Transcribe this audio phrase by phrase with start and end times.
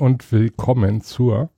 [0.00, 1.50] Und willkommen zur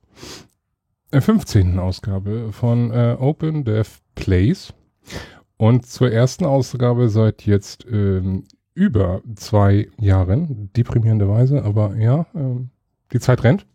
[1.13, 1.79] 15.
[1.79, 4.73] Ausgabe von äh, Open Dev Plays
[5.55, 12.71] und zur ersten Ausgabe seit jetzt ähm, über zwei Jahren, deprimierenderweise, aber ja, ähm,
[13.13, 13.65] die Zeit rennt.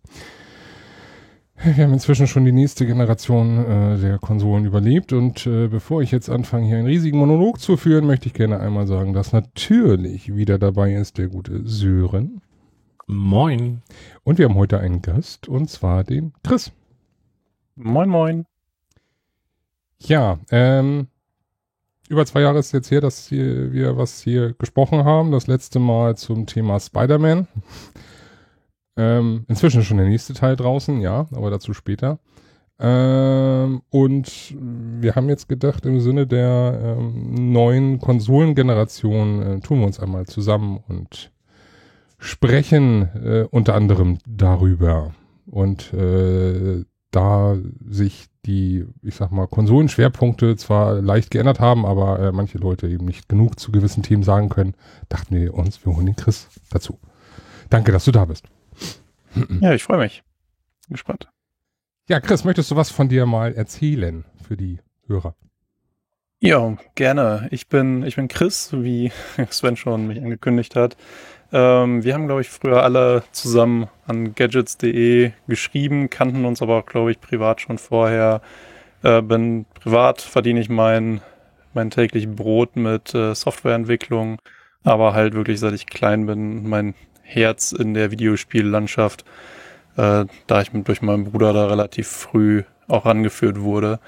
[1.64, 6.10] Wir haben inzwischen schon die nächste Generation äh, der Konsolen überlebt und äh, bevor ich
[6.10, 10.36] jetzt anfange, hier einen riesigen Monolog zu führen, möchte ich gerne einmal sagen, dass natürlich
[10.36, 12.42] wieder dabei ist der gute Sören.
[13.10, 13.80] Moin.
[14.22, 16.72] Und wir haben heute einen Gast und zwar den Chris.
[17.74, 18.44] Moin, moin.
[19.98, 21.08] Ja, ähm,
[22.10, 25.32] über zwei Jahre ist jetzt her, dass hier, wir was hier gesprochen haben.
[25.32, 27.48] Das letzte Mal zum Thema Spider-Man.
[29.00, 32.18] Ähm, inzwischen schon der nächste Teil draußen, ja, aber dazu später.
[32.80, 39.86] Ähm, und wir haben jetzt gedacht, im Sinne der ähm, neuen Konsolengeneration äh, tun wir
[39.86, 41.30] uns einmal zusammen und
[42.18, 45.14] sprechen äh, unter anderem darüber.
[45.46, 47.56] Und äh, da
[47.88, 53.06] sich die, ich sag mal, Konsolenschwerpunkte zwar leicht geändert haben, aber äh, manche Leute eben
[53.06, 54.74] nicht genug zu gewissen Themen sagen können,
[55.08, 56.98] dachten wir uns, wir holen den Chris dazu.
[57.70, 58.46] Danke, dass du da bist.
[59.60, 60.22] Ja, ich freue mich.
[60.86, 61.28] Bin gespannt.
[62.08, 65.34] Ja, Chris, möchtest du was von dir mal erzählen für die Hörer?
[66.40, 67.48] Ja, gerne.
[67.50, 69.12] Ich bin, ich bin Chris, wie
[69.50, 70.96] Sven schon mich angekündigt hat.
[71.52, 77.10] Ähm, wir haben, glaube ich, früher alle zusammen an gadgets.de geschrieben, kannten uns aber glaube
[77.10, 78.42] ich, privat schon vorher.
[79.02, 81.20] Äh, bin privat verdiene ich mein,
[81.72, 84.38] mein täglich Brot mit äh, Softwareentwicklung,
[84.84, 89.24] aber halt wirklich, seit ich klein bin, mein Herz in der Videospiellandschaft,
[89.96, 94.00] äh, da ich mit, durch meinen Bruder da relativ früh auch rangeführt wurde.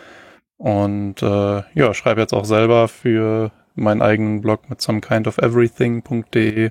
[0.58, 6.70] Und äh, ja, schreibe jetzt auch selber für meinen eigenen Blog mit somekindofeverything.de.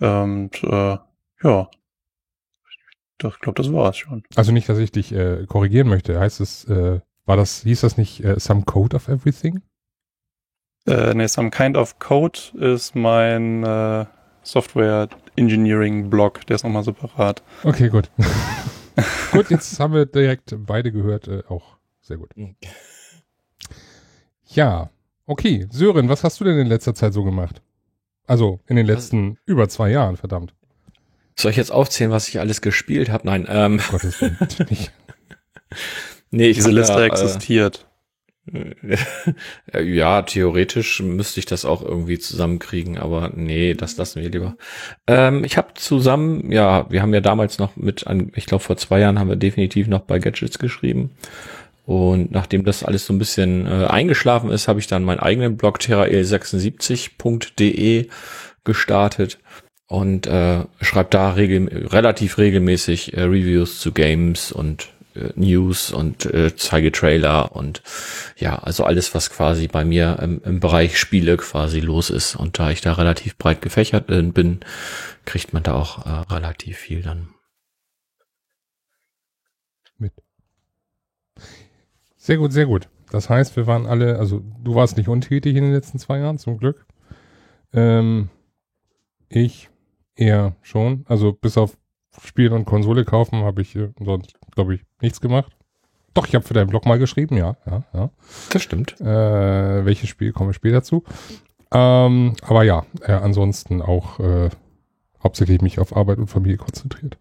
[0.00, 0.98] Und äh,
[1.42, 1.70] ja,
[3.20, 4.22] ich glaube, das war's schon.
[4.36, 6.18] Also nicht, dass ich dich äh, korrigieren möchte.
[6.18, 9.62] Heißt es, äh, war das, hieß das nicht äh, Some Code of Everything?
[10.86, 14.06] Äh, nee, Some Kind of Code ist mein äh,
[14.42, 17.42] Software Engineering Blog, der ist nochmal separat.
[17.64, 18.10] Okay, gut.
[19.32, 22.30] gut, jetzt haben wir direkt beide gehört, äh, auch sehr gut.
[24.46, 24.90] Ja,
[25.26, 25.66] okay.
[25.70, 27.60] Sören, was hast du denn in letzter Zeit so gemacht?
[28.28, 29.38] Also in den letzten was?
[29.46, 30.54] über zwei Jahren, verdammt.
[31.34, 33.26] Soll ich jetzt aufzählen, was ich alles gespielt habe?
[33.26, 33.80] Nein, ähm.
[33.90, 34.36] Gottes Willen,
[34.70, 34.92] nicht.
[36.30, 37.86] nee, Diese Liste ja, existiert.
[38.52, 44.56] Äh, ja, theoretisch müsste ich das auch irgendwie zusammenkriegen, aber nee, das lassen wir lieber.
[45.06, 49.00] Ähm, ich habe zusammen, ja, wir haben ja damals noch mit, ich glaube vor zwei
[49.00, 51.10] Jahren haben wir definitiv noch bei Gadgets geschrieben.
[51.88, 55.56] Und nachdem das alles so ein bisschen äh, eingeschlafen ist, habe ich dann meinen eigenen
[55.56, 58.08] Blog terrael76.de
[58.62, 59.38] gestartet
[59.86, 66.26] und äh, schreibe da regel relativ regelmäßig äh, Reviews zu Games und äh, News und
[66.26, 67.80] äh, zeige Trailer und
[68.36, 72.36] ja, also alles, was quasi bei mir im, im Bereich Spiele quasi los ist.
[72.36, 74.60] Und da ich da relativ breit gefächert äh, bin,
[75.24, 77.28] kriegt man da auch äh, relativ viel dann.
[82.28, 82.90] Sehr gut, sehr gut.
[83.10, 86.36] Das heißt, wir waren alle, also du warst nicht untätig in den letzten zwei Jahren,
[86.36, 86.84] zum Glück.
[87.72, 88.28] Ähm,
[89.30, 89.70] ich
[90.14, 91.06] eher schon.
[91.08, 91.78] Also bis auf
[92.22, 95.56] Spiel und Konsole kaufen habe ich äh, sonst, glaube ich, nichts gemacht.
[96.12, 98.10] Doch, ich habe für deinen Blog mal geschrieben, ja, ja, ja.
[98.52, 99.00] Das stimmt.
[99.00, 101.04] Äh, welches Spiel komme ich später zu.
[101.72, 104.50] Ähm, aber ja, äh, ansonsten auch äh,
[105.24, 107.16] hauptsächlich mich auf Arbeit und Familie konzentriert.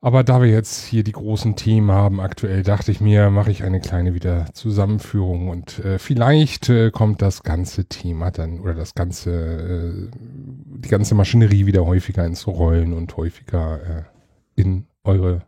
[0.00, 3.64] Aber da wir jetzt hier die großen Themen haben aktuell, dachte ich mir, mache ich
[3.64, 8.94] eine kleine wieder Zusammenführung und äh, vielleicht äh, kommt das ganze Thema dann oder das
[8.94, 15.42] ganze, äh, die ganze Maschinerie wieder häufiger ins Rollen und häufiger äh, in eure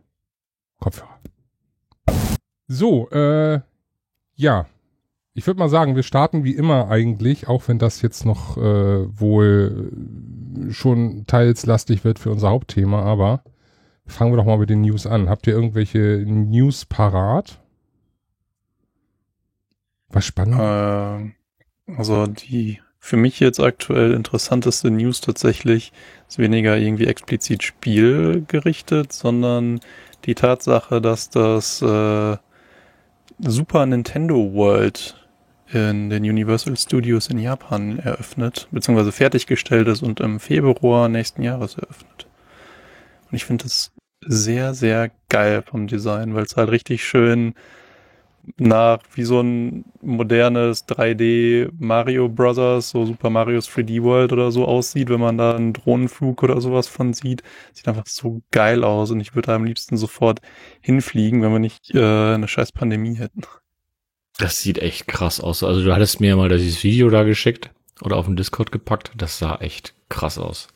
[0.81, 1.17] Kopfhörer.
[2.67, 3.61] So, äh,
[4.35, 4.65] ja.
[5.33, 8.61] Ich würde mal sagen, wir starten wie immer eigentlich, auch wenn das jetzt noch äh,
[9.17, 9.93] wohl
[10.71, 13.41] schon teils lastig wird für unser Hauptthema, aber
[14.11, 15.29] Fangen wir doch mal mit den News an.
[15.29, 17.59] Habt ihr irgendwelche News parat?
[20.09, 20.59] Was spannend?
[20.59, 25.91] Äh, also die für mich jetzt aktuell interessanteste News tatsächlich
[26.27, 29.79] ist weniger irgendwie explizit spielgerichtet, sondern
[30.25, 32.37] die Tatsache, dass das äh,
[33.39, 35.15] Super Nintendo World
[35.71, 41.77] in den Universal Studios in Japan eröffnet, beziehungsweise fertiggestellt ist und im Februar nächsten Jahres
[41.77, 42.27] eröffnet.
[43.31, 43.91] Und ich finde das
[44.25, 47.53] sehr, sehr geil vom Design, weil es halt richtig schön
[48.57, 54.65] nach wie so ein modernes 3D Mario Brothers, so Super Mario's 3D World oder so
[54.65, 57.43] aussieht, wenn man da einen Drohnenflug oder sowas von sieht.
[57.73, 60.41] Sieht einfach so geil aus und ich würde da am liebsten sofort
[60.81, 63.41] hinfliegen, wenn wir nicht äh, eine scheiß Pandemie hätten.
[64.37, 65.63] Das sieht echt krass aus.
[65.63, 67.69] Also du hattest mir mal dieses Video da geschickt
[68.01, 69.11] oder auf dem Discord gepackt.
[69.15, 70.67] Das sah echt krass aus.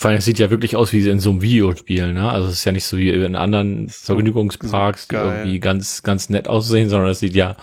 [0.00, 2.30] Vor allem, es sieht ja wirklich aus wie in so einem Videospiel, ne?
[2.30, 6.30] Also es ist ja nicht so wie in anderen so, Vergnügungsparks, die irgendwie ganz, ganz
[6.30, 7.54] nett aussehen, sondern es sieht ja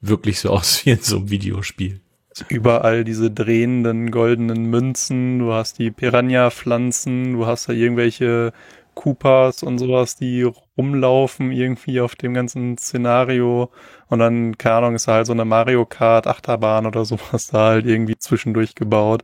[0.00, 2.00] wirklich so aus wie in so einem Videospiel.
[2.48, 8.52] Überall diese drehenden goldenen Münzen, du hast die Piranha-Pflanzen, du hast da irgendwelche
[8.94, 10.42] Koopas und sowas, die
[10.76, 13.70] rumlaufen irgendwie auf dem ganzen Szenario
[14.08, 17.66] und dann, keine Ahnung, ist da halt so eine Mario Kart Achterbahn oder sowas da
[17.66, 19.22] halt irgendwie zwischendurch gebaut.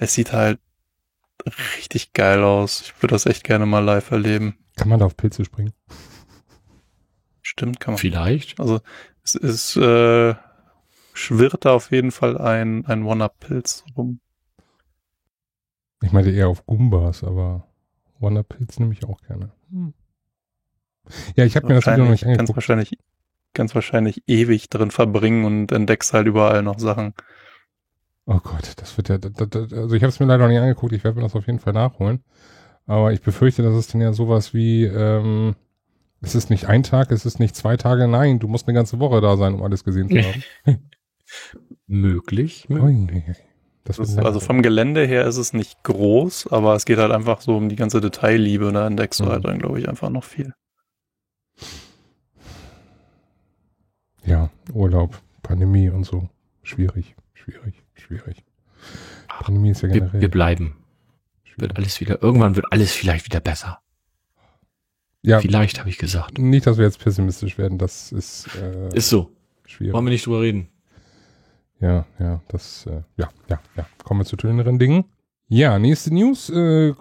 [0.00, 0.58] Es sieht halt
[1.76, 2.82] richtig geil aus.
[2.82, 4.58] Ich würde das echt gerne mal live erleben.
[4.76, 5.72] Kann man da auf Pilze springen?
[7.42, 7.98] Stimmt, kann man.
[7.98, 8.60] Vielleicht.
[8.60, 8.80] Also
[9.22, 10.34] es ist äh,
[11.12, 14.20] schwirrt da auf jeden Fall ein, ein One-Up-Pilz rum.
[16.02, 17.66] Ich meinte eher auf Gumbas, aber
[18.20, 19.52] One-Up-Pilz nehme ich auch gerne.
[19.70, 19.92] Hm.
[21.36, 22.48] Ja, ich habe mir das Video noch nicht angeguckt.
[22.48, 22.98] Ganz wahrscheinlich,
[23.52, 27.14] ganz wahrscheinlich ewig drin verbringen und entdeckst halt überall noch Sachen.
[28.26, 30.60] Oh Gott, das wird ja, das, das, also ich habe es mir leider noch nicht
[30.60, 32.22] angeguckt, ich werde mir das auf jeden Fall nachholen.
[32.86, 35.56] Aber ich befürchte, dass es dann ja sowas wie, ähm,
[36.20, 38.98] es ist nicht ein Tag, es ist nicht zwei Tage, nein, du musst eine ganze
[38.98, 40.16] Woche da sein, um alles gesehen zu
[40.66, 40.90] haben.
[41.86, 42.68] möglich.
[42.68, 43.24] möglich.
[43.84, 47.40] Das ist, also vom Gelände her ist es nicht groß, aber es geht halt einfach
[47.40, 48.70] so um die ganze Detailliebe.
[48.72, 49.28] Da entdeckst du mhm.
[49.30, 50.52] halt dann, glaube ich, einfach noch viel.
[54.24, 56.28] Ja, Urlaub, Pandemie und so.
[56.62, 58.44] Schwierig, schwierig schwierig.
[59.28, 60.12] Pandemie ist ja generell.
[60.12, 60.76] Wir, wir bleiben.
[61.44, 61.60] Schwierig.
[61.60, 63.80] Wird alles wieder, irgendwann wird alles vielleicht wieder besser.
[65.22, 65.40] Ja.
[65.40, 66.38] Vielleicht habe ich gesagt.
[66.38, 68.48] Nicht, dass wir jetzt pessimistisch werden, das ist.
[68.56, 69.30] Äh, ist so.
[69.66, 69.92] Schwierig.
[69.94, 70.68] Wollen wir nicht drüber reden.
[71.80, 73.86] Ja, ja, das, äh, ja, ja, ja.
[74.04, 75.04] Kommen wir zu schöneren Dingen.
[75.48, 76.94] Ja, nächste News äh,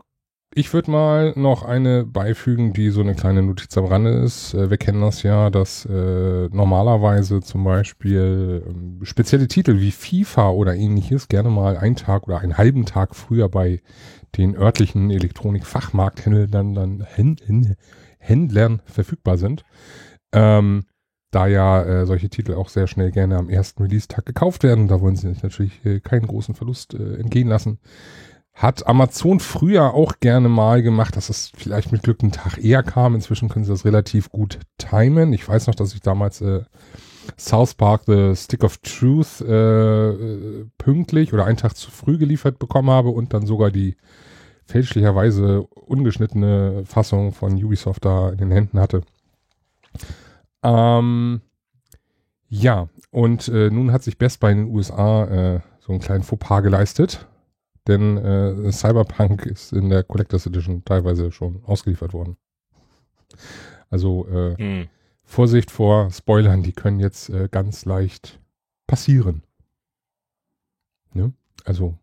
[0.60, 4.54] ich würde mal noch eine beifügen, die so eine kleine Notiz am Rande ist.
[4.54, 8.64] Äh, wir kennen das ja, dass äh, normalerweise zum Beispiel
[9.02, 13.16] äh, spezielle Titel wie FIFA oder ähnliches gerne mal einen Tag oder einen halben Tag
[13.16, 13.82] früher bei
[14.36, 17.08] den örtlichen Elektronikfachmarkthändlern dann
[18.20, 19.64] Händlern verfügbar sind.
[20.34, 20.84] Ähm,
[21.32, 25.00] da ja äh, solche Titel auch sehr schnell gerne am ersten Release-Tag gekauft werden, da
[25.00, 27.80] wollen sie natürlich äh, keinen großen Verlust äh, entgehen lassen
[28.60, 32.84] hat Amazon früher auch gerne mal gemacht, dass es vielleicht mit Glück einen Tag eher
[32.84, 33.16] kam.
[33.16, 35.32] Inzwischen können sie das relativ gut timen.
[35.32, 36.64] Ich weiß noch, dass ich damals äh,
[37.38, 42.90] South Park The Stick of Truth äh, pünktlich oder einen Tag zu früh geliefert bekommen
[42.90, 43.96] habe und dann sogar die
[44.66, 49.04] fälschlicherweise ungeschnittene Fassung von Ubisoft da in den Händen hatte.
[50.64, 51.40] Ähm,
[52.50, 56.24] ja, und äh, nun hat sich Best Buy in den USA äh, so einen kleinen
[56.24, 57.26] Fauxpas geleistet
[57.90, 62.38] denn äh, Cyberpunk ist in der Collectors Edition teilweise schon ausgeliefert worden.
[63.90, 64.88] Also äh, hm.
[65.24, 68.40] Vorsicht vor Spoilern, die können jetzt äh, ganz leicht
[68.88, 69.44] passieren.
[71.14, 71.34] Ne?
[71.66, 71.98] Also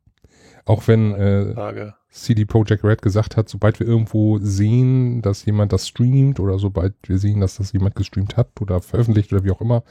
[0.64, 5.86] auch wenn äh, CD Projekt Red gesagt hat, sobald wir irgendwo sehen, dass jemand das
[5.86, 9.60] streamt oder sobald wir sehen, dass das jemand gestreamt hat oder veröffentlicht oder wie auch
[9.60, 9.84] immer,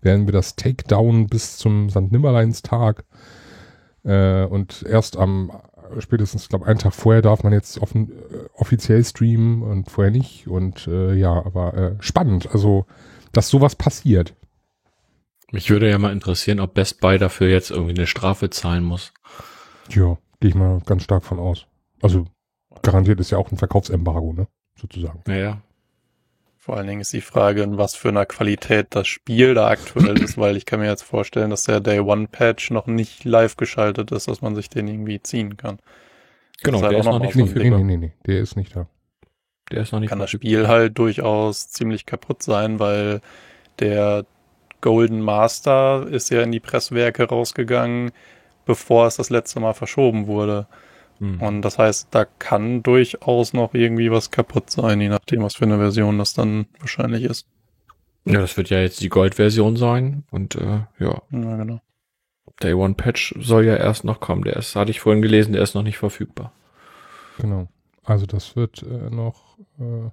[0.00, 2.12] werden wir das Takedown bis zum St.
[2.12, 3.04] Nimmerleins-Tag äh,
[4.02, 5.52] und erst am
[5.98, 10.46] spätestens, glaube einen Tag vorher darf man jetzt offen, äh, offiziell streamen und vorher nicht.
[10.46, 12.86] Und äh, ja, aber äh, spannend, also
[13.32, 14.34] dass sowas passiert.
[15.52, 19.12] Mich würde ja mal interessieren, ob Best Buy dafür jetzt irgendwie eine Strafe zahlen muss.
[19.88, 21.66] Ja, gehe ich mal ganz stark von aus.
[22.00, 22.26] Also
[22.82, 24.46] garantiert ist ja auch ein Verkaufsembargo, ne?
[24.76, 25.22] Sozusagen.
[25.26, 25.60] Naja,
[26.60, 30.22] vor allen Dingen ist die Frage, in was für einer Qualität das Spiel da aktuell
[30.22, 33.56] ist, weil ich kann mir jetzt vorstellen, dass der Day One Patch noch nicht live
[33.56, 35.78] geschaltet ist, dass man sich den irgendwie ziehen kann.
[36.62, 37.78] Genau, halt der ist noch nicht verfügbar.
[37.78, 38.86] Nee, nee, nee, der ist nicht da.
[39.72, 43.22] Der ist noch nicht Kann das Spiel halt durchaus ziemlich kaputt sein, weil
[43.78, 44.26] der
[44.82, 48.12] Golden Master ist ja in die Presswerke rausgegangen,
[48.66, 50.66] bevor es das letzte Mal verschoben wurde.
[51.20, 51.40] Mhm.
[51.40, 55.66] Und das heißt, da kann durchaus noch irgendwie was kaputt sein, je nachdem, was für
[55.66, 57.46] eine Version das dann wahrscheinlich ist.
[58.24, 61.22] Ja, das wird ja jetzt die Gold-Version sein und äh, ja.
[61.30, 61.80] Ja, genau.
[62.62, 64.42] Day One Patch soll ja erst noch kommen.
[64.42, 66.52] Der ist, hatte ich vorhin gelesen, der ist noch nicht verfügbar.
[67.38, 67.68] Genau.
[68.04, 70.10] Also das wird äh, noch äh,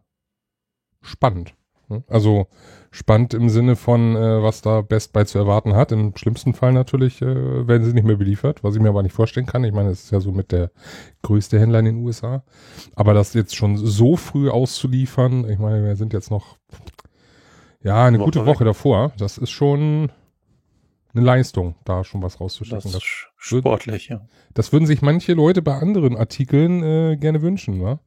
[1.01, 1.53] spannend.
[1.89, 2.03] Ne?
[2.07, 2.47] Also
[2.91, 5.91] spannend im Sinne von, äh, was da Best Buy zu erwarten hat.
[5.91, 9.13] Im schlimmsten Fall natürlich äh, werden sie nicht mehr beliefert, was ich mir aber nicht
[9.13, 9.63] vorstellen kann.
[9.63, 10.71] Ich meine, es ist ja so mit der
[11.21, 12.43] größte Händler in den USA.
[12.95, 16.57] Aber das jetzt schon so früh auszuliefern, ich meine, wir sind jetzt noch
[17.83, 18.67] Ja, eine Woche gute Woche weg.
[18.67, 19.11] davor.
[19.17, 20.11] Das ist schon
[21.13, 22.91] eine Leistung, da schon was rauszuschicken.
[22.91, 24.21] Das ist sportlich, ja.
[24.53, 27.99] Das würden sich manche Leute bei anderen Artikeln äh, gerne wünschen, wa?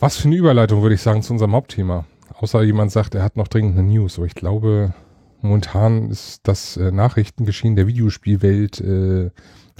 [0.00, 2.06] Was für eine Überleitung, würde ich sagen, zu unserem Hauptthema.
[2.34, 4.16] Außer jemand sagt, er hat noch dringend eine News.
[4.18, 4.94] Aber ich glaube,
[5.42, 9.30] momentan ist das äh, Nachrichtengeschehen der Videospielwelt äh,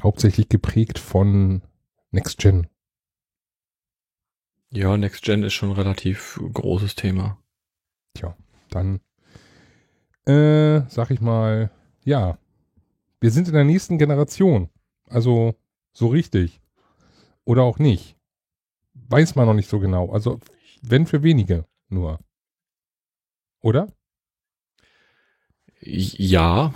[0.02, 1.62] hauptsächlich geprägt von
[2.10, 2.66] Next Gen.
[4.70, 7.38] Ja, Next Gen ist schon ein relativ großes Thema.
[8.14, 8.36] Tja,
[8.70, 9.00] dann
[10.26, 11.70] äh, sag ich mal,
[12.04, 12.38] ja,
[13.20, 14.68] wir sind in der nächsten Generation.
[15.08, 15.54] Also
[15.92, 16.60] so richtig.
[17.44, 18.16] Oder auch nicht.
[19.10, 20.10] Weiß man noch nicht so genau.
[20.10, 20.40] Also
[20.82, 22.20] wenn für wenige nur.
[23.60, 23.88] Oder?
[25.82, 26.72] Ja.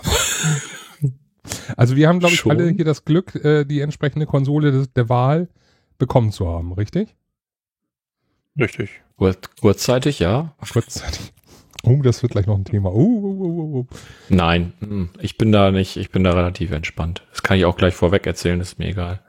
[1.77, 2.53] Also wir haben, glaube ich, Schon.
[2.53, 5.49] alle hier das Glück, äh, die entsprechende Konsole des, der Wahl
[5.99, 7.15] bekommen zu haben, richtig?
[8.59, 9.03] Richtig.
[9.17, 10.55] Kur kurzzeitig, ja.
[10.73, 11.33] Kurzzeitig.
[11.83, 12.91] Oh, das wird gleich noch ein Thema.
[12.91, 13.87] Oh, oh, oh.
[14.31, 17.27] Nein, hm, ich bin da nicht, ich bin da relativ entspannt.
[17.31, 19.21] Das kann ich auch gleich vorweg erzählen, ist mir egal.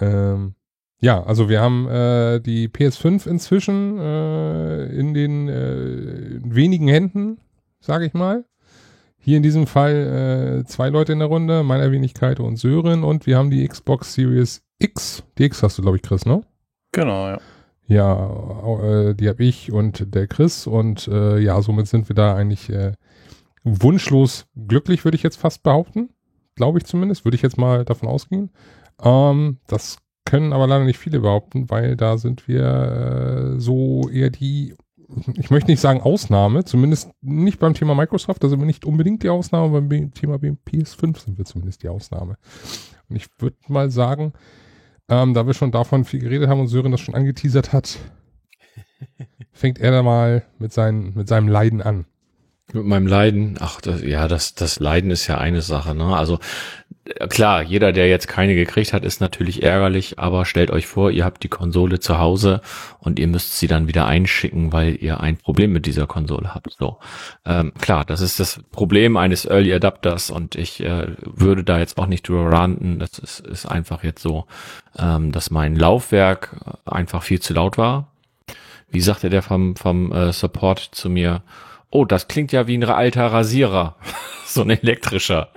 [0.00, 0.56] Ähm,
[1.02, 7.38] ja, also wir haben äh, die PS5 inzwischen äh, in den äh, wenigen Händen,
[7.80, 8.44] sage ich mal.
[9.18, 13.26] Hier in diesem Fall äh, zwei Leute in der Runde, meiner Wenigkeit und Sören und
[13.26, 15.24] wir haben die Xbox Series X.
[15.38, 16.42] Die X hast du, glaube ich, Chris, ne?
[16.92, 17.40] Genau, ja.
[17.88, 22.36] Ja, äh, die habe ich und der Chris und äh, ja, somit sind wir da
[22.36, 22.92] eigentlich äh,
[23.64, 26.10] wunschlos glücklich, würde ich jetzt fast behaupten.
[26.54, 28.50] Glaube ich zumindest, würde ich jetzt mal davon ausgehen.
[29.02, 34.30] Ähm, das können aber leider nicht viele behaupten, weil da sind wir äh, so eher
[34.30, 34.74] die,
[35.34, 39.22] ich möchte nicht sagen Ausnahme, zumindest nicht beim Thema Microsoft, da sind wir nicht unbedingt
[39.22, 42.36] die Ausnahme, beim Thema PS5 sind wir zumindest die Ausnahme.
[43.08, 44.32] Und ich würde mal sagen,
[45.08, 47.98] ähm, da wir schon davon viel geredet haben und Sören das schon angeteasert hat,
[49.52, 52.06] fängt er da mal mit, seinen, mit seinem Leiden an.
[52.72, 56.16] Mit meinem Leiden, ach, das, ja, das, das Leiden ist ja eine Sache, ne?
[56.16, 56.38] Also
[57.28, 61.24] klar, jeder, der jetzt keine gekriegt hat, ist natürlich ärgerlich, aber stellt euch vor, ihr
[61.24, 62.60] habt die Konsole zu Hause
[63.00, 66.76] und ihr müsst sie dann wieder einschicken, weil ihr ein Problem mit dieser Konsole habt.
[66.78, 66.98] So,
[67.44, 71.98] ähm, klar, das ist das Problem eines Early Adapters und ich äh, würde da jetzt
[71.98, 72.98] auch nicht drüber ranten.
[73.00, 74.46] Das ist, ist einfach jetzt so,
[74.96, 78.08] ähm, dass mein Laufwerk einfach viel zu laut war.
[78.90, 81.42] Wie sagte der vom, vom äh, Support zu mir?
[81.92, 83.96] Oh, das klingt ja wie ein alter Rasierer.
[84.46, 85.50] so ein elektrischer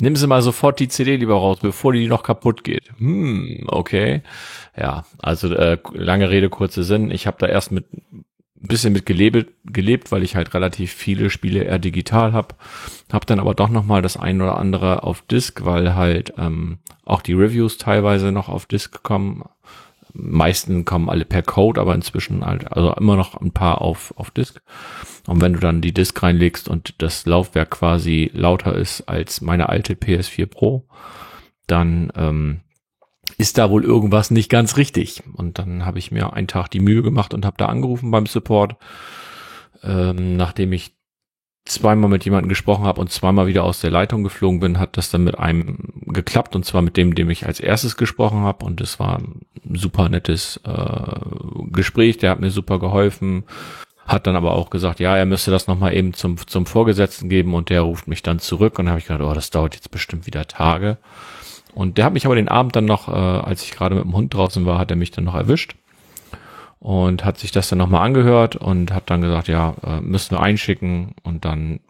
[0.00, 2.90] nimm sie mal sofort die CD lieber raus, bevor die noch kaputt geht.
[2.98, 4.22] Hm, okay.
[4.76, 7.10] Ja, also äh, lange Rede, kurze Sinn.
[7.10, 8.24] Ich habe da erst mit ein
[8.68, 12.54] bisschen mit gelebt, gelebt, weil ich halt relativ viele Spiele eher digital habe.
[13.12, 16.78] Hab dann aber doch noch mal das ein oder andere auf Disk, weil halt ähm,
[17.04, 19.44] auch die Reviews teilweise noch auf Disk kommen.
[20.14, 24.30] Meisten kommen alle per Code, aber inzwischen halt, also immer noch ein paar auf, auf
[24.30, 24.62] Disk.
[25.26, 29.68] Und wenn du dann die Disk reinlegst und das Laufwerk quasi lauter ist als meine
[29.68, 30.86] alte PS4 Pro,
[31.66, 32.60] dann ähm,
[33.38, 35.22] ist da wohl irgendwas nicht ganz richtig.
[35.34, 38.26] Und dann habe ich mir einen Tag die Mühe gemacht und habe da angerufen beim
[38.26, 38.76] Support,
[39.82, 40.94] ähm, nachdem ich
[41.64, 45.10] zweimal mit jemandem gesprochen habe und zweimal wieder aus der Leitung geflogen bin, hat das
[45.10, 48.82] dann mit einem geklappt und zwar mit dem, dem ich als erstes gesprochen habe und
[48.82, 51.20] es war ein super nettes äh,
[51.70, 53.44] Gespräch, der hat mir super geholfen,
[54.06, 57.54] hat dann aber auch gesagt, ja, er müsste das nochmal eben zum, zum Vorgesetzten geben
[57.54, 60.26] und der ruft mich dann zurück und habe ich gedacht, oh, das dauert jetzt bestimmt
[60.26, 60.98] wieder Tage.
[61.74, 64.14] Und der hat mich aber den Abend dann noch, äh, als ich gerade mit dem
[64.14, 65.74] Hund draußen war, hat er mich dann noch erwischt
[66.78, 70.40] und hat sich das dann nochmal angehört und hat dann gesagt, ja, äh, müssen wir
[70.40, 71.80] einschicken und dann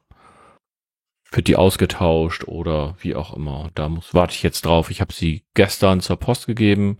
[1.32, 3.70] wird die ausgetauscht oder wie auch immer.
[3.74, 4.90] Da muss, warte ich jetzt drauf.
[4.90, 6.98] Ich habe sie gestern zur Post gegeben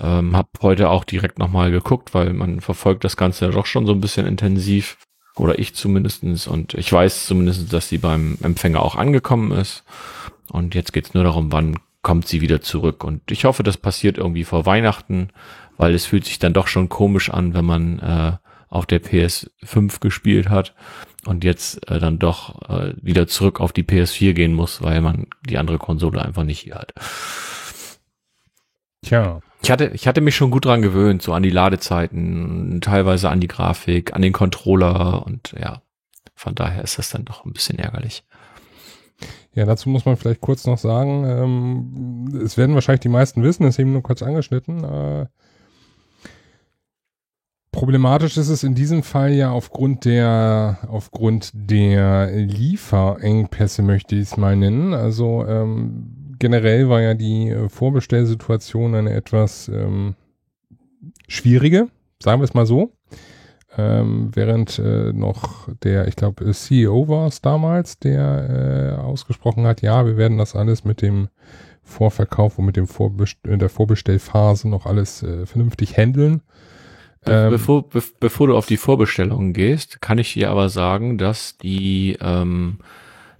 [0.00, 3.86] ähm, hab heute auch direkt nochmal geguckt, weil man verfolgt das Ganze ja doch schon
[3.86, 4.98] so ein bisschen intensiv.
[5.36, 9.84] Oder ich zumindestens Und ich weiß zumindest, dass sie beim Empfänger auch angekommen ist.
[10.50, 13.04] Und jetzt geht's nur darum, wann kommt sie wieder zurück.
[13.04, 15.28] Und ich hoffe, das passiert irgendwie vor Weihnachten,
[15.76, 18.32] weil es fühlt sich dann doch schon komisch an, wenn man äh,
[18.68, 20.74] auf der PS5 gespielt hat
[21.24, 25.26] und jetzt äh, dann doch äh, wieder zurück auf die PS4 gehen muss, weil man
[25.48, 26.92] die andere Konsole einfach nicht hier hat.
[29.02, 29.40] Tja.
[29.62, 33.40] Ich hatte, ich hatte mich schon gut dran gewöhnt, so an die Ladezeiten, teilweise an
[33.40, 35.82] die Grafik, an den Controller und ja,
[36.34, 38.24] von daher ist das dann doch ein bisschen ärgerlich.
[39.54, 43.64] Ja, dazu muss man vielleicht kurz noch sagen, ähm, es werden wahrscheinlich die meisten wissen,
[43.64, 44.84] es ist eben nur kurz angeschnitten.
[44.84, 45.26] Äh,
[47.72, 54.36] problematisch ist es in diesem Fall ja aufgrund der, aufgrund der Lieferengpässe, möchte ich es
[54.36, 54.94] mal nennen.
[54.94, 60.14] Also ähm, generell war ja die äh, Vorbestellsituation eine etwas ähm,
[61.28, 61.88] schwierige,
[62.22, 62.92] sagen wir es mal so.
[63.76, 69.82] ähm, während äh, noch der, ich glaube, CEO war es damals, der äh, ausgesprochen hat,
[69.82, 71.28] ja, wir werden das alles mit dem
[71.82, 76.42] Vorverkauf und mit dem Vorbest in der Vorbestellphase noch alles äh, vernünftig handeln.
[77.26, 81.56] Ähm, bevor, be bevor du auf die Vorbestellungen gehst, kann ich dir aber sagen, dass
[81.58, 82.78] die, ähm,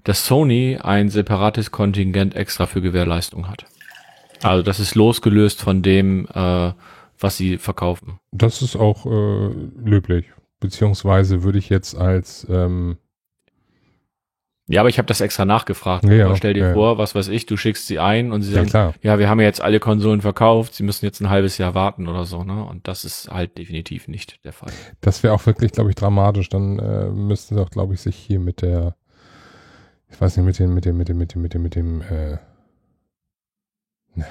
[0.08, 3.66] dass Sony ein separates Kontingent extra für Gewährleistung hat.
[4.42, 6.72] Also das ist losgelöst von dem, äh,
[7.18, 8.18] was sie verkaufen.
[8.32, 9.50] Das ist auch äh,
[9.84, 10.24] löblich.
[10.60, 12.96] Beziehungsweise würde ich jetzt als ähm,
[14.70, 16.04] ja, aber ich habe das extra nachgefragt.
[16.04, 16.72] Ja, aber stell dir ja.
[16.74, 18.94] vor, was weiß ich, du schickst sie ein und sie Ja, sagen, klar.
[19.02, 22.06] ja, wir haben ja jetzt alle Konsolen verkauft, sie müssen jetzt ein halbes Jahr warten
[22.06, 22.64] oder so, ne?
[22.64, 24.72] Und das ist halt definitiv nicht der Fall.
[25.00, 26.50] Das wäre auch wirklich, glaube ich, dramatisch.
[26.50, 28.94] Dann äh, müssten sie auch, glaube ich, sich hier mit der,
[30.10, 32.02] ich weiß nicht, mit dem, mit dem, mit dem, mit dem, mit dem, mit dem,
[32.02, 32.38] äh,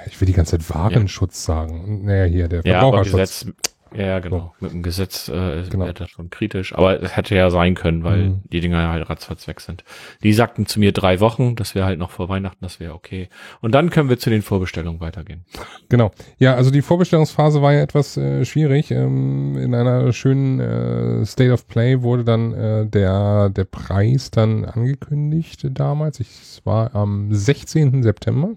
[0.06, 2.04] ich will die ganze Zeit Warenschutz sagen.
[2.04, 3.46] Naja, hier, der Ja, aber Verbraucherschutz.
[3.46, 3.56] Gesetz,
[3.94, 4.54] ja, genau.
[4.60, 5.84] Mit dem Gesetz äh, Genau.
[5.84, 6.74] wäre das schon kritisch.
[6.74, 8.42] Aber es hätte ja sein können, weil Mhm.
[8.52, 9.84] die Dinger halt ratzfatz weg sind.
[10.22, 13.28] Die sagten zu mir drei Wochen, das wäre halt noch vor Weihnachten, das wäre okay.
[13.60, 15.44] Und dann können wir zu den Vorbestellungen weitergehen.
[15.88, 16.10] Genau.
[16.38, 18.90] Ja, also die Vorbestellungsphase war ja etwas äh, schwierig.
[18.90, 24.64] Ähm, in einer schönen äh, State of Play wurde dann äh, der, der Preis dann
[24.64, 26.20] angekündigt damals.
[26.20, 28.02] Ich, es war am 16.
[28.02, 28.50] September.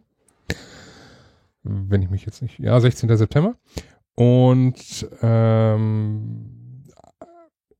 [1.63, 2.57] Wenn ich mich jetzt nicht.
[2.59, 3.15] Ja, 16.
[3.17, 3.53] September.
[4.15, 6.62] Und ähm,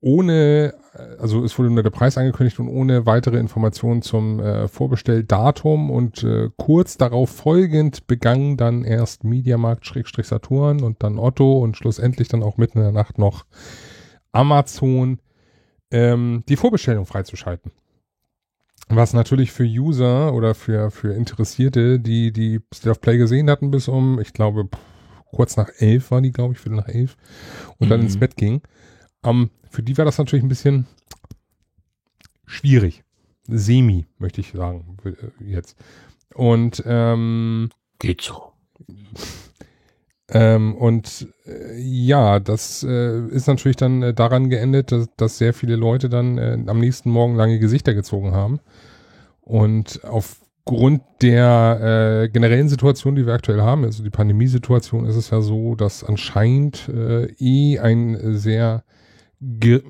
[0.02, 0.74] ohne,
[1.20, 6.24] also es wurde nur der Preis angekündigt und ohne weitere Informationen zum äh, Vorbestelldatum und
[6.24, 12.30] äh, kurz darauf folgend begann dann erst Mediamarkt Schrägstrich Saturn und dann Otto und schlussendlich
[12.30, 13.46] dann auch mitten in der Nacht noch
[14.32, 15.20] Amazon
[15.92, 17.72] ähm, die Vorbestellung freizuschalten.
[18.90, 23.70] Was natürlich für User oder für, für Interessierte, die die State of Play gesehen hatten
[23.72, 24.68] bis um, ich glaube,
[25.32, 27.18] kurz nach elf war die, glaube ich, viertel nach elf
[27.80, 28.06] und dann Mhm.
[28.06, 28.62] ins Bett ging.
[29.24, 30.88] Ähm, für die war das natürlich ein bisschen
[32.46, 33.04] schwierig.
[33.48, 35.14] Semi, möchte ich sagen, äh,
[35.44, 35.78] jetzt.
[36.34, 38.52] Und ähm, Geht so.
[40.30, 45.54] ähm, und äh, ja, das äh, ist natürlich dann äh, daran geendet, dass, dass sehr
[45.54, 48.60] viele Leute dann äh, am nächsten Morgen lange Gesichter gezogen haben.
[49.42, 50.04] Und
[50.66, 55.42] aufgrund der äh, generellen Situation, die wir aktuell haben, also die Pandemiesituation, ist es ja
[55.42, 58.84] so, dass anscheinend äh, eh ein sehr,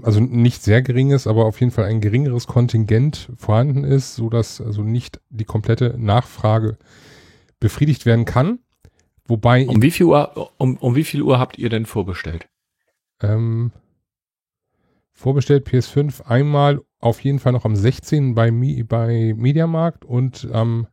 [0.01, 4.62] also nicht sehr geringes, aber auf jeden Fall ein geringeres Kontingent vorhanden ist, so dass
[4.62, 6.77] also nicht die komplette Nachfrage
[7.60, 8.60] befriedigt werden kann.
[9.25, 12.47] Wobei Um wie viel Uhr, um, um wie viel Uhr habt ihr denn vorbestellt?
[13.21, 13.71] Ähm,
[15.13, 18.35] vorbestellt PS5 einmal auf jeden Fall noch am 16.
[18.35, 20.87] bei, Mi bei Mediamarkt und am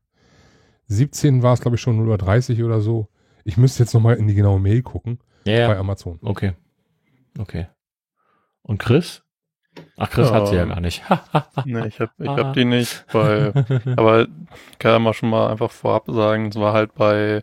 [0.87, 1.43] 17.
[1.43, 3.09] war es, glaube ich, schon 0.30 Uhr oder so.
[3.45, 6.19] Ich müsste jetzt nochmal in die genaue Mail gucken Ja, bei Amazon.
[6.23, 6.55] Okay.
[7.39, 7.67] Okay.
[8.63, 9.23] Und Chris?
[9.97, 10.35] Ach, Chris Ja.
[10.35, 11.03] hat sie ja gar nicht.
[11.65, 13.53] Nee, ich hab, ich hab die nicht, weil,
[13.97, 14.27] aber
[14.79, 17.43] kann ja mal schon mal einfach vorab sagen, es war halt bei,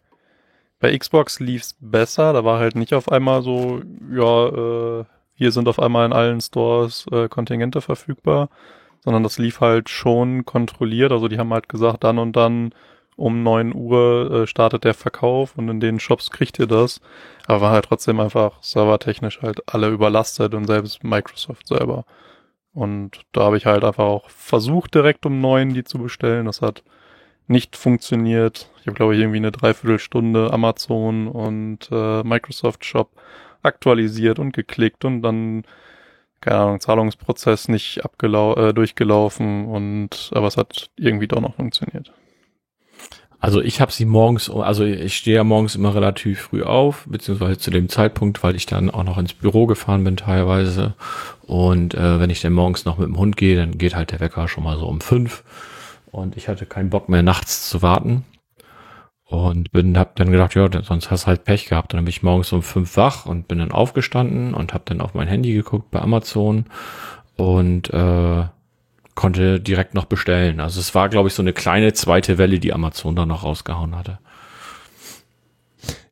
[0.80, 5.68] bei Xbox lief's besser, da war halt nicht auf einmal so, ja, äh, hier sind
[5.68, 8.50] auf einmal in allen Stores äh, Kontingente verfügbar,
[9.04, 12.74] sondern das lief halt schon kontrolliert, also die haben halt gesagt, dann und dann
[13.18, 17.02] um 9 Uhr äh, startet der Verkauf und in den Shops kriegt ihr das,
[17.48, 22.06] aber war halt trotzdem einfach servertechnisch halt alle überlastet und selbst Microsoft selber.
[22.74, 26.46] Und da habe ich halt einfach auch versucht, direkt um neun die zu bestellen.
[26.46, 26.84] Das hat
[27.48, 28.70] nicht funktioniert.
[28.82, 33.12] Ich habe, glaube ich, irgendwie eine Dreiviertelstunde Amazon und äh, Microsoft Shop
[33.66, 35.64] aktualisiert und geklickt und dann,
[36.42, 42.12] keine Ahnung, Zahlungsprozess nicht abgelau äh, durchgelaufen und aber es hat irgendwie doch noch funktioniert.
[43.40, 47.60] Also ich habe sie morgens, also ich stehe ja morgens immer relativ früh auf, beziehungsweise
[47.60, 50.96] zu dem Zeitpunkt, weil ich dann auch noch ins Büro gefahren bin teilweise.
[51.46, 54.20] Und äh, wenn ich dann morgens noch mit dem Hund gehe, dann geht halt der
[54.20, 55.44] Wecker schon mal so um fünf.
[56.12, 58.26] Und ich hatte keinen Bock mehr nachts zu warten.
[59.28, 61.94] Und bin, hab dann gedacht, ja, sonst hast du halt Pech gehabt.
[61.94, 65.16] Dann bin ich morgens um fünf wach und bin dann aufgestanden und habe dann auf
[65.16, 66.66] mein Handy geguckt bei Amazon
[67.36, 68.44] und äh,
[69.16, 70.60] konnte direkt noch bestellen.
[70.60, 73.96] Also es war, glaube ich, so eine kleine zweite Welle, die Amazon da noch rausgehauen
[73.96, 74.20] hatte.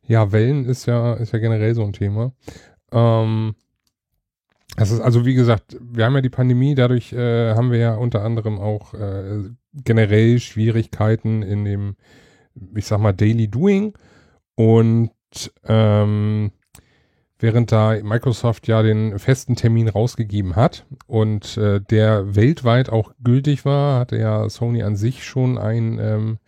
[0.06, 2.32] Ja, Wellen ist ja, ist ja generell so ein Thema.
[2.92, 3.54] Ähm,
[4.76, 7.94] das ist also, wie gesagt, wir haben ja die Pandemie, dadurch äh, haben wir ja
[7.94, 11.96] unter anderem auch äh, generell Schwierigkeiten in dem,
[12.74, 13.94] ich sag mal, Daily Doing.
[14.56, 15.10] Und
[15.64, 16.52] ähm,
[17.38, 23.64] während da Microsoft ja den festen Termin rausgegeben hat und äh, der weltweit auch gültig
[23.64, 26.38] war, hatte ja Sony an sich schon ein ähm,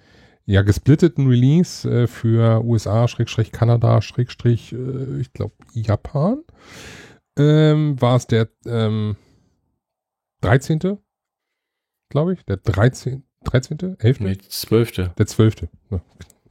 [0.46, 6.44] ja, gesplitteten Release äh, für USA, Schrägstrich Kanada, Schrägstrich, äh, ich glaube, Japan.
[7.36, 9.16] ähm, war es der ähm,
[10.42, 10.98] 13.
[12.08, 13.25] glaube ich, der 13.
[13.46, 13.96] 13.
[13.98, 14.20] 11.
[14.20, 15.14] Nee, 12.
[15.16, 15.68] Der 12.
[15.90, 16.00] Ja,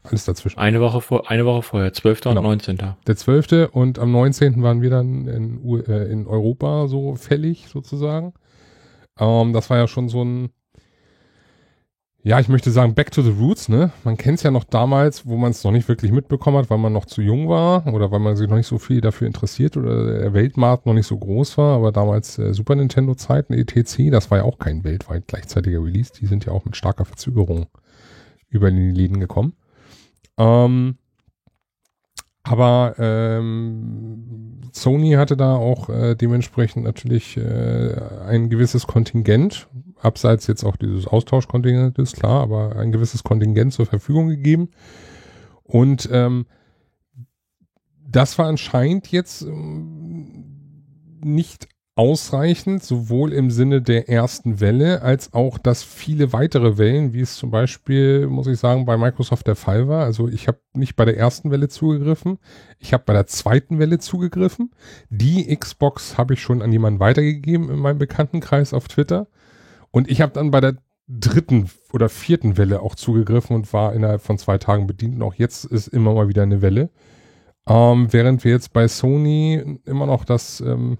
[0.04, 0.60] alles dazwischen.
[0.60, 2.22] Eine Woche vor, eine Woche vorher, 12.
[2.22, 2.40] Genau.
[2.40, 2.80] und 19.
[3.08, 3.70] Der 12.
[3.72, 4.62] und am 19.
[4.64, 8.34] waren wir dann in, äh, in Europa so fällig sozusagen.
[9.20, 10.50] Ähm, das war ja schon so ein,
[12.26, 13.92] ja, ich möchte sagen, back to the roots, ne?
[14.04, 16.80] Man kennt es ja noch damals, wo man es noch nicht wirklich mitbekommen hat, weil
[16.80, 19.78] man noch zu jung war oder weil man sich noch nicht so viel dafür interessiert
[19.78, 24.10] oder der Weltmarkt noch nicht so groß war, aber damals äh, Super Nintendo Zeiten, ETC,
[24.10, 27.68] das war ja auch kein weltweit gleichzeitiger Release, die sind ja auch mit starker Verzögerung
[28.50, 29.54] über die Läden gekommen.
[30.40, 30.98] Ähm,
[32.42, 39.68] aber ähm, Sony hatte da auch äh, dementsprechend natürlich äh, ein gewisses Kontingent,
[40.02, 44.70] abseits jetzt auch dieses Austauschkontingentes, klar, aber ein gewisses Kontingent zur Verfügung gegeben.
[45.64, 46.46] Und ähm,
[48.08, 50.46] das war anscheinend jetzt ähm,
[51.24, 57.22] nicht ausreichend, sowohl im Sinne der ersten Welle, als auch, dass viele weitere Wellen, wie
[57.22, 60.04] es zum Beispiel, muss ich sagen, bei Microsoft der Fall war.
[60.04, 62.38] Also ich habe nicht bei der ersten Welle zugegriffen,
[62.80, 64.72] ich habe bei der zweiten Welle zugegriffen.
[65.10, 69.28] Die Xbox habe ich schon an jemanden weitergegeben in meinem Bekanntenkreis auf Twitter.
[69.96, 70.76] Und ich habe dann bei der
[71.08, 75.16] dritten oder vierten Welle auch zugegriffen und war innerhalb von zwei Tagen bedient.
[75.16, 76.90] Und auch jetzt ist immer mal wieder eine Welle.
[77.66, 80.98] Ähm, während wir jetzt bei Sony immer noch das, ähm,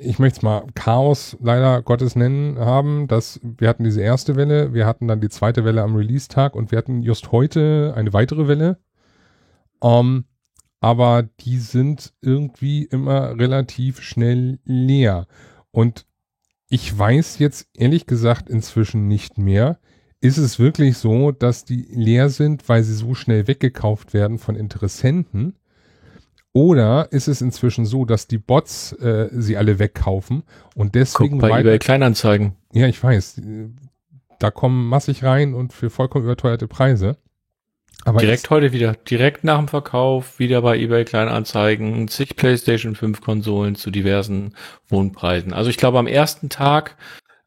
[0.00, 4.74] ich möchte es mal Chaos leider Gottes nennen haben, dass wir hatten diese erste Welle,
[4.74, 8.48] wir hatten dann die zweite Welle am Release-Tag und wir hatten just heute eine weitere
[8.48, 8.78] Welle.
[9.80, 10.24] Ähm,
[10.80, 15.28] aber die sind irgendwie immer relativ schnell leer.
[15.70, 16.04] Und
[16.72, 19.78] ich weiß jetzt ehrlich gesagt inzwischen nicht mehr,
[20.22, 24.56] ist es wirklich so, dass die leer sind, weil sie so schnell weggekauft werden von
[24.56, 25.54] Interessenten?
[26.54, 31.50] Oder ist es inzwischen so, dass die Bots äh, sie alle wegkaufen und deswegen Guck
[31.50, 32.54] bei eBay Kleinanzeigen.
[32.72, 33.42] ja, ich weiß.
[34.38, 37.18] Da kommen massig rein und für vollkommen überteuerte Preise.
[38.04, 43.20] Aber Direkt heute wieder, direkt nach dem Verkauf, wieder bei eBay Kleinanzeigen, zig PlayStation 5
[43.20, 44.54] Konsolen zu diversen
[44.88, 45.52] Wohnpreisen.
[45.52, 46.96] Also ich glaube am ersten Tag,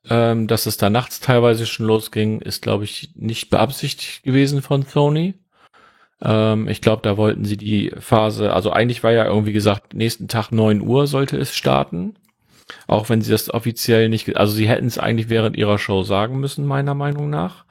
[0.10, 4.84] ähm, dass es da nachts teilweise schon losging, ist glaube ich nicht beabsichtigt gewesen von
[4.84, 5.34] Sony.
[6.22, 10.28] Ähm, ich glaube, da wollten sie die Phase, also eigentlich war ja irgendwie gesagt, nächsten
[10.28, 12.15] Tag 9 Uhr sollte es starten.
[12.88, 16.39] Auch wenn sie das offiziell nicht, also sie hätten es eigentlich während ihrer Show sagen
[16.39, 17.65] müssen, meiner Meinung nach.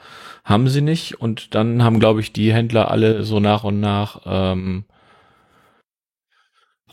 [0.44, 1.20] Haben sie nicht.
[1.20, 4.85] Und dann haben, glaube ich, die Händler alle so nach und nach ähm,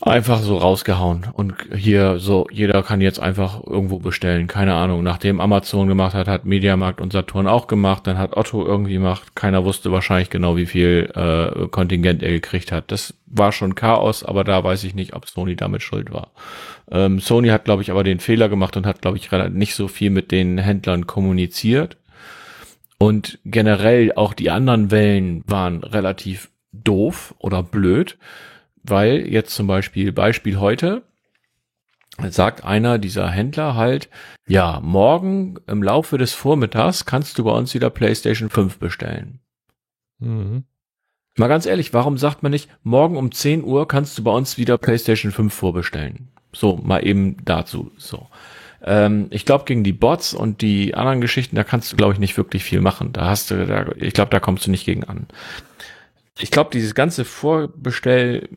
[0.00, 1.26] einfach so rausgehauen.
[1.32, 4.46] Und hier so, jeder kann jetzt einfach irgendwo bestellen.
[4.46, 5.02] Keine Ahnung.
[5.02, 8.06] Nachdem Amazon gemacht hat, hat Mediamarkt und Saturn auch gemacht.
[8.06, 9.36] Dann hat Otto irgendwie gemacht.
[9.36, 12.90] Keiner wusste wahrscheinlich genau, wie viel äh, Kontingent er gekriegt hat.
[12.90, 16.30] Das war schon Chaos, aber da weiß ich nicht, ob Sony damit schuld war.
[16.90, 19.88] Ähm, Sony hat, glaube ich, aber den Fehler gemacht und hat, glaube ich, nicht so
[19.88, 21.96] viel mit den Händlern kommuniziert.
[23.02, 28.16] Und generell auch die anderen Wellen waren relativ doof oder blöd,
[28.84, 31.02] weil jetzt zum Beispiel, Beispiel heute,
[32.20, 34.08] sagt einer dieser Händler halt,
[34.46, 39.40] ja, morgen im Laufe des Vormittags kannst du bei uns wieder PlayStation 5 bestellen.
[40.20, 40.62] Mhm.
[41.36, 44.58] Mal ganz ehrlich, warum sagt man nicht, morgen um 10 Uhr kannst du bei uns
[44.58, 46.28] wieder PlayStation 5 vorbestellen?
[46.52, 48.28] So, mal eben dazu, so.
[48.84, 52.18] Ähm, ich glaube, gegen die Bots und die anderen Geschichten, da kannst du, glaube ich,
[52.18, 53.12] nicht wirklich viel machen.
[53.12, 55.26] Da hast du, da, ich glaube, da kommst du nicht gegen an.
[56.38, 58.48] Ich glaube, dieses ganze Vorbestell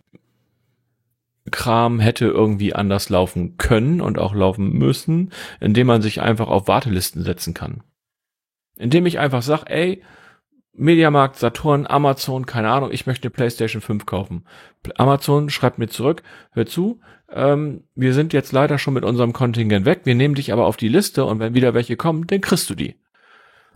[1.52, 6.68] Kram hätte irgendwie anders laufen können und auch laufen müssen, indem man sich einfach auf
[6.68, 7.84] Wartelisten setzen kann.
[8.78, 10.02] Indem ich einfach sage, ey,
[10.74, 14.46] Mediamarkt, Saturn, Amazon, keine Ahnung, ich möchte eine PlayStation 5 kaufen.
[14.96, 17.00] Amazon schreibt mir zurück, hör zu,
[17.36, 20.78] ähm, wir sind jetzt leider schon mit unserem Kontingent weg, wir nehmen dich aber auf
[20.78, 22.96] die Liste und wenn wieder welche kommen, dann kriegst du die.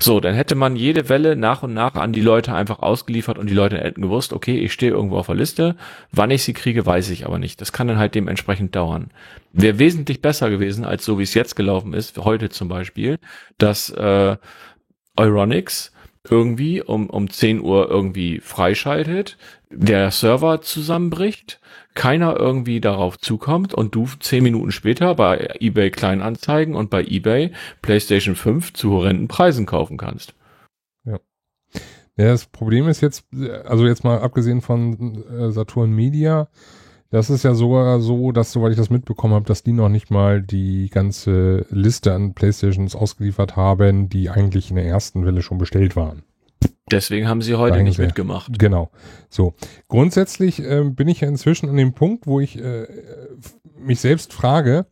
[0.01, 3.49] So, dann hätte man jede Welle nach und nach an die Leute einfach ausgeliefert und
[3.49, 5.75] die Leute hätten gewusst, okay, ich stehe irgendwo auf der Liste,
[6.13, 7.59] wann ich sie kriege, weiß ich aber nicht.
[7.59, 9.11] Das kann dann halt dementsprechend dauern.
[9.51, 13.17] Wäre wesentlich besser gewesen, als so wie es jetzt gelaufen ist, heute zum Beispiel,
[13.57, 14.37] dass äh,
[15.17, 15.91] Euronics
[16.29, 19.37] irgendwie um, um 10 Uhr irgendwie freischaltet,
[19.69, 21.58] der Server zusammenbricht,
[21.95, 27.51] keiner irgendwie darauf zukommt und du 10 Minuten später bei eBay Kleinanzeigen und bei eBay
[27.81, 30.33] PlayStation 5 zu horrenden Preisen kaufen kannst.
[32.19, 33.25] Ja, das Problem ist jetzt,
[33.63, 36.49] also jetzt mal abgesehen von äh, Saturn Media,
[37.11, 40.11] das ist ja sogar so, dass, soweit ich das mitbekommen habe, dass die noch nicht
[40.11, 45.57] mal die ganze Liste an Playstations ausgeliefert haben, die eigentlich in der ersten Welle schon
[45.57, 46.23] bestellt waren.
[46.91, 48.03] Deswegen haben sie heute nicht sie.
[48.03, 48.57] mitgemacht.
[48.59, 48.89] Genau.
[49.29, 49.53] So.
[49.87, 52.87] Grundsätzlich ähm, bin ich ja inzwischen an dem Punkt, wo ich äh,
[53.77, 54.85] mich selbst frage,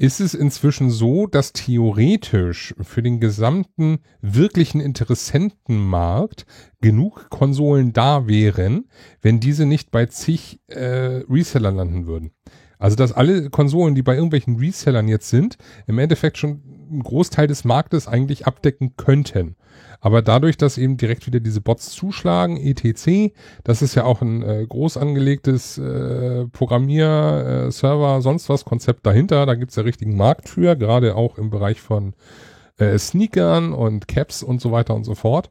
[0.00, 6.46] ist es inzwischen so, dass theoretisch für den gesamten wirklichen Interessentenmarkt
[6.80, 8.88] genug Konsolen da wären,
[9.22, 12.30] wenn diese nicht bei zig äh, Resellern landen würden?
[12.78, 17.48] Also, dass alle Konsolen, die bei irgendwelchen Resellern jetzt sind, im Endeffekt schon einen Großteil
[17.48, 19.56] des Marktes eigentlich abdecken könnten.
[20.00, 23.34] Aber dadurch, dass eben direkt wieder diese Bots zuschlagen, etc.,
[23.64, 29.06] das ist ja auch ein äh, groß angelegtes äh, Programmier, äh, Server, sonst was Konzept
[29.06, 29.44] dahinter.
[29.46, 32.14] Da gibt's ja richtigen Markt für, gerade auch im Bereich von
[32.78, 35.50] äh, Sneakern und Caps und so weiter und so fort.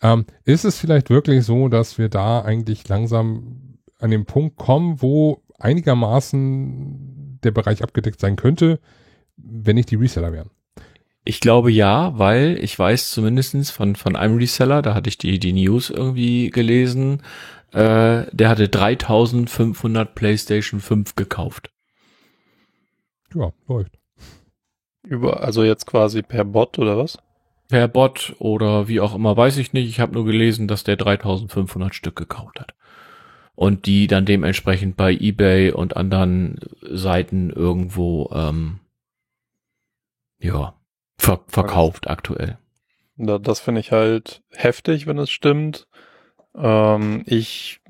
[0.00, 5.00] Ähm, ist es vielleicht wirklich so, dass wir da eigentlich langsam an den Punkt kommen,
[5.02, 8.80] wo einigermaßen der Bereich abgedeckt sein könnte,
[9.36, 10.50] wenn nicht die Reseller wären?
[11.24, 15.38] Ich glaube ja, weil ich weiß zumindestens von, von einem Reseller, da hatte ich die,
[15.38, 17.22] die News irgendwie gelesen,
[17.72, 21.70] äh, der hatte 3500 PlayStation 5 gekauft.
[23.34, 23.98] Ja, läuft.
[25.04, 27.18] Über, also jetzt quasi per Bot oder was?
[27.68, 29.88] Per Bot oder wie auch immer, weiß ich nicht.
[29.88, 32.74] Ich habe nur gelesen, dass der 3500 Stück gekauft hat.
[33.54, 38.80] Und die dann dementsprechend bei eBay und anderen Seiten irgendwo, ähm,
[40.40, 40.74] ja,
[41.22, 42.58] ver verkauft aktuell.
[43.16, 45.86] Da, das finde ich halt heftig, wenn es stimmt.
[46.54, 47.80] Ähm, ich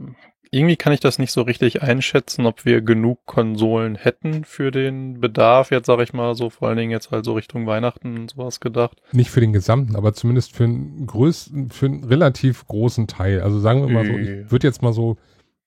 [0.55, 5.19] irgendwie kann ich das nicht so richtig einschätzen, ob wir genug Konsolen hätten für den
[5.19, 5.71] Bedarf.
[5.71, 8.61] Jetzt sage ich mal so, vor allen Dingen jetzt halt so Richtung Weihnachten und sowas
[8.61, 9.01] gedacht.
[9.13, 13.41] Nicht für den gesamten, aber zumindest für einen größten, für einen relativ großen Teil.
[13.41, 14.43] Also sagen wir mal so, Äh.
[14.43, 15.17] ich würde jetzt mal so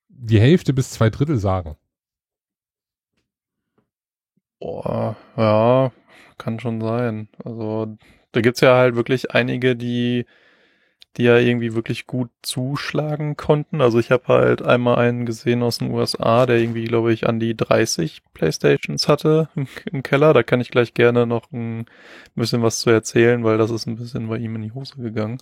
[0.08, 1.76] die Hälfte bis zwei Drittel sagen.
[4.60, 5.92] Boah, ja,
[6.38, 7.30] kann schon sein.
[7.44, 7.98] Also
[8.32, 10.26] da gibt's ja halt wirklich einige, die
[11.18, 13.82] die ja irgendwie wirklich gut zuschlagen konnten.
[13.82, 17.40] Also ich habe halt einmal einen gesehen aus den USA, der irgendwie, glaube ich, an
[17.40, 20.34] die 30 Playstations hatte im, im Keller.
[20.34, 21.86] Da kann ich gleich gerne noch ein
[22.36, 25.38] bisschen was zu erzählen, weil das ist ein bisschen bei ihm in die Hose gegangen.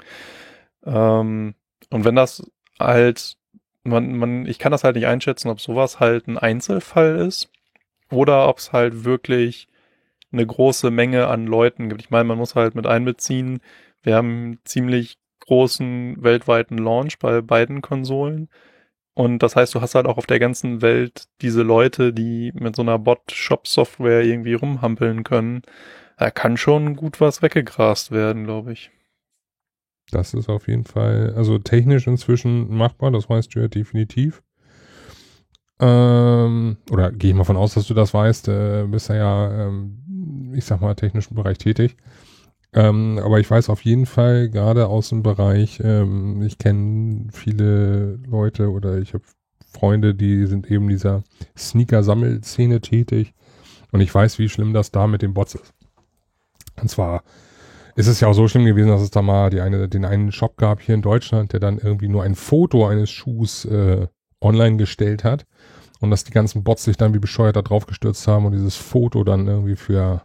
[0.86, 1.56] Ähm,
[1.90, 2.44] und wenn das
[2.80, 3.38] halt,
[3.84, 7.50] man, man, ich kann das halt nicht einschätzen, ob sowas halt ein Einzelfall ist
[8.12, 9.68] oder ob es halt wirklich
[10.34, 12.02] eine große Menge an Leuten gibt.
[12.02, 13.62] Ich meine, man muss halt mit einbeziehen,
[14.02, 18.50] wir haben einen ziemlich großen weltweiten Launch bei beiden Konsolen.
[19.16, 22.76] Und das heißt, du hast halt auch auf der ganzen Welt diese Leute, die mit
[22.76, 25.62] so einer Bot-Shop-Software irgendwie rumhampeln können.
[26.18, 28.92] Da kann schon gut was weggegrast werden, glaube ich.
[30.12, 34.44] Das ist auf jeden Fall, also technisch inzwischen machbar, das weißt du ja definitiv.
[35.80, 39.68] Ähm, oder gehe ich mal von aus, dass du das weißt, äh, bist ja ja,
[39.68, 41.98] ähm, ich sag mal, technischen Bereich tätig.
[42.74, 48.20] Ähm, aber ich weiß auf jeden Fall, gerade aus dem Bereich, ähm, ich kenne viele
[48.28, 49.24] Leute oder ich habe
[49.72, 51.24] Freunde, die sind eben dieser
[51.58, 53.34] Sneaker-Sammelszene tätig
[53.92, 55.74] und ich weiß, wie schlimm das da mit den Bots ist.
[56.82, 57.24] Und zwar
[57.96, 60.32] ist es ja auch so schlimm gewesen, dass es da mal die eine, den einen
[60.32, 64.08] Shop gab hier in Deutschland, der dann irgendwie nur ein Foto eines Schuhs äh,
[64.44, 65.46] online gestellt hat
[66.00, 68.76] und dass die ganzen Bots sich dann wie bescheuert da drauf gestürzt haben und dieses
[68.76, 70.22] Foto dann irgendwie für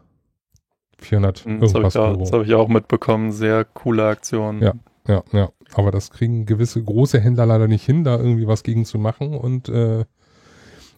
[0.99, 2.21] 400 Hm, Das habe irgendwas ich, auch- Euro.
[2.21, 3.33] das hab ich auch mitbekommen.
[3.33, 4.61] Sehr coole Aktion.
[4.63, 4.73] Ja.
[5.07, 5.49] Ja, ja.
[5.75, 9.35] Aber das kriegen gewisse große Händler leider nicht hin, da irgendwie was gegen zu machen.
[9.35, 10.05] Und äh,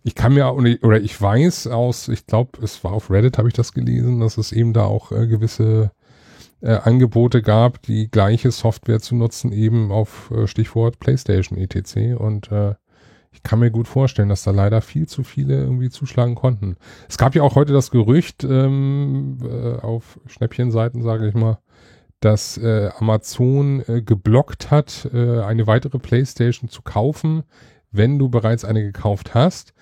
[0.03, 3.49] ich kann mir auch- oder ich weiß aus, ich glaube, es war auf Reddit, habe
[3.49, 5.93] ich das gelesen, dass es eben da auch äh, gewisse
[6.63, 12.19] äh, Angebote gab, die gleiche Software zu nutzen, eben auf äh, Stichwort PlayStation etc.
[12.19, 12.75] Und äh,
[13.33, 16.77] ich kann mir gut vorstellen, dass da leider viel zu viele irgendwie zuschlagen konnten.
[17.09, 21.59] Es gab ja auch heute das Gerücht ähm, äh, auf Schnäppchenseiten, sage ich mal,
[22.19, 27.45] dass äh, Amazon äh, geblockt hat, äh, eine weitere PlayStation zu kaufen,
[27.93, 29.75] wenn du bereits eine gekauft hast.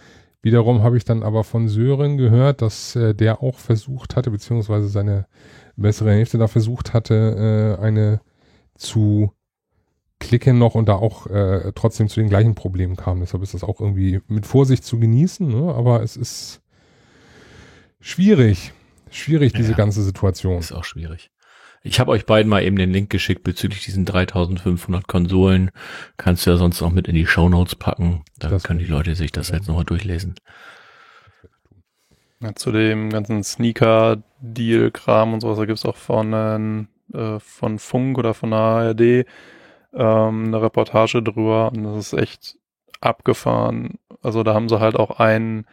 [0.42, 4.88] Wiederum habe ich dann aber von Sören gehört, dass äh, der auch versucht hatte, beziehungsweise
[4.88, 5.26] seine
[5.76, 8.20] bessere Hälfte da versucht hatte, äh, eine
[8.76, 9.32] zu
[10.20, 13.20] klicken noch und da auch äh, trotzdem zu den gleichen Problemen kam.
[13.20, 15.74] Deshalb ist das auch irgendwie mit Vorsicht zu genießen, ne?
[15.74, 16.60] aber es ist
[18.00, 18.72] schwierig,
[19.10, 19.76] schwierig diese Ja.
[19.76, 20.58] ganze Situation.
[20.58, 21.30] Ist auch schwierig.
[21.84, 25.70] Ich habe euch beiden mal eben den Link geschickt bezüglich diesen 3500 Konsolen.
[26.16, 28.24] Kannst du ja sonst noch mit in die Shownotes packen.
[28.38, 28.86] Da Das können die.
[28.86, 30.34] Leute sich das jetzt nochmal durchlesen.
[32.40, 38.34] Ja, zu dem ganzen Sneaker-Deal-Kram und sowas, da gibt's auch von, äh, von Funk oder
[38.34, 39.24] von der ARD
[39.94, 42.58] ähm, eine Reportage drüber und das ist echt
[43.00, 43.98] abgefahren.
[44.22, 45.66] Also da haben sie halt auch einen,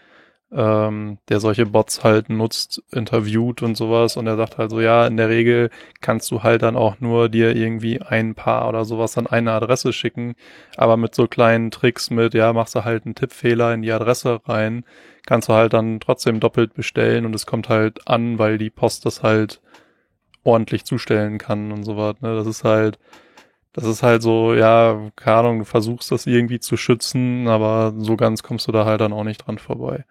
[0.52, 4.18] ähm, der solche Bots halt nutzt, interviewt und sowas.
[4.18, 5.70] Und er sagt halt so, ja, in der Regel
[6.02, 9.92] kannst du halt dann auch nur dir irgendwie ein Paar oder sowas an eine Adresse
[9.94, 10.36] schicken.
[10.78, 14.40] Aber mit so kleinen Tricks mit, ja, machst du halt einen Tippfehler in die Adresse
[14.46, 14.86] rein,
[15.26, 19.06] kannst du halt dann trotzdem doppelt bestellen und es kommt halt an, weil die Post
[19.06, 19.62] das halt
[20.44, 22.16] ordentlich zustellen kann und sowas.
[22.22, 22.36] Ne?
[22.36, 23.00] Das ist halt,
[23.76, 28.16] das ist halt so, ja, keine Ahnung, du versuchst das irgendwie zu schützen, aber so
[28.16, 30.06] ganz kommst du da halt dann auch nicht dran vorbei.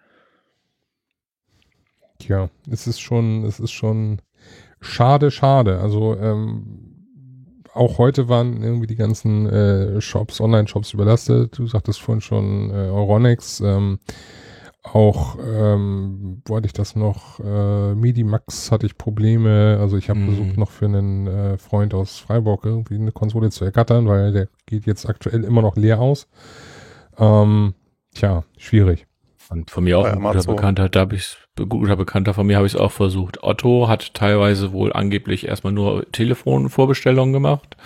[2.19, 4.21] Tja, es ist schon, es ist schon
[4.81, 5.79] schade, schade.
[5.79, 7.07] Also ähm,
[7.73, 11.57] auch heute waren irgendwie die ganzen äh, Shops, Online-Shops überlastet.
[11.57, 13.97] Du sagtest vorhin schon äh, Euronics, ähm,
[14.93, 20.35] auch ähm, wollte ich das noch, äh, Midimax hatte ich Probleme, also ich habe mhm.
[20.35, 24.47] versucht noch für einen äh, Freund aus Freiburg irgendwie eine Konsole zu ergattern, weil der
[24.65, 26.27] geht jetzt aktuell immer noch leer aus.
[27.17, 27.73] Ähm,
[28.13, 29.07] tja, schwierig.
[29.49, 32.67] Und von mir auch ein guter Bekannter, da habe ich guter Bekannter von mir habe
[32.67, 33.43] ich es auch versucht.
[33.43, 37.77] Otto hat teilweise wohl angeblich erstmal nur Telefonvorbestellungen gemacht.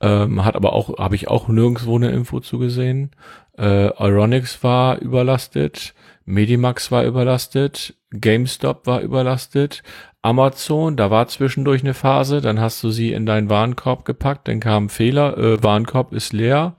[0.00, 3.12] Ähm, hat aber auch, habe ich auch nirgendwo eine Info zugesehen.
[3.56, 5.94] Äh, Ironics war überlastet,
[6.24, 9.82] Medimax war überlastet, GameStop war überlastet,
[10.22, 14.60] Amazon, da war zwischendurch eine Phase, dann hast du sie in deinen Warenkorb gepackt, dann
[14.60, 16.76] kam ein Fehler, äh, Warenkorb ist leer.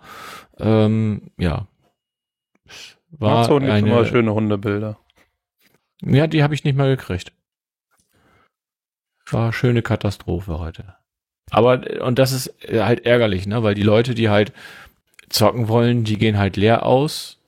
[0.59, 1.67] Ähm, ja,
[3.11, 4.97] war Amazon gibt eine, immer schöne Hundebilder.
[6.01, 7.31] Ja, die habe ich nicht mal gekriegt.
[9.29, 10.95] War schöne Katastrophe heute.
[11.51, 14.53] Aber, und das ist halt ärgerlich, ne, weil die Leute, die halt
[15.29, 17.39] zocken wollen, die gehen halt leer aus.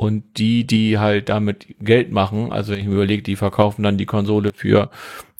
[0.00, 3.98] Und die, die halt damit Geld machen, also wenn ich mir überlege, die verkaufen dann
[3.98, 4.90] die Konsole für,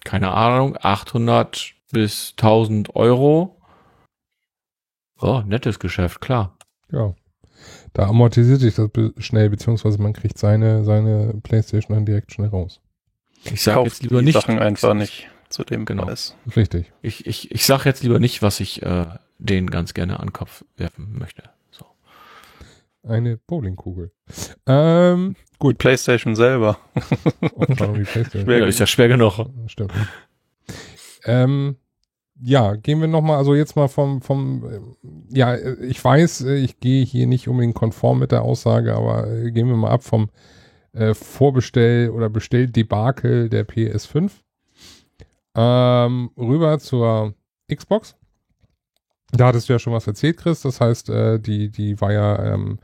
[0.05, 3.57] keine Ahnung, 800 bis 1000 Euro.
[5.21, 6.59] Oh, nettes Geschäft, klar.
[6.91, 7.15] Ja.
[7.93, 12.81] Da amortisiert sich das schnell, beziehungsweise man kriegt seine, seine Playstation dann direkt schnell raus.
[13.45, 14.35] Ich sage jetzt lieber nicht.
[14.35, 16.07] Sachen einfach nicht zu dem genau.
[16.07, 16.35] Preis.
[16.57, 16.93] Richtig.
[17.01, 19.07] Ich, ich, ich sage jetzt lieber nicht, was ich äh,
[19.39, 21.45] denen ganz gerne an den Kopf werfen möchte.
[23.03, 24.11] Eine Bowlingkugel.
[24.67, 25.75] Ähm, gut.
[25.75, 26.79] Die Playstation selber.
[27.77, 28.45] Playstation.
[28.45, 29.47] Schwer, ja, ist ja schwer genug.
[29.67, 29.93] Stimmt.
[31.25, 31.77] Ähm,
[32.41, 34.97] ja, gehen wir nochmal, also jetzt mal vom, vom,
[35.29, 39.69] ja, ich weiß, ich gehe hier nicht unbedingt konform mit der Aussage, aber äh, gehen
[39.69, 40.31] wir mal ab vom
[40.93, 44.31] äh, Vorbestell- oder Bestelldebakel der PS5
[45.57, 47.35] ähm, rüber zur
[47.73, 48.15] Xbox.
[49.33, 50.63] Da hattest du ja schon was erzählt, Chris.
[50.63, 52.79] Das heißt, äh, die, die war ja ähm,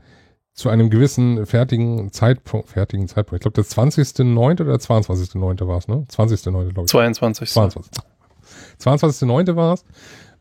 [0.52, 4.36] zu einem gewissen fertigen Zeitpunkt, fertigen Zeitpunkt, ich glaube, der 20.09.
[4.36, 5.66] oder der 22.09.
[5.66, 6.06] war es, ne?
[6.08, 6.50] 20.09.
[6.72, 6.86] glaube ich.
[6.86, 7.50] 22.
[7.50, 7.92] 22.
[8.80, 9.56] 22.09.
[9.56, 9.84] war es.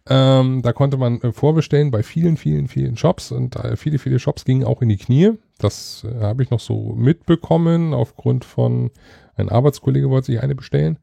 [0.09, 4.19] Ähm, da konnte man äh, vorbestellen bei vielen, vielen, vielen Shops und äh, viele, viele
[4.19, 5.31] Shops gingen auch in die Knie.
[5.59, 8.91] Das äh, habe ich noch so mitbekommen aufgrund von
[9.35, 10.99] ein Arbeitskollege wollte sich eine bestellen.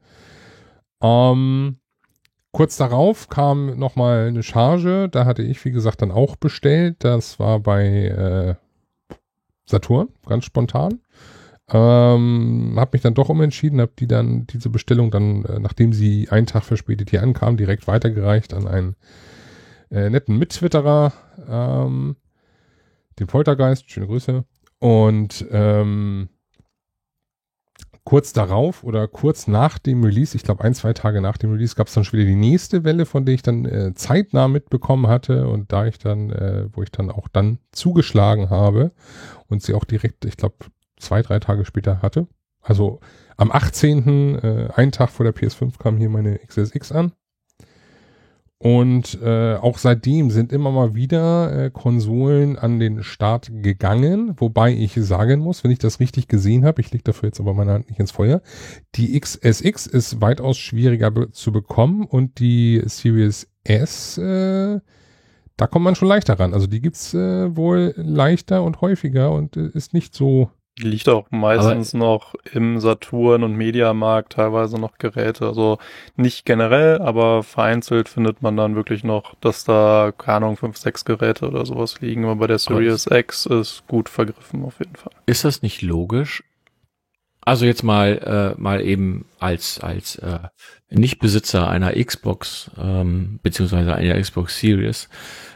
[1.01, 1.77] Ähm,
[2.51, 5.09] kurz darauf kam nochmal eine Charge.
[5.09, 6.97] Da hatte ich, wie gesagt, dann auch bestellt.
[7.03, 8.55] Das war bei äh,
[9.65, 10.99] Saturn, ganz spontan.
[11.73, 16.27] Ähm, habe mich dann doch umentschieden, habe die dann, diese Bestellung dann, äh, nachdem sie
[16.29, 18.95] einen Tag verspätet hier ankam, direkt weitergereicht an einen
[19.89, 21.13] äh, netten Mittwitterer,
[21.47, 22.17] ähm,
[23.19, 24.43] den Poltergeist, schöne Grüße.
[24.79, 26.29] Und ähm,
[28.03, 31.75] kurz darauf oder kurz nach dem Release, ich glaube ein, zwei Tage nach dem Release,
[31.75, 35.07] gab es dann schon wieder die nächste Welle, von der ich dann äh, zeitnah mitbekommen
[35.07, 38.91] hatte und da ich dann, äh, wo ich dann auch dann zugeschlagen habe
[39.47, 40.55] und sie auch direkt, ich glaube,
[40.97, 42.27] zwei, drei Tage später hatte.
[42.61, 42.99] Also
[43.37, 47.11] am 18., äh, einen Tag vor der PS5 kam hier meine XSX an.
[48.61, 54.71] Und äh, auch seitdem sind immer mal wieder äh, Konsolen an den Start gegangen, wobei
[54.71, 57.71] ich sagen muss, wenn ich das richtig gesehen habe, ich lege dafür jetzt aber meine
[57.71, 58.43] Hand nicht ins Feuer,
[58.93, 64.79] die XSX ist weitaus schwieriger be zu bekommen und die Series S, äh,
[65.57, 66.53] da kommt man schon leichter ran.
[66.53, 71.27] Also die gibt's äh, wohl leichter und häufiger und äh, ist nicht so Liegt auch
[71.29, 75.45] meistens aber noch im Saturn und Mediamarkt teilweise noch Geräte.
[75.45, 75.77] Also
[76.15, 81.05] nicht generell, aber vereinzelt findet man dann wirklich noch, dass da, keine Ahnung, fünf, sechs
[81.05, 82.25] Geräte oder sowas liegen.
[82.25, 85.13] Aber bei der Series X ist gut vergriffen auf jeden Fall.
[85.25, 86.43] Ist das nicht logisch?
[87.43, 90.39] Also jetzt mal, äh, mal eben als, als äh,
[90.91, 95.09] Nichtbesitzer einer Xbox, ähm, beziehungsweise einer Xbox Series,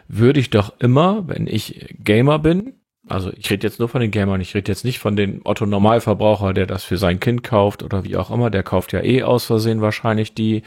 [0.08, 2.74] würde ich doch immer, wenn ich Gamer bin,
[3.08, 5.66] also ich rede jetzt nur von den Gamern, ich rede jetzt nicht von den Otto
[5.66, 9.24] Normalverbraucher, der das für sein Kind kauft oder wie auch immer, der kauft ja eh
[9.24, 10.64] aus Versehen wahrscheinlich die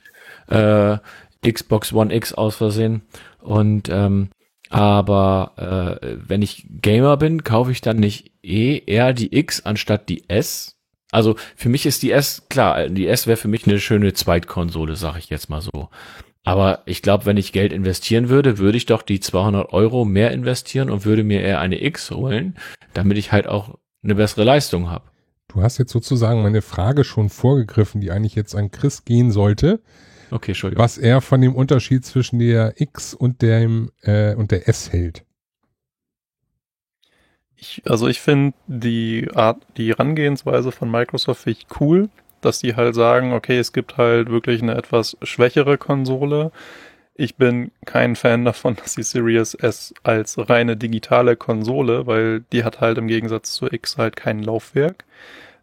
[0.48, 0.98] äh,
[1.46, 3.02] Xbox One X aus Versehen.
[3.40, 4.30] Und ähm,
[4.70, 10.08] Aber äh, wenn ich Gamer bin, kaufe ich dann nicht eh eher die X anstatt
[10.08, 10.76] die S.
[11.10, 14.94] Also für mich ist die S, klar, die S wäre für mich eine schöne Zweitkonsole,
[14.96, 15.88] sag ich jetzt mal so.
[16.48, 20.30] Aber ich glaube, wenn ich Geld investieren würde, würde ich doch die 200 Euro mehr
[20.30, 22.56] investieren und würde mir eher eine X holen,
[22.94, 25.04] damit ich halt auch eine bessere Leistung habe.
[25.48, 29.82] Du hast jetzt sozusagen meine Frage schon vorgegriffen, die eigentlich jetzt an Chris gehen sollte.
[30.30, 30.82] Okay, Entschuldigung.
[30.82, 35.26] Was er von dem Unterschied zwischen der X und dem äh, und der S hält.
[37.56, 42.08] Ich, also ich finde die Art, die Herangehensweise von Microsoft ich cool,
[42.40, 46.52] dass die halt sagen, okay, es gibt halt wirklich eine etwas schwächere Konsole.
[47.14, 52.64] Ich bin kein Fan davon, dass die Series S als reine digitale Konsole, weil die
[52.64, 55.04] hat halt im Gegensatz zur X halt kein Laufwerk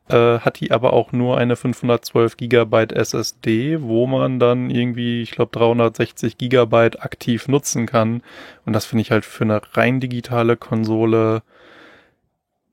[0.10, 5.32] äh, hat die aber auch nur eine 512 Gigabyte SSD, wo man dann irgendwie, ich
[5.32, 8.22] glaube, 360 Gigabyte aktiv nutzen kann.
[8.66, 11.42] Und das finde ich halt für eine rein digitale Konsole,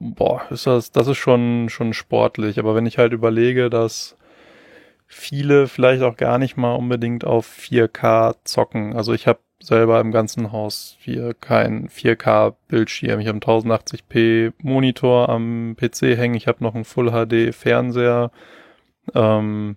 [0.02, 2.58] boah, ist das, das ist schon, schon sportlich.
[2.58, 4.16] Aber wenn ich halt überlege, dass
[5.06, 8.96] viele vielleicht auch gar nicht mal unbedingt auf 4K zocken.
[8.96, 13.20] Also ich habe selber im ganzen Haus hier kein 4K-Bildschirm.
[13.20, 16.34] Ich habe einen 1080p Monitor am PC hängen.
[16.34, 18.32] Ich habe noch einen Full HD Fernseher.
[19.14, 19.76] Ähm,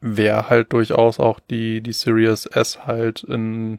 [0.00, 3.78] Wäre halt durchaus auch die, die Series S halt in,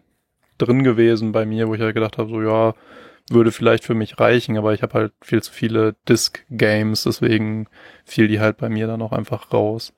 [0.58, 2.74] drin gewesen bei mir, wo ich halt gedacht habe, so ja,
[3.30, 7.68] würde vielleicht für mich reichen, aber ich habe halt viel zu viele Disk-Games, deswegen
[8.06, 9.94] fiel die halt bei mir dann auch einfach raus.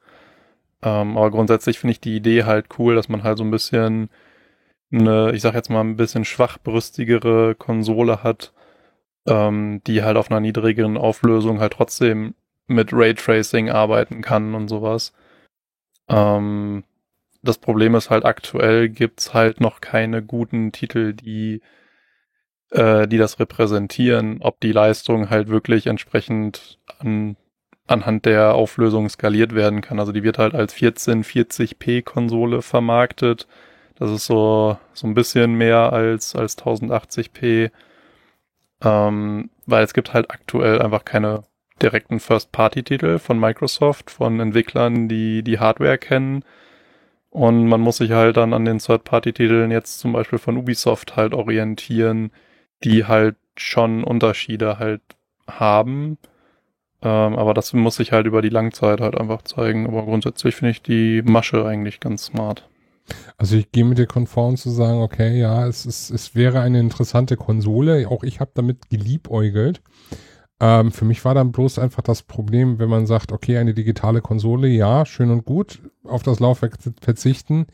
[0.84, 4.10] Ähm, aber grundsätzlich finde ich die Idee halt cool, dass man halt so ein bisschen
[4.92, 8.54] eine, ich sag jetzt mal, ein bisschen schwachbrüstigere Konsole hat,
[9.28, 12.36] ähm, die halt auf einer niedrigeren Auflösung halt trotzdem
[12.68, 15.14] mit Raytracing arbeiten kann und sowas.
[16.10, 16.84] Ähm,
[17.44, 21.62] das Problem ist halt aktuell gibt's halt noch keine guten Titel, die
[22.72, 27.38] äh, die das repräsentieren, ob die Leistung halt wirklich entsprechend an,
[27.88, 30.00] anhand der Auflösung skaliert werden kann.
[30.00, 33.48] Also die wird halt als 1440p Konsole vermarktet
[33.96, 37.72] das ist so, so ein bisschen mehr als, als 1080p,
[38.84, 41.44] ähm, weil es gibt halt aktuell einfach keine
[41.82, 46.44] direkten First-Party-Titel von Microsoft, von Entwicklern, die die Hardware kennen.
[47.30, 51.34] Und man muss sich halt dann an den Third-Party-Titeln jetzt zum Beispiel von Ubisoft halt
[51.34, 52.32] orientieren,
[52.86, 55.02] die halt schon Unterschiede halt
[55.48, 56.18] haben.
[57.02, 59.88] Ähm, aber das muss sich halt über die Langzeit halt einfach zeigen.
[59.88, 62.70] Aber grundsätzlich finde ich die Masche eigentlich ganz smart.
[63.38, 66.80] Also ich gehe mit dir konform zu sagen, okay, ja, es, ist, es wäre eine
[66.80, 68.08] interessante Konsole.
[68.10, 69.82] Auch ich habe damit geliebäugelt.
[70.60, 74.22] Ähm, für mich war dann bloß einfach das Problem, wenn man sagt, okay, eine digitale
[74.22, 77.68] Konsole, ja, schön und gut, auf das Laufwerk verzichten,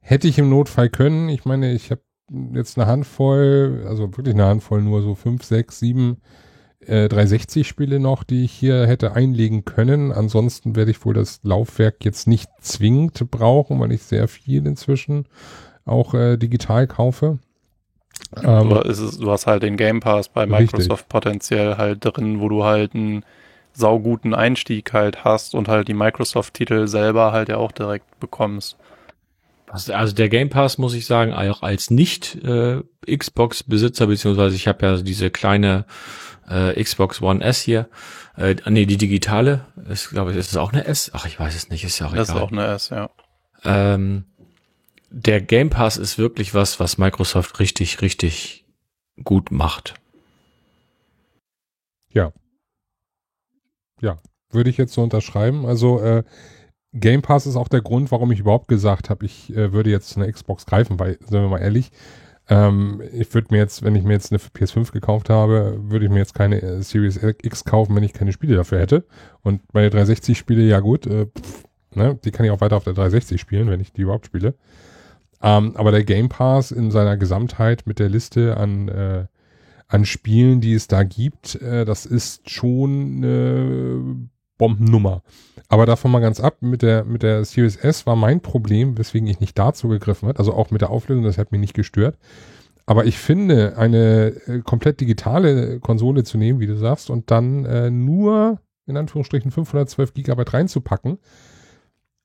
[0.00, 1.28] hätte ich im Notfall können.
[1.28, 2.00] Ich meine, ich habe
[2.52, 6.18] jetzt eine Handvoll, also wirklich eine Handvoll, nur so fünf, sechs, sieben
[6.86, 10.12] äh, 360-Spiele noch, die ich hier hätte einlegen können.
[10.12, 15.26] Ansonsten werde ich wohl das Laufwerk jetzt nicht zwingend brauchen, weil ich sehr viel inzwischen
[15.84, 17.38] auch äh, digital kaufe.
[18.42, 21.08] Ähm, du, es, du hast halt den Game Pass bei Microsoft richtig.
[21.08, 23.24] potenziell halt drin, wo du halt einen
[23.72, 28.76] sauguten Einstieg halt hast und halt die Microsoft-Titel selber halt ja auch direkt bekommst.
[29.74, 34.86] Also der Game Pass muss ich sagen, auch als nicht äh, Xbox-Besitzer, beziehungsweise ich habe
[34.86, 35.84] ja diese kleine
[36.48, 37.88] äh, Xbox One S hier.
[38.36, 39.66] Äh, nee, die digitale.
[39.88, 41.10] Ist, glaube ich, ist es auch eine S?
[41.12, 42.40] Ach, ich weiß es nicht, ist ja auch das egal.
[42.40, 43.10] Das ist auch eine S, ja.
[43.64, 44.24] Ähm,
[45.10, 48.64] der Game Pass ist wirklich was, was Microsoft richtig, richtig
[49.22, 49.94] gut macht.
[52.10, 52.32] Ja.
[54.00, 54.18] Ja,
[54.50, 55.66] würde ich jetzt so unterschreiben.
[55.66, 56.24] Also äh,
[56.94, 60.16] Game Pass ist auch der Grund, warum ich überhaupt gesagt habe, ich äh, würde jetzt
[60.16, 61.90] eine Xbox greifen, weil, sind wir mal ehrlich,
[62.48, 66.10] ähm, ich würde mir jetzt, wenn ich mir jetzt eine PS5 gekauft habe, würde ich
[66.10, 69.06] mir jetzt keine äh, Series X kaufen, wenn ich keine Spiele dafür hätte.
[69.42, 71.64] Und meine 360-Spiele, ja gut, äh, pff,
[71.94, 74.54] ne, die kann ich auch weiter auf der 360 spielen, wenn ich die überhaupt spiele.
[75.42, 79.26] Ähm, aber der Game Pass in seiner Gesamtheit mit der Liste an, äh,
[79.88, 84.28] an Spielen, die es da gibt, äh, das ist schon eine
[84.58, 85.22] Bombennummer.
[85.74, 89.26] Aber davon mal ganz ab, mit der, mit der Series S war mein Problem, weswegen
[89.26, 92.16] ich nicht dazu gegriffen habe, also auch mit der Auflösung, das hat mich nicht gestört.
[92.86, 97.64] Aber ich finde, eine äh, komplett digitale Konsole zu nehmen, wie du sagst, und dann
[97.64, 101.18] äh, nur in Anführungsstrichen 512 Gigabyte reinzupacken,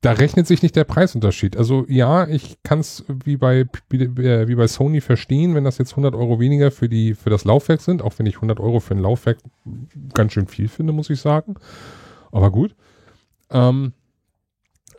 [0.02, 1.58] da rechnet sich nicht der Preisunterschied.
[1.58, 5.93] Also ja, ich kann es wie bei äh, wie bei Sony verstehen, wenn das jetzt
[5.93, 8.93] 100 Euro weniger für die für das Laufwerk sind, auch wenn ich 100 Euro für
[8.93, 9.39] ein Laufwerk
[10.14, 11.56] ganz schön viel finde, muss ich sagen.
[12.32, 12.76] Aber gut.
[13.52, 13.93] Ähm,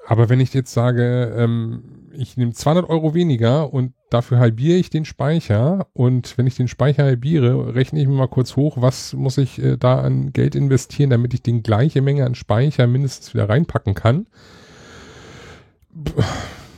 [0.07, 4.90] aber wenn ich jetzt sage, ähm, ich nehme 200 Euro weniger und dafür halbiere ich
[4.90, 9.12] den Speicher und wenn ich den Speicher halbiere, rechne ich mir mal kurz hoch, was
[9.12, 13.34] muss ich äh, da an Geld investieren, damit ich die gleiche Menge an Speicher mindestens
[13.34, 14.26] wieder reinpacken kann.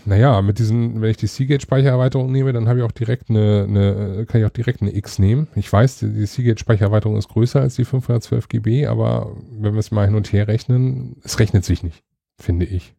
[0.05, 4.26] Naja, mit diesen, wenn ich die Seagate-Speichererweiterung nehme, dann habe ich auch direkt eine, eine,
[4.26, 5.48] kann ich auch direkt eine X nehmen.
[5.55, 10.07] Ich weiß, die Seagate-Speichererweiterung ist größer als die 512 GB, aber wenn wir es mal
[10.07, 12.03] hin und her rechnen, es rechnet sich nicht,
[12.38, 12.94] finde ich.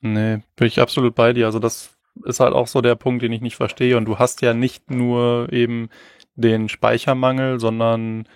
[0.00, 1.46] Nee, bin ich absolut bei dir.
[1.46, 1.90] Also das
[2.24, 3.96] ist halt auch so der Punkt, den ich nicht verstehe.
[3.96, 5.88] Und du hast ja nicht nur eben
[6.36, 8.28] den Speichermangel, sondern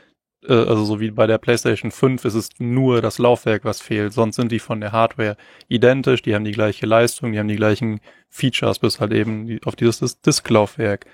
[0.48, 4.12] äh, also so wie bei der PlayStation 5 ist es nur das Laufwerk, was fehlt.
[4.12, 5.36] Sonst sind die von der Hardware
[5.68, 9.76] identisch, die haben die gleiche Leistung, die haben die gleichen Features, bis halt eben auf
[9.76, 11.06] dieses Disk-Laufwerk.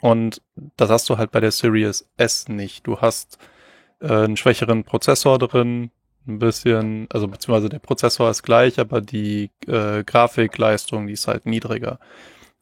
[0.00, 0.42] Und
[0.76, 2.86] das hast du halt bei der Series S nicht.
[2.86, 3.38] Du hast
[4.00, 5.90] äh, einen schwächeren Prozessor drin,
[6.26, 11.46] ein bisschen, also beziehungsweise der Prozessor ist gleich, aber die äh, Grafikleistung, die ist halt
[11.46, 11.98] niedriger.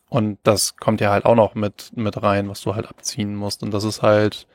[0.09, 3.63] Und das kommt ja halt auch noch mit, mit rein, was du halt abziehen musst.
[3.63, 4.47] Und das ist halt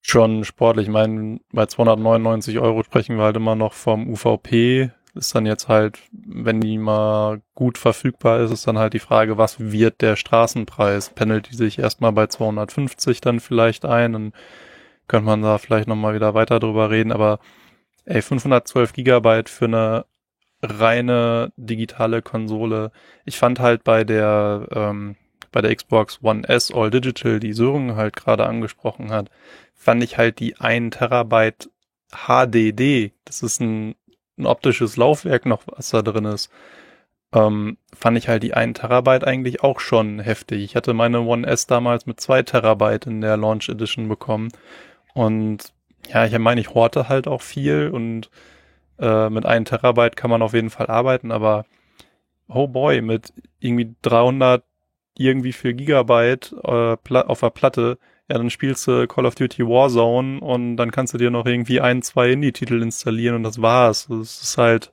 [0.00, 0.86] schon sportlich.
[0.86, 4.90] Ich meine, bei 299 Euro sprechen wir halt immer noch vom UVP.
[5.14, 9.38] Ist dann jetzt halt, wenn die mal gut verfügbar ist, ist dann halt die Frage,
[9.38, 11.10] was wird der Straßenpreis?
[11.10, 14.12] Pendelt die sich erstmal bei 250 dann vielleicht ein?
[14.12, 14.32] Dann
[15.08, 17.12] könnte man da vielleicht nochmal wieder weiter drüber reden.
[17.12, 17.40] Aber
[18.04, 20.06] ey, 512 Gigabyte für eine
[20.62, 22.92] reine digitale Konsole.
[23.24, 25.16] Ich fand halt bei der ähm,
[25.52, 29.30] bei der Xbox One S All Digital, die Sören halt gerade angesprochen hat,
[29.74, 31.70] fand ich halt die 1 Terabyte
[32.12, 33.94] HDD, das ist ein,
[34.38, 36.50] ein optisches Laufwerk noch, was da drin ist,
[37.32, 40.62] ähm, fand ich halt die 1 Terabyte eigentlich auch schon heftig.
[40.64, 44.48] Ich hatte meine One S damals mit 2 Terabyte in der Launch Edition bekommen
[45.14, 45.72] und
[46.08, 48.30] ja, ich meine, ich horte halt auch viel und
[48.98, 51.64] äh, mit 1 Terabyte kann man auf jeden Fall arbeiten, aber
[52.48, 54.64] oh boy, mit irgendwie 300
[55.16, 57.98] irgendwie 4 Gigabyte äh, auf der Platte
[58.30, 61.80] ja, dann spielst du Call of Duty Warzone und dann kannst du dir noch irgendwie
[61.80, 64.08] ein, zwei Indie-Titel installieren und das war's.
[64.08, 64.92] Es ist halt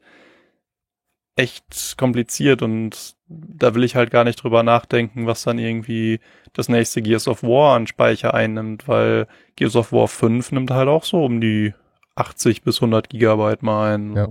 [1.36, 6.20] echt kompliziert und da will ich halt gar nicht drüber nachdenken, was dann irgendwie
[6.54, 10.88] das nächste Gears of War an Speicher einnimmt, weil Gears of War 5 nimmt halt
[10.88, 11.76] auch so um die
[12.16, 14.16] 80 bis 100 Gigabyte mal ein.
[14.16, 14.30] Ja,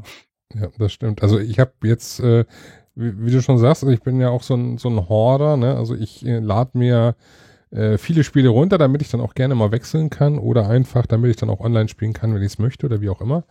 [0.52, 1.22] ja das stimmt.
[1.22, 2.44] Also ich habe jetzt, äh,
[2.96, 5.76] wie, wie, du schon sagst, ich bin ja auch so ein, so ein Horder, ne?
[5.76, 7.14] Also ich äh, lade mir
[7.70, 11.30] äh, viele Spiele runter, damit ich dann auch gerne mal wechseln kann oder einfach, damit
[11.30, 13.44] ich dann auch online spielen kann, wenn ich es möchte oder wie auch immer.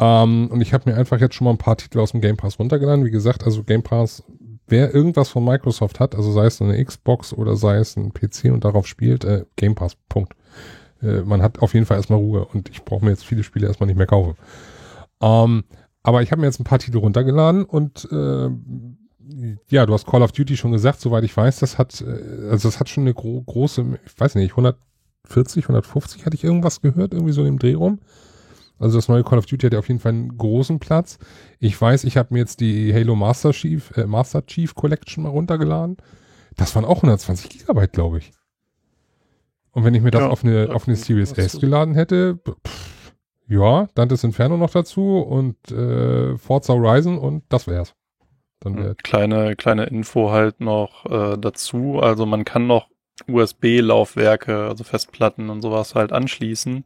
[0.00, 2.36] Ähm, und ich habe mir einfach jetzt schon mal ein paar Titel aus dem Game
[2.36, 3.04] Pass runtergeladen.
[3.04, 4.22] Wie gesagt, also Game Pass,
[4.68, 8.52] wer irgendwas von Microsoft hat, also sei es eine Xbox oder sei es ein PC
[8.52, 10.34] und darauf spielt, äh, Game Pass, Punkt.
[11.02, 13.66] Äh, man hat auf jeden Fall erstmal Ruhe und ich brauche mir jetzt viele Spiele
[13.66, 14.36] erstmal nicht mehr kaufen.
[15.20, 15.64] Ähm,
[16.08, 18.48] aber ich habe mir jetzt ein paar Titel runtergeladen und äh,
[19.68, 22.66] ja, du hast Call of Duty schon gesagt, soweit ich weiß, das hat, äh, also
[22.66, 27.12] das hat schon eine gro große, ich weiß nicht, 140, 150 hatte ich irgendwas gehört,
[27.12, 28.00] irgendwie so im Dreh rum.
[28.78, 31.18] Also das neue Call of Duty hat ja auf jeden Fall einen großen Platz.
[31.58, 35.28] Ich weiß, ich habe mir jetzt die Halo Master Chief, äh, Master Chief Collection mal
[35.28, 35.98] runtergeladen.
[36.56, 38.32] Das waren auch 120 Gigabyte, glaube ich.
[39.72, 42.97] Und wenn ich mir das ja, auf eine, auf eine Series S geladen hätte, pff,
[43.48, 47.94] ja, Dantes Inferno noch dazu und äh, Forza Horizon und das wär's.
[48.60, 52.00] Dann hm, kleine, kleine Info halt noch äh, dazu.
[52.00, 52.88] Also man kann noch
[53.26, 56.84] USB-Laufwerke, also Festplatten und sowas halt anschließen.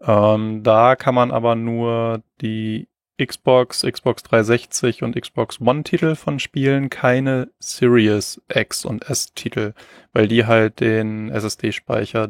[0.00, 2.88] Ähm, da kann man aber nur die
[3.24, 9.72] Xbox, Xbox 360 und Xbox One Titel von spielen, keine Series X und S Titel,
[10.12, 12.28] weil die halt den SSD-Speicher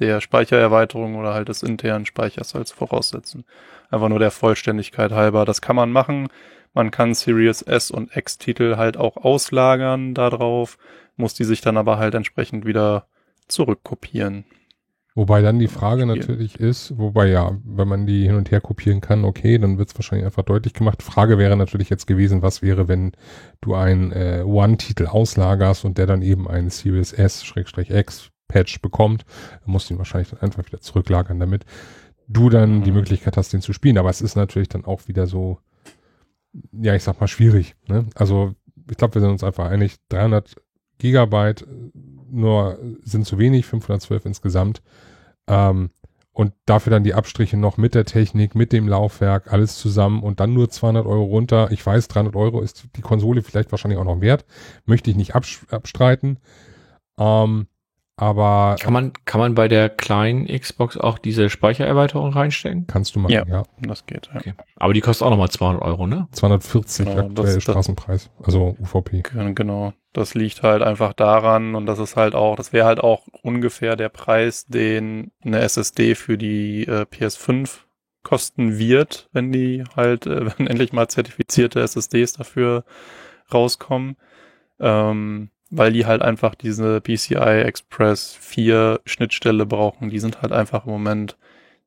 [0.00, 3.44] der, Speichererweiterung oder halt des internen Speichers als voraussetzen.
[3.90, 5.44] Einfach nur der Vollständigkeit halber.
[5.44, 6.28] Das kann man machen.
[6.72, 10.78] Man kann Series S und X Titel halt auch auslagern darauf,
[11.16, 13.06] muss die sich dann aber halt entsprechend wieder
[13.48, 14.44] zurückkopieren.
[15.16, 19.00] Wobei dann die Frage natürlich ist, wobei ja, wenn man die hin und her kopieren
[19.00, 21.02] kann, okay, dann wird es wahrscheinlich einfach deutlich gemacht.
[21.02, 23.12] Frage wäre natürlich jetzt gewesen, was wäre, wenn
[23.60, 29.24] du einen äh, One-Titel auslagerst und der dann eben einen Series S-X Patch bekommt,
[29.64, 31.64] musst du ihn wahrscheinlich dann einfach wieder zurücklagern, damit
[32.28, 32.84] du dann mhm.
[32.84, 33.98] die Möglichkeit hast, den zu spielen.
[33.98, 35.58] Aber es ist natürlich dann auch wieder so,
[36.72, 37.76] ja, ich sag mal, schwierig.
[37.88, 38.06] Ne?
[38.14, 38.54] Also
[38.90, 40.56] ich glaube, wir sind uns einfach einig, 300
[40.98, 41.66] Gigabyte
[42.30, 44.82] nur sind zu wenig, 512 insgesamt.
[45.48, 45.90] Ähm,
[46.32, 50.38] und dafür dann die Abstriche noch mit der Technik, mit dem Laufwerk, alles zusammen und
[50.38, 51.70] dann nur 200 Euro runter.
[51.72, 54.44] Ich weiß, 300 Euro ist die Konsole vielleicht wahrscheinlich auch noch wert.
[54.86, 56.38] Möchte ich nicht abstreiten.
[57.18, 57.66] Ähm,
[58.20, 62.86] Aber Kann man, kann man bei der kleinen Xbox auch diese Speichererweiterung reinstecken?
[62.86, 63.44] kannst du machen, ja.
[63.48, 63.62] Ja.
[63.80, 64.40] Das geht, ja.
[64.40, 64.52] Okay.
[64.76, 66.28] Aber die kostet auch nochmal 200 Euro, ne?
[66.32, 69.22] 240 Genau, aktuell das- Straßenpreis, also UVP.
[69.22, 69.94] Gen- Genau.
[70.12, 73.96] Das liegt halt einfach daran und das ist halt auch, das wäre halt auch ungefähr
[73.96, 77.84] der Preis, den eine SSD für die äh, PS5
[78.22, 82.84] kosten wird, wenn die halt, äh, wenn endlich mal zertifizierte SSDs dafür
[83.54, 84.16] rauskommen.
[84.78, 90.10] Ähm, weil die halt einfach diese PCI Express 4 Schnittstelle brauchen.
[90.10, 91.36] Die sind halt einfach im Moment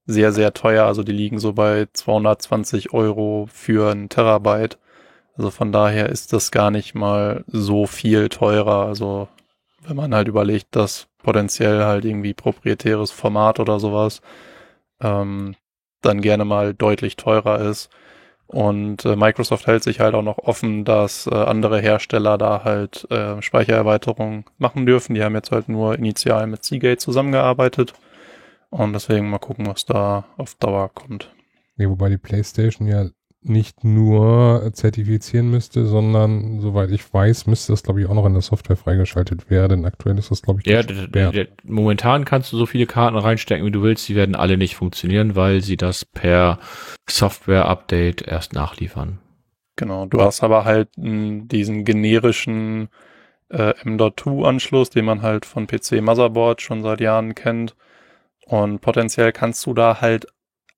[0.06, 0.86] sehr, sehr teuer.
[0.86, 4.78] Also die liegen so bei 220 Euro für ein Terabyte.
[5.36, 8.86] Also von daher ist das gar nicht mal so viel teurer.
[8.86, 9.28] Also
[9.82, 14.22] wenn man halt überlegt, dass potenziell halt irgendwie proprietäres Format oder sowas
[15.02, 15.56] ähm,
[16.02, 17.90] dann gerne mal deutlich teurer ist.
[18.48, 23.10] Und äh, Microsoft hält sich halt auch noch offen, dass äh, andere Hersteller da halt
[23.10, 25.16] äh, Speichererweiterungen machen dürfen.
[25.16, 27.94] Die haben jetzt halt nur initial mit Seagate zusammengearbeitet.
[28.70, 31.34] Und deswegen mal gucken, was da auf Dauer kommt.
[31.78, 33.06] Nee, wobei die PlayStation ja
[33.46, 38.34] nicht nur zertifizieren müsste, sondern soweit ich weiß, müsste das glaube ich auch noch in
[38.34, 39.86] der Software freigeschaltet werden.
[39.86, 40.82] Aktuell ist das glaube ich Ja,
[41.64, 44.08] momentan kannst du so viele Karten reinstecken, wie du willst.
[44.10, 46.60] Die werden alle nicht funktionieren, weil sie das per
[47.10, 49.20] Software-Update erst nachliefern.
[49.76, 52.90] Genau, du hast aber halt mh, diesen generischen
[53.50, 57.76] äh, M.2-Anschluss, den man halt von PC-Motherboard schon seit Jahren kennt.
[58.46, 60.28] Und potenziell kannst du da halt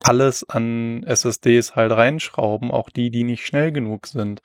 [0.02, 4.42] alles an SSDs halt reinschrauben, auch die, die nicht schnell genug sind.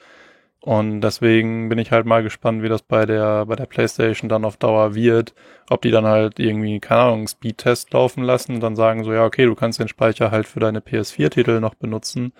[0.63, 4.45] Und deswegen bin ich halt mal gespannt, wie das bei der, bei der PlayStation dann
[4.45, 5.35] auf Dauer wird.
[5.71, 9.25] Ob die dann halt irgendwie, keine Ahnung, Speedtest laufen lassen und dann sagen so, ja,
[9.25, 12.33] okay, du kannst den Speicher halt für deine PS4-Titel noch benutzen.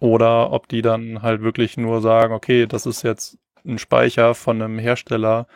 [0.00, 4.60] Oder ob die dann halt wirklich nur sagen, okay, das ist jetzt ein Speicher von
[4.62, 5.46] einem Hersteller,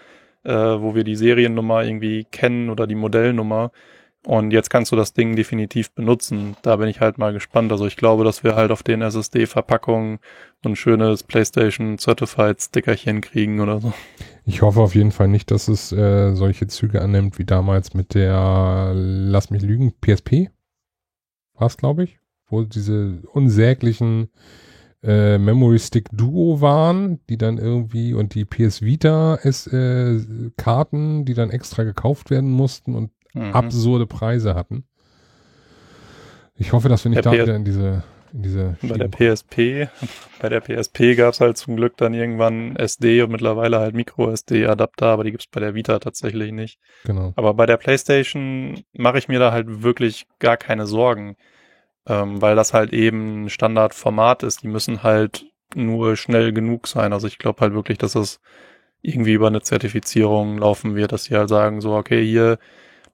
[0.45, 3.73] äh, wo wir die Seriennummer irgendwie kennen oder die Modellnummer.
[4.25, 6.57] Und jetzt kannst du das Ding definitiv benutzen.
[6.63, 7.73] Da bin ich halt mal gespannt.
[7.73, 10.21] Also ich glaube, dass wir halt auf den SSD-Verpackungen
[10.65, 13.93] ein schönes PlayStation Certified Stickerchen kriegen oder so.
[14.45, 18.15] Ich hoffe auf jeden Fall nicht, dass es äh, solche Züge annimmt wie damals mit
[18.15, 20.51] der, lass mich lügen, PSP.
[21.55, 24.31] War es, glaube ich, wo diese unsäglichen
[25.03, 30.21] äh, Memory Stick Duo waren, die dann irgendwie und die PS Vita es, äh,
[30.57, 33.53] Karten, die dann extra gekauft werden mussten und Mhm.
[33.53, 34.85] absurde Preise hatten.
[36.55, 39.09] Ich hoffe, dass wir nicht Der da PS wieder in diese, in diese Bei der
[39.09, 39.89] PSP,
[40.41, 45.07] bei der PSP gab es halt zum Glück dann irgendwann SD und mittlerweile halt Micro-SD-Adapter,
[45.07, 46.79] aber die gibt's bei der Vita tatsächlich nicht.
[47.05, 47.33] Genau.
[47.37, 51.37] Aber bei der PlayStation mache ich mir da halt wirklich gar keine Sorgen,
[52.07, 54.63] ähm, weil das halt eben Standardformat ist.
[54.63, 57.13] Die müssen halt nur schnell genug sein.
[57.13, 58.41] Also ich glaube halt wirklich, dass das
[59.01, 62.59] irgendwie über eine Zertifizierung laufen wird, dass sie halt sagen so, okay, hier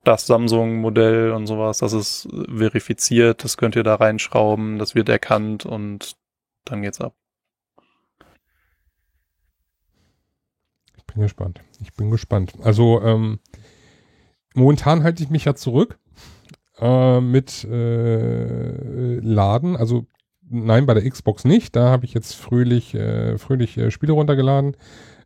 [0.04, 5.66] das Samsung-Modell und sowas, das ist verifiziert, das könnt ihr da reinschrauben, das wird erkannt
[5.66, 6.16] und
[6.64, 7.14] dann geht's ab.
[10.96, 11.60] Ich bin gespannt.
[11.80, 12.52] Ich bin gespannt.
[12.62, 13.40] Also ähm,
[14.54, 15.98] momentan halte ich mich ja zurück
[16.78, 19.76] äh, mit äh, Laden.
[19.76, 20.06] Also
[20.48, 21.76] nein, bei der Xbox nicht.
[21.76, 24.76] Da habe ich jetzt fröhlich, äh, fröhlich äh, Spiele runtergeladen.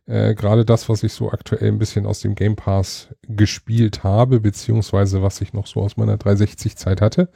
[0.05, 4.41] Äh, Gerade das, was ich so aktuell ein bisschen aus dem Game Pass gespielt habe,
[4.41, 7.29] beziehungsweise was ich noch so aus meiner 360-Zeit hatte.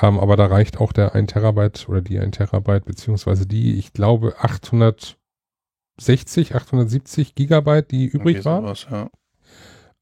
[0.00, 3.92] Ähm, aber da reicht auch der 1 Terabyte oder die 1 Terabyte, beziehungsweise die, ich
[3.92, 9.10] glaube, 860, 870 Gigabyte, die übrig waren sowas, ja.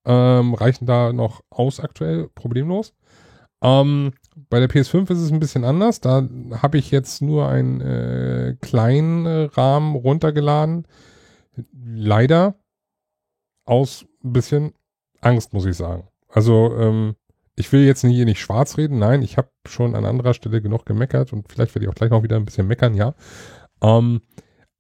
[0.05, 2.93] ähm, reichen da noch aus aktuell, problemlos.
[3.63, 4.13] Ähm,
[4.51, 6.01] bei der PS5 ist es ein bisschen anders.
[6.01, 6.29] Da
[6.61, 10.87] habe ich jetzt nur einen äh, kleinen Rahmen runtergeladen.
[11.73, 12.57] Leider
[13.65, 14.73] aus ein bisschen
[15.21, 16.09] Angst, muss ich sagen.
[16.29, 17.17] Also ähm,
[17.57, 18.99] ich will jetzt hier nicht schwarz reden.
[18.99, 22.11] Nein, ich habe schon an anderer Stelle genug gemeckert und vielleicht werde ich auch gleich
[22.11, 23.15] noch wieder ein bisschen meckern, ja.
[23.83, 24.23] Ähm,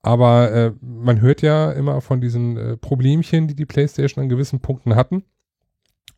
[0.02, 4.60] aber äh, man hört ja immer von diesen äh, Problemchen, die die PlayStation an gewissen
[4.60, 5.24] Punkten hatten.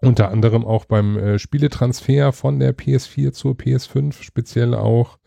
[0.01, 5.19] Unter anderem auch beim äh, Spieletransfer von der PS4 zur PS5, speziell auch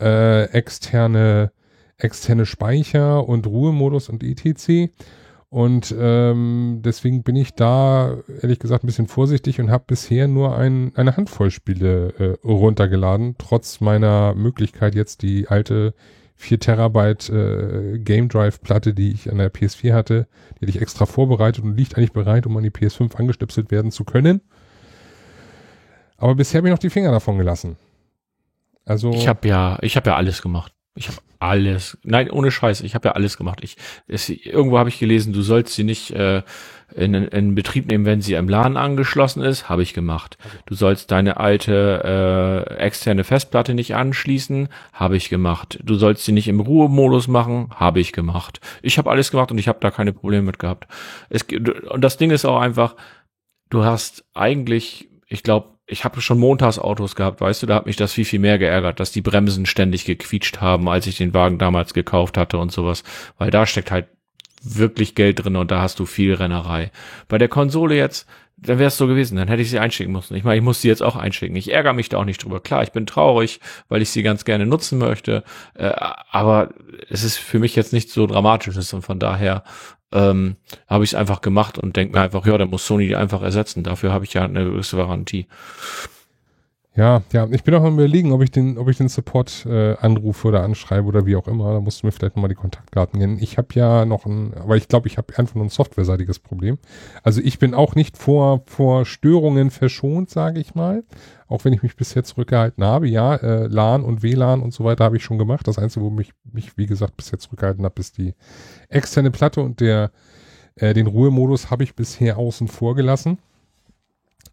[0.00, 1.52] äh, externe,
[1.98, 4.92] externe Speicher und Ruhemodus und etc.
[5.48, 10.56] Und ähm, deswegen bin ich da ehrlich gesagt ein bisschen vorsichtig und habe bisher nur
[10.56, 15.94] ein, eine Handvoll Spiele äh, runtergeladen, trotz meiner Möglichkeit jetzt die alte
[16.34, 20.26] 4 Terabyte äh, Game Drive Platte, die ich an der PS4 hatte,
[20.56, 23.90] die hatte ich extra vorbereitet und liegt eigentlich bereit, um an die PS5 angestöpselt werden
[23.90, 24.42] zu können.
[26.18, 27.76] Aber bisher habe ich noch die Finger davon gelassen.
[28.84, 30.75] Also Ich habe ja, ich habe ja alles gemacht.
[30.96, 33.60] Ich habe alles, nein, ohne Scheiß, ich habe ja alles gemacht.
[33.62, 33.76] Ich,
[34.08, 36.42] es, irgendwo habe ich gelesen, du sollst sie nicht äh,
[36.94, 40.38] in, in Betrieb nehmen, wenn sie im LAN angeschlossen ist, habe ich gemacht.
[40.64, 45.78] Du sollst deine alte äh, externe Festplatte nicht anschließen, habe ich gemacht.
[45.82, 48.60] Du sollst sie nicht im Ruhemodus machen, habe ich gemacht.
[48.82, 50.86] Ich habe alles gemacht und ich habe da keine Probleme mit gehabt.
[51.28, 52.96] Es, und das Ding ist auch einfach,
[53.68, 57.96] du hast eigentlich, ich glaube, ich habe schon Montagsautos gehabt, weißt du, da hat mich
[57.96, 61.58] das viel, viel mehr geärgert, dass die Bremsen ständig gequietscht haben, als ich den Wagen
[61.58, 63.04] damals gekauft hatte und sowas.
[63.38, 64.08] Weil da steckt halt
[64.62, 66.90] wirklich Geld drin und da hast du viel Rennerei.
[67.28, 68.26] Bei der Konsole jetzt,
[68.56, 70.34] dann wäre es so gewesen, dann hätte ich sie einschicken müssen.
[70.34, 71.54] Ich meine, ich muss sie jetzt auch einschicken.
[71.56, 72.60] Ich ärgere mich da auch nicht drüber.
[72.60, 75.92] Klar, ich bin traurig, weil ich sie ganz gerne nutzen möchte, äh,
[76.30, 76.70] aber
[77.10, 79.62] es ist für mich jetzt nicht so dramatisch und von daher
[80.12, 83.16] ähm, habe ich es einfach gemacht und denke mir einfach, ja, dann muss Sony die
[83.16, 83.82] einfach ersetzen.
[83.82, 85.46] Dafür habe ich ja eine gewisse Garantie.
[86.96, 89.96] Ja, ja, ich bin auch mal überlegen, ob ich den, ob ich den Support äh,
[89.96, 91.74] anrufe oder anschreibe oder wie auch immer.
[91.74, 93.36] Da musst du mir vielleicht nochmal die Kontaktdaten nennen.
[93.38, 96.78] Ich habe ja noch ein, aber ich glaube, ich habe einfach nur ein softwareseitiges Problem.
[97.22, 101.04] Also ich bin auch nicht vor, vor Störungen verschont, sage ich mal.
[101.48, 103.06] Auch wenn ich mich bisher zurückgehalten habe.
[103.08, 105.68] Ja, äh, LAN und WLAN und so weiter habe ich schon gemacht.
[105.68, 108.32] Das Einzige, wo mich, mich wie gesagt, bisher zurückgehalten habe, ist die
[108.88, 110.12] externe Platte und der,
[110.76, 113.36] äh, den Ruhemodus habe ich bisher außen vor gelassen.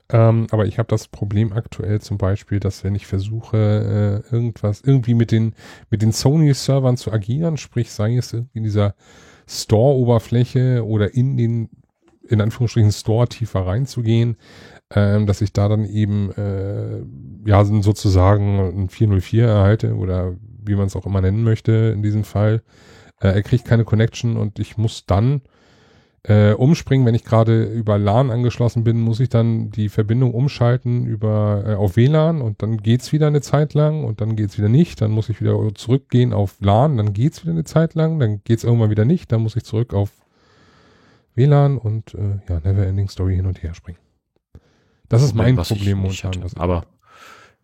[0.09, 4.81] Ähm, aber ich habe das Problem aktuell zum Beispiel, dass wenn ich versuche, äh, irgendwas,
[4.81, 5.53] irgendwie mit den,
[5.89, 8.95] mit den Sony-Servern zu agieren, sprich sei es in dieser
[9.47, 11.69] Store-Oberfläche oder in den,
[12.27, 14.37] in Anführungsstrichen, Store tiefer reinzugehen,
[14.93, 17.01] ähm, dass ich da dann eben, äh,
[17.45, 20.35] ja, sozusagen ein 404 erhalte oder
[20.65, 22.63] wie man es auch immer nennen möchte in diesem Fall.
[23.19, 25.41] Äh, er kriegt keine Connection und ich muss dann
[26.23, 27.05] äh, umspringen.
[27.05, 31.73] Wenn ich gerade über LAN angeschlossen bin, muss ich dann die Verbindung umschalten über äh,
[31.75, 35.01] auf WLAN und dann geht's wieder eine Zeit lang und dann geht's wieder nicht.
[35.01, 38.63] Dann muss ich wieder zurückgehen auf LAN, dann geht's wieder eine Zeit lang, dann geht's
[38.63, 39.31] irgendwann wieder nicht.
[39.31, 40.11] Dann muss ich zurück auf
[41.35, 43.99] WLAN und äh, ja, Neverending Story hin und her springen.
[45.09, 46.43] Das ist mein Was Problem momentan.
[46.43, 46.85] Hatte, aber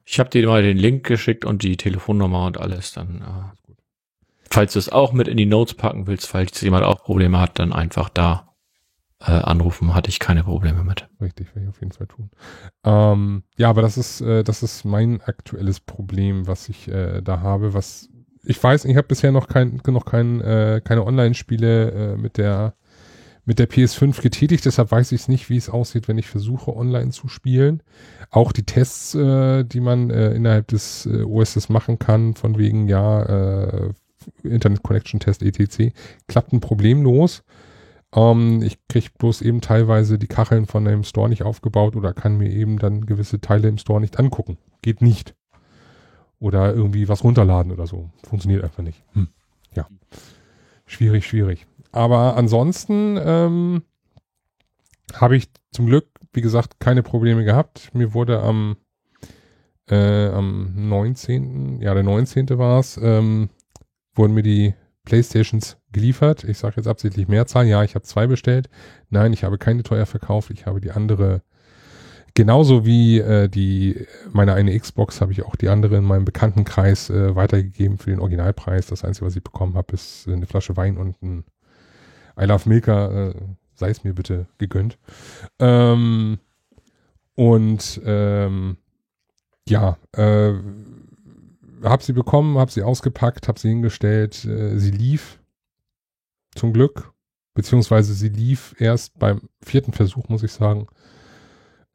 [0.05, 2.91] ich habe dir mal den Link geschickt und die Telefonnummer und alles.
[2.91, 3.73] Dann äh,
[4.51, 7.57] falls du es auch mit in die Notes packen willst, falls jemand auch Probleme hat,
[7.57, 8.48] dann einfach da
[9.21, 11.07] äh, anrufen, hatte ich keine Probleme mit.
[11.21, 12.29] Richtig, werde ich auf jeden Fall tun.
[12.83, 17.41] Ähm, ja, aber das ist, äh, das ist mein aktuelles Problem, was ich äh, da
[17.41, 18.09] habe, was
[18.43, 22.75] ich weiß, ich habe bisher noch kein, noch kein, äh, keine Online-Spiele äh, mit der
[23.49, 26.75] mit der PS5 getätigt, deshalb weiß ich es nicht, wie es aussieht, wenn ich versuche,
[26.75, 27.81] online zu spielen.
[28.29, 32.87] Auch die Tests, äh, die man äh, innerhalb des äh, OSs machen kann, von wegen,
[32.87, 33.93] ja, äh,
[34.43, 35.91] Internet Connection Test etc.,
[36.27, 37.43] klappten problemlos.
[38.13, 42.37] Ähm, ich kriege bloß eben teilweise die Kacheln von dem Store nicht aufgebaut oder kann
[42.37, 44.57] mir eben dann gewisse Teile im Store nicht angucken.
[44.81, 45.35] Geht nicht.
[46.39, 48.09] Oder irgendwie was runterladen oder so.
[48.23, 49.03] Funktioniert einfach nicht.
[49.13, 49.27] Hm.
[49.75, 49.87] Ja.
[50.85, 51.67] Schwierig, schwierig.
[51.91, 53.83] Aber ansonsten ähm,
[55.13, 57.93] habe ich zum Glück, wie gesagt, keine Probleme gehabt.
[57.93, 58.77] Mir wurde am,
[59.89, 62.57] äh, am 19., ja, der 19.
[62.57, 63.49] war es, ähm,
[64.15, 66.43] wurden mir die Playstations geliefert.
[66.43, 67.65] Ich sage jetzt absichtlich Mehrzahl.
[67.67, 68.69] Ja, ich habe zwei bestellt.
[69.09, 70.51] Nein, ich habe keine teuer verkauft.
[70.51, 71.41] Ich habe die andere
[72.35, 77.09] genauso wie äh, die meine eine Xbox habe ich auch die andere in meinem Bekanntenkreis
[77.09, 78.87] äh, weitergegeben für den Originalpreis.
[78.87, 81.43] Das Einzige, was ich bekommen habe, ist eine Flasche Wein und ein
[82.39, 83.29] I Love Milka.
[83.29, 83.33] Äh,
[83.79, 84.99] sei es mir bitte gegönnt.
[85.57, 86.37] Ähm,
[87.35, 88.77] und ähm,
[89.67, 90.53] ja, äh,
[91.83, 94.45] habe sie bekommen, habe sie ausgepackt, habe sie hingestellt.
[94.45, 95.38] Äh, sie lief
[96.59, 97.13] zum Glück,
[97.55, 100.87] beziehungsweise sie lief erst beim vierten Versuch, muss ich sagen.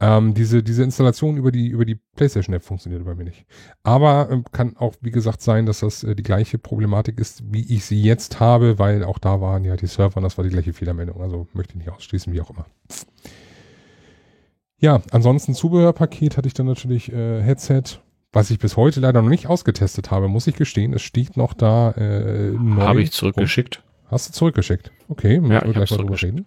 [0.01, 3.45] Ähm, diese, diese Installation über die, über die PlayStation App funktioniert bei mir nicht.
[3.83, 7.73] Aber ähm, kann auch, wie gesagt, sein, dass das äh, die gleiche Problematik ist, wie
[7.73, 10.49] ich sie jetzt habe, weil auch da waren ja die Server und das war die
[10.49, 11.21] gleiche Fehlermeldung.
[11.21, 12.65] Also möchte ich nicht ausschließen, wie auch immer.
[14.77, 18.01] Ja, ansonsten Zubehörpaket hatte ich dann natürlich äh, Headset,
[18.33, 20.91] was ich bis heute leider noch nicht ausgetestet habe, muss ich gestehen.
[20.91, 21.91] Es steht noch da.
[21.91, 23.81] Äh, habe ich zurückgeschickt.
[24.07, 24.91] Hast du zurückgeschickt?
[25.07, 26.45] Okay, müssen ja, wir gleich mal drüber reden.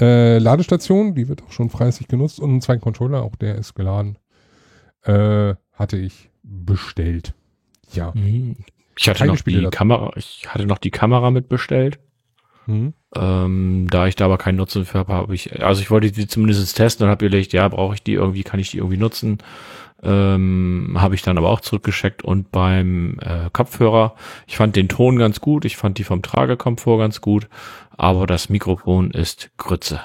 [0.00, 3.74] Äh, Ladestation, die wird auch schon fleißig genutzt und ein zweiten Controller, auch der ist
[3.74, 4.18] geladen.
[5.02, 7.34] Äh, hatte ich bestellt.
[7.92, 8.12] Ja.
[8.14, 8.56] Mhm.
[8.98, 9.76] Ich hatte Keine noch Spiele die dazu.
[9.76, 11.98] Kamera, ich hatte noch die Kamera mitbestellt.
[12.66, 12.94] Mhm.
[13.14, 16.26] Ähm, da ich da aber keinen Nutzen für habe, habe ich, also ich wollte die
[16.26, 19.38] zumindest testen und habe überlegt, ja, brauche ich die irgendwie, kann ich die irgendwie nutzen?
[20.02, 24.14] Ähm, habe ich dann aber auch zurückgeschickt und beim äh, Kopfhörer,
[24.46, 27.48] ich fand den Ton ganz gut, ich fand die vom Tragekomfort ganz gut,
[27.90, 30.00] aber das Mikrofon ist Grütze.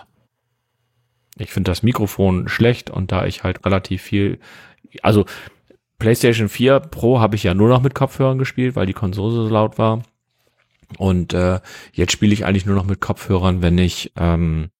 [1.37, 4.39] Ich finde das Mikrofon schlecht und da ich halt relativ viel,
[5.01, 5.25] also
[5.99, 9.49] PlayStation 4 Pro habe ich ja nur noch mit Kopfhörern gespielt, weil die Konsole so
[9.49, 10.01] laut war.
[10.97, 11.59] Und äh,
[11.93, 14.71] jetzt spiele ich eigentlich nur noch mit Kopfhörern, wenn ich ähm,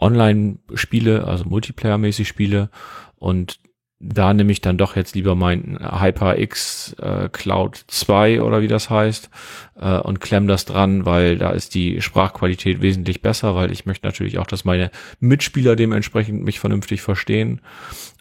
[0.00, 2.70] online spiele, also Multiplayer-mäßig spiele.
[3.16, 3.60] Und
[4.00, 8.88] da nehme ich dann doch jetzt lieber mein HyperX äh, Cloud 2 oder wie das
[8.88, 9.28] heißt
[9.78, 14.06] äh, und klemm das dran, weil da ist die Sprachqualität wesentlich besser, weil ich möchte
[14.06, 14.90] natürlich auch, dass meine
[15.20, 17.60] Mitspieler dementsprechend mich vernünftig verstehen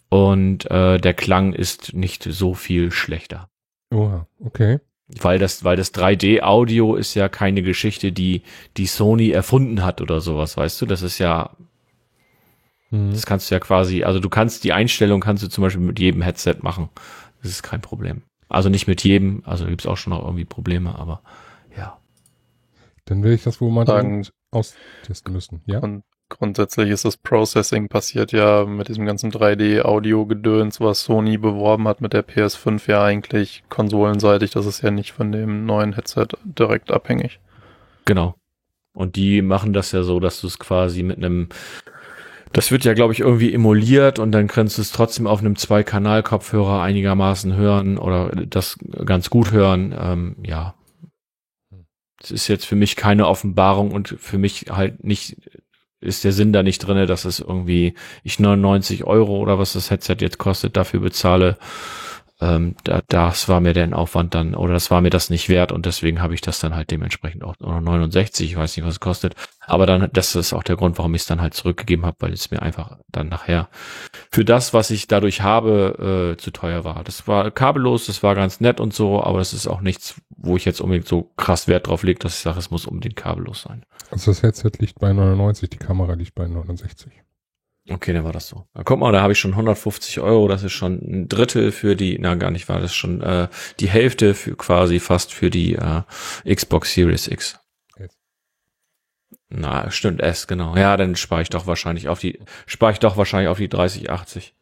[0.10, 3.50] und äh, der Klang ist nicht so viel schlechter.
[3.90, 4.80] Oh, okay.
[5.08, 8.44] Weil das, weil das 3D-Audio ist ja keine Geschichte, die
[8.78, 10.86] die Sony erfunden hat oder sowas, weißt du?
[10.86, 11.56] Das ist ja
[12.90, 13.12] Mhm.
[13.12, 16.00] Das kannst du ja quasi, also du kannst die Einstellung kannst du zum Beispiel mit
[16.00, 16.90] jedem Headset machen.
[17.42, 18.24] Das ist kein Problem.
[18.48, 21.22] Also nicht mit jedem, also gibt es auch schon noch irgendwie Probleme, aber
[21.78, 22.00] ja.
[23.06, 25.80] Dann will ich das wohl mal Sagen, austesten müssen, ja.
[25.80, 32.02] Und grundsätzlich ist das Processing passiert ja mit diesem ganzen 3D-Audio-Gedöns, was Sony beworben hat
[32.02, 34.52] mit der PS5 ja eigentlich konsolenseitig.
[34.52, 37.40] Das ist ja nicht von dem neuen Headset direkt abhängig.
[38.06, 38.36] Genau.
[38.94, 41.50] Und die machen das ja so, dass du es quasi mit einem
[42.52, 45.56] das wird ja, glaube ich, irgendwie emuliert und dann kannst du es trotzdem auf einem
[45.56, 49.96] Zwei-Kanal-Kopfhörer einigermaßen hören oder das ganz gut hören.
[49.98, 50.76] Ähm, ja.
[52.22, 55.38] Es ist jetzt für mich keine Offenbarung und für mich halt nicht,
[56.02, 57.94] ist der Sinn da nicht drinne, dass es irgendwie
[58.24, 61.58] ich 99 Euro oder was das Headset jetzt kostet dafür bezahle
[62.42, 65.74] ähm, da, das war mir der Aufwand dann, oder das war mir das nicht wert
[65.74, 68.94] und deswegen habe ich das dann halt dementsprechend auch, oder 69, ich weiß nicht, was
[68.94, 69.36] es kostet.
[69.66, 72.34] Aber dann, das ist auch der Grund, warum ich es dann halt zurückgegeben habe, weil
[72.34, 73.68] es mir einfach dann nachher
[74.32, 77.04] für das, was ich dadurch habe, äh, zu teuer war.
[77.04, 80.56] Das war kabellos, das war ganz nett und so, aber es ist auch nichts, wo
[80.56, 83.64] ich jetzt unbedingt so krass Wert drauf lege, dass ich sage, es muss unbedingt kabellos
[83.64, 83.84] sein.
[84.12, 87.12] Also das Headset liegt bei 99, die Kamera liegt bei 69.
[87.90, 88.66] Okay, dann war das so.
[88.74, 90.48] Na, guck mal, da habe ich schon 150 Euro.
[90.48, 93.48] Das ist schon ein Drittel für die, na gar nicht, war das schon äh,
[93.80, 96.04] die Hälfte für quasi fast für die äh,
[96.46, 97.60] Xbox Series X.
[99.50, 100.76] Na, stimmt, S, genau.
[100.76, 104.54] Ja, dann spare ich doch wahrscheinlich auf die, spare ich doch wahrscheinlich auf die 3080.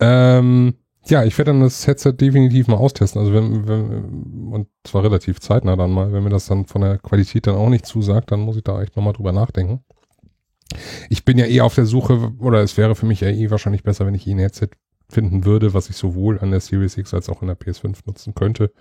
[0.00, 0.74] Ähm,
[1.06, 3.20] ja, ich werde dann das Headset definitiv mal austesten.
[3.20, 6.96] Also wenn, wenn, und zwar relativ zeitnah dann mal, wenn mir das dann von der
[6.98, 9.84] Qualität dann auch nicht zusagt, dann muss ich da echt nochmal drüber nachdenken.
[11.08, 13.82] Ich bin ja eh auf der Suche, oder es wäre für mich ja eh wahrscheinlich
[13.82, 14.68] besser, wenn ich eh ein Headset
[15.08, 18.34] finden würde, was ich sowohl an der Series X als auch in der PS5 nutzen
[18.34, 18.72] könnte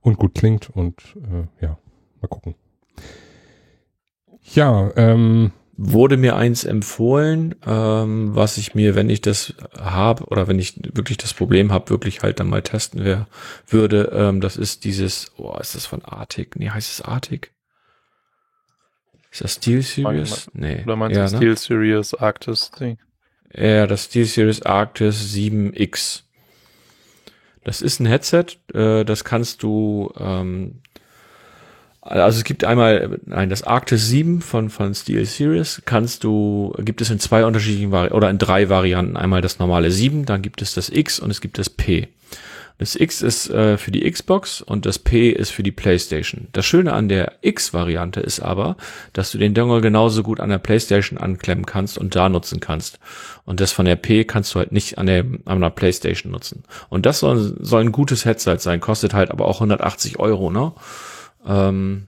[0.00, 1.78] und gut klingt und äh, ja,
[2.20, 2.54] mal gucken.
[4.42, 10.46] Ja, ähm, wurde mir eins empfohlen, ähm, was ich mir, wenn ich das habe oder
[10.46, 13.28] wenn ich wirklich das Problem habe, wirklich halt dann mal testen wär,
[13.66, 14.10] würde.
[14.12, 16.56] Ähm, das ist dieses, oh, ist das von Arctic?
[16.56, 17.52] Nee, heißt es Arctic?
[19.30, 20.50] Ist das Steel Series?
[20.54, 20.82] Nee.
[20.84, 21.36] Oder meinst ja, du ne?
[21.36, 22.98] Steel Series Arctis Ding?
[23.54, 26.22] Ja, das Steel Series Arctis 7X.
[27.64, 30.80] Das ist ein Headset, äh, das kannst du, ähm,
[32.00, 37.02] also es gibt einmal, nein, das Arctis 7 von, von Steel Series kannst du, gibt
[37.02, 39.16] es in zwei unterschiedlichen Vari oder in drei Varianten.
[39.16, 42.08] Einmal das normale 7, dann gibt es das X und es gibt das P.
[42.80, 46.48] Das X ist äh, für die Xbox und das P ist für die PlayStation.
[46.52, 48.78] Das Schöne an der X-Variante ist aber,
[49.12, 52.98] dass du den Dongle genauso gut an der PlayStation anklemmen kannst und da nutzen kannst.
[53.44, 56.64] Und das von der P kannst du halt nicht an der, an der PlayStation nutzen.
[56.88, 60.72] Und das soll, soll ein gutes Headset sein, kostet halt aber auch 180 Euro, ne?
[61.46, 62.06] Ähm,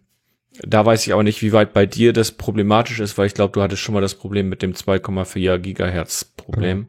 [0.62, 3.53] da weiß ich aber nicht, wie weit bei dir das problematisch ist, weil ich glaube,
[3.53, 6.79] du hattest schon mal das Problem mit dem 2,4 Gigahertz Problem.
[6.79, 6.89] Mhm.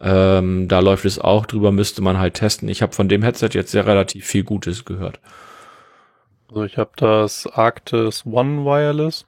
[0.00, 2.68] Ähm, da läuft es auch drüber, müsste man halt testen.
[2.68, 5.20] Ich habe von dem Headset jetzt sehr relativ viel Gutes gehört.
[6.48, 9.26] Also ich habe das Arctis One Wireless.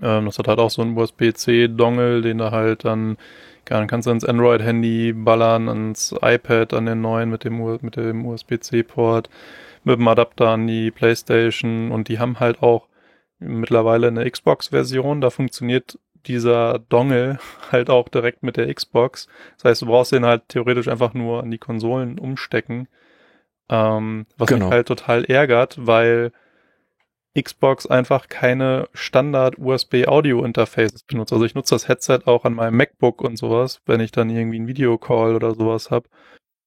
[0.00, 3.16] Ähm, das hat halt auch so einen USB-C-Dongle, den du halt dann
[3.64, 8.26] dann kannst du ins Android-Handy ballern, ans iPad, an den neuen mit dem, mit dem
[8.26, 9.30] USB-C-Port,
[9.84, 12.88] mit dem Adapter an die Playstation und die haben halt auch
[13.38, 15.20] mittlerweile eine Xbox-Version.
[15.20, 17.38] Da funktioniert dieser Dongle
[17.72, 19.26] halt auch direkt mit der Xbox.
[19.56, 22.88] Das heißt, du brauchst den halt theoretisch einfach nur an die Konsolen umstecken.
[23.68, 24.66] Ähm, was genau.
[24.66, 26.32] mich halt total ärgert, weil
[27.40, 31.32] Xbox einfach keine Standard USB Audio Interfaces benutzt.
[31.32, 34.56] Also ich nutze das Headset auch an meinem MacBook und sowas, wenn ich dann irgendwie
[34.56, 36.08] einen Videocall oder sowas habe.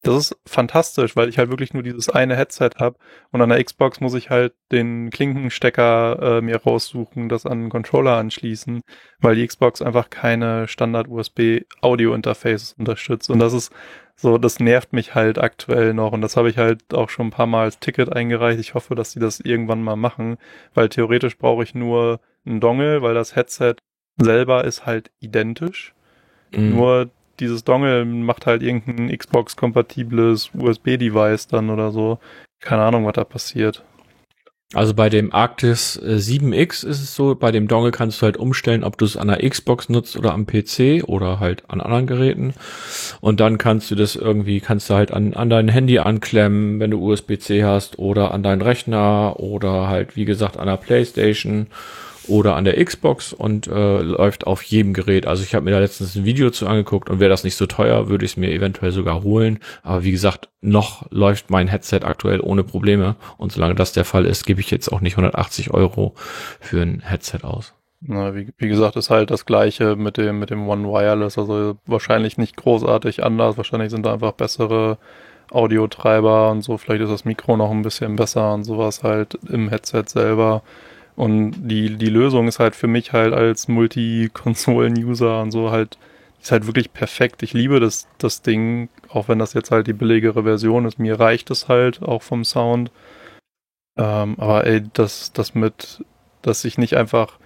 [0.05, 2.97] Das ist fantastisch, weil ich halt wirklich nur dieses eine Headset habe
[3.31, 7.69] und an der Xbox muss ich halt den Klinkenstecker äh, mir raussuchen, das an den
[7.69, 8.81] Controller anschließen,
[9.19, 13.73] weil die Xbox einfach keine Standard USB Audio Interfaces unterstützt und das ist
[14.15, 17.31] so, das nervt mich halt aktuell noch und das habe ich halt auch schon ein
[17.31, 18.59] paar Mal als Ticket eingereicht.
[18.59, 20.37] Ich hoffe, dass sie das irgendwann mal machen,
[20.73, 23.75] weil theoretisch brauche ich nur einen Dongle, weil das Headset
[24.17, 25.93] selber ist halt identisch.
[26.51, 26.75] Mhm.
[26.75, 27.09] Nur
[27.39, 32.19] dieses Dongle macht halt irgendein Xbox-kompatibles USB-Device dann oder so.
[32.59, 33.83] Keine Ahnung, was da passiert.
[34.73, 38.83] Also bei dem Arctis 7X ist es so, bei dem Dongle kannst du halt umstellen,
[38.83, 42.53] ob du es an der Xbox nutzt oder am PC oder halt an anderen Geräten.
[43.21, 46.91] Und dann kannst du das irgendwie, kannst du halt an, an dein Handy anklemmen, wenn
[46.91, 51.67] du USB-C hast oder an deinen Rechner oder halt, wie gesagt, an der Playstation
[52.27, 55.27] oder an der Xbox und äh, läuft auf jedem Gerät.
[55.27, 57.65] Also ich habe mir da letztens ein Video zu angeguckt und wäre das nicht so
[57.65, 59.59] teuer, würde ich es mir eventuell sogar holen.
[59.83, 64.25] Aber wie gesagt, noch läuft mein Headset aktuell ohne Probleme und solange das der Fall
[64.25, 66.13] ist, gebe ich jetzt auch nicht 180 Euro
[66.59, 67.73] für ein Headset aus.
[68.01, 71.77] Na, wie, wie gesagt, ist halt das gleiche mit dem, mit dem One Wireless, also
[71.85, 74.97] wahrscheinlich nicht großartig anders, wahrscheinlich sind da einfach bessere
[75.51, 79.69] Audiotreiber und so, vielleicht ist das Mikro noch ein bisschen besser und sowas halt im
[79.69, 80.61] Headset selber.
[81.15, 85.97] Und die, die Lösung ist halt für mich halt als Multi-Konsolen-User und so halt,
[86.41, 87.41] ist halt wirklich perfekt.
[87.41, 90.99] Ich liebe das, das Ding, auch wenn das jetzt halt die billigere Version ist.
[90.99, 92.91] Mir reicht es halt auch vom Sound.
[93.97, 96.03] Ähm, aber ey, das, das mit,
[96.41, 97.39] dass ich nicht einfach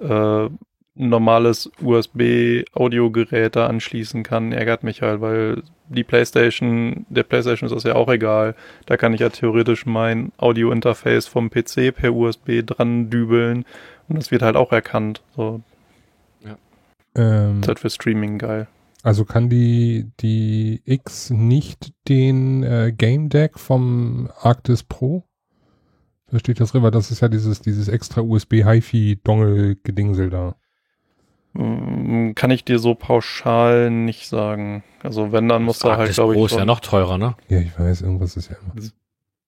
[0.00, 0.48] äh,
[0.94, 7.84] normales USB-Audiogerät da anschließen kann, ärgert mich halt, weil die PlayStation, der PlayStation ist das
[7.84, 8.54] ja auch egal.
[8.86, 13.64] Da kann ich ja theoretisch mein Audio-Interface vom PC per USB dran dübeln
[14.08, 15.22] und das wird halt auch erkannt.
[15.34, 15.62] So.
[16.44, 16.58] Ja.
[17.14, 18.68] Ähm, ist halt für Streaming geil.
[19.02, 25.24] Also kann die, die X nicht den äh, Game Deck vom Arctis Pro?
[26.28, 26.90] Versteht das rüber?
[26.90, 30.54] Das ist ja dieses, dieses extra USB HiFi Dongle Gedingsel da.
[31.54, 34.82] Mm, kann ich dir so pauschal nicht sagen.
[35.02, 36.38] Also wenn, dann musst du halt, glaube ich.
[36.38, 37.34] Pro ist ja noch teurer, ne?
[37.48, 38.88] Ja, ich weiß, irgendwas ist ja immer.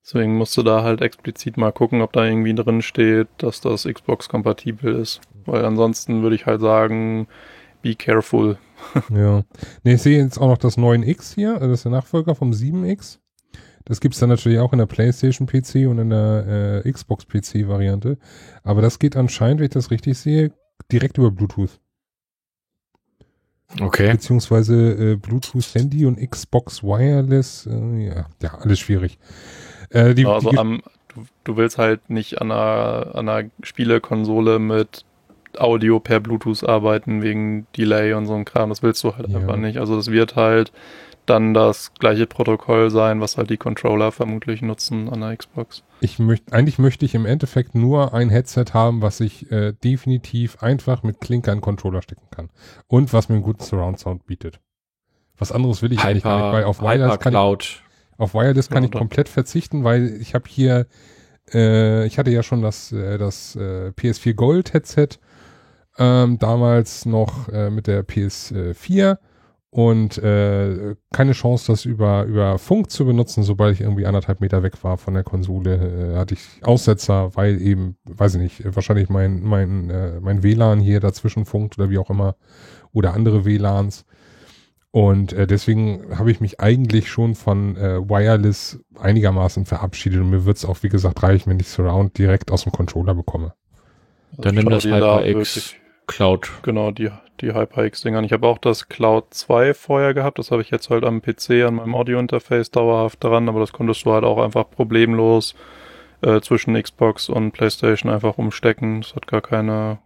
[0.04, 3.84] Deswegen musst du da halt explizit mal gucken, ob da irgendwie drin steht, dass das
[3.84, 5.22] Xbox-kompatibel ist.
[5.46, 7.26] Weil ansonsten würde ich halt sagen,
[7.80, 8.58] be careful.
[9.10, 9.44] ja.
[9.82, 12.50] Ne, ich sehe jetzt auch noch das 9X hier, also das ist der Nachfolger vom
[12.50, 13.18] 7X.
[13.86, 17.68] Das gibt's dann natürlich auch in der PlayStation PC und in der äh, Xbox PC
[17.68, 18.18] Variante.
[18.62, 20.52] Aber das geht anscheinend, wenn ich das richtig sehe,
[20.90, 21.80] direkt über Bluetooth.
[23.80, 24.12] Okay.
[24.12, 27.66] Beziehungsweise äh, Bluetooth Handy und Xbox Wireless.
[27.66, 29.18] Äh, ja, ja, alles schwierig.
[29.90, 34.58] Äh, die, also die, am, du, du, willst halt nicht an einer, an einer Spielekonsole
[34.58, 35.04] mit
[35.58, 38.70] Audio per Bluetooth arbeiten wegen Delay und so ein Kram.
[38.70, 39.38] Das willst du halt ja.
[39.38, 39.78] einfach nicht.
[39.78, 40.72] Also das wird halt
[41.26, 45.82] dann das gleiche Protokoll sein, was halt die Controller vermutlich nutzen an der Xbox.
[46.04, 50.62] Ich möchte, eigentlich möchte ich im Endeffekt nur ein Headset haben, was ich äh, definitiv
[50.62, 52.50] einfach mit Klinke an Controller stecken kann.
[52.88, 54.60] Und was mir einen guten Surround Sound bietet.
[55.38, 57.82] Was anderes will ich Hyper, eigentlich nicht, weil auf Wireless kann ich,
[58.18, 60.86] auf Wireless kann ich komplett verzichten, weil ich habe hier,
[61.54, 65.08] äh, ich hatte ja schon das, äh, das äh, PS4 Gold Headset,
[65.96, 69.16] ähm, damals noch äh, mit der PS4
[69.74, 73.42] und äh, keine Chance, das über, über Funk zu benutzen.
[73.42, 77.60] Sobald ich irgendwie anderthalb Meter weg war von der Konsole, äh, hatte ich Aussetzer, weil
[77.60, 81.98] eben, weiß ich nicht, wahrscheinlich mein, mein, äh, mein WLAN hier dazwischen funkt oder wie
[81.98, 82.36] auch immer
[82.92, 84.04] oder andere WLANs.
[84.92, 90.44] Und äh, deswegen habe ich mich eigentlich schon von äh, Wireless einigermaßen verabschiedet und mir
[90.44, 93.54] wird es auch, wie gesagt, reichen, wenn ich Surround direkt aus dem Controller bekomme.
[94.38, 95.74] Dann nimm das HyperX
[96.06, 96.50] Cloud.
[96.62, 98.24] Genau, die die HyperX-Dingern.
[98.24, 100.38] Ich habe auch das Cloud 2 vorher gehabt.
[100.38, 103.48] Das habe ich jetzt halt am PC, an meinem Audio-Interface dauerhaft dran.
[103.48, 105.54] Aber das konntest du halt auch einfach problemlos
[106.22, 109.02] äh, zwischen Xbox und PlayStation einfach umstecken.
[109.02, 109.98] Das hat gar keine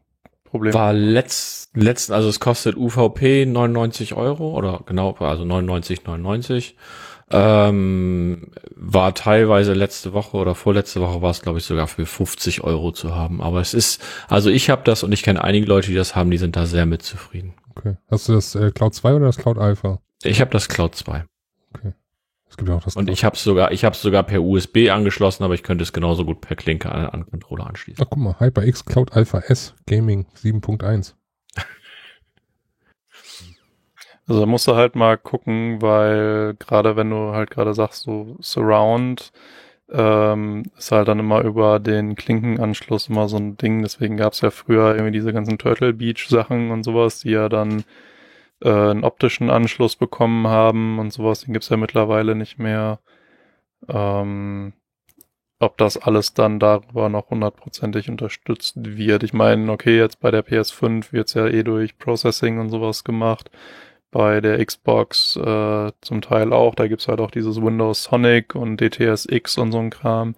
[0.44, 0.74] Probleme.
[0.74, 6.00] War letzt, letzten, also es kostet UVP 99 Euro oder genau, also 99,99.
[6.06, 6.76] 99.
[7.30, 12.64] Ähm, war teilweise letzte Woche oder vorletzte Woche war es, glaube ich, sogar für 50
[12.64, 13.42] Euro zu haben.
[13.42, 16.30] Aber es ist, also ich habe das und ich kenne einige Leute, die das haben,
[16.30, 17.54] die sind da sehr mit zufrieden.
[17.74, 17.96] Okay.
[18.10, 20.00] Hast du das äh, Cloud 2 oder das Cloud Alpha?
[20.22, 21.24] Ich habe das Cloud 2.
[21.74, 21.92] Okay.
[22.48, 25.54] Es gibt auch das und ich habe sogar, ich habe sogar per USB angeschlossen, aber
[25.54, 28.02] ich könnte es genauso gut per Klinke an, an Controller anschließen.
[28.02, 31.14] Ach guck mal, HyperX Cloud Alpha S Gaming 7.1.
[34.28, 38.36] Also da musst du halt mal gucken, weil gerade wenn du halt gerade sagst, so
[38.40, 39.32] Surround,
[39.90, 43.82] ähm, ist halt dann immer über den Klinkenanschluss immer so ein Ding.
[43.82, 47.48] Deswegen gab es ja früher irgendwie diese ganzen Turtle Beach Sachen und sowas, die ja
[47.48, 47.84] dann
[48.62, 51.40] äh, einen optischen Anschluss bekommen haben und sowas.
[51.42, 53.00] Den gibt's ja mittlerweile nicht mehr.
[53.88, 54.74] Ähm,
[55.60, 59.22] ob das alles dann darüber noch hundertprozentig unterstützt wird.
[59.24, 63.50] Ich meine, okay, jetzt bei der PS5 wird's ja eh durch Processing und sowas gemacht
[64.10, 66.74] bei der Xbox äh, zum Teil auch.
[66.74, 70.34] Da gibt's halt auch dieses Windows Sonic und DTS X und so ein Kram,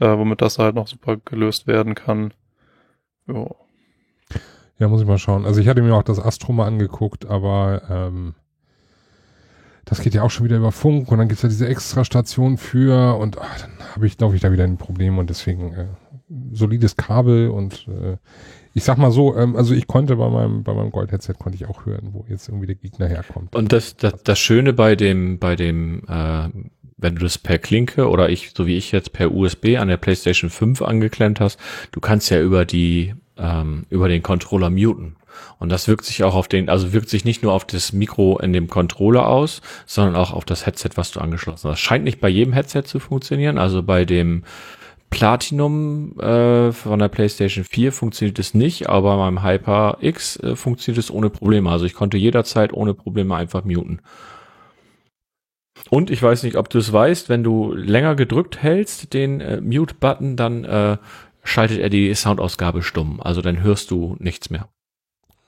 [0.00, 2.34] äh, womit das halt noch super gelöst werden kann.
[3.26, 3.56] Jo.
[4.78, 5.44] Ja, muss ich mal schauen.
[5.44, 8.34] Also ich hatte mir auch das Astro mal angeguckt, aber ähm,
[9.84, 13.16] das geht ja auch schon wieder über Funk und dann gibt's ja diese Extrastation für
[13.16, 15.86] und ach, dann habe ich, glaube ich, da wieder ein Problem und deswegen äh,
[16.52, 18.16] solides Kabel und äh,
[18.74, 21.68] ich sag mal so, ähm, also ich konnte bei meinem, bei meinem Gold-Headset konnte ich
[21.68, 23.54] auch hören, wo jetzt irgendwie der Gegner herkommt.
[23.54, 26.48] Und das, das, das Schöne bei dem, bei dem, äh,
[26.96, 29.96] wenn du das per Klinke oder ich, so wie ich jetzt per USB an der
[29.96, 31.58] PlayStation 5 angeklemmt hast,
[31.90, 35.16] du kannst ja über die, ähm, über den Controller muten.
[35.58, 38.38] Und das wirkt sich auch auf den, also wirkt sich nicht nur auf das Mikro
[38.38, 41.72] in dem Controller aus, sondern auch auf das Headset, was du angeschlossen hast.
[41.72, 43.58] Das scheint nicht bei jedem Headset zu funktionieren.
[43.58, 44.44] Also bei dem
[45.12, 50.98] Platinum äh, von der PlayStation 4 funktioniert es nicht, aber beim Hyper X äh, funktioniert
[50.98, 51.70] es ohne Probleme.
[51.70, 54.00] Also ich konnte jederzeit ohne Probleme einfach muten.
[55.90, 59.60] Und ich weiß nicht, ob du es weißt, wenn du länger gedrückt hältst, den äh,
[59.60, 60.96] Mute-Button, dann äh,
[61.44, 63.20] schaltet er die Soundausgabe stumm.
[63.20, 64.70] Also dann hörst du nichts mehr.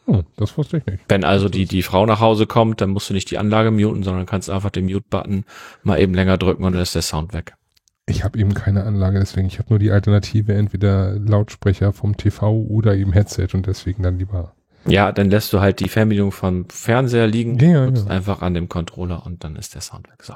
[0.05, 1.05] Hm, das wusste ich nicht.
[1.09, 4.03] Wenn also die, die Frau nach Hause kommt, dann musst du nicht die Anlage muten,
[4.03, 5.47] sondern kannst einfach den Mute-Button
[5.83, 7.55] mal eben länger drücken und dann ist der Sound weg.
[8.07, 12.53] Ich habe eben keine Anlage, deswegen ich habe nur die Alternative, entweder Lautsprecher vom TV
[12.53, 14.53] oder eben Headset und deswegen dann lieber.
[14.87, 18.07] Ja, dann lässt du halt die Fernbedienung vom Fernseher liegen, Ja, ja.
[18.07, 20.23] einfach an dem Controller und dann ist der Sound weg.
[20.23, 20.35] So.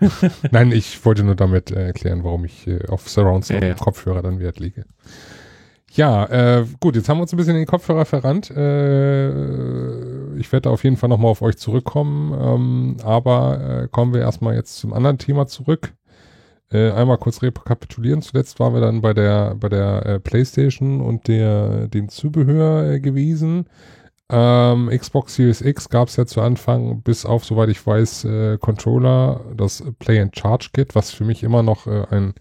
[0.50, 4.20] Nein, ich wollte nur damit äh, erklären, warum ich äh, auf Surround Sound Ja, Kopfhörer
[4.20, 4.84] dann Wert lege.
[5.92, 8.50] Ja, äh, gut, jetzt haben wir uns ein bisschen in den Kopfhörer verrannt.
[8.50, 14.20] Äh, ich werde auf jeden Fall nochmal auf euch zurückkommen, ähm, aber äh, kommen wir
[14.20, 15.94] erstmal jetzt zum anderen Thema zurück.
[16.72, 18.22] Äh, einmal kurz rekapitulieren.
[18.22, 23.00] Zuletzt waren wir dann bei der bei der äh, PlayStation und der dem Zubehör äh,
[23.00, 23.66] gewesen.
[24.28, 28.58] Ähm, Xbox Series X gab es ja zu Anfang bis auf, soweit ich weiß, äh,
[28.58, 32.34] Controller, das Play and Charge Kit, was für mich immer noch äh, ein,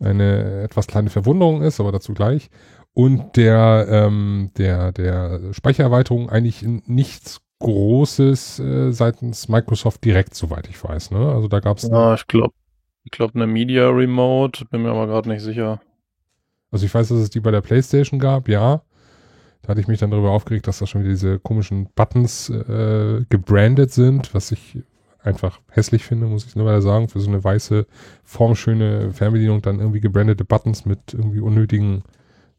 [0.00, 2.50] eine etwas kleine Verwunderung ist, aber dazu gleich.
[2.92, 11.12] Und der, ähm, der, der Speichererweiterung eigentlich nichts Großes seitens Microsoft direkt, soweit ich weiß.
[11.12, 11.32] Ne?
[11.32, 12.52] Also da gab es Ja, ich glaube,
[13.04, 15.80] ich glaube eine Media Remote, bin mir aber gerade nicht sicher.
[16.70, 18.82] Also ich weiß, dass es die bei der Playstation gab, ja.
[19.62, 23.24] Da hatte ich mich dann darüber aufgeregt, dass da schon wieder diese komischen Buttons äh,
[23.30, 24.82] gebrandet sind, was ich
[25.22, 27.08] einfach hässlich finde, muss ich nur mal sagen.
[27.08, 27.86] Für so eine weiße,
[28.24, 32.02] formschöne Fernbedienung dann irgendwie gebrandete Buttons mit irgendwie unnötigen,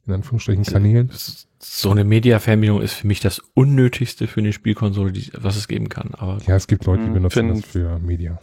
[0.08, 1.12] in Anführungsstrichen, Kanälen.
[1.60, 5.90] So eine Media-Fernbedienung ist für mich das Unnötigste für eine Spielkonsole, die, was es geben
[5.90, 6.16] kann.
[6.16, 8.40] Aber Ja, es gibt Leute, die Hm, benutzen das für Media.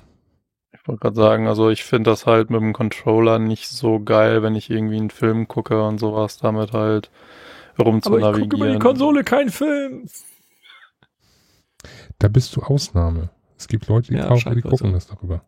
[0.82, 4.42] Ich wollte gerade sagen, also ich finde das halt mit dem Controller nicht so geil,
[4.42, 7.10] wenn ich irgendwie einen Film gucke und sowas damit halt
[7.78, 9.24] rum zu navigieren.
[9.24, 10.08] kein Film.
[12.18, 13.30] Da bist du Ausnahme.
[13.56, 14.92] Es gibt Leute, die Ja, kaufen, die gucken so.
[14.92, 15.44] das darüber.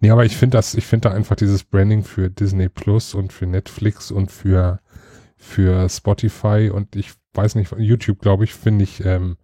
[0.00, 3.32] Nee, aber ich finde das, ich finde da einfach dieses Branding für Disney Plus und
[3.32, 4.80] für Netflix und für,
[5.36, 9.36] für Spotify und ich weiß nicht, YouTube, glaube ich, finde ich ähm,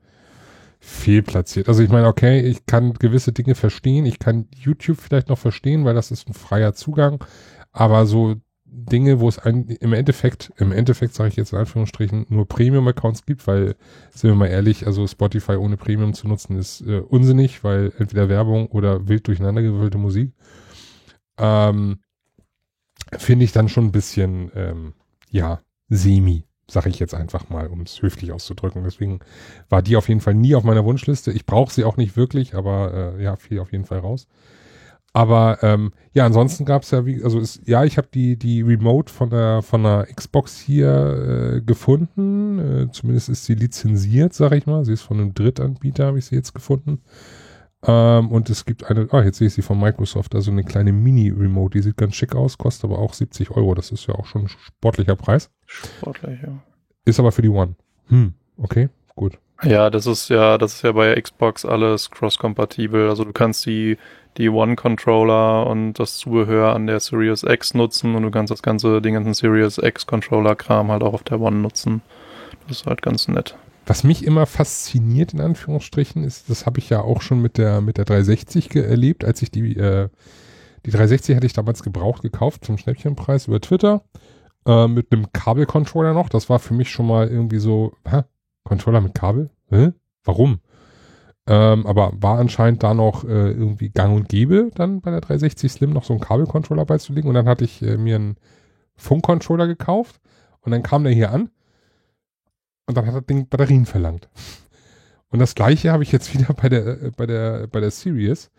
[0.81, 1.69] fehlplatziert.
[1.69, 5.85] Also ich meine, okay, ich kann gewisse Dinge verstehen, ich kann YouTube vielleicht noch verstehen,
[5.85, 7.23] weil das ist ein freier Zugang,
[7.71, 12.27] aber so Dinge, wo es ein, im Endeffekt, im Endeffekt sage ich jetzt in Anführungsstrichen,
[12.29, 13.75] nur Premium-Accounts gibt, weil,
[14.11, 18.29] sind wir mal ehrlich, also Spotify ohne Premium zu nutzen ist äh, unsinnig, weil entweder
[18.29, 20.33] Werbung oder wild durcheinandergewürfelte Musik,
[21.37, 21.99] ähm,
[23.19, 24.95] finde ich dann schon ein bisschen, ähm,
[25.29, 28.85] ja, semi, sage ich jetzt einfach mal, um es höflich auszudrücken.
[28.85, 29.21] Deswegen
[29.69, 31.33] war die auf jeden Fall nie auf meiner Wunschliste.
[31.33, 34.27] Ich brauche sie auch nicht wirklich, aber äh, ja, fiel auf jeden Fall raus.
[35.13, 38.63] Aber ähm, ja, ansonsten gab es ja, wie, also ist, ja, ich habe die die
[38.63, 42.59] Remote von der von der Xbox hier äh, gefunden.
[42.59, 44.85] Äh, zumindest ist sie lizenziert, sage ich mal.
[44.85, 47.01] Sie ist von einem Drittanbieter, habe ich sie jetzt gefunden.
[47.83, 50.93] Ähm, und es gibt eine, ah, jetzt sehe ich sie von Microsoft, also eine kleine
[50.93, 53.75] Mini-Remote, die sieht ganz schick aus, kostet aber auch 70 Euro.
[53.75, 55.51] Das ist ja auch schon ein sportlicher Preis.
[55.71, 56.49] Sportlich, ja.
[57.05, 57.75] Ist aber für die One.
[58.09, 59.39] Hm, okay, gut.
[59.63, 63.09] Ja, das ist ja, das ist ja bei Xbox alles cross-kompatibel.
[63.09, 63.99] Also du kannst die,
[64.39, 69.01] die One-Controller und das Zubehör an der Series X nutzen und du kannst das ganze,
[69.03, 72.03] den ganzen Series X-Controller-Kram halt auch auf der One nutzen.
[72.69, 73.57] Das ist halt ganz nett.
[73.87, 77.81] Was mich immer fasziniert, in Anführungsstrichen, ist, das habe ich ja auch schon mit der,
[77.81, 80.09] mit der 360 ge- erlebt, als ich die, äh,
[80.87, 84.03] die 360 hatte ich damals gebraucht gekauft zum Schnäppchenpreis über Twitter,
[84.67, 86.29] äh, mit einem Kabelcontroller noch.
[86.29, 88.23] Das war für mich schon mal irgendwie so, hä?
[88.65, 89.51] Controller mit Kabel?
[89.69, 89.93] Hä?
[90.25, 90.61] Warum?
[91.47, 95.73] Ähm, aber war anscheinend da noch äh, irgendwie gang und gäbe, dann bei der 360
[95.73, 97.29] Slim noch so einen Kabelcontroller beizulegen.
[97.29, 98.37] Und dann hatte ich äh, mir einen
[98.97, 100.21] Funkcontroller gekauft
[100.61, 101.51] und dann kam der hier an
[102.87, 104.29] und dann hat das Ding Batterien verlangt.
[105.29, 108.51] Und das gleiche habe ich jetzt wieder bei der, äh, bei der, bei der Series.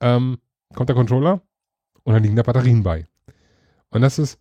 [0.00, 0.38] Ähm,
[0.74, 1.42] kommt der Controller
[2.02, 3.06] und dann liegen da Batterien bei.
[3.90, 4.38] Und das ist,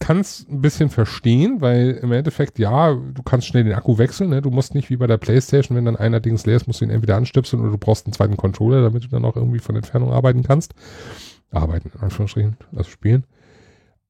[0.00, 4.30] kann es ein bisschen verstehen, weil im Endeffekt, ja, du kannst schnell den Akku wechseln.
[4.30, 4.40] Ne?
[4.40, 6.84] Du musst nicht wie bei der Playstation, wenn dann einer Dings leer ist, musst du
[6.84, 9.76] ihn entweder anstöpseln oder du brauchst einen zweiten Controller, damit du dann auch irgendwie von
[9.76, 10.74] Entfernung arbeiten kannst.
[11.50, 13.24] Arbeiten, in Anführungsstrichen, also spielen.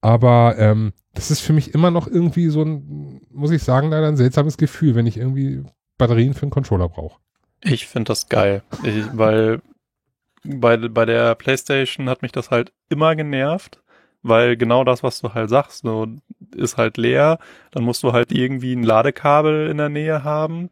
[0.01, 4.09] Aber ähm, das ist für mich immer noch irgendwie so ein, muss ich sagen, leider
[4.09, 5.65] ein seltsames Gefühl, wenn ich irgendwie
[5.97, 7.21] Batterien für einen Controller brauche.
[7.63, 9.61] Ich finde das geil, ich, weil
[10.45, 13.83] bei, bei der PlayStation hat mich das halt immer genervt,
[14.29, 16.07] weil genau das, was du halt sagst, so
[16.55, 17.39] ist halt leer,
[17.71, 20.71] dann musst du halt irgendwie ein Ladekabel in der Nähe haben,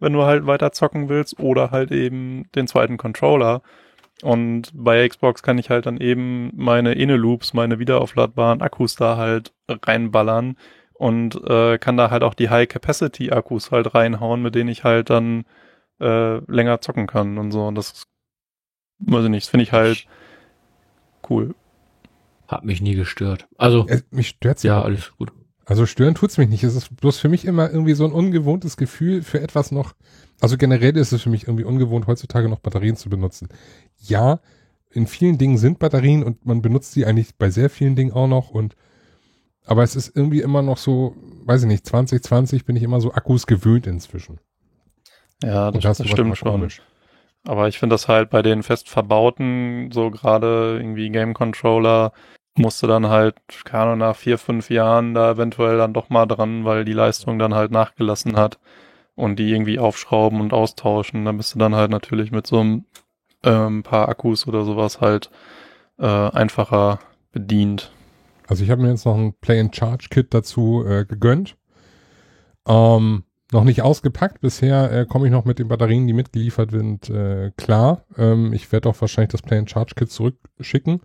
[0.00, 3.62] wenn du halt weiter zocken willst oder halt eben den zweiten Controller.
[4.22, 9.52] Und bei Xbox kann ich halt dann eben meine Inne-Loops, meine wiederaufladbaren Akkus da halt
[9.68, 10.56] reinballern
[10.94, 15.44] und äh, kann da halt auch die High-Capacity-Akkus halt reinhauen, mit denen ich halt dann
[16.00, 17.66] äh, länger zocken kann und so.
[17.66, 18.04] Und das,
[19.00, 20.06] weiß ich nicht, das finde ich halt
[21.28, 21.54] cool.
[22.54, 23.46] Hat mich nie gestört.
[23.56, 25.32] Also, Äh, mich stört's ja, überhaupt alles gut.
[25.66, 26.62] Also stören tut's mich nicht.
[26.62, 29.94] Es ist bloß für mich immer irgendwie so ein ungewohntes Gefühl für etwas noch.
[30.40, 33.48] Also generell ist es für mich irgendwie ungewohnt, heutzutage noch Batterien zu benutzen.
[33.98, 34.40] Ja,
[34.90, 38.28] in vielen Dingen sind Batterien und man benutzt sie eigentlich bei sehr vielen Dingen auch
[38.28, 38.76] noch und
[39.66, 43.12] aber es ist irgendwie immer noch so, weiß ich nicht, 2020 bin ich immer so
[43.12, 44.38] Akkus gewöhnt inzwischen.
[45.42, 46.52] Ja, das, das sowas stimmt immer schon.
[46.52, 46.82] komisch.
[47.46, 52.12] Aber ich finde das halt bei den fest verbauten, so gerade irgendwie Game Controller,
[52.58, 56.64] musste dann halt, keine Ahnung, nach vier, fünf Jahren da eventuell dann doch mal dran,
[56.64, 58.58] weil die Leistung dann halt nachgelassen hat
[59.14, 61.24] und die irgendwie aufschrauben und austauschen.
[61.24, 62.84] Dann bist du dann halt natürlich mit so einem
[63.42, 65.30] ähm, paar Akkus oder sowas halt
[65.98, 67.00] äh, einfacher
[67.32, 67.92] bedient.
[68.46, 71.56] Also ich habe mir jetzt noch ein Play-and-Charge-Kit dazu äh, gegönnt.
[72.66, 74.40] Ähm, noch nicht ausgepackt.
[74.40, 78.04] Bisher äh, komme ich noch mit den Batterien, die mitgeliefert sind, äh, klar.
[78.16, 81.00] Ähm, ich werde auch wahrscheinlich das Play-and-Charge-Kit zurückschicken.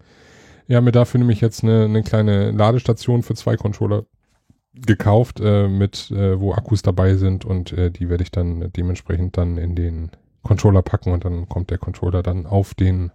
[0.76, 4.06] Haben mir dafür nämlich jetzt eine, eine kleine Ladestation für zwei Controller
[4.74, 9.38] gekauft, äh, mit äh, wo Akkus dabei sind und äh, die werde ich dann dementsprechend
[9.38, 10.12] dann in den
[10.44, 13.12] Controller packen und dann kommt der Controller dann auf den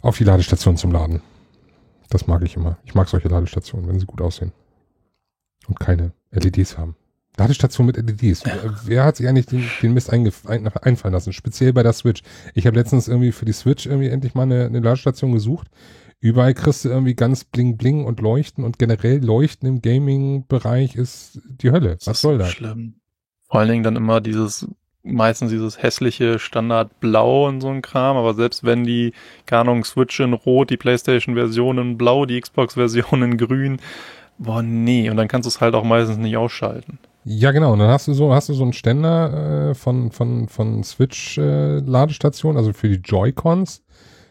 [0.00, 1.22] auf die Ladestation zum Laden.
[2.10, 2.78] Das mag ich immer.
[2.84, 4.52] Ich mag solche Ladestationen, wenn sie gut aussehen.
[5.66, 6.96] Und keine LEDs haben.
[7.38, 8.44] Ladestation mit LEDs.
[8.44, 10.30] Wer- Wer hat sich eigentlich den, den Mist ein,
[10.82, 11.32] einfallen lassen?
[11.32, 12.22] Speziell bei der Switch.
[12.54, 15.68] Ich habe letztens irgendwie für die Switch irgendwie endlich mal eine, eine Ladestation gesucht.
[16.20, 21.40] Überall kriegst du irgendwie ganz bling bling und leuchten und generell leuchten im Gaming-Bereich ist
[21.46, 21.96] die Hölle.
[22.04, 22.50] Was ist soll so das?
[22.50, 22.94] Schlimm.
[23.48, 24.66] Vor allen Dingen dann immer dieses,
[25.04, 29.12] meistens dieses hässliche Standard-Blau und so ein Kram, aber selbst wenn die,
[29.46, 33.78] keine Ahnung, Switch in Rot, die Playstation-Version in Blau, die Xbox-Version in Grün,
[34.38, 36.98] boah, nee, und dann kannst du es halt auch meistens nicht ausschalten.
[37.30, 37.74] Ja, genau.
[37.74, 42.56] Und dann hast du so, hast du so einen Ständer äh, von, von, von Switch-Ladestation,
[42.56, 43.84] also für die Joy-Cons.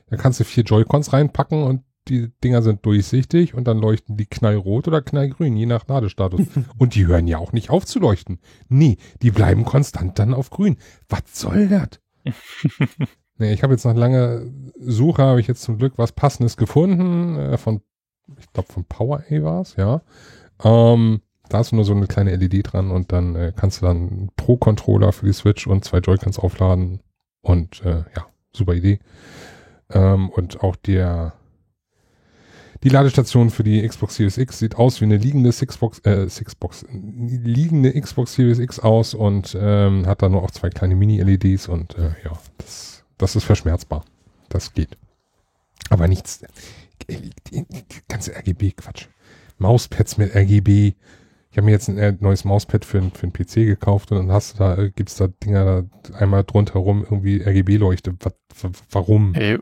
[0.09, 4.25] Da kannst du vier Joy-Cons reinpacken und die Dinger sind durchsichtig und dann leuchten die
[4.25, 6.41] knallrot oder knallgrün, je nach Ladestatus.
[6.79, 8.39] und die hören ja auch nicht auf zu leuchten.
[8.67, 10.77] Nee, die bleiben konstant dann auf grün.
[11.07, 11.99] Was soll das?
[13.37, 14.41] nee, ich habe jetzt nach langer
[14.79, 17.37] Suche, habe ich jetzt zum Glück was Passendes gefunden.
[17.37, 17.81] Äh, von,
[18.39, 20.01] ich glaube von PowerA war es, ja.
[20.63, 23.85] Ähm, da hast du nur so eine kleine LED dran und dann äh, kannst du
[23.85, 27.01] dann pro Controller für die Switch und zwei Joy-Cons aufladen.
[27.41, 28.99] Und äh, ja, super Idee.
[29.89, 31.33] Ähm, und auch der
[32.83, 36.85] die Ladestation für die Xbox Series X sieht aus wie eine liegende Xbox, äh, Xbox,
[36.91, 41.97] liegende Xbox Series X aus und ähm, hat da nur auch zwei kleine Mini-LEDs und
[41.97, 44.05] äh, ja, das, das ist verschmerzbar.
[44.49, 44.97] Das geht.
[45.89, 46.41] Aber nichts.
[48.07, 49.07] Ganze RGB-Quatsch.
[49.57, 50.93] Mauspads mit RGB.
[51.51, 54.17] Ich habe mir jetzt ein äh, neues Mauspad für, ein- für einen PC gekauft und
[54.17, 58.13] dann hast du da, äh, gibt's da Dinger da einmal drunter rum irgendwie RGB-Leuchte.
[58.19, 59.33] Wa- wa- Warum?
[59.33, 59.57] Ey,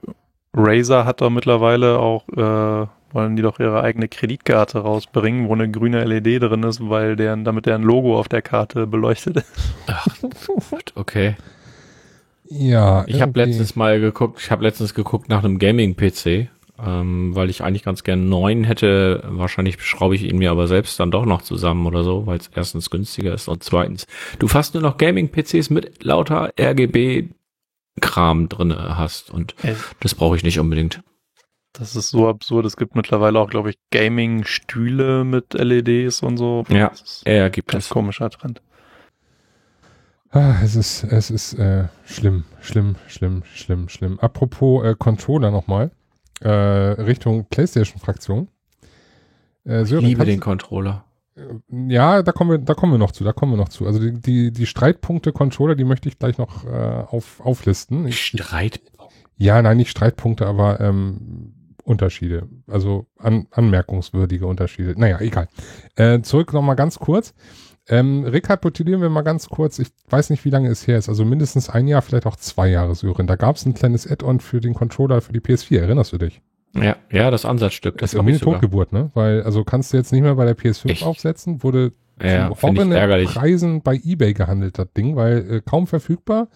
[0.53, 5.69] Razer hat doch mittlerweile auch, äh, wollen die doch ihre eigene Kreditkarte rausbringen, wo eine
[5.71, 9.47] grüne LED drin ist, weil deren, damit deren Logo auf der Karte beleuchtet ist.
[10.95, 11.35] Okay.
[12.47, 16.49] Ja, Ich habe letztens mal geguckt, ich habe letztens geguckt nach einem Gaming-PC,
[16.83, 19.23] ähm, weil ich eigentlich ganz gern neuen hätte.
[19.27, 22.49] Wahrscheinlich schraube ich ihn mir aber selbst dann doch noch zusammen oder so, weil es
[22.53, 24.07] erstens günstiger ist und zweitens,
[24.39, 30.43] du fast nur noch Gaming-PCs mit lauter RGB-Kram drinne hast und Ey, das brauche ich
[30.43, 31.01] nicht unbedingt.
[31.73, 32.65] das ist so absurd.
[32.65, 36.63] Es gibt mittlerweile auch, glaube ich, Gaming-Stühle mit LEDs und so.
[36.69, 36.89] Ja.
[36.89, 37.89] Das ist Ja, gibt ein ganz es.
[37.89, 38.61] komischer Trend.
[40.31, 44.19] Ah, es ist, es ist äh, schlimm, schlimm, schlimm, schlimm, schlimm.
[44.19, 45.91] Apropos äh, Controller nochmal,
[46.41, 48.47] äh, Richtung PlayStation-Fraktion.
[49.65, 51.05] Äh, Ich Sören, liebe kannst den Controller.
[51.69, 53.85] Ja, da kommen wir, da kommen wir noch zu, da kommen wir noch zu.
[53.85, 58.07] Also die, die, die Streitpunkte Controller, die möchte ich gleich noch äh, auf, auflisten.
[58.07, 58.79] Ich, Streit.
[59.35, 61.53] ja, nein, nicht Streitpunkte, aber ähm,
[61.83, 64.95] Unterschiede, also an, anmerkungswürdige Unterschiede.
[64.97, 65.49] Naja, egal.
[65.95, 67.33] Äh, zurück nochmal ganz kurz.
[67.87, 69.77] Ähm, rekapitulieren wir mal ganz kurz.
[69.77, 71.07] Ich weiß nicht, wie lange es her ist.
[71.07, 73.27] Also mindestens ein Jahr, vielleicht auch zwei Jahre, Sören.
[73.27, 75.81] Da gab es ein kleines Add-on für den Controller für die PS4.
[75.81, 76.41] Erinnerst du dich?
[76.75, 77.97] Ja, ja, das Ansatzstück.
[77.99, 78.39] Das, ist irgendwie eine.
[78.41, 79.11] Totgeburt, ne?
[79.13, 81.03] Weil, also kannst du jetzt nicht mehr bei der PS5 Echt?
[81.03, 86.47] aufsetzen, wurde ja, zu horrenden Preisen bei Ebay gehandelt, das Ding, weil äh, kaum verfügbar.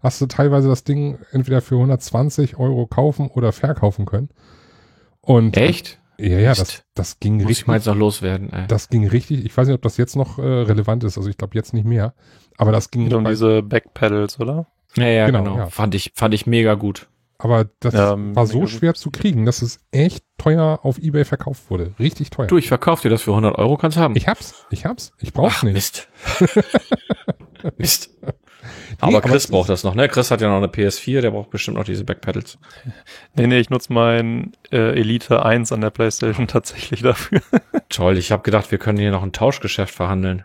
[0.00, 4.30] Hast du teilweise das Ding entweder für 120 Euro kaufen oder verkaufen können.
[5.20, 5.98] Und Echt?
[6.20, 7.62] Ja, ja, das, das ging Muss richtig.
[7.62, 8.52] Ich mal jetzt noch loswerden.
[8.52, 8.66] Ey.
[8.66, 9.44] Das ging richtig.
[9.44, 11.16] Ich weiß nicht, ob das jetzt noch äh, relevant ist.
[11.16, 12.14] Also ich glaube jetzt nicht mehr.
[12.56, 13.12] Aber das ging.
[13.12, 14.66] Um diese Backpedals, oder?
[14.96, 15.44] Ja, ja, genau.
[15.44, 15.56] genau.
[15.58, 15.66] Ja.
[15.66, 17.08] Fand ich, fand ich mega gut.
[17.40, 18.98] Aber das ja, war so schwer gut.
[18.98, 21.94] zu kriegen, dass es echt teuer auf Ebay verkauft wurde.
[22.00, 22.48] Richtig teuer.
[22.48, 24.16] Du, ich verkauf dir das für 100 Euro, kannst haben.
[24.16, 25.12] Ich hab's, ich hab's.
[25.20, 25.74] Ich brauch's Ach, nicht.
[25.74, 26.08] Mist.
[27.78, 28.10] Mist.
[29.00, 30.08] Nee, aber Chris aber braucht das noch, ne?
[30.08, 32.58] Chris hat ja noch eine PS4, der braucht bestimmt noch diese Backpedals.
[33.36, 37.40] Nee, nee, ich nutze mein äh, Elite 1 an der Playstation tatsächlich dafür.
[37.88, 40.44] Toll, ich habe gedacht, wir können hier noch ein Tauschgeschäft verhandeln.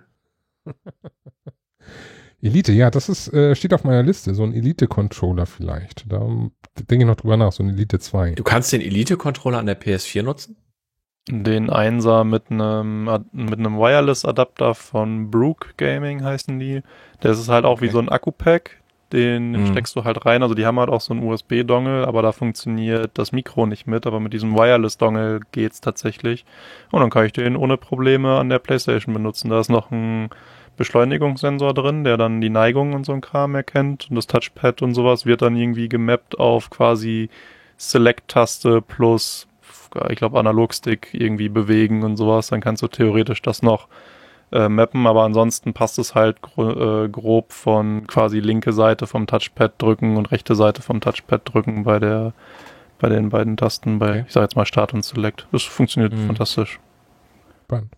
[2.41, 6.11] Elite, ja, das ist, äh, steht auf meiner Liste, so ein Elite-Controller vielleicht.
[6.11, 6.19] Da
[6.89, 8.33] denke ich noch drüber nach, so ein Elite 2.
[8.35, 10.57] Du kannst den Elite-Controller an der PS4 nutzen?
[11.29, 16.81] Den Einser mit einem mit einem Wireless-Adapter von Brook Gaming heißen die.
[17.21, 17.85] Der ist halt auch okay.
[17.85, 18.81] wie so ein Akku-Pack.
[19.13, 19.67] Den mhm.
[19.67, 20.43] steckst du halt rein.
[20.43, 24.05] Also die haben halt auch so einen USB-Dongle, aber da funktioniert das Mikro nicht mit.
[24.05, 26.45] Aber mit diesem Wireless-Dongle geht's tatsächlich.
[26.91, 29.49] Und dann kann ich den ohne Probleme an der PlayStation benutzen.
[29.49, 30.29] Da ist noch ein
[30.75, 34.07] Beschleunigungssensor drin, der dann die Neigung und so ein Kram erkennt.
[34.09, 37.29] Und das Touchpad und sowas wird dann irgendwie gemappt auf quasi
[37.77, 39.47] Select-Taste plus
[40.09, 43.87] ich glaube, Analogstick irgendwie bewegen und sowas, dann kannst du theoretisch das noch
[44.51, 49.27] äh, mappen, aber ansonsten passt es halt gro äh, grob von quasi linke Seite vom
[49.27, 52.33] Touchpad drücken und rechte Seite vom Touchpad drücken bei der
[53.03, 54.23] bei den beiden Tasten, bei, okay.
[54.27, 55.45] ich sage jetzt mal Start und Select.
[55.51, 56.27] Das funktioniert mhm.
[56.27, 56.79] fantastisch.
[57.65, 57.91] Spannend.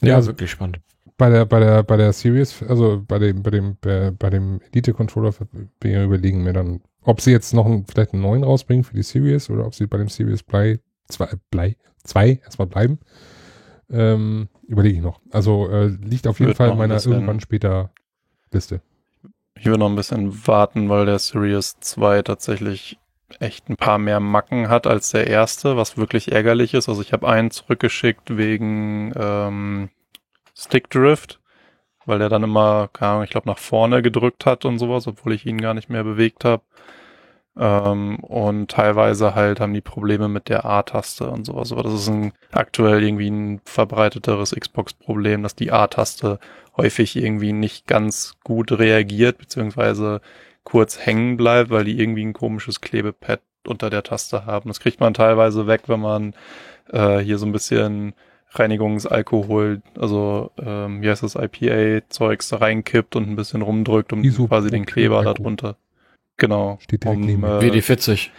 [0.00, 0.78] Ja, ja also wirklich spannend.
[1.16, 4.60] Bei der, bei der, bei der Series, also bei dem, bei dem, bei, bei dem
[4.70, 5.32] Elite-Controller
[5.80, 8.94] bin ich überlegen, mir dann ob sie jetzt noch einen, vielleicht einen neuen rausbringen für
[8.94, 12.98] die Series oder ob sie bei dem Series Blei 2, Blei 2 erstmal bleiben,
[13.90, 15.20] ähm, überlege ich noch.
[15.30, 17.90] Also äh, liegt auf jeden Fall in meiner irgendwann später
[18.52, 18.82] Liste.
[19.54, 22.98] Ich würde noch ein bisschen warten, weil der Series 2 tatsächlich
[23.40, 26.88] echt ein paar mehr Macken hat als der erste, was wirklich ärgerlich ist.
[26.88, 29.90] Also ich habe einen zurückgeschickt wegen ähm,
[30.56, 31.40] Stick Drift,
[32.08, 35.32] weil der dann immer, keine Ahnung, ich glaube nach vorne gedrückt hat und sowas, obwohl
[35.34, 36.62] ich ihn gar nicht mehr bewegt habe.
[37.58, 41.72] Ähm, und teilweise halt haben die Probleme mit der A-Taste und sowas.
[41.72, 46.38] Aber das ist ein, aktuell irgendwie ein verbreiteteres Xbox-Problem, dass die A-Taste
[46.76, 50.20] häufig irgendwie nicht ganz gut reagiert, beziehungsweise
[50.64, 54.68] kurz hängen bleibt, weil die irgendwie ein komisches Klebepad unter der Taste haben.
[54.68, 56.34] Das kriegt man teilweise weg, wenn man
[56.90, 58.14] äh, hier so ein bisschen
[58.50, 64.48] Reinigungsalkohol, also ähm, wie heißt das, IPA-Zeugs da reinkippt und ein bisschen rumdrückt, um Iso
[64.48, 65.76] quasi den Kleber darunter
[66.38, 66.78] Genau.
[66.80, 68.30] Steht direkt um, neben äh, WD40.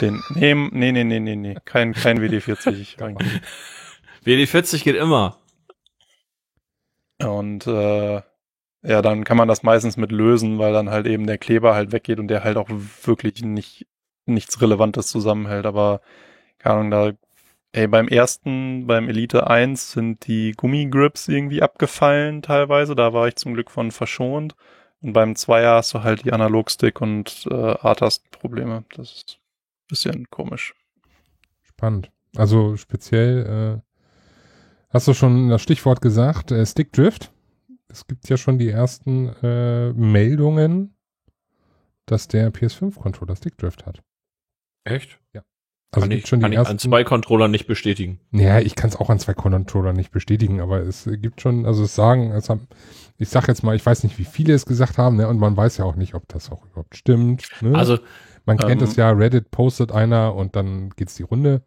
[0.00, 1.56] Den, nee, nee, nee, nee, nee, nee.
[1.64, 2.96] Kein, kein WD40.
[4.24, 5.38] WD40 geht immer.
[7.20, 8.22] Und äh,
[8.82, 11.90] ja, dann kann man das meistens mit lösen, weil dann halt eben der Kleber halt
[11.90, 13.86] weggeht und der halt auch wirklich nicht
[14.24, 15.66] nichts Relevantes zusammenhält.
[15.66, 16.00] Aber
[16.58, 17.12] keine Ahnung, da
[17.76, 22.94] ey, beim ersten, beim Elite 1 sind die Gummigrips irgendwie abgefallen teilweise.
[22.94, 24.56] Da war ich zum Glück von verschont.
[25.02, 28.84] Und beim Zweier hast du halt die Analogstick und äh, A-Tastenprobleme.
[28.96, 30.74] Das ist ein bisschen komisch.
[31.60, 32.10] Spannend.
[32.34, 33.92] Also speziell, äh,
[34.88, 37.30] hast du schon das Stichwort gesagt, äh, Stickdrift.
[37.88, 40.96] Es gibt ja schon die ersten äh, Meldungen,
[42.06, 44.02] dass der PS5-Controller Stickdrift hat.
[44.84, 45.20] Echt?
[45.34, 45.42] Ja.
[45.92, 48.20] Also kann ich, schon die kann ersten, ich an zwei Controllern nicht bestätigen.
[48.32, 51.84] Ja, ich kann es auch an zwei Controllern nicht bestätigen, aber es gibt schon, also
[51.84, 52.66] es sagen, es haben,
[53.18, 55.56] ich sag jetzt mal, ich weiß nicht, wie viele es gesagt haben, ne, und man
[55.56, 57.48] weiß ja auch nicht, ob das auch überhaupt stimmt.
[57.60, 57.76] Ne?
[57.76, 57.98] Also
[58.44, 61.62] man kennt ähm, es ja, Reddit postet einer und dann geht's die Runde.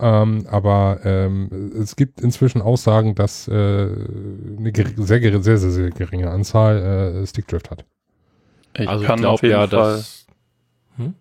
[0.00, 6.30] Ähm, aber ähm, es gibt inzwischen Aussagen, dass äh, eine sehr, sehr, sehr, sehr geringe
[6.30, 7.84] Anzahl äh, Stickdrift hat.
[8.74, 9.96] Ich also kann ich glaub, auf jeden ja, Fall.
[9.96, 10.26] Dass,
[10.96, 11.14] hm?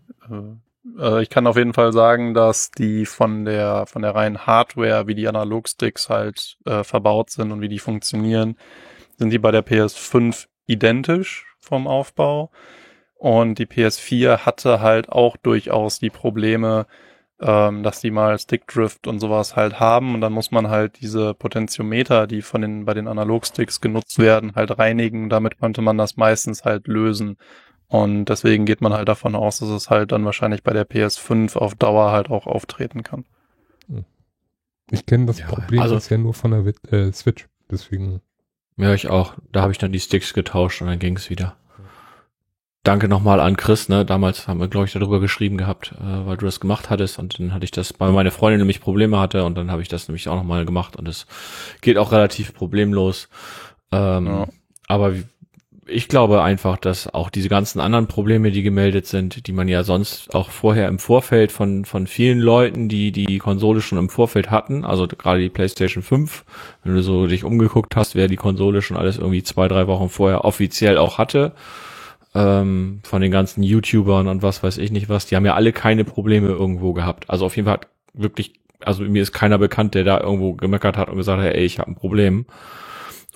[1.00, 5.08] Äh, ich kann auf jeden Fall sagen, dass die von der von der reinen Hardware,
[5.08, 8.58] wie die Analogsticks halt äh, verbaut sind und wie die funktionieren,
[9.18, 12.52] sind die bei der PS5 identisch vom Aufbau.
[13.16, 16.88] Und die PS4 hatte halt auch durchaus die Probleme,
[17.40, 20.16] ähm, dass die mal Stickdrift und sowas halt haben.
[20.16, 24.56] Und dann muss man halt diese Potentiometer, die von den bei den Analogsticks genutzt werden,
[24.56, 25.30] halt reinigen.
[25.30, 27.38] Damit konnte man das meistens halt lösen.
[27.92, 31.58] Und deswegen geht man halt davon aus, dass es halt dann wahrscheinlich bei der PS5
[31.58, 33.26] auf Dauer halt auch auftreten kann.
[34.90, 37.48] Ich kenne das Ja, Problem also- bisher nur von der Wit- äh, Switch.
[37.70, 38.22] Deswegen.
[38.78, 39.34] Ja, ich auch.
[39.52, 41.56] Da habe ich dann die Sticks getauscht und dann ging's wieder.
[42.84, 44.06] Danke nochmal an Chris, ne?
[44.06, 47.40] Damals haben wir, glaube ich, darüber geschrieben gehabt, äh, weil du das gemacht hattest und
[47.40, 50.08] dann hatte ich das, weil meine Freundin nämlich Probleme hatte und dann habe ich das
[50.08, 51.28] nämlich auch nochmal gemacht und es
[51.82, 53.30] geht auch relativ problemlos.
[53.92, 54.48] Ähm, Ja.
[54.88, 55.26] Aber wie-
[55.92, 59.84] ich glaube einfach, dass auch diese ganzen anderen Probleme, die gemeldet sind, die man ja
[59.84, 64.50] sonst auch vorher im Vorfeld von, von vielen Leuten, die die Konsole schon im Vorfeld
[64.50, 66.46] hatten, also gerade die PlayStation 5,
[66.84, 70.10] wenn du so dich umgeguckt hast, wer die Konsole schon alles irgendwie zwei, drei Wochen
[70.10, 71.54] vorher offiziell auch hatte,
[72.34, 75.74] ähm, von den ganzen YouTubern und was weiß ich nicht was, die haben ja alle
[75.74, 77.30] keine Probleme irgendwo gehabt.
[77.30, 80.98] Also auf jeden Fall hat wirklich, also mir ist keiner bekannt, der da irgendwo gemeckert
[80.98, 82.46] hat und gesagt hat, ey, ich habe ein Problem.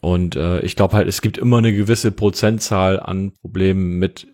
[0.06, 4.28] Und äh, ich glaube halt, es gibt immer eine gewisse Prozentzahl an Problemen mit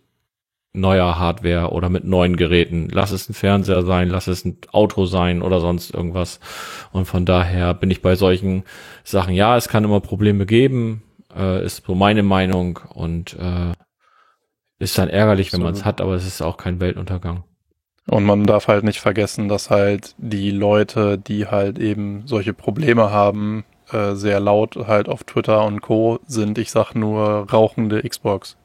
[0.74, 2.90] neuer Hardware oder mit neuen Geräten.
[2.92, 6.42] Lass es ein Fernseher sein, lass es ein Auto sein oder sonst irgendwas.
[6.92, 8.66] Und von daher bin ich bei solchen
[9.06, 11.04] Sachen, ja, es kann immer Probleme geben,
[11.34, 13.72] äh, ist so meine Meinung und äh,
[14.78, 17.46] ist dann ärgerlich, wenn man es hat, aber es ist auch kein Weltuntergang.
[18.08, 23.10] Und man darf halt nicht vergessen, dass halt die Leute, die halt eben solche Probleme
[23.10, 26.20] haben, äh, sehr laut halt auf Twitter und Co.
[26.28, 26.58] sind.
[26.58, 28.58] Ich sag nur rauchende Xbox.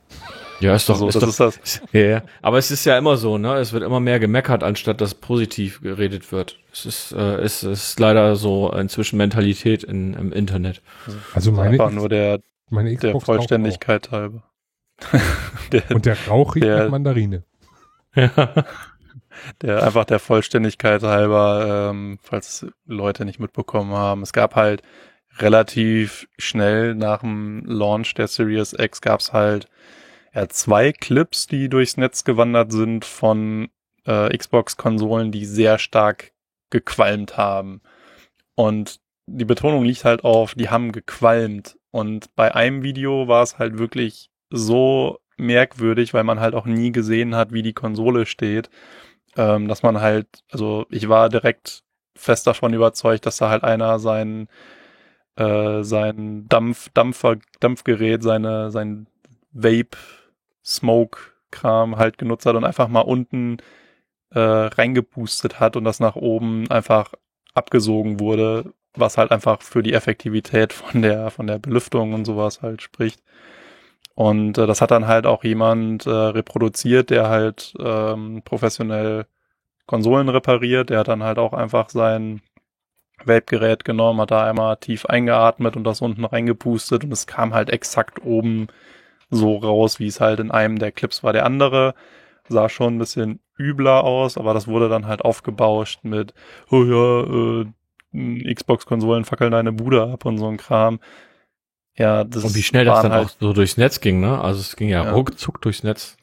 [0.60, 1.82] Ja, ist doch, Also, ist das doch ist das.
[1.92, 2.22] Ja, ja.
[2.40, 3.56] aber es ist ja immer so, ne?
[3.56, 6.58] Es wird immer mehr gemeckert, anstatt dass positiv geredet wird.
[6.72, 10.80] Es ist, äh, es ist leider so inzwischen Mentalität in, im Internet.
[11.34, 12.40] Also meine, Einfach nur der,
[12.70, 14.44] meine der Xbox Vollständigkeit halber.
[15.72, 15.82] der.
[15.90, 17.42] Und der Rauch riecht der- nach Mandarine.
[19.62, 24.22] der einfach der Vollständigkeit halber, ähm, falls Leute nicht mitbekommen haben.
[24.22, 24.82] Es gab halt
[25.38, 29.68] relativ schnell nach dem Launch der Series X gab's halt
[30.34, 33.68] ja, zwei Clips, die durchs Netz gewandert sind von
[34.04, 36.32] äh, Xbox-Konsolen, die sehr stark
[36.70, 37.80] gequalmt haben.
[38.54, 41.76] Und die Betonung liegt halt auf, die haben gequalmt.
[41.90, 46.92] Und bei einem Video war es halt wirklich so merkwürdig, weil man halt auch nie
[46.92, 48.70] gesehen hat, wie die Konsole steht,
[49.36, 51.82] ähm, dass man halt, also ich war direkt
[52.14, 54.48] fest davon überzeugt, dass da halt einer sein
[55.36, 59.06] äh, sein Dampf Dampfer Dampfgerät, seine sein
[59.52, 59.96] Vape
[60.64, 61.18] Smoke
[61.50, 63.58] Kram halt genutzt hat und einfach mal unten
[64.30, 67.14] äh, reingepustet hat und das nach oben einfach
[67.54, 72.62] abgesogen wurde, was halt einfach für die Effektivität von der von der Belüftung und sowas
[72.62, 73.22] halt spricht.
[74.14, 79.26] Und äh, das hat dann halt auch jemand äh, reproduziert, der halt ähm, professionell
[79.86, 80.90] Konsolen repariert.
[80.90, 82.40] Der hat dann halt auch einfach sein
[83.24, 87.70] Vape-Gerät genommen, hat da einmal tief eingeatmet und das unten reingepustet und es kam halt
[87.70, 88.68] exakt oben
[89.30, 91.32] so raus, wie es halt in einem der Clips war.
[91.32, 91.94] Der andere
[92.48, 96.34] sah schon ein bisschen übler aus, aber das wurde dann halt aufgebauscht mit,
[96.70, 97.62] oh ja,
[98.12, 101.01] äh, Xbox-Konsolen fackeln deine Bude ab und so ein Kram.
[101.98, 104.40] Ja, das Und wie schnell das dann halt auch so durchs Netz ging, ne?
[104.40, 105.12] Also es ging ja, Ja.
[105.12, 106.16] ruckzuck durchs Netz.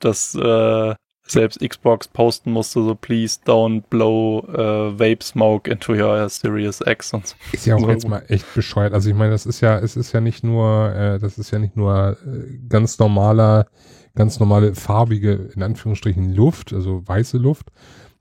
[0.00, 0.94] dass äh,
[1.30, 7.12] selbst Xbox posten musste, so please don't blow äh, vape smoke into your Series X
[7.14, 7.36] und so.
[7.52, 7.90] Ist ja auch So.
[7.90, 8.92] jetzt mal echt bescheuert.
[8.94, 11.58] Also ich meine, das ist ja, es ist ja nicht nur, äh, das ist ja
[11.58, 13.66] nicht nur äh, ganz normaler,
[14.14, 17.68] ganz normale farbige, in Anführungsstrichen Luft, also weiße Luft,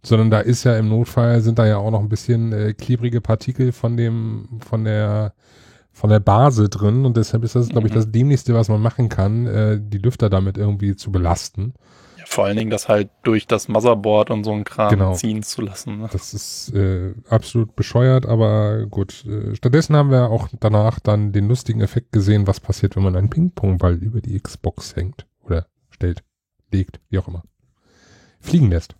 [0.03, 3.21] sondern da ist ja im Notfall sind da ja auch noch ein bisschen äh, klebrige
[3.21, 5.33] Partikel von dem, von der,
[5.91, 7.97] von der Base drin und deshalb ist das, glaube ich, Mhm.
[7.97, 11.73] das dämlichste, was man machen kann, äh, die Lüfter damit irgendwie zu belasten.
[12.31, 15.13] Vor allen Dingen das halt durch das Motherboard und so ein Kram Genau.
[15.15, 15.97] ziehen zu lassen.
[16.01, 16.09] Ne?
[16.11, 19.25] Das ist äh, absolut bescheuert, aber gut.
[19.25, 23.15] Äh, stattdessen haben wir auch danach dann den lustigen Effekt gesehen, was passiert, wenn man
[23.15, 26.23] einen Ping-Pong-Ball über die Xbox hängt oder stellt,
[26.71, 27.41] legt, wie auch immer.
[28.41, 28.95] Fliegen lässt.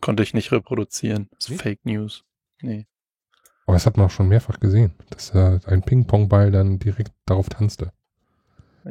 [0.00, 1.28] Konnte ich nicht reproduzieren.
[1.34, 1.60] Das ist?
[1.60, 2.22] Fake News.
[2.62, 2.86] Nee.
[3.66, 7.48] Aber das hat man auch schon mehrfach gesehen, dass äh, ein Ping-Pong-Ball dann direkt darauf
[7.48, 7.92] tanzte.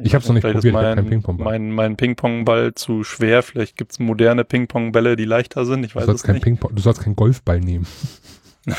[0.02, 1.44] Ich hab's noch nicht Vielleicht ist probiert, keinen mein, Ping-Pong-Ball.
[1.44, 3.42] mein, mein Ping-Pong-Ball zu schwer.
[3.42, 5.84] Vielleicht gibt's moderne Ping-Pong-Bälle, die leichter sind.
[5.84, 6.46] Ich Du weiß sollst, es nicht.
[6.46, 7.86] Du sollst keinen Golfball nehmen.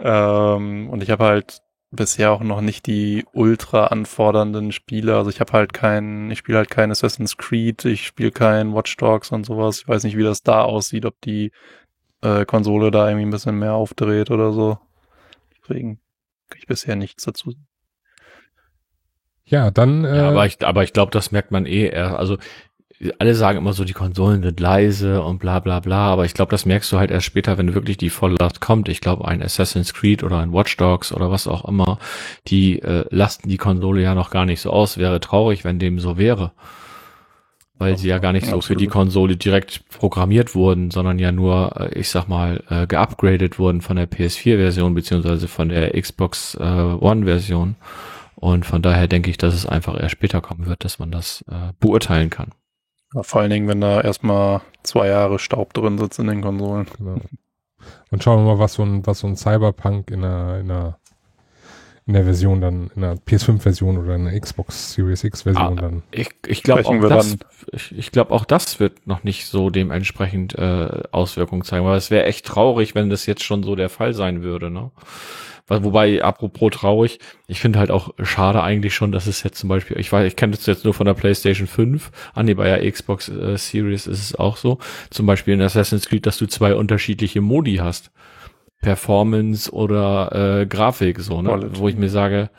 [0.00, 1.62] ähm, und ich habe halt
[1.92, 5.16] bisher auch noch nicht die ultra anfordernden Spiele.
[5.16, 8.96] Also ich habe halt kein, ich spiele halt kein Assassin's Creed, ich spiele kein Watch
[8.96, 9.80] Dogs und sowas.
[9.80, 11.52] Ich weiß nicht, wie das da aussieht, ob die
[12.22, 14.78] äh, Konsole da irgendwie ein bisschen mehr aufdreht oder so.
[15.62, 16.00] Deswegen
[16.48, 17.54] kann ich bisher nichts dazu.
[19.50, 22.18] Ja, dann äh, Ja, aber ich, aber ich glaube, das merkt man eh eher.
[22.18, 22.38] Also
[23.18, 26.50] alle sagen immer so, die Konsolen sind leise und bla bla bla, aber ich glaube,
[26.50, 28.88] das merkst du halt erst später, wenn wirklich die Volllast kommt.
[28.88, 31.98] Ich glaube, ein Assassin's Creed oder ein Watch Dogs oder was auch immer,
[32.48, 34.98] die äh, lasten die Konsole ja noch gar nicht so aus.
[34.98, 36.52] Wäre traurig, wenn dem so wäre.
[37.78, 41.72] Weil sie ja gar nicht so für die Konsole direkt programmiert wurden, sondern ja nur,
[41.80, 46.62] äh, ich sag mal, äh, geupgradet wurden von der PS4-Version beziehungsweise von der Xbox äh,
[46.62, 47.76] One-Version.
[48.40, 51.44] Und von daher denke ich, dass es einfach erst später kommen wird, dass man das
[51.48, 52.52] äh, beurteilen kann.
[53.14, 56.86] Ja, vor allen Dingen, wenn da erstmal zwei Jahre Staub drin sitzt in den Konsolen.
[56.96, 57.20] Genau.
[58.10, 61.00] Und schauen wir mal, was so ein, was so ein Cyberpunk in einer, in einer
[62.10, 66.02] in der Version dann, in der PS5-Version oder in der Xbox Series X-Version ah, dann.
[66.10, 67.36] Ich, ich glaube auch, das,
[67.70, 72.10] ich, ich glaub, auch das wird noch nicht so dementsprechend äh, Auswirkungen zeigen, weil es
[72.10, 74.70] wäre echt traurig, wenn das jetzt schon so der Fall sein würde.
[74.70, 74.90] Ne?
[75.70, 79.98] Wobei, apropos traurig, ich finde halt auch schade eigentlich schon, dass es jetzt zum Beispiel,
[80.00, 82.90] ich weiß, ich kenne das jetzt nur von der PlayStation 5, an die bei der
[82.90, 84.78] Xbox äh, Series ist es auch so,
[85.10, 88.10] zum Beispiel in Assassin's Creed, dass du zwei unterschiedliche Modi hast.
[88.82, 91.50] Performance oder äh, Grafik, so, ne?
[91.50, 91.78] Quality.
[91.78, 92.50] Wo ich mir sage,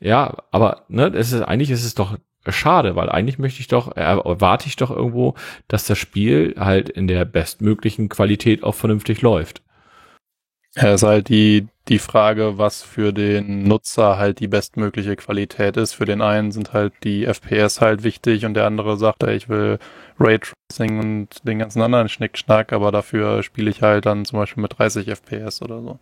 [0.00, 2.16] ja, aber ne, es ist eigentlich ist es doch
[2.48, 5.34] schade, weil eigentlich möchte ich doch, erwarte ich doch irgendwo,
[5.68, 9.62] dass das Spiel halt in der bestmöglichen Qualität auch vernünftig läuft.
[10.76, 15.92] Ja, ist halt die, die Frage, was für den Nutzer halt die bestmögliche Qualität ist.
[15.92, 19.78] Für den einen sind halt die FPS halt wichtig und der andere sagt, ich will
[20.18, 24.78] Raytracing und den ganzen anderen Schnickschnack, aber dafür spiele ich halt dann zum Beispiel mit
[24.78, 25.98] 30 FPS oder so.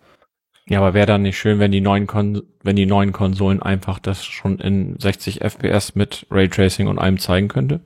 [0.66, 3.98] Ja, aber wäre dann nicht schön, wenn die neuen Kon wenn die neuen Konsolen einfach
[3.98, 7.80] das schon in 60 FPS mit Raytracing und allem zeigen könnte?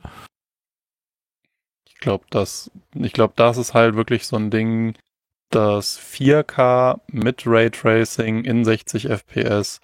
[1.88, 4.94] Ich glaube, das, ich glaube, das ist halt wirklich so ein Ding,
[5.50, 9.80] das 4K mit Raytracing in 60 FPS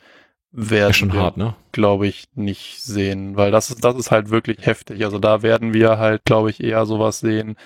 [0.52, 1.54] werden schon wir, hart, ne?
[1.72, 5.04] glaube ich, nicht sehen, weil das ist, das ist halt wirklich heftig.
[5.04, 7.56] Also da werden wir halt, glaube ich, eher sowas sehen,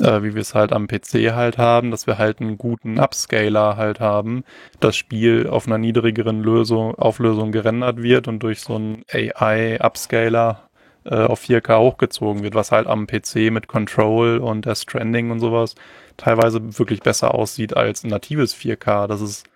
[0.00, 3.76] äh, wie wir es halt am PC halt haben, dass wir halt einen guten Upscaler
[3.76, 4.44] halt haben,
[4.80, 10.68] das Spiel auf einer niedrigeren Lösung, Auflösung gerendert wird und durch so einen AI-Upscaler
[11.04, 15.40] äh, auf 4K hochgezogen wird, was halt am PC mit Control und der Stranding und
[15.40, 15.74] sowas
[16.18, 19.06] teilweise wirklich besser aussieht als natives 4K.
[19.06, 19.48] Das ist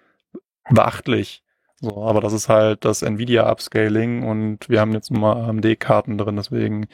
[0.71, 1.43] beachtlich.
[1.81, 6.17] So, aber das ist halt das Nvidia Upscaling und wir haben jetzt nun mal AMD-Karten
[6.17, 6.87] drin, deswegen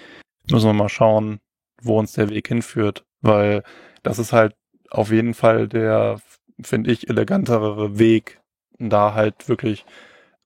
[0.50, 1.40] müssen wir mal schauen,
[1.82, 3.62] wo uns der Weg hinführt, weil
[4.02, 4.54] das ist halt
[4.90, 6.20] auf jeden Fall der,
[6.62, 8.40] finde ich, elegantere Weg,
[8.78, 9.84] da halt wirklich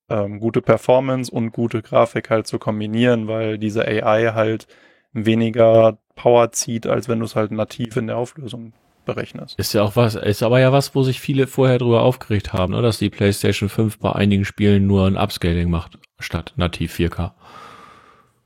[0.08, 4.66] ähm, gute Performance und gute Grafik halt zu kombinieren, weil diese AI halt
[5.12, 8.72] weniger Power zieht, als wenn du es halt nativ in der Auflösung
[9.04, 9.58] berechnest.
[9.58, 12.72] Ist ja auch was, ist aber ja was, wo sich viele vorher drüber aufgeregt haben,
[12.72, 12.82] ne?
[12.82, 17.32] dass die PlayStation 5 bei einigen Spielen nur ein Upscaling macht, statt nativ 4K.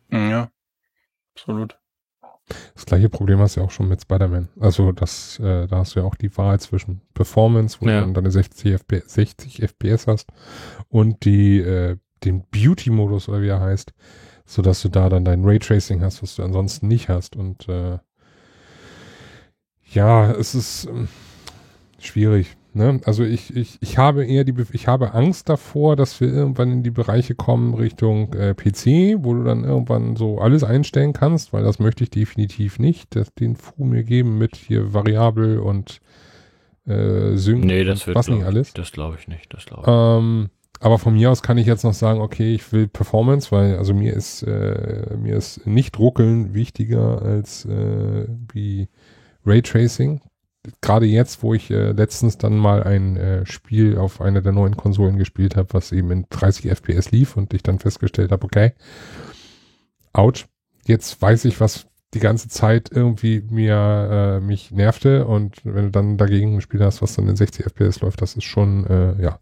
[0.08, 0.50] Mm, ja,
[1.34, 1.78] absolut.
[2.74, 4.48] Das gleiche Problem hast du ja auch schon mit Spider-Man.
[4.60, 7.96] Also das, äh, da hast du ja auch die Wahl zwischen Performance, wo ja.
[7.96, 10.30] du dann deine 60 FPS, 60 FPS hast
[10.88, 13.92] und die, äh, den Beauty-Modus oder wie er heißt,
[14.44, 17.98] so dass du da dann dein Raytracing hast, was du ansonsten nicht hast und äh,
[19.92, 21.08] ja, es ist ähm,
[21.98, 22.56] schwierig.
[22.76, 23.00] Ne?
[23.06, 26.82] Also ich, ich, ich habe eher die, ich habe Angst davor, dass wir irgendwann in
[26.82, 31.64] die Bereiche kommen Richtung äh, PC, wo du dann irgendwann so alles einstellen kannst, weil
[31.64, 36.02] das möchte ich definitiv nicht, dass den Fu mir geben mit hier variabel und
[36.86, 37.64] äh, Sync.
[37.64, 38.74] Nee, das wird was nicht alles.
[38.74, 39.54] Das glaube ich nicht.
[39.54, 39.88] Das glaube ich.
[39.88, 43.78] Ähm, aber von mir aus kann ich jetzt noch sagen, okay, ich will Performance, weil
[43.78, 48.88] also mir ist äh, mir ist nicht ruckeln wichtiger als äh, wie
[49.46, 50.20] Raytracing.
[50.80, 54.76] Gerade jetzt, wo ich äh, letztens dann mal ein äh, Spiel auf einer der neuen
[54.76, 58.72] Konsolen gespielt habe, was eben in 30 FPS lief und ich dann festgestellt habe, okay,
[60.12, 60.46] ouch,
[60.84, 65.90] jetzt weiß ich, was die ganze Zeit irgendwie mir äh, mich nervte und wenn du
[65.90, 69.22] dann dagegen ein Spiel hast, was dann in 60 FPS läuft, das ist schon, äh,
[69.22, 69.38] ja.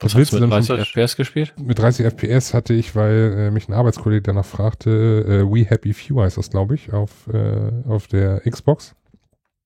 [0.00, 1.54] Was hast du mit 30 FPS gespielt?
[1.58, 5.92] Mit 30 FPS hatte ich, weil äh, mich ein Arbeitskollege danach fragte, äh, We Happy
[5.92, 8.96] Few heißt das, glaube ich, auf, äh, auf der Xbox.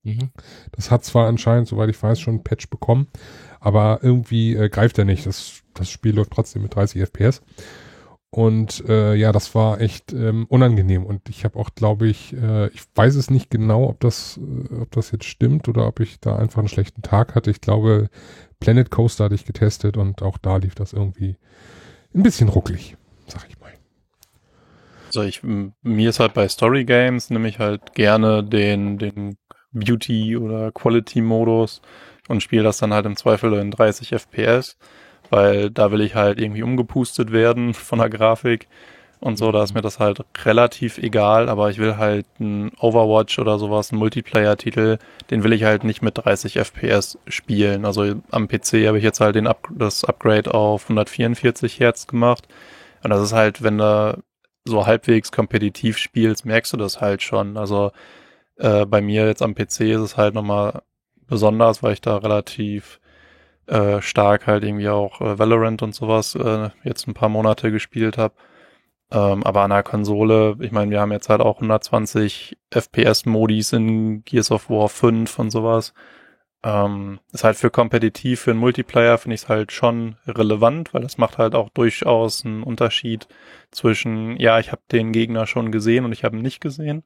[0.02, 0.30] Mhm.
[0.72, 3.08] Das hat zwar anscheinend, soweit ich weiß, schon ein Patch bekommen,
[3.60, 5.26] aber irgendwie äh, greift er nicht.
[5.26, 7.42] Das, das Spiel läuft trotzdem mit 30 FPS.
[8.30, 11.04] Und äh, ja, das war echt ähm, unangenehm.
[11.04, 14.74] Und ich habe auch, glaube ich, äh, ich weiß es nicht genau, ob das, äh,
[14.82, 17.50] ob das jetzt stimmt oder ob ich da einfach einen schlechten Tag hatte.
[17.50, 18.10] Ich glaube,
[18.60, 21.36] Planet Coaster hatte ich getestet und auch da lief das irgendwie
[22.14, 22.96] ein bisschen rucklig,
[23.26, 23.72] sag ich mal.
[25.06, 29.38] Also ich, mir ist halt bei Story Games nämlich halt gerne den, den
[29.72, 31.80] Beauty oder Quality Modus
[32.28, 34.76] und spiele das dann halt im Zweifel in 30 FPS,
[35.30, 38.68] weil da will ich halt irgendwie umgepustet werden von der Grafik.
[39.20, 43.38] und so, da ist mir das halt relativ egal, aber ich will halt ein Overwatch
[43.38, 44.98] oder sowas, ein Multiplayer-Titel,
[45.30, 47.84] den will ich halt nicht mit 30 FPS spielen.
[47.84, 52.46] Also am PC habe ich jetzt halt den Up das Upgrade auf 144 Hertz gemacht.
[53.02, 54.22] Und das ist halt, wenn du
[54.64, 57.56] so halbwegs kompetitiv spielst, merkst du das halt schon.
[57.56, 57.90] Also
[58.58, 60.82] äh, bei mir jetzt am PC ist es halt nochmal
[61.26, 63.00] besonders, weil ich da relativ
[63.66, 68.18] äh, stark halt irgendwie auch äh, Valorant und sowas äh, jetzt ein paar Monate gespielt
[68.18, 68.34] habe.
[69.10, 74.24] Ähm, aber an der Konsole, ich meine, wir haben jetzt halt auch 120 FPS-Modis in
[74.24, 75.94] Gears of War 5 und sowas.
[76.64, 81.02] Ähm, ist halt für kompetitiv, für einen Multiplayer finde ich es halt schon relevant, weil
[81.02, 83.28] das macht halt auch durchaus einen Unterschied
[83.70, 87.04] zwischen, ja, ich habe den Gegner schon gesehen und ich habe ihn nicht gesehen.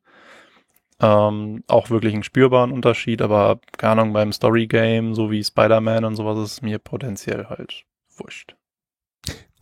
[1.02, 6.16] Ähm, auch wirklich einen spürbaren Unterschied, aber keine Ahnung, beim Story-Game, so wie Spider-Man und
[6.16, 7.84] sowas, ist mir potenziell halt
[8.16, 8.54] wurscht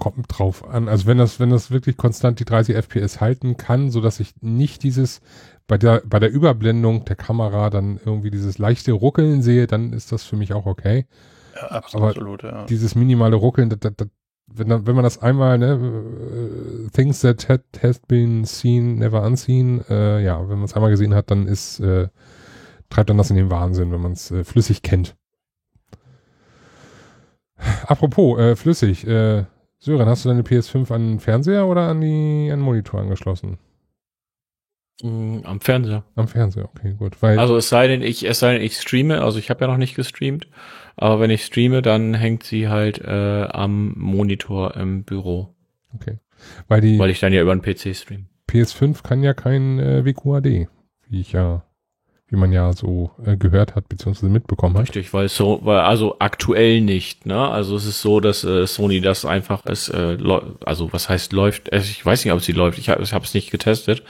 [0.01, 0.89] kommt drauf an.
[0.89, 4.33] Also wenn das, wenn das wirklich konstant die 30 FPS halten kann, so dass ich
[4.41, 5.21] nicht dieses
[5.69, 10.11] bei der bei der Überblendung der Kamera dann irgendwie dieses leichte Ruckeln sehe, dann ist
[10.11, 11.07] das für mich auch okay.
[11.55, 12.65] Ja, absolut, Aber ja.
[12.65, 14.09] Dieses minimale Ruckeln, das, das, das,
[14.53, 19.85] wenn, wenn man das einmal, ne, äh, things that had, has been seen, never unseen,
[19.89, 22.09] äh, ja, wenn man es einmal gesehen hat, dann ist, äh,
[22.89, 25.17] treibt dann das in den Wahnsinn, wenn man es äh, flüssig kennt.
[27.87, 29.45] Apropos, äh, flüssig, äh,
[29.79, 33.59] Sören, hast du deine PS5 an den Fernseher oder an, die, an den Monitor angeschlossen?
[35.03, 36.05] Mm, am Fernseher.
[36.17, 37.23] Am Fernseher, okay, gut.
[37.23, 39.71] Weil also es sei denn, ich, es sei denn, ich streame, also ich habe ja
[39.71, 40.49] noch nicht gestreamt,
[40.97, 45.55] aber wenn ich streame, dann hängt sie halt äh, am Monitor im Büro.
[45.95, 46.19] Okay.
[46.69, 48.27] Weil die Weil ich dann ja über den PC stream.
[48.49, 50.69] PS5 kann ja kein äh, WQAD,
[51.09, 51.63] wie ich ja
[52.31, 54.83] wie man ja so äh, gehört hat beziehungsweise mitbekommen hat.
[54.83, 57.49] Richtig, weil so, weil also aktuell nicht, ne?
[57.49, 60.17] Also es ist so, dass äh, Sony das einfach ist, äh,
[60.65, 61.75] also was heißt läuft?
[61.75, 62.79] Ich weiß nicht, ob sie läuft.
[62.79, 64.05] Ich habe es nicht getestet.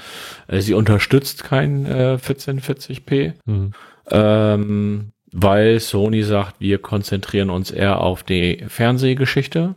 [0.49, 3.73] Äh, sie unterstützt kein äh, 1440p, mhm.
[4.11, 9.75] ähm, weil Sony sagt, wir konzentrieren uns eher auf die Fernsehgeschichte.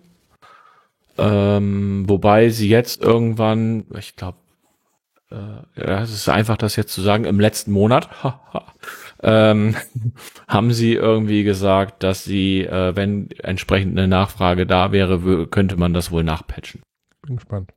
[1.17, 4.37] Ähm, wobei sie jetzt irgendwann, ich glaube
[5.33, 8.09] äh, ja, es ist einfach, das jetzt zu sagen, im letzten Monat
[9.23, 9.75] ähm,
[10.47, 15.93] haben sie irgendwie gesagt, dass sie, äh, wenn entsprechend eine Nachfrage da wäre, könnte man
[15.93, 16.81] das wohl nachpatchen.
[17.21, 17.71] Bin gespannt.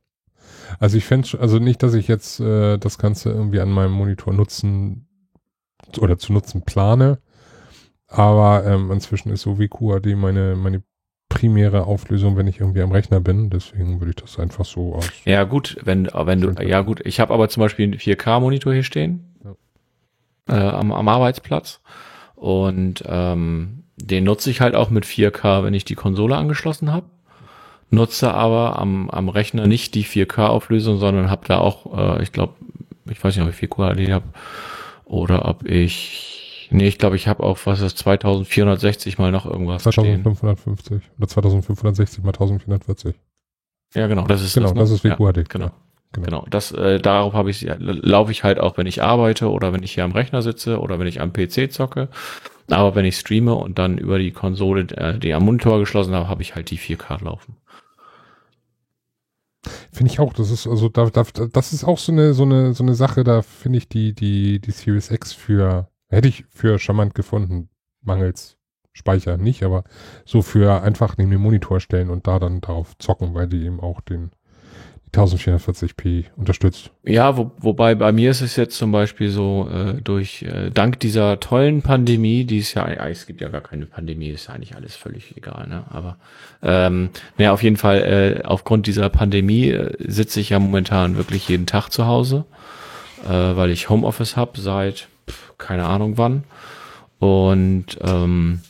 [0.79, 4.33] Also ich fände, also nicht, dass ich jetzt äh, das Ganze irgendwie an meinem Monitor
[4.33, 5.07] nutzen
[5.99, 7.19] oder zu nutzen plane,
[8.07, 10.83] aber ähm, inzwischen ist so wie QAD meine, meine
[11.29, 13.49] primäre Auflösung, wenn ich irgendwie am Rechner bin.
[13.49, 15.09] Deswegen würde ich das einfach so aus.
[15.25, 18.83] Ja, gut, wenn, wenn du, ja gut, ich habe aber zum Beispiel einen 4K-Monitor hier
[18.83, 19.35] stehen.
[19.43, 20.55] Ja.
[20.55, 21.81] Äh, am, am Arbeitsplatz.
[22.35, 27.07] Und ähm, den nutze ich halt auch mit 4K, wenn ich die Konsole angeschlossen habe.
[27.89, 32.53] Nutze aber am, am Rechner nicht die 4K-Auflösung, sondern habe da auch, äh, ich glaube,
[33.09, 34.25] ich weiß nicht, ob ich 4K habe
[35.05, 36.37] oder ob ich
[36.69, 41.11] Nee, ich glaube, ich habe auch, was ist 2460 mal noch irgendwas 2550 stehen.
[41.17, 43.15] oder 2560 mal 1440.
[43.93, 44.79] Ja, genau, das ist genau, das, ne?
[44.81, 45.37] das ist WQAD.
[45.37, 45.71] Ja, genau.
[46.13, 46.25] Genau.
[46.25, 46.45] genau.
[46.49, 49.93] Das, äh, darauf habe ich, laufe ich halt auch, wenn ich arbeite oder wenn ich
[49.93, 52.09] hier am Rechner sitze oder wenn ich am PC zocke.
[52.69, 56.27] Aber wenn ich streame und dann über die Konsole, äh, die am Monitor geschlossen habe,
[56.27, 57.55] habe ich halt die 4K laufen.
[59.91, 60.33] Finde ich auch.
[60.33, 63.23] Das ist also da, da, das ist auch so eine so eine so eine Sache.
[63.23, 67.69] Da finde ich die die die Series X für Hätte ich für charmant gefunden,
[68.01, 68.57] mangels
[68.93, 69.83] Speicher nicht, aber
[70.25, 73.79] so für einfach neben den Monitor stellen und da dann darauf zocken, weil die eben
[73.79, 74.31] auch den
[75.13, 76.91] 1440p unterstützt.
[77.03, 80.99] Ja, wo, wobei bei mir ist es jetzt zum Beispiel so, äh, durch, äh, dank
[80.99, 84.75] dieser tollen Pandemie, die ist ja, es gibt ja gar keine Pandemie, ist ja eigentlich
[84.75, 85.85] alles völlig egal, ne?
[85.89, 86.17] Aber
[86.61, 91.47] ähm, naja, auf jeden Fall, äh, aufgrund dieser Pandemie äh, sitze ich ja momentan wirklich
[91.47, 92.45] jeden Tag zu Hause,
[93.25, 95.07] äh, weil ich Homeoffice habe seit
[95.57, 96.43] keine Ahnung wann.
[97.19, 98.61] Und ähm,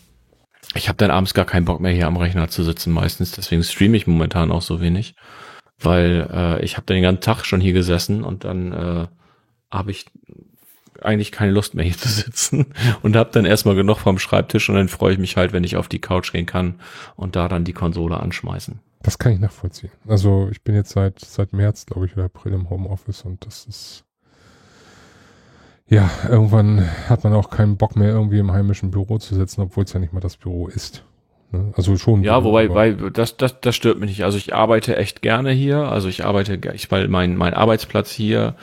[0.75, 3.31] ich habe dann abends gar keinen Bock mehr hier am Rechner zu sitzen meistens.
[3.31, 5.15] Deswegen streame ich momentan auch so wenig,
[5.79, 9.07] weil äh, ich habe den ganzen Tag schon hier gesessen und dann äh,
[9.71, 10.05] habe ich
[11.01, 12.67] eigentlich keine Lust mehr hier zu sitzen
[13.01, 15.77] und habe dann erstmal genug vom Schreibtisch und dann freue ich mich halt, wenn ich
[15.77, 16.79] auf die Couch gehen kann
[17.15, 18.79] und da dann die Konsole anschmeißen.
[19.03, 19.91] Das kann ich nachvollziehen.
[20.07, 23.65] Also ich bin jetzt seit seit März, glaube ich, oder April im Homeoffice und das
[23.65, 24.03] ist
[25.89, 29.85] ja, irgendwann hat man auch keinen Bock mehr, irgendwie im heimischen Büro zu sitzen, obwohl
[29.85, 31.03] es ja nicht mal das Büro ist.
[31.51, 31.71] Ne?
[31.75, 32.23] Also schon.
[32.23, 34.23] Ja, Büro, wobei, weil das, das, das stört mich nicht.
[34.23, 35.77] Also ich arbeite echt gerne hier.
[35.89, 38.55] Also ich arbeite, ich, weil mein, mein Arbeitsplatz hier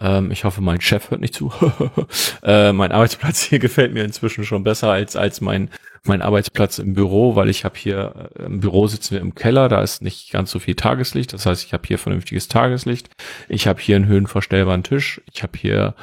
[0.00, 1.52] Ähm, ich hoffe, mein Chef hört nicht zu.
[2.42, 5.70] äh, mein Arbeitsplatz hier gefällt mir inzwischen schon besser als, als mein,
[6.04, 9.68] mein Arbeitsplatz im Büro, weil ich habe hier, äh, im Büro sitzen wir im Keller,
[9.68, 11.32] da ist nicht ganz so viel Tageslicht.
[11.32, 13.08] Das heißt, ich habe hier vernünftiges Tageslicht.
[13.48, 15.20] Ich habe hier einen höhenverstellbaren Tisch.
[15.32, 15.94] Ich habe hier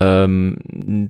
[0.00, 0.56] ähm,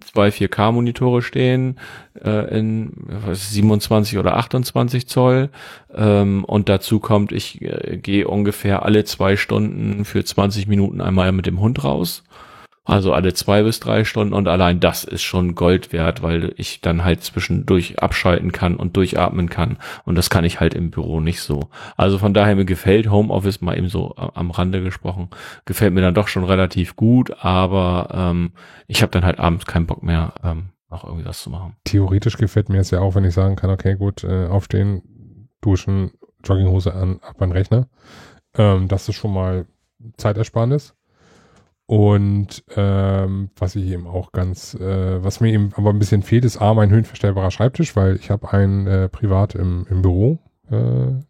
[0.05, 1.79] zwei 4K-Monitore stehen
[2.23, 2.93] äh, in
[3.27, 5.49] was, 27 oder 28 Zoll.
[5.95, 11.31] Ähm, und dazu kommt, ich äh, gehe ungefähr alle zwei Stunden für 20 Minuten einmal
[11.33, 12.25] mit dem Hund raus.
[12.91, 16.81] Also alle zwei bis drei Stunden und allein das ist schon Gold wert, weil ich
[16.81, 19.79] dann halt zwischendurch abschalten kann und durchatmen kann.
[20.05, 21.71] Und das kann ich halt im Büro nicht so.
[21.97, 25.29] Also von daher mir gefällt Homeoffice mal eben so am Rande gesprochen,
[25.67, 28.55] gefällt mir dann doch schon relativ gut, aber ähm,
[28.89, 31.77] ich habe dann halt abends keinen Bock mehr, ähm, noch irgendwie was zu machen.
[31.85, 36.11] Theoretisch gefällt mir es ja auch, wenn ich sagen kann, okay, gut, äh, aufstehen, duschen,
[36.43, 37.89] Jogginghose an, ab an Rechner.
[38.55, 39.67] Ähm, das ist schon mal
[40.17, 40.97] Zeitersparnis.
[41.91, 46.45] Und ähm, was ich eben auch ganz, äh, was mir eben aber ein bisschen fehlt,
[46.45, 50.39] ist A, mein höhenverstellbarer Schreibtisch, weil ich habe einen äh, privat im, im Büro,
[50.71, 50.77] äh,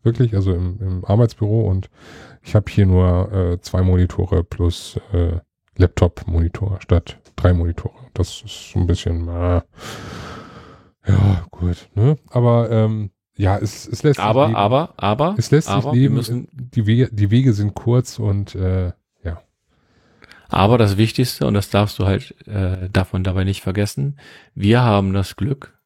[0.02, 1.88] wirklich, also im, im Arbeitsbüro und
[2.42, 5.38] ich habe hier nur äh, zwei Monitore plus äh,
[5.78, 7.94] Laptop-Monitor statt drei Monitore.
[8.12, 9.62] Das ist so ein bisschen, äh,
[11.08, 12.16] ja, gut, ne?
[12.28, 14.56] Aber ähm, ja, es, es lässt aber, sich leben.
[14.56, 16.16] Aber, aber, es lässt aber sich leben.
[16.16, 18.92] müssen, die, Wege, die Wege sind kurz und äh,
[20.50, 24.18] aber das Wichtigste, und das darfst du halt äh, davon dabei nicht vergessen,
[24.54, 25.78] wir haben das Glück,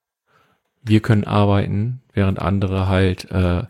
[0.82, 3.65] wir können arbeiten, während andere halt äh,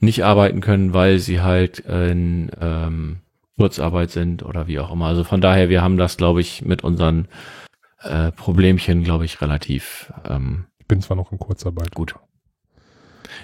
[0.00, 3.18] nicht arbeiten können, weil sie halt in ähm,
[3.56, 5.06] Kurzarbeit sind oder wie auch immer.
[5.06, 7.28] Also von daher, wir haben das, glaube ich, mit unseren
[8.02, 11.92] äh, Problemchen, glaube ich, relativ ähm, ich bin zwar noch in Kurzarbeit.
[11.94, 12.14] Gut.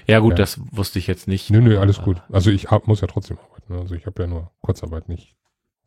[0.07, 0.37] Ja gut, Ja.
[0.37, 1.51] das wusste ich jetzt nicht.
[1.51, 2.23] Nö, nö, alles Äh, gut.
[2.31, 3.73] Also ich hab, muss ja trotzdem arbeiten.
[3.81, 5.35] Also ich habe ja nur Kurzarbeit, nicht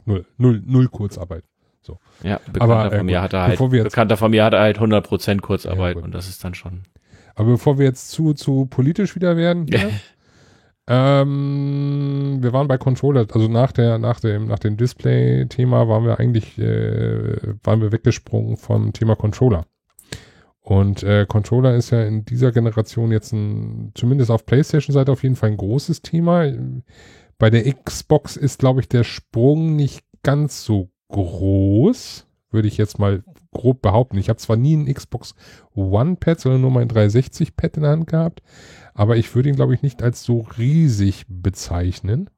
[0.05, 1.43] null, null, null Kurzarbeit.
[2.23, 4.43] Ja, Bekannter Aber, äh, von mir gut, hatte halt, bevor wir jetzt- Bekannter von mir
[4.43, 6.81] hatte halt 100% Kurzarbeit Ja, und das ist dann schon.
[7.35, 9.91] Aber bevor wir jetzt zu, zu politisch wieder werden, hier,
[10.87, 16.19] ähm, wir waren bei Controller, also nach der, nach dem, nach dem Display-Thema waren wir
[16.19, 19.65] eigentlich, äh, waren wir weggesprungen vom Thema Controller.
[20.61, 25.35] Und äh, Controller ist ja in dieser Generation jetzt ein, zumindest auf PlayStation-Seite auf jeden
[25.35, 26.45] Fall ein großes Thema.
[27.37, 32.97] Bei der Xbox ist, glaube ich, der Sprung nicht ganz so groß, würde ich jetzt
[32.97, 34.17] mal grob behaupten.
[34.17, 35.35] Ich habe zwar nie ein Xbox
[35.75, 38.41] One-Pad, sondern nur mein 360-Pad in der Hand gehabt,
[38.93, 42.29] aber ich würde ihn, glaube ich, nicht als so riesig bezeichnen.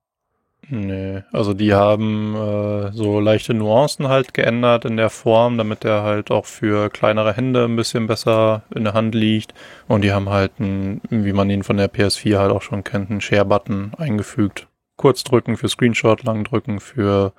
[0.69, 6.03] Nee, also die haben äh, so leichte Nuancen halt geändert in der Form, damit er
[6.03, 9.53] halt auch für kleinere Hände ein bisschen besser in der Hand liegt.
[9.87, 13.09] Und die haben halt, einen, wie man ihn von der PS4 halt auch schon kennt,
[13.09, 14.67] einen Share-Button eingefügt.
[14.97, 17.33] Kurz drücken für Screenshot, lang drücken für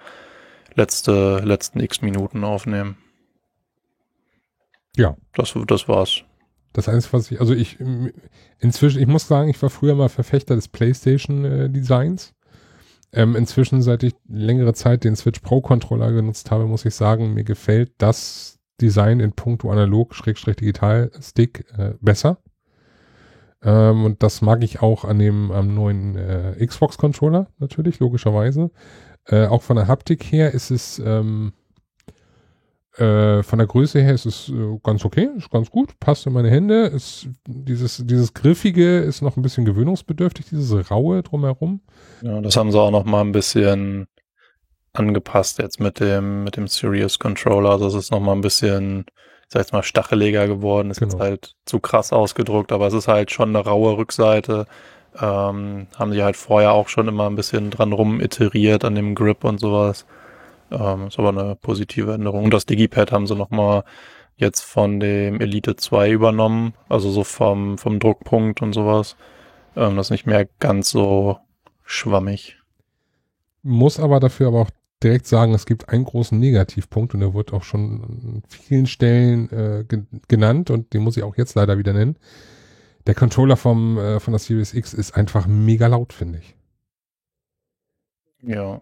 [0.74, 2.96] letzte, letzten x Minuten aufnehmen.
[4.96, 5.16] Ja.
[5.34, 6.22] Das, das war's.
[6.72, 7.78] Das Einzige, was ich, also ich,
[8.60, 12.34] inzwischen, ich muss sagen, ich war früher mal Verfechter des PlayStation-Designs.
[13.12, 17.34] Ähm, inzwischen, seit ich längere Zeit den Switch Pro Controller genutzt habe, muss ich sagen,
[17.34, 22.38] mir gefällt das Design in puncto analog digital Stick äh, besser.
[23.62, 28.70] Ähm, und das mag ich auch an dem am neuen äh, Xbox Controller natürlich, logischerweise.
[29.26, 31.52] Äh, auch von der Haptik her ist es ähm,
[32.98, 36.32] äh, von der Größe her ist es äh, ganz okay, ist ganz gut, passt in
[36.32, 36.86] meine Hände.
[36.86, 41.80] Ist, dieses, dieses Griffige ist noch ein bisschen gewöhnungsbedürftig, dieses Raue drumherum.
[42.22, 44.08] Ja, das haben sie auch noch mal ein bisschen
[44.94, 47.70] angepasst jetzt mit dem, mit dem Serious Controller.
[47.70, 49.04] Also es ist noch mal ein bisschen,
[49.48, 50.90] sag jetzt mal, stacheliger geworden.
[50.90, 51.24] Ist jetzt Genau.
[51.24, 54.66] halt zu krass ausgedruckt, aber es ist halt schon eine raue Rückseite.
[55.20, 59.14] Ähm, haben sie halt vorher auch schon immer ein bisschen dran rum iteriert an dem
[59.14, 60.06] Grip und sowas.
[60.70, 62.44] Ähm, ist aber eine positive Änderung.
[62.44, 63.84] Und das Digipad haben sie noch mal
[64.36, 66.74] jetzt von dem Elite 2 übernommen.
[66.88, 69.16] Also so vom, vom Druckpunkt und sowas.
[69.76, 71.38] Ähm, das ist nicht mehr ganz so
[71.84, 72.56] schwammig.
[73.62, 74.70] Muss aber dafür aber auch
[75.02, 79.50] direkt sagen, es gibt einen großen Negativpunkt und der wird auch schon an vielen Stellen
[79.50, 82.16] äh, ge genannt und den muss ich auch jetzt leider wieder nennen.
[83.06, 86.56] Der Controller vom, äh, von der Series X ist einfach mega laut, finde ich.
[88.42, 88.80] Ja.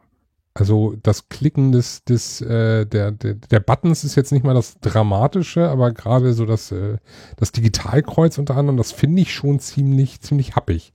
[0.54, 4.80] Also das Klicken des, des äh, der, der, der Buttons ist jetzt nicht mal das
[4.80, 6.96] Dramatische, aber gerade so das, äh,
[7.36, 10.94] das Digitalkreuz unter anderem, das finde ich schon ziemlich, ziemlich happig.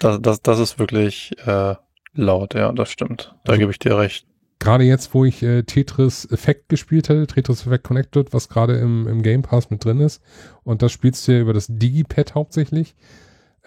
[0.00, 1.76] Das, das, das ist wirklich äh,
[2.14, 3.34] laut, ja, das stimmt.
[3.44, 4.26] Da Also- gebe ich dir recht.
[4.60, 9.06] Gerade jetzt, wo ich äh, Tetris Effect gespielt hatte, Tetris Effect Connected, was gerade im,
[9.06, 10.22] im Game Pass mit drin ist,
[10.64, 12.94] und das spielst du ja über das Digipad hauptsächlich,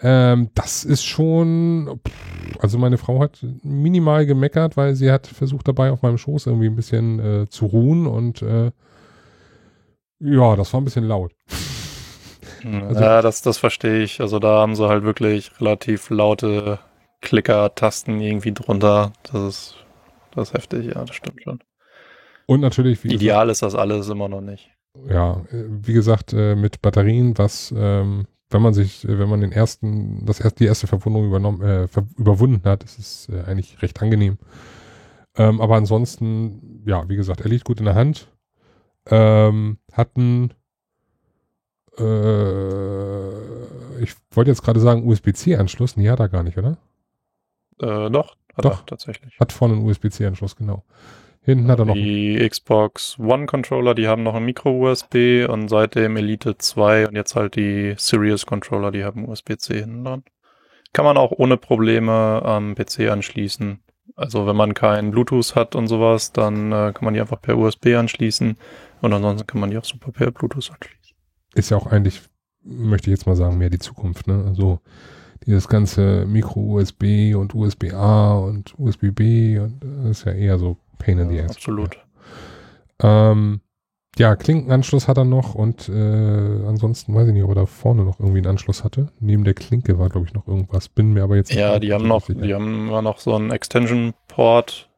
[0.04, 2.00] Ähm, das ist schon,
[2.58, 6.66] also meine Frau hat minimal gemeckert, weil sie hat versucht dabei auf meinem Schoß irgendwie
[6.66, 8.72] ein bisschen äh, zu ruhen und äh,
[10.18, 11.32] ja, das war ein bisschen laut.
[12.64, 14.20] Also, ja, das, das verstehe ich.
[14.20, 16.78] Also da haben sie halt wirklich relativ laute
[17.20, 19.12] Klicker-Tasten irgendwie drunter.
[19.24, 19.74] Das ist,
[20.34, 21.60] das ist heftig, ja, das stimmt schon.
[22.46, 24.70] Und natürlich, wie Ideal gesagt, ist das alles immer noch nicht.
[25.08, 29.52] Ja, äh, wie gesagt, äh, mit Batterien, was, ähm, wenn man sich, wenn man den
[29.52, 31.88] ersten, das erste, die erste Verwundung übernommen, äh,
[32.18, 34.38] überwunden hat, ist es äh, eigentlich recht angenehm.
[35.36, 38.28] Ähm, aber ansonsten, ja, wie gesagt, er liegt gut in der Hand.
[39.06, 40.52] Ähm, hatten
[41.98, 45.96] äh, ich wollte jetzt gerade sagen USB-C-Anschluss.
[45.96, 46.76] Nee, hat er gar nicht, oder?
[47.80, 49.38] Äh, doch, hat doch, er tatsächlich.
[49.38, 50.84] Hat vorne einen USB-C-Anschluss, genau.
[51.42, 51.94] Hinten hat er noch.
[51.94, 57.34] Die Xbox One Controller, die haben noch ein Micro-USB und seitdem Elite 2 und jetzt
[57.34, 60.22] halt die Sirius Controller, die haben USB-C hinten dran.
[60.92, 63.80] Kann man auch ohne Probleme am PC anschließen.
[64.14, 67.56] Also wenn man kein Bluetooth hat und sowas, dann äh, kann man die einfach per
[67.56, 68.56] USB anschließen
[69.00, 71.02] und ansonsten kann man die auch super per Bluetooth anschließen
[71.54, 72.22] ist ja auch eigentlich,
[72.62, 74.26] möchte ich jetzt mal sagen, mehr die Zukunft.
[74.26, 74.44] Ne?
[74.46, 74.80] Also
[75.46, 81.30] dieses ganze Micro-USB und USB-A und USB-B und das ist ja eher so Pain in
[81.30, 81.56] the Ass.
[81.56, 81.98] Absolut.
[83.02, 83.32] Ja.
[83.32, 83.60] Ähm,
[84.18, 88.04] ja, Klinkenanschluss hat er noch und äh, ansonsten weiß ich nicht, ob er da vorne
[88.04, 89.08] noch irgendwie einen Anschluss hatte.
[89.20, 90.88] Neben der Klinke war, glaube ich, noch irgendwas.
[90.88, 94.90] Bin mir aber jetzt Ja, die haben noch, die haben immer noch so einen Extension-Port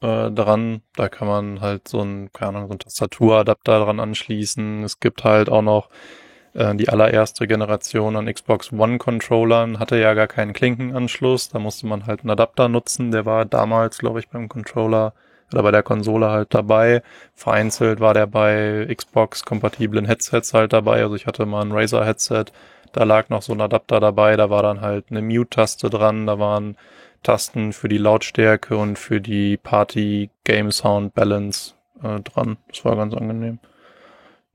[0.00, 0.82] äh, dran.
[0.94, 4.84] Da kann man halt so ein, keine Ahnung, so ein Tastaturadapter dran anschließen.
[4.84, 6.25] Es gibt halt auch noch äh,
[6.56, 11.50] die allererste Generation an Xbox One Controllern hatte ja gar keinen Klinkenanschluss.
[11.50, 13.10] Da musste man halt einen Adapter nutzen.
[13.10, 15.12] Der war damals, glaube ich, beim Controller
[15.52, 17.02] oder bei der Konsole halt dabei.
[17.34, 21.02] Vereinzelt war der bei Xbox-kompatiblen Headsets halt dabei.
[21.02, 22.46] Also ich hatte mal ein Razer-Headset,
[22.92, 26.38] da lag noch so ein Adapter dabei, da war dann halt eine Mute-Taste dran, da
[26.38, 26.76] waren
[27.22, 32.56] Tasten für die Lautstärke und für die Party Game Sound Balance äh, dran.
[32.68, 33.58] Das war ganz angenehm.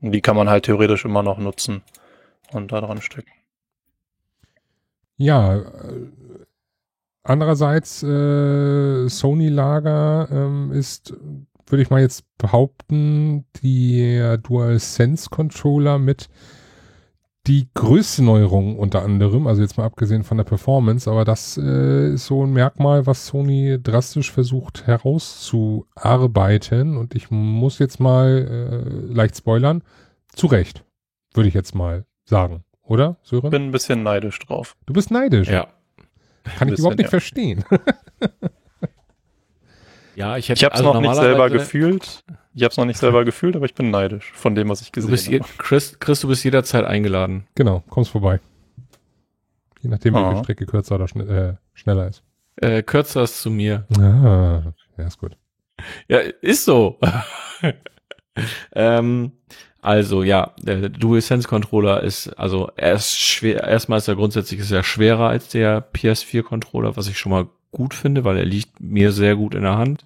[0.02, 1.82] Und die kann man halt theoretisch immer noch nutzen
[2.52, 3.30] und da dran stecken.
[5.16, 6.08] Ja, äh,
[7.22, 11.14] andererseits äh, Sony-Lager ähm, ist,
[11.66, 16.28] würde ich mal jetzt behaupten, die DualSense Controller mit
[17.46, 22.14] die größte Neuerung unter anderem, also jetzt mal abgesehen von der Performance, aber das äh,
[22.14, 29.12] ist so ein Merkmal, was Sony drastisch versucht herauszuarbeiten und ich muss jetzt mal äh,
[29.12, 29.82] leicht spoilern,
[30.34, 30.84] zu Recht,
[31.34, 33.50] würde ich jetzt mal sagen, oder Sören?
[33.50, 34.76] Bin ein bisschen neidisch drauf.
[34.86, 35.48] Du bist neidisch?
[35.48, 35.68] Ja.
[36.58, 37.10] Kann ich überhaupt nicht ja.
[37.10, 37.64] verstehen.
[40.14, 42.24] Ja, ich, ich habe es also noch nicht selber gefühlt.
[42.54, 44.92] Ich habe es noch nicht selber gefühlt, aber ich bin neidisch von dem, was ich
[44.92, 45.52] gesehen habe.
[45.58, 47.46] Chris, Chris, du bist jederzeit eingeladen.
[47.54, 48.40] Genau, kommst vorbei.
[49.80, 50.42] Je nachdem, welche ah.
[50.42, 52.22] Strecke kürzer oder schn äh, schneller ist.
[52.56, 53.86] Äh, kürzer ist zu mir.
[53.98, 55.36] Ah, ja, ist gut.
[56.08, 57.00] Ja, ist so.
[58.74, 59.32] ähm,
[59.80, 64.84] also ja, der DualSense Controller ist, also er ist schwer, erstmal ist er grundsätzlich sehr
[64.84, 69.10] schwerer als der PS4 Controller, was ich schon mal gut finde, weil er liegt mir
[69.10, 70.04] sehr gut in der Hand.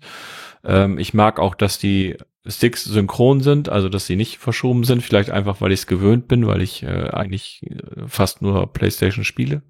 [0.64, 2.16] Ähm, ich mag auch, dass die
[2.48, 6.28] Sticks synchron sind, also dass sie nicht verschoben sind, vielleicht einfach, weil ich es gewöhnt
[6.28, 9.62] bin, weil ich äh, eigentlich äh, fast nur PlayStation spiele.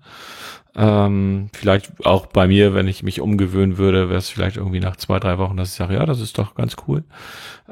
[0.75, 4.97] Ähm, vielleicht auch bei mir, wenn ich mich umgewöhnen würde, wäre es vielleicht irgendwie nach
[4.97, 7.05] zwei, drei Wochen, dass ich sage, ja, das ist doch ganz cool.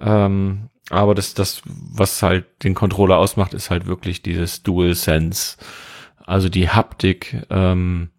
[0.01, 5.57] Ähm, aber das, das, was halt den Controller ausmacht, ist halt wirklich dieses Dual Sense.
[6.25, 8.11] Also die Haptik, ähm,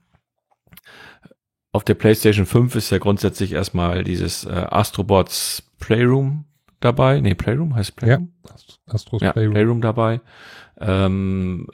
[1.71, 6.45] auf der PlayStation 5 ist ja grundsätzlich erstmal dieses äh, Astrobots Playroom
[6.85, 7.19] dabei.
[7.19, 8.31] Nee, Playroom heißt Playroom?
[8.45, 9.53] Ja, Astros ja, Playroom.
[9.53, 10.21] Playroom dabei.
[10.79, 11.67] Ähm,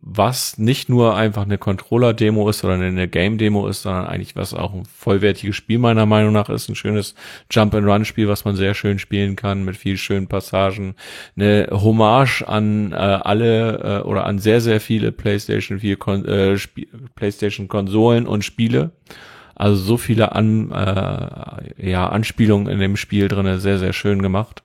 [0.00, 4.72] was nicht nur einfach eine Controller-Demo ist oder eine Game-Demo ist, sondern eigentlich was auch
[4.72, 6.68] ein vollwertiges Spiel meiner Meinung nach ist.
[6.68, 7.16] Ein schönes
[7.50, 10.94] Jump-and-Run-Spiel, was man sehr schön spielen kann mit viel schönen Passagen.
[11.36, 16.56] Eine Hommage an äh, alle äh, oder an sehr, sehr viele PlayStation 4 Kon äh,
[17.16, 18.92] PlayStation Konsolen und Spiele.
[19.54, 24.62] Also so viele An, äh, ja, Anspielungen in dem Spiel drinne, sehr, sehr schön gemacht.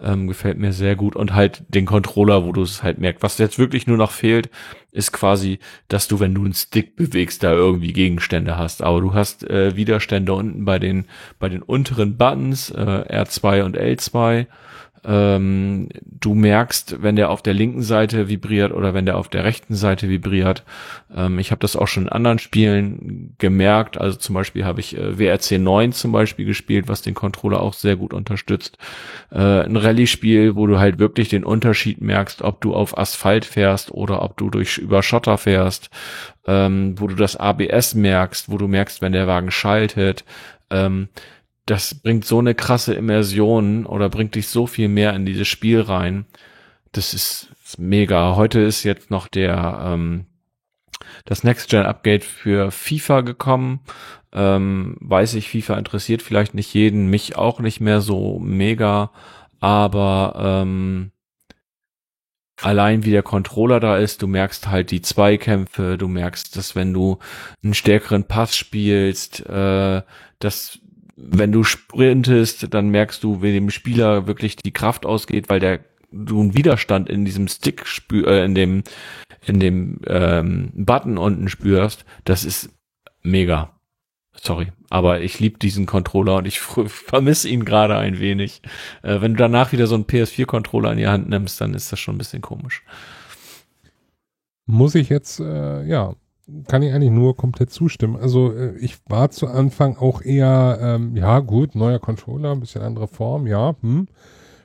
[0.00, 1.14] Ähm, gefällt mir sehr gut.
[1.14, 3.22] Und halt den Controller, wo du es halt merkst.
[3.22, 4.50] Was jetzt wirklich nur noch fehlt,
[4.90, 8.82] ist quasi, dass du, wenn du einen Stick bewegst, da irgendwie Gegenstände hast.
[8.82, 11.06] Aber du hast äh, Widerstände unten bei den,
[11.38, 14.46] bei den unteren Buttons, äh, R2 und L2.
[15.04, 19.44] Ähm, du merkst, wenn der auf der linken Seite vibriert oder wenn der auf der
[19.44, 20.62] rechten Seite vibriert.
[21.14, 23.98] Ähm, ich habe das auch schon in anderen Spielen gemerkt.
[23.98, 27.74] Also zum Beispiel habe ich äh, WRC 9 zum Beispiel gespielt, was den Controller auch
[27.74, 28.78] sehr gut unterstützt.
[29.32, 33.90] Äh, ein Rallye-Spiel, wo du halt wirklich den Unterschied merkst, ob du auf Asphalt fährst
[33.90, 35.90] oder ob du durch über Schotter fährst,
[36.46, 40.24] ähm, wo du das ABS merkst, wo du merkst, wenn der Wagen schaltet.
[40.70, 41.08] Ähm,
[41.66, 45.80] das bringt so eine krasse Immersion oder bringt dich so viel mehr in dieses Spiel
[45.80, 46.26] rein.
[46.92, 48.36] Das ist, ist mega.
[48.36, 50.26] Heute ist jetzt noch der ähm,
[51.24, 53.80] das Next-Gen-Update für FIFA gekommen.
[54.32, 59.12] Ähm, weiß ich, FIFA interessiert vielleicht nicht jeden, mich auch nicht mehr so mega,
[59.60, 61.12] aber ähm,
[62.60, 66.94] allein wie der Controller da ist, du merkst halt die Zweikämpfe, du merkst, dass wenn
[66.94, 67.18] du
[67.62, 70.02] einen stärkeren Pass spielst, äh,
[70.38, 70.78] dass
[71.24, 75.80] wenn du sprintest, dann merkst du, wie dem Spieler wirklich die Kraft ausgeht, weil der
[76.10, 78.82] du einen Widerstand in diesem Stick spür, äh, in dem
[79.44, 82.04] in dem ähm, Button unten spürst.
[82.24, 82.70] Das ist
[83.22, 83.72] mega.
[84.34, 88.62] Sorry, aber ich liebe diesen Controller und ich vermisse ihn gerade ein wenig.
[89.02, 92.00] Äh, wenn du danach wieder so einen PS4-Controller in die Hand nimmst, dann ist das
[92.00, 92.82] schon ein bisschen komisch.
[94.66, 96.14] Muss ich jetzt, äh, ja,
[96.68, 98.16] kann ich eigentlich nur komplett zustimmen.
[98.16, 102.82] Also äh, ich war zu Anfang auch eher, ähm, ja gut, neuer Controller, ein bisschen
[102.82, 104.08] andere Form, ja, hm.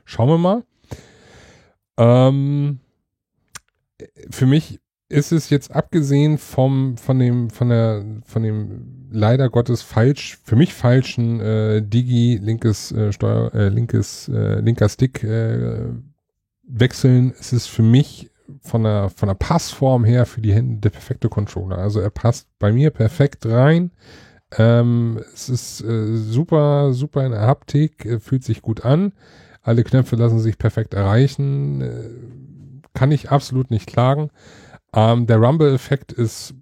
[0.05, 0.63] schauen wir mal.
[1.97, 2.79] Ähm,
[4.29, 9.81] für mich ist es jetzt abgesehen vom, von dem, von der, von dem leider Gottes
[9.81, 15.85] falsch, für mich falschen äh, Digi linkes äh, Steuer, äh, linkes, äh, linker Stick äh,
[16.63, 18.29] wechseln, ist es für mich
[18.61, 21.77] von der, von der Passform her für die Hände der perfekte Controller.
[21.77, 23.91] Also er passt bei mir perfekt rein.
[24.57, 29.13] Ähm, es ist äh, super, super in der Haptik, äh, fühlt sich gut an.
[29.61, 31.81] Alle Knöpfe lassen sich perfekt erreichen.
[31.81, 32.09] Äh,
[32.93, 34.29] kann ich absolut nicht klagen.
[34.93, 36.55] Ähm, der Rumble-Effekt ist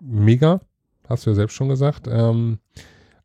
[0.00, 0.60] mega.
[1.08, 2.08] Hast du ja selbst schon gesagt.
[2.10, 2.58] Ähm,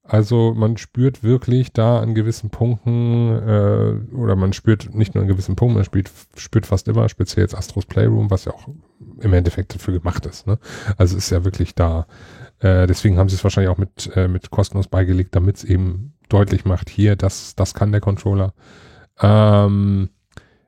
[0.03, 5.29] also man spürt wirklich da an gewissen Punkten, äh, oder man spürt nicht nur an
[5.29, 8.67] gewissen Punkten, man spürt, spürt fast immer, speziell jetzt Astros Playroom, was ja auch
[9.21, 10.45] im Endeffekt dafür gemacht ist.
[10.45, 10.59] Ne?
[10.97, 12.05] Also ist ja wirklich da.
[12.59, 16.13] Äh, deswegen haben sie es wahrscheinlich auch mit, äh, mit kostenlos beigelegt, damit es eben
[16.27, 18.53] deutlich macht, hier, das, das kann der Controller.
[19.21, 20.09] Ähm,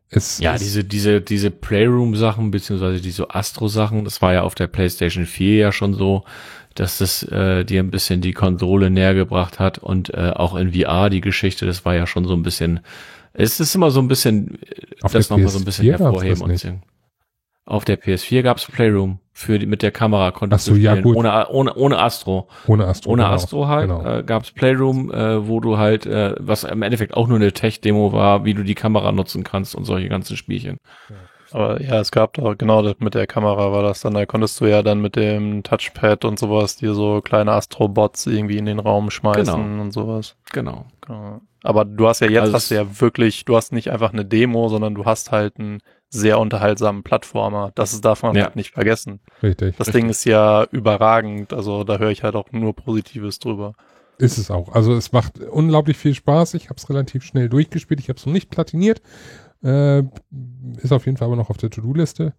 [0.09, 4.67] es, ja, es diese, diese, diese Playroom-Sachen, beziehungsweise diese Astro-Sachen, das war ja auf der
[4.67, 6.23] PlayStation 4 ja schon so,
[6.75, 10.73] dass das äh, dir ein bisschen die Konsole näher gebracht hat und äh, auch in
[10.73, 12.81] VR die Geschichte, das war ja schon so ein bisschen,
[13.33, 14.59] es ist immer so ein bisschen,
[15.01, 16.83] auf das nochmal so ein bisschen hervorheben und sehen.
[17.67, 21.01] Auf der PS4 gab's Playroom für die, mit der Kamera konntest so, du spielen, ja,
[21.01, 21.15] gut.
[21.15, 22.47] ohne ohne ohne Astro.
[22.67, 23.11] Ohne Astro.
[23.11, 23.33] Ohne genau.
[23.33, 24.19] Astro halt genau.
[24.19, 27.81] äh, gab's Playroom, äh, wo du halt äh, was im Endeffekt auch nur eine Tech
[27.81, 30.77] Demo war, wie du die Kamera nutzen kannst und solche ganzen Spielchen.
[31.09, 31.15] Ja.
[31.55, 34.59] Aber ja, es gab doch genau das mit der Kamera war das dann, da konntest
[34.59, 38.77] du ja dann mit dem Touchpad und sowas dir so kleine Astrobots irgendwie in den
[38.77, 39.81] Raum schmeißen genau.
[39.81, 40.35] und sowas.
[40.51, 40.87] Genau.
[40.99, 41.39] genau.
[41.63, 44.25] Aber du hast ja jetzt also hast du ja wirklich, du hast nicht einfach eine
[44.25, 45.79] Demo, sondern du hast halt einen
[46.09, 47.71] sehr unterhaltsamen Plattformer.
[47.73, 48.43] Das ist, darf man ja.
[48.43, 49.21] halt nicht vergessen.
[49.41, 49.77] Richtig.
[49.77, 50.01] Das richtig.
[50.01, 53.75] Ding ist ja überragend, also da höre ich halt auch nur Positives drüber.
[54.17, 54.73] Ist es auch.
[54.73, 56.53] Also es macht unglaublich viel Spaß.
[56.53, 57.99] Ich habe es relativ schnell durchgespielt.
[57.99, 59.01] Ich habe es noch nicht platiniert.
[59.63, 60.03] Äh,
[60.77, 62.33] ist auf jeden Fall aber noch auf der To-Do-Liste.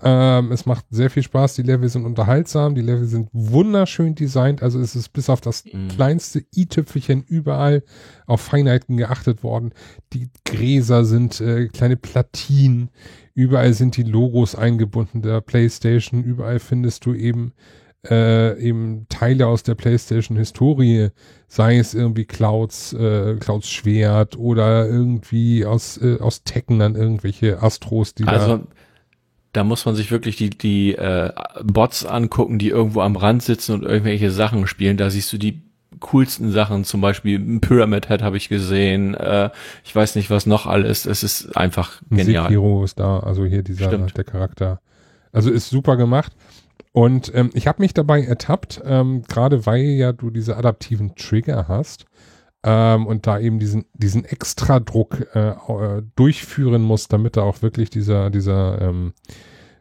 [0.00, 1.54] Ähm, es macht sehr viel Spaß.
[1.54, 2.74] Die Level sind unterhaltsam.
[2.74, 4.62] Die Level sind wunderschön designt.
[4.62, 5.88] Also es ist bis auf das mhm.
[5.88, 7.82] kleinste i-Tüpfelchen überall
[8.26, 9.72] auf Feinheiten geachtet worden.
[10.12, 12.90] Die Gräser sind äh, kleine Platinen.
[13.34, 16.22] Überall sind die Logos eingebunden der PlayStation.
[16.22, 17.52] Überall findest du eben
[18.10, 21.10] äh, eben Teile aus der PlayStation-Historie,
[21.48, 27.62] sei es irgendwie Clouds, äh, Clouds Schwert oder irgendwie aus, äh, aus Tekken dann irgendwelche
[27.62, 28.62] Astros, die also, da
[29.52, 31.32] da muss man sich wirklich die, die äh,
[31.64, 34.96] Bots angucken, die irgendwo am Rand sitzen und irgendwelche Sachen spielen.
[34.96, 35.62] Da siehst du die
[36.00, 39.14] coolsten Sachen, zum Beispiel Pyramid Head habe ich gesehen.
[39.14, 39.50] Äh,
[39.84, 41.06] ich weiß nicht, was noch alles.
[41.06, 42.44] Es ist einfach genial.
[42.44, 44.16] Sekiro ist da, also hier dieser Stimmt.
[44.16, 44.80] der Charakter.
[45.32, 46.32] Also ist super gemacht.
[46.92, 51.68] Und ähm, ich habe mich dabei ertappt, ähm, gerade weil ja du diese adaptiven Trigger
[51.68, 52.06] hast
[52.64, 57.90] ähm, und da eben diesen, diesen Extradruck äh, äh, durchführen musst, damit da auch wirklich
[57.90, 59.12] dieser, dieser, ähm,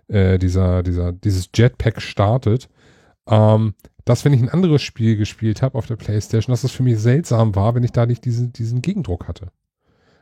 [0.07, 2.69] äh, dieser, dieser, dieses Jetpack startet.
[3.27, 3.73] Ähm,
[4.05, 6.97] dass, wenn ich ein anderes Spiel gespielt habe auf der Playstation, dass es für mich
[6.99, 9.51] seltsam war, wenn ich da nicht diesen, diesen Gegendruck hatte.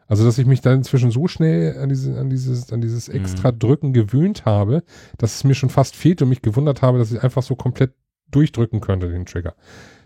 [0.08, 3.16] Also, dass ich mich da inzwischen so schnell an, diese, an dieses, an dieses mhm.
[3.16, 4.84] extra Drücken gewöhnt habe,
[5.18, 7.94] dass es mir schon fast fehlt und mich gewundert habe, dass ich einfach so komplett
[8.30, 9.56] durchdrücken könnte, den Trigger.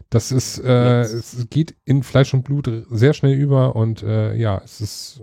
[0.09, 4.59] Das ist, äh, es geht in Fleisch und Blut sehr schnell über und äh, ja,
[4.63, 5.21] es ist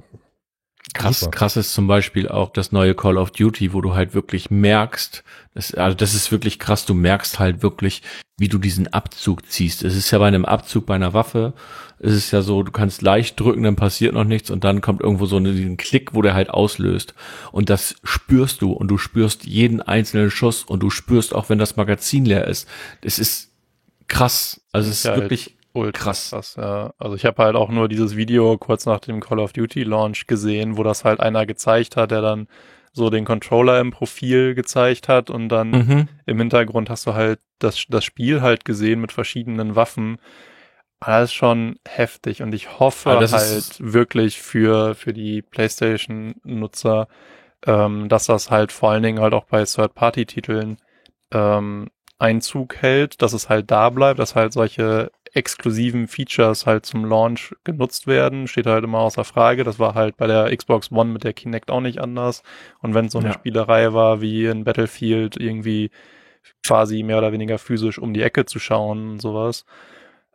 [0.94, 1.30] krass, super.
[1.32, 5.24] krass ist zum Beispiel auch das neue Call of Duty, wo du halt wirklich merkst,
[5.54, 8.02] das, also das ist wirklich krass, du merkst halt wirklich,
[8.38, 9.82] wie du diesen Abzug ziehst.
[9.82, 11.54] Es ist ja bei einem Abzug bei einer Waffe,
[11.98, 15.00] es ist ja so, du kannst leicht drücken, dann passiert noch nichts und dann kommt
[15.00, 17.14] irgendwo so ein Klick, wo der halt auslöst.
[17.52, 21.58] Und das spürst du und du spürst jeden einzelnen Schuss und du spürst auch, wenn
[21.58, 22.68] das Magazin leer ist.
[23.00, 23.50] Es ist
[24.08, 24.60] krass.
[24.72, 26.30] Also es ist ja, wirklich ultra krass.
[26.30, 26.92] krass ja.
[26.98, 30.26] Also ich habe halt auch nur dieses Video kurz nach dem Call of Duty Launch
[30.26, 32.48] gesehen, wo das halt einer gezeigt hat, der dann
[32.92, 36.08] so den Controller im Profil gezeigt hat und dann mhm.
[36.24, 40.16] im Hintergrund hast du halt das, das Spiel halt gesehen mit verschiedenen Waffen.
[41.00, 47.06] Das ist schon heftig und ich hoffe halt wirklich für, für die PlayStation-Nutzer,
[47.66, 50.78] ähm, dass das halt vor allen Dingen halt auch bei Third-Party-Titeln
[51.32, 57.04] ähm, Einzug hält, dass es halt da bleibt, dass halt solche exklusiven Features halt zum
[57.04, 59.64] Launch genutzt werden, steht halt immer außer Frage.
[59.64, 62.42] Das war halt bei der Xbox One mit der Kinect auch nicht anders.
[62.80, 63.34] Und wenn so eine ja.
[63.34, 65.90] Spielerei war wie in Battlefield irgendwie
[66.66, 69.66] quasi mehr oder weniger physisch um die Ecke zu schauen und sowas,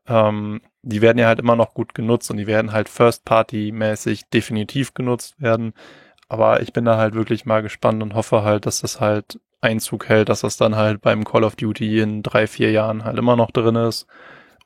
[0.08, 4.94] ähm, die werden ja halt immer noch gut genutzt und die werden halt First-Party-mäßig definitiv
[4.94, 5.74] genutzt werden.
[6.30, 10.10] Aber ich bin da halt wirklich mal gespannt und hoffe halt, dass das halt Einzug
[10.10, 13.36] hält, dass das dann halt beim Call of Duty in drei, vier Jahren halt immer
[13.36, 14.08] noch drin ist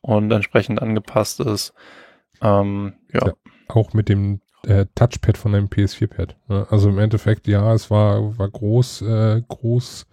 [0.06, 1.74] und entsprechend angepasst ist.
[2.42, 3.28] Ähm, ja.
[3.28, 3.34] ja.
[3.68, 6.36] Auch mit dem äh, Touchpad von einem PS4-Pad.
[6.48, 6.68] Ne?
[6.70, 10.06] Also im Endeffekt, ja, es war, war groß, äh, groß,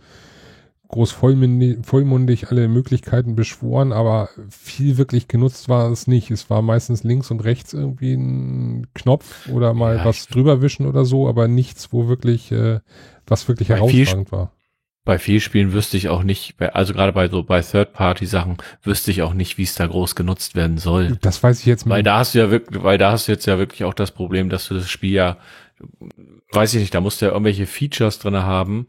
[0.89, 6.31] groß vollmundig, vollmundig alle Möglichkeiten beschworen, aber viel wirklich genutzt war es nicht.
[6.31, 10.86] Es war meistens links und rechts irgendwie ein Knopf oder mal ja, was drüber wischen
[10.86, 12.81] oder so, aber nichts, wo wirklich, äh,
[13.27, 14.52] was wirklich herausragend war
[15.05, 19.23] bei viel Spielen wüsste ich auch nicht, also gerade bei so bei Third-Party-Sachen wüsste ich
[19.23, 21.19] auch nicht, wie es da groß genutzt werden soll.
[21.20, 21.97] Das weiß ich jetzt mal.
[21.97, 24.12] Weil da hast du ja wirklich, weil da hast du jetzt ja wirklich auch das
[24.12, 25.39] Problem, dass du das Spiel ja,
[26.53, 28.87] weiß ich nicht, da musst du ja irgendwelche Features drinne haben,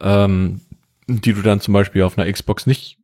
[0.00, 0.60] ähm,
[1.08, 2.99] die du dann zum Beispiel auf einer Xbox nicht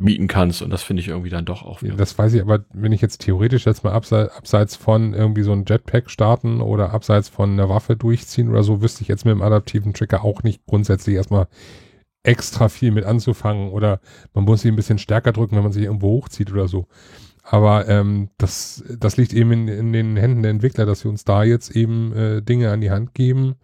[0.00, 1.82] mieten kannst und das finde ich irgendwie dann doch auch.
[1.82, 5.42] Ja, das weiß ich, aber wenn ich jetzt theoretisch jetzt mal abseits, abseits von irgendwie
[5.42, 9.26] so ein Jetpack starten oder abseits von einer Waffe durchziehen oder so, wüsste ich jetzt
[9.26, 11.48] mit dem adaptiven Trigger auch nicht grundsätzlich erstmal
[12.22, 14.00] extra viel mit anzufangen oder
[14.32, 16.86] man muss sich ein bisschen stärker drücken, wenn man sich irgendwo hochzieht oder so.
[17.42, 21.24] Aber ähm, das, das liegt eben in, in den Händen der Entwickler, dass sie uns
[21.24, 23.56] da jetzt eben äh, Dinge an die Hand geben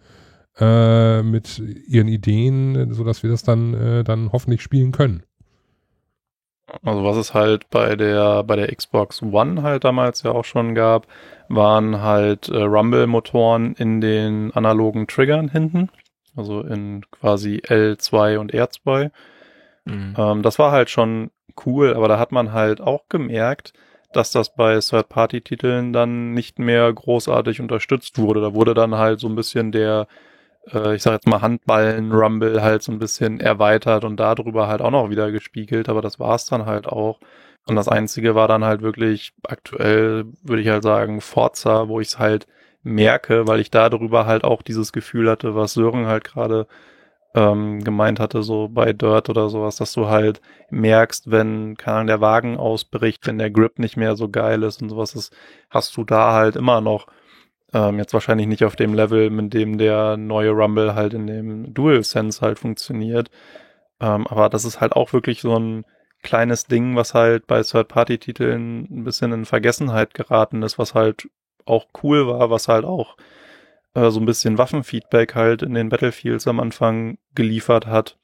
[0.58, 5.22] äh, mit ihren Ideen, so dass wir das dann, äh, dann hoffentlich spielen können.
[6.82, 10.74] Also was es halt bei der bei der Xbox One halt damals ja auch schon
[10.74, 11.07] gab,
[11.48, 15.90] waren halt äh, Rumble-Motoren in den analogen Triggern hinten,
[16.36, 19.11] also in quasi L2 und R2.
[19.85, 20.15] Mhm.
[20.16, 21.31] Ähm, das war halt schon
[21.65, 23.73] cool, aber da hat man halt auch gemerkt,
[24.12, 28.40] dass das bei Third-Party-Titeln dann nicht mehr großartig unterstützt wurde.
[28.40, 30.07] Da wurde dann halt so ein bisschen der
[30.66, 35.10] ich sag jetzt mal Handballen-Rumble halt so ein bisschen erweitert und darüber halt auch noch
[35.10, 37.20] wieder gespiegelt, aber das war's dann halt auch.
[37.66, 42.09] Und das Einzige war dann halt wirklich aktuell, würde ich halt sagen, Forza, wo ich
[42.09, 42.47] es halt
[42.82, 46.66] merke, weil ich darüber halt auch dieses Gefühl hatte, was Sören halt gerade
[47.34, 50.40] ähm, gemeint hatte, so bei Dirt oder sowas, dass du halt
[50.70, 54.82] merkst, wenn, keine Ahnung, der Wagen ausbricht, wenn der Grip nicht mehr so geil ist
[54.82, 55.30] und sowas, das
[55.70, 57.06] hast du da halt immer noch
[57.77, 61.74] ähm, jetzt wahrscheinlich nicht auf dem Level, mit dem der neue Rumble halt in dem
[61.74, 63.31] DualSense halt funktioniert.
[64.01, 65.85] Ähm, aber das ist halt auch wirklich so ein
[66.23, 71.28] kleines Ding, was halt bei Third-Party-Titeln ein bisschen in Vergessenheit geraten ist, was halt
[71.66, 73.16] auch cool war, was halt auch
[73.94, 78.16] äh, so ein bisschen Waffenfeedback halt in den Battlefields am Anfang geliefert hat.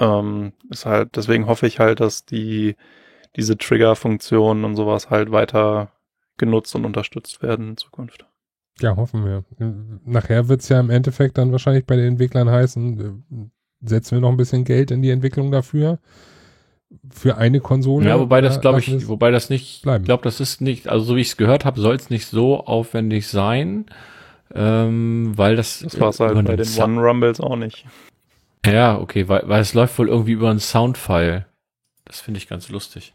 [0.00, 2.74] Ähm, ist halt, deswegen hoffe ich halt, dass die
[3.36, 5.92] diese Trigger-Funktionen und sowas halt weiter
[6.38, 8.26] genutzt und unterstützt werden in Zukunft.
[8.80, 9.44] Ja, hoffen wir.
[10.04, 14.20] Nachher wird es ja im Endeffekt dann wahrscheinlich bei den Entwicklern heißen, äh, setzen wir
[14.20, 15.98] noch ein bisschen Geld in die Entwicklung dafür.
[17.10, 18.08] Für eine Konsole.
[18.08, 21.16] Ja, wobei das glaube ich, wobei das nicht, ich glaube, das ist nicht, also so
[21.16, 23.86] wie ich es gehört habe, soll es nicht so aufwendig sein,
[24.54, 25.80] ähm, weil das.
[25.80, 27.84] Das war es halt bei den One Rumbles auch nicht.
[28.64, 31.46] Ja, okay, weil, weil es läuft wohl irgendwie über einen Soundfile.
[32.04, 33.14] Das finde ich ganz lustig.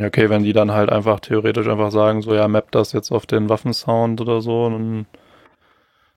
[0.00, 3.10] Ja, okay, wenn die dann halt einfach theoretisch einfach sagen, so ja, map das jetzt
[3.10, 5.04] auf den Waffensound oder so, dann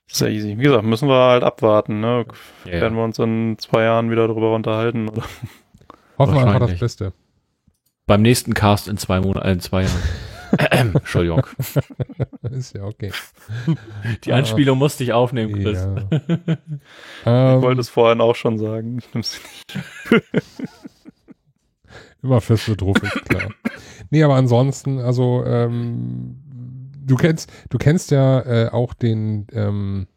[0.08, 0.58] ist ja easy.
[0.58, 2.26] Wie gesagt, müssen wir halt abwarten, ne?
[2.66, 2.80] Yeah.
[2.80, 5.24] Werden wir uns in zwei Jahren wieder darüber unterhalten, oder?
[6.18, 7.12] Hoffen wir einfach das Beste.
[8.08, 10.02] Beim nächsten Cast in zwei Monaten, in zwei Jahren.
[10.96, 11.46] Entschuldigung.
[12.52, 13.12] ist ja okay.
[14.24, 15.86] Die Anspielung musste ich aufnehmen, Chris.
[17.26, 17.56] Ja.
[17.58, 19.00] ich wollte es vorhin auch schon sagen.
[19.02, 19.78] Ich nehme sie nicht.
[22.24, 23.50] Immer fest mit ist klar.
[24.10, 26.40] nee, aber ansonsten, also, ähm,
[27.06, 30.08] Du kennst, du kennst ja äh, auch den, ähm,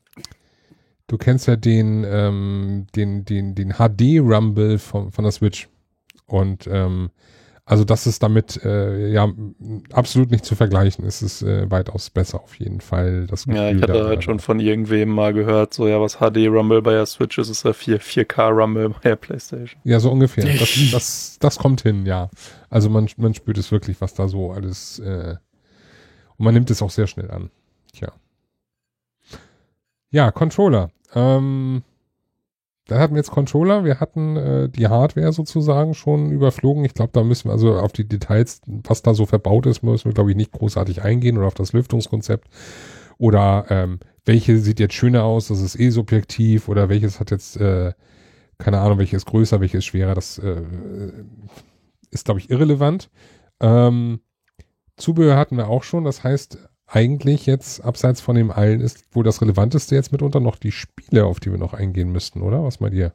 [1.08, 5.68] du kennst ja den, ähm, den, den, den HD Rumble von, von der Switch.
[6.26, 7.10] Und ähm,
[7.68, 9.28] also das ist damit äh, ja
[9.92, 11.04] absolut nicht zu vergleichen.
[11.04, 13.26] Es ist äh, weitaus besser auf jeden Fall.
[13.26, 16.46] Das Gefühl ja, ich hatte halt schon von irgendwem mal gehört, so ja, was HD
[16.46, 19.80] Rumble bei der Switch ist, ist ja 4, 4K Rumble bei der PlayStation.
[19.82, 20.44] Ja, so ungefähr.
[20.44, 22.30] Das, das, das kommt hin, ja.
[22.70, 25.34] Also man, man spürt es wirklich, was da so alles äh,
[26.36, 27.50] und man nimmt es auch sehr schnell an.
[27.92, 28.12] Tja.
[30.10, 30.90] Ja, Controller.
[31.14, 31.82] Ähm,
[32.86, 36.84] da hatten wir jetzt Controller, wir hatten äh, die Hardware sozusagen schon überflogen.
[36.84, 40.06] Ich glaube, da müssen wir also auf die Details, was da so verbaut ist, müssen
[40.06, 42.48] wir, glaube ich, nicht großartig eingehen oder auf das Lüftungskonzept.
[43.18, 47.56] Oder ähm, welche sieht jetzt schöner aus, das ist eh subjektiv oder welches hat jetzt,
[47.56, 47.92] äh,
[48.58, 50.62] keine Ahnung, welches ist größer, welches ist schwerer, das äh,
[52.10, 53.10] ist, glaube ich, irrelevant.
[53.60, 54.20] Ähm,
[54.96, 59.24] Zubehör hatten wir auch schon, das heißt, eigentlich jetzt, abseits von dem allen, ist wohl
[59.24, 62.62] das Relevanteste jetzt mitunter noch die Spiele, auf die wir noch eingehen müssten, oder?
[62.62, 63.12] Was meint ihr?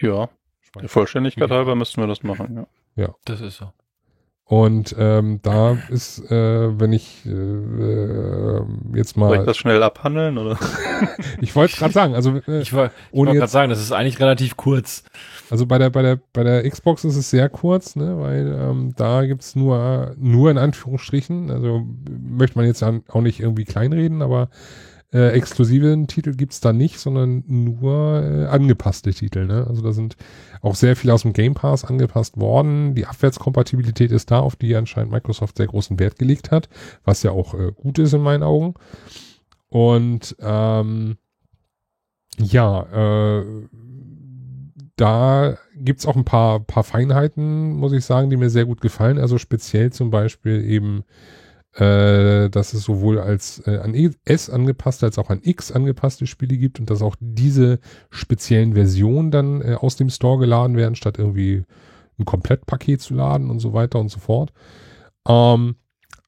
[0.00, 0.28] Ja,
[0.80, 2.66] der Vollständigkeit halber müssten wir das machen, ja.
[3.04, 3.14] Ja.
[3.24, 3.72] Das ist so.
[4.44, 8.62] Und ähm, da ist, äh, wenn ich äh, äh,
[8.94, 9.28] jetzt mal.
[9.28, 10.58] Soll ich das schnell abhandeln oder?
[11.42, 12.14] ich wollte es gerade sagen.
[12.14, 15.04] Also äh, ich wollte gerade sagen, das ist eigentlich relativ kurz.
[15.50, 18.92] Also bei der bei der bei der Xbox ist es sehr kurz, ne, weil ähm,
[18.96, 21.50] da gibt's nur nur in Anführungsstrichen.
[21.50, 24.50] Also möchte man jetzt auch nicht irgendwie kleinreden, aber
[25.12, 29.46] äh, exklusiven Titel gibt's da nicht, sondern nur äh, angepasste Titel.
[29.46, 29.66] Ne?
[29.66, 30.16] Also da sind
[30.60, 32.94] auch sehr viel aus dem Game Pass angepasst worden.
[32.94, 36.68] Die Abwärtskompatibilität ist da, auf die anscheinend Microsoft sehr großen Wert gelegt hat,
[37.04, 38.74] was ja auch äh, gut ist in meinen Augen.
[39.70, 41.16] Und ähm,
[42.38, 43.44] ja, äh,
[44.98, 49.18] da gibt's auch ein paar, paar Feinheiten, muss ich sagen, die mir sehr gut gefallen.
[49.18, 51.04] Also speziell zum Beispiel eben
[51.74, 53.94] äh, dass es sowohl als äh, an
[54.24, 57.78] S angepasste als auch an X angepasste Spiele gibt und dass auch diese
[58.10, 61.64] speziellen Versionen dann äh, aus dem Store geladen werden, statt irgendwie
[62.18, 64.52] ein Komplettpaket zu laden und so weiter und so fort.
[65.28, 65.76] Ähm,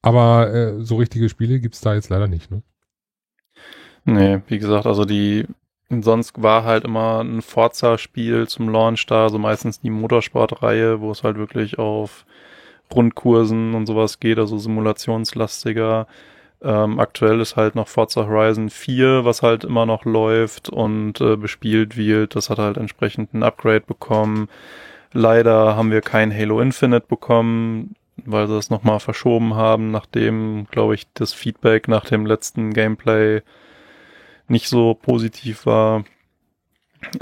[0.01, 2.63] aber äh, so richtige Spiele gibt's da jetzt leider nicht, ne?
[4.03, 5.45] Nee, wie gesagt, also die
[5.99, 11.23] sonst war halt immer ein Forza-Spiel zum Launch da, so meistens die Motorsport-Reihe, wo es
[11.23, 12.25] halt wirklich auf
[12.89, 16.07] Grundkursen und sowas geht, also simulationslastiger.
[16.63, 21.35] Ähm, aktuell ist halt noch Forza Horizon 4, was halt immer noch läuft und äh,
[21.35, 22.35] bespielt wird.
[22.35, 24.47] Das hat halt entsprechend ein Upgrade bekommen.
[25.13, 30.95] Leider haben wir kein Halo Infinite bekommen, weil sie das nochmal verschoben haben, nachdem, glaube
[30.95, 33.41] ich, das Feedback nach dem letzten Gameplay
[34.51, 36.03] nicht so positiv war.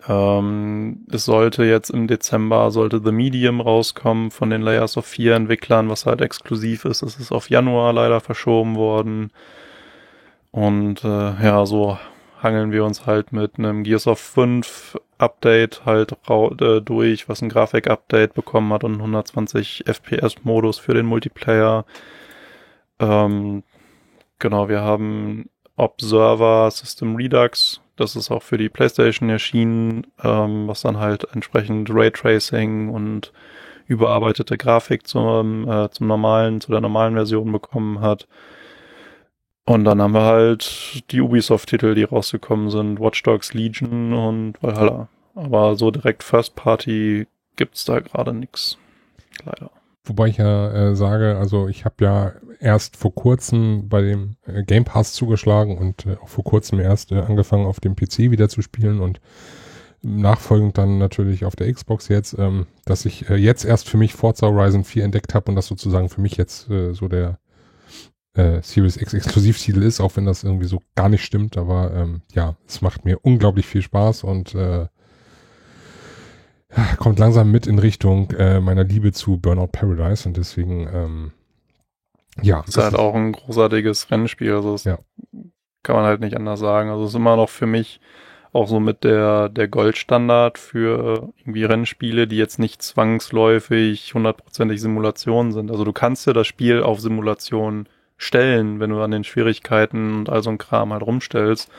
[0.08, 5.36] Ähm, es sollte jetzt im Dezember, sollte The Medium rauskommen von den Layers of 4
[5.36, 7.02] Entwicklern, was halt exklusiv ist.
[7.02, 9.32] Es ist auf Januar leider verschoben worden.
[10.52, 11.98] Und äh, ja, so
[12.42, 17.50] hangeln wir uns halt mit einem Gears of 5 Update halt äh, durch, was ein
[17.50, 21.86] Grafik-Update bekommen hat und 120 FPS-Modus für den Multiplayer.
[23.00, 23.64] Ähm,
[24.40, 25.50] genau, wir haben
[25.80, 31.90] Observer System Redux das ist auch für die PlayStation erschienen, ähm, was dann halt entsprechend
[31.92, 33.34] Raytracing und
[33.88, 38.28] überarbeitete Grafik zum, äh, zum normalen, zu der normalen Version bekommen hat.
[39.66, 45.10] Und dann haben wir halt die Ubisoft-Titel, die rausgekommen sind, Watch Dogs Legion und Valhalla.
[45.36, 47.28] Aber so direkt First Party
[47.58, 48.78] gibt's da gerade nix.
[49.46, 49.70] Leider.
[50.06, 54.64] Wobei ich ja äh, sage, also ich habe ja erst vor kurzem bei dem äh,
[54.64, 58.50] Game Pass zugeschlagen und äh, auch vor kurzem erst äh, angefangen auf dem PC wieder
[58.50, 59.20] zu spielen und
[60.02, 64.14] nachfolgend dann natürlich auf der Xbox jetzt, ähm, dass ich äh, jetzt erst für mich
[64.14, 67.40] Forza Horizon 4 entdeckt habe und das sozusagen für mich jetzt äh, so der
[68.34, 72.22] äh, Series X Exklusivtitel ist, auch wenn das irgendwie so gar nicht stimmt, aber ähm,
[72.34, 74.88] ja, es macht mir unglaublich viel Spaß und äh,
[76.98, 81.32] kommt langsam mit in Richtung äh, meiner Liebe zu Burnout Paradise und deswegen, ähm,
[82.42, 82.64] ja.
[82.68, 85.00] Ist halt auch ein großartiges Rennspiel, also das ja.
[85.84, 86.90] kann man halt nicht anders sagen.
[86.90, 88.00] Also es ist immer noch für mich
[88.52, 95.52] auch so mit der, der Goldstandard für irgendwie Rennspiele, die jetzt nicht zwangsläufig hundertprozentig Simulationen
[95.52, 95.70] sind.
[95.70, 97.88] Also du kannst dir das Spiel auf Simulation
[98.18, 101.70] stellen, wenn du an den Schwierigkeiten und all so ein Kram halt rumstellst.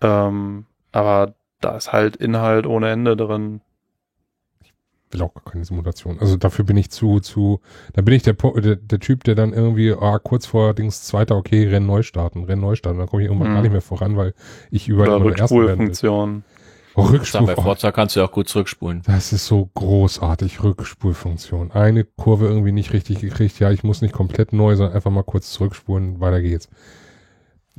[0.00, 3.60] Ähm, aber da ist halt Inhalt ohne Ende drin
[5.10, 6.18] will auch gar keine Simulation.
[6.20, 7.60] Also dafür bin ich zu, zu,
[7.94, 11.36] da bin ich der, der, der Typ, der dann irgendwie, ah, kurz vor Dings Zweiter,
[11.36, 13.54] okay, Rennen neu starten, Rennen neu starten, dann komme ich irgendwann hm.
[13.54, 14.34] gar nicht mehr voran, weil
[14.70, 16.44] ich überall Oder Rückspulfunktion.
[16.96, 17.46] Rückspul.
[17.46, 19.02] Bei Forza kannst du ja auch gut zurückspulen.
[19.06, 21.70] Das ist so großartig, Rückspulfunktion.
[21.70, 23.58] Eine Kurve irgendwie nicht richtig gekriegt.
[23.60, 26.20] Ja, ich muss nicht komplett neu, sondern einfach mal kurz zurückspulen.
[26.20, 26.68] Weiter geht's.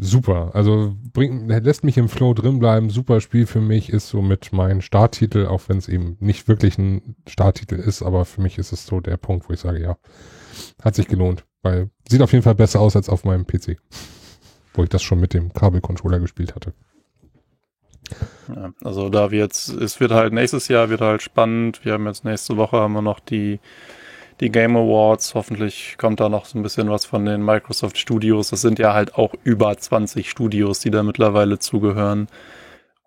[0.02, 0.52] Super.
[0.54, 2.90] Also bringt, lässt mich im Flow drin bleiben.
[2.90, 6.78] Super Spiel für mich ist so mit meinem Starttitel, auch wenn es eben nicht wirklich
[6.78, 9.98] ein Starttitel ist, aber für mich ist es so der Punkt, wo ich sage, ja,
[10.82, 11.44] hat sich gelohnt.
[11.64, 13.76] Weil sieht auf jeden Fall besser aus als auf meinem PC.
[14.74, 16.74] Wo ich das schon mit dem Kabelcontroller gespielt hatte.
[18.56, 21.84] Ja, also da wird es wird halt nächstes Jahr wird halt spannend.
[21.84, 23.60] Wir haben jetzt nächste Woche haben wir noch die
[24.40, 25.36] die Game Awards.
[25.36, 28.49] Hoffentlich kommt da noch so ein bisschen was von den Microsoft Studios.
[28.49, 32.28] Das sind ja halt auch über 20 Studios, die da mittlerweile zugehören.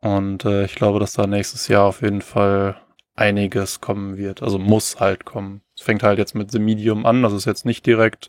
[0.01, 2.77] Und äh, ich glaube, dass da nächstes Jahr auf jeden Fall
[3.15, 4.43] einiges kommen wird.
[4.43, 5.63] Also muss halt kommen.
[5.77, 7.23] Es fängt halt jetzt mit The Medium an.
[7.23, 8.29] Das ist jetzt nicht direkt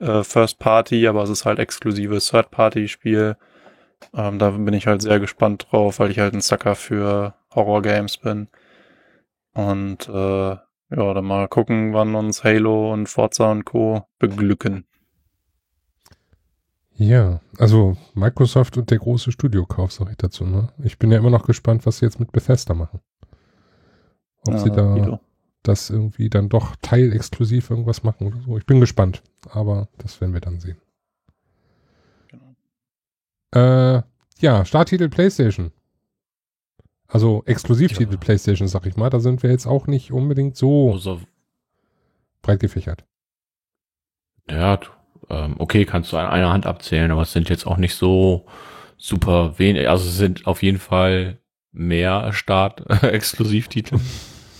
[0.00, 3.36] äh, First Party, aber es ist halt exklusives Third Party Spiel.
[4.14, 7.82] Ähm, da bin ich halt sehr gespannt drauf, weil ich halt ein Sucker für Horror
[7.82, 8.48] Games bin.
[9.54, 10.56] Und äh,
[10.94, 14.06] ja, dann mal gucken, wann uns Halo und Forza und Co.
[14.18, 14.84] beglücken.
[16.94, 20.44] Ja, also Microsoft und der große Studiokauf, sag ich dazu.
[20.44, 20.68] Ne?
[20.84, 23.00] Ich bin ja immer noch gespannt, was sie jetzt mit Bethesda machen.
[24.46, 25.20] Ob ja, sie da Video.
[25.62, 28.58] das irgendwie dann doch teilexklusiv irgendwas machen oder so.
[28.58, 30.76] Ich bin gespannt, aber das werden wir dann sehen.
[33.54, 34.02] Äh,
[34.38, 35.72] ja, Starttitel PlayStation.
[37.12, 38.18] Also Exklusivtitel ja.
[38.18, 39.10] PlayStation, sag ich mal.
[39.10, 41.20] Da sind wir jetzt auch nicht unbedingt so also,
[42.40, 43.04] breit gefächert.
[44.50, 44.80] Ja,
[45.28, 48.46] ähm, okay, kannst du an einer Hand abzählen, aber es sind jetzt auch nicht so
[48.96, 49.88] super wenig.
[49.90, 51.38] Also es sind auf jeden Fall
[51.70, 53.98] mehr Start-Exklusivtitel.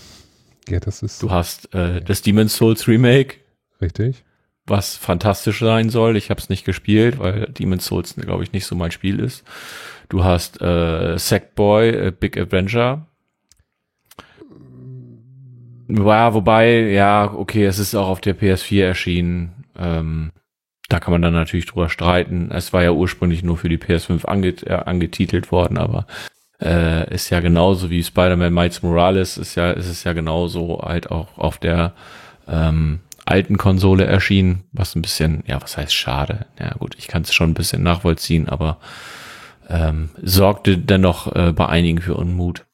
[0.69, 1.23] ja, das ist.
[1.23, 3.37] Du hast äh, das Demon's Souls Remake.
[3.81, 4.23] Richtig
[4.65, 6.15] was fantastisch sein soll.
[6.15, 9.43] Ich habe es nicht gespielt, weil Demon's Souls, glaube ich, nicht so mein Spiel ist.
[10.09, 13.05] Du hast äh, Sackboy, äh, Big Adventure.
[15.87, 19.65] Ja, wobei, ja, okay, es ist auch auf der PS4 erschienen.
[19.77, 20.31] Ähm,
[20.89, 22.51] da kann man dann natürlich drüber streiten.
[22.51, 26.05] Es war ja ursprünglich nur für die PS5 anget äh, angetitelt worden, aber
[26.61, 31.11] äh, ist ja genauso wie Spider-Man Miles Morales, ist ja, ist es ja genauso halt
[31.11, 31.93] auch auf der
[32.47, 36.45] ähm, alten Konsole erschienen, was ein bisschen, ja, was heißt schade?
[36.59, 38.77] Ja gut, ich kann es schon ein bisschen nachvollziehen, aber
[39.73, 42.65] ähm, sorgte dennoch äh, bei einigen für Unmut.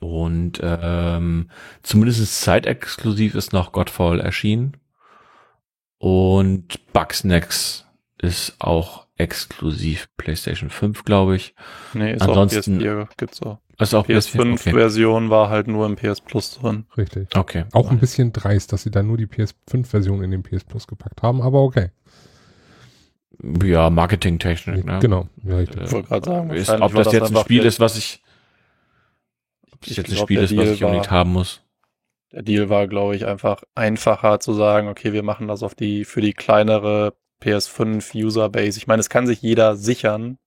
[0.00, 1.50] Und ähm,
[1.82, 4.76] zumindest zeitexklusiv ist noch Godfall erschienen.
[5.98, 7.84] Und Bugsnax
[8.18, 11.54] ist auch exklusiv PlayStation 5, glaube ich.
[11.94, 13.58] Nee, ist Ansonsten, auch PS4, gibt's auch.
[13.76, 15.30] Also auch PS5-Version okay.
[15.30, 16.86] war halt nur im PS Plus drin.
[16.96, 17.28] Richtig.
[17.36, 17.64] Okay.
[17.72, 21.22] Auch ein bisschen dreist, dass sie dann nur die PS5-Version in den PS Plus gepackt
[21.22, 21.90] haben, aber okay.
[23.62, 24.98] Ja, Marketingtechnik, ne?
[25.00, 25.28] Genau.
[25.44, 27.96] Ja, ich äh, wollte gerade sagen, ist, ob das, das jetzt ein Spiel ist, was
[27.96, 28.22] ich,
[29.72, 31.62] ob das jetzt ein Spiel ist, was ich unbedingt haben muss.
[32.32, 36.04] Der Deal war, glaube ich, einfach einfacher zu sagen, okay, wir machen das auf die,
[36.04, 38.78] für die kleinere PS5 Userbase.
[38.78, 40.38] Ich meine, es kann sich jeder sichern,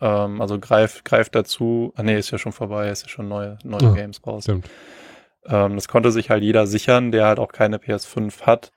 [0.00, 1.92] ähm, also greift greif dazu.
[1.96, 4.44] Ah nee, ist ja schon vorbei, ist ja schon neue, neue ja, Games raus.
[4.44, 4.68] Stimmt.
[5.46, 8.72] Ähm, das konnte sich halt jeder sichern, der halt auch keine PS5 hat.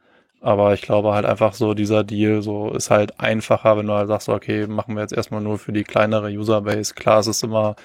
[0.45, 4.07] Aber ich glaube halt einfach so, dieser Deal so ist halt einfacher, wenn du halt
[4.09, 6.93] sagst, okay, machen wir jetzt erstmal nur für die kleinere Userbase.
[6.93, 7.75] Klar, es ist immer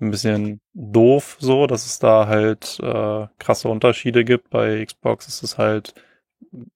[0.00, 4.50] ein bisschen doof so, dass es da halt äh, krasse Unterschiede gibt.
[4.50, 5.94] Bei Xbox ist es halt,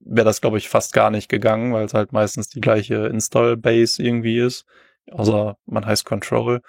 [0.01, 4.03] wäre das glaube ich fast gar nicht gegangen, weil es halt meistens die gleiche Install-Base
[4.03, 4.67] irgendwie ist
[5.11, 6.63] außer man heißt Control.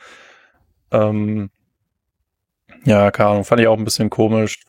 [0.92, 1.52] Ähm,
[2.86, 4.60] ja, keine Ahnung, fand ich auch ein bisschen komisch.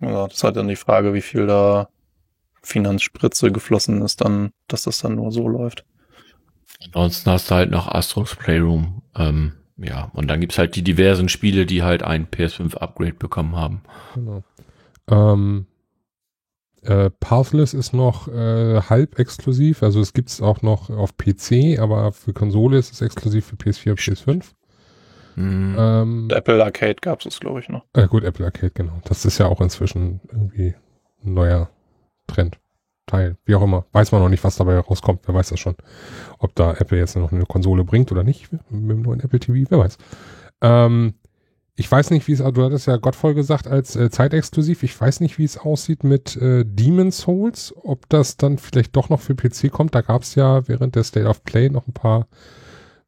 [0.00, 1.88] Ja, das ist halt dann die Frage, wie viel da
[2.68, 5.84] Finanzspritze geflossen ist, dann, dass das dann nur so läuft.
[6.84, 9.02] Ansonsten hast du halt noch Astro's Playroom.
[9.16, 13.82] Ähm, ja, und dann gibt's halt die diversen Spiele, die halt ein PS5-Upgrade bekommen haben.
[14.14, 14.42] Genau.
[15.08, 15.66] Ähm,
[16.82, 21.78] äh, Pathless ist noch äh, halb exklusiv, also es gibt es auch noch auf PC,
[21.80, 24.44] aber für Konsole ist es exklusiv für PS4 und PS5.
[25.36, 25.76] Mhm.
[25.78, 27.84] Ähm, Apple Arcade gab es, glaube ich, noch.
[27.94, 29.00] Äh, gut, Apple Arcade, genau.
[29.04, 30.74] Das ist ja auch inzwischen irgendwie
[31.24, 31.70] ein neuer
[32.28, 32.58] Trend.
[33.06, 33.86] Teil, wie auch immer.
[33.92, 35.22] Weiß man noch nicht, was dabei rauskommt.
[35.26, 35.74] Wer weiß das schon.
[36.38, 39.68] Ob da Apple jetzt noch eine Konsole bringt oder nicht mit dem neuen Apple TV,
[39.70, 39.98] wer weiß.
[40.60, 41.14] Ähm,
[41.74, 44.82] ich weiß nicht, wie es, du hattest ja Gottvoll gesagt als äh, zeitexklusiv.
[44.82, 49.08] Ich weiß nicht, wie es aussieht mit äh, Demon Souls, ob das dann vielleicht doch
[49.08, 49.94] noch für PC kommt.
[49.94, 52.26] Da gab es ja während der State of Play noch ein paar.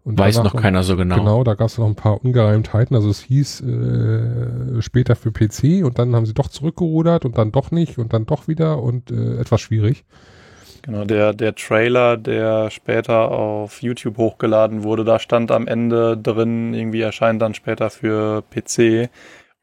[0.03, 1.17] Und weiß noch keiner so genau.
[1.17, 2.97] Genau, da gab es noch ein paar Ungereimtheiten.
[2.97, 7.53] Also es hieß äh, später für PC und dann haben sie doch zurückgerudert und dann
[7.53, 10.05] doch nicht und dann doch wieder und äh, etwas schwierig.
[10.83, 16.73] Genau, der, der Trailer, der später auf YouTube hochgeladen wurde, da stand am Ende drin,
[16.73, 19.11] irgendwie erscheint dann später für PC.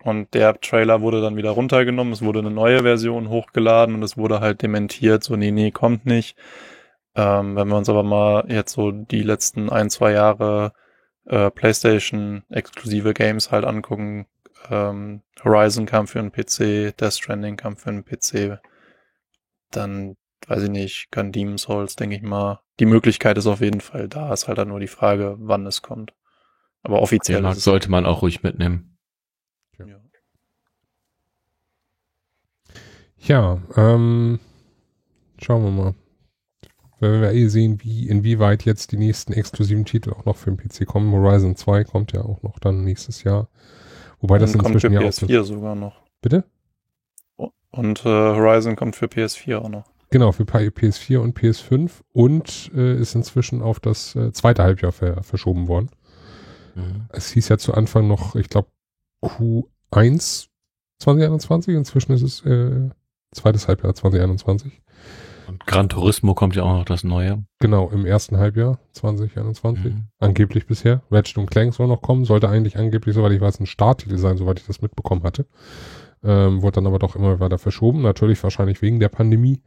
[0.03, 4.15] Und der Trailer wurde dann wieder runtergenommen, es wurde eine neue Version hochgeladen und es
[4.15, 6.37] wurde halt dementiert, so nee, nee, kommt nicht.
[7.17, 10.71] Ähm, wenn wir uns aber mal jetzt so die letzten ein, zwei Jahre
[11.25, 14.27] äh, PlayStation-exklusive Games halt angucken,
[14.69, 18.59] ähm, Horizon kam für einen PC, Death Stranding kam für einen PC,
[19.71, 20.15] dann
[20.47, 22.61] weiß ich nicht, kann Demon's Souls, denke ich mal.
[22.79, 25.81] Die Möglichkeit ist auf jeden Fall da, ist halt dann nur die Frage, wann es
[25.81, 26.13] kommt.
[26.83, 28.95] Aber offiziell Den sollte man auch ruhig mitnehmen.
[29.79, 29.85] Ja,
[33.17, 34.39] ja ähm,
[35.41, 35.95] schauen wir mal.
[36.99, 40.57] Wenn wir eh sehen, wie, inwieweit jetzt die nächsten exklusiven Titel auch noch für den
[40.57, 41.11] PC kommen.
[41.11, 43.49] Horizon 2 kommt ja auch noch dann nächstes Jahr.
[44.19, 46.01] Wobei das inzwischen kommt für PS4 sogar noch.
[46.21, 46.43] Bitte?
[47.71, 49.85] Und äh, Horizon kommt für PS4 auch noch.
[50.09, 55.21] Genau, für PS4 und PS5 und äh, ist inzwischen auf das äh, zweite Halbjahr ver
[55.21, 55.89] verschoben worden.
[56.75, 57.05] Mhm.
[57.09, 58.69] Es hieß ja zu Anfang noch, ich glaube,
[59.21, 60.47] Q1
[60.99, 62.89] 2021, inzwischen ist es äh,
[63.33, 64.81] zweites Halbjahr 2021.
[65.47, 67.43] Und Gran Turismo kommt ja auch noch das neue.
[67.59, 69.85] Genau, im ersten Halbjahr 2021.
[69.85, 70.03] Mhm.
[70.19, 71.01] Angeblich bisher.
[71.09, 74.59] Ratchet Clank soll noch kommen, sollte eigentlich angeblich, soweit ich weiß, ein Starttitel sein, soweit
[74.59, 75.45] ich das mitbekommen hatte.
[76.23, 79.61] Ähm, wurde dann aber doch immer weiter verschoben, natürlich wahrscheinlich wegen der Pandemie.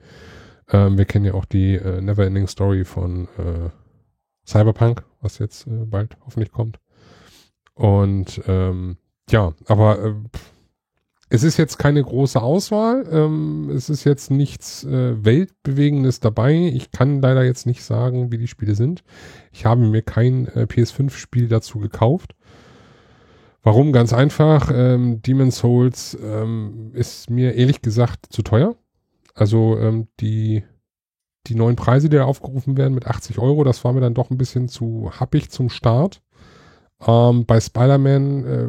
[0.70, 3.70] Ähm, wir kennen ja auch die äh, Neverending Story von äh,
[4.47, 6.78] Cyberpunk, was jetzt äh, bald hoffentlich kommt.
[7.74, 8.97] Und ähm,
[9.31, 10.15] ja, aber äh,
[11.32, 13.07] es ist jetzt keine große Auswahl.
[13.11, 16.73] Ähm, es ist jetzt nichts äh, Weltbewegendes dabei.
[16.74, 19.05] Ich kann leider jetzt nicht sagen, wie die Spiele sind.
[19.52, 22.35] Ich habe mir kein äh, PS5-Spiel dazu gekauft.
[23.62, 23.93] Warum?
[23.93, 24.73] Ganz einfach.
[24.74, 28.74] Ähm, Demon's Souls ähm, ist mir ehrlich gesagt zu teuer.
[29.32, 30.65] Also ähm, die,
[31.47, 34.31] die neuen Preise, die da aufgerufen werden mit 80 Euro, das war mir dann doch
[34.31, 36.23] ein bisschen zu happig zum Start.
[37.07, 38.69] Ähm, bei Spider-Man äh,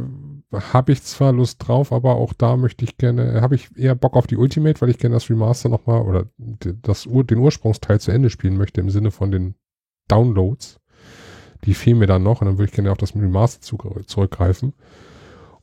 [0.51, 4.15] habe ich zwar Lust drauf, aber auch da möchte ich gerne, habe ich eher Bock
[4.15, 8.29] auf die Ultimate, weil ich gerne das Remaster nochmal oder das, den Ursprungsteil zu Ende
[8.29, 9.55] spielen möchte im Sinne von den
[10.07, 10.79] Downloads.
[11.63, 13.61] Die fehlen mir dann noch und dann würde ich gerne auf das Remaster
[14.05, 14.73] zurückgreifen.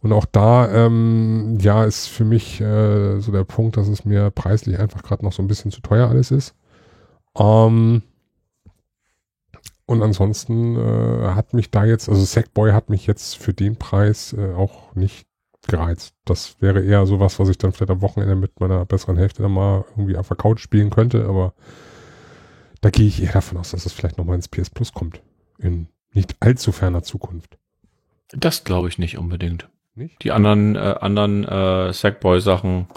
[0.01, 4.31] Und auch da, ähm, ja, ist für mich äh, so der Punkt, dass es mir
[4.31, 6.55] preislich einfach gerade noch so ein bisschen zu teuer alles ist.
[7.37, 8.03] Ähm,
[9.89, 14.35] und ansonsten äh, hat mich da jetzt, also Sackboy hat mich jetzt für den Preis
[14.35, 15.27] äh, auch nicht
[15.67, 16.15] gereizt.
[16.27, 19.53] Das wäre eher sowas, was ich dann vielleicht am Wochenende mit meiner besseren Hälfte dann
[19.53, 21.55] mal irgendwie auf der Couch spielen könnte, aber
[22.83, 25.23] da gehe ich eher davon aus, dass es vielleicht nochmal ins PS Plus kommt.
[25.59, 27.57] In nicht allzu ferner Zukunft.
[28.33, 29.71] Das glaube ich nicht unbedingt.
[29.95, 30.23] Nicht?
[30.23, 32.89] Die anderen, äh, anderen äh, Sackboy-Sachen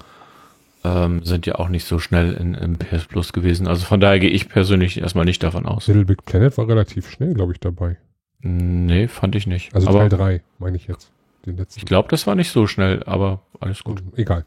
[0.84, 3.68] ähm, sind ja auch nicht so schnell in, in PS Plus gewesen.
[3.68, 5.88] Also von daher gehe ich persönlich erstmal nicht davon aus.
[5.88, 7.98] Little Big Planet war relativ schnell, glaube ich, dabei.
[8.40, 9.76] Nee, fand ich nicht.
[9.76, 11.12] Also aber Teil 3, meine ich jetzt.
[11.45, 11.80] Den letzten.
[11.80, 14.03] Ich glaube, das war nicht so schnell, aber alles gut.
[14.16, 14.45] Egal.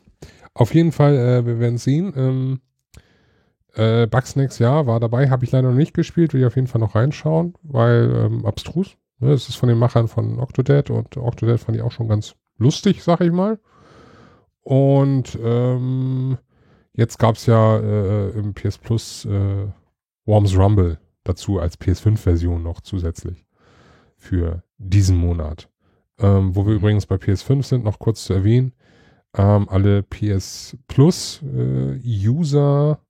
[0.55, 2.13] Auf jeden Fall, äh, wir werden sehen.
[2.17, 2.61] Ähm,
[3.75, 6.69] äh, Bugsnacks, ja, war dabei, habe ich leider noch nicht gespielt, will ich auf jeden
[6.69, 8.97] Fall noch reinschauen, weil ähm, abstrus.
[9.19, 12.35] Ne, es ist von den Machern von Octodad und Octodad fand ich auch schon ganz
[12.59, 13.59] lustig, sag ich mal.
[14.65, 16.39] Und ähm,
[16.95, 19.67] jetzt gab es ja äh, im PS Plus äh,
[20.27, 23.47] Worms Rumble dazu als PS5-Version noch zusätzlich
[24.17, 25.69] für diesen Monat.
[26.19, 28.73] Ähm, wo wir übrigens bei PS5 sind, noch kurz zu erwähnen,
[29.37, 33.01] ähm, alle PS Plus äh, User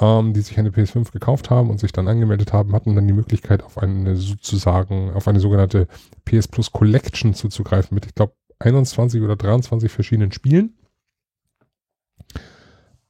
[0.00, 3.12] ähm, die sich eine PS5 gekauft haben und sich dann angemeldet haben, hatten dann die
[3.12, 5.88] Möglichkeit, auf eine sozusagen, auf eine sogenannte
[6.24, 10.74] PS Plus Collection zuzugreifen mit, ich glaube, 21 oder 23 verschiedenen Spielen.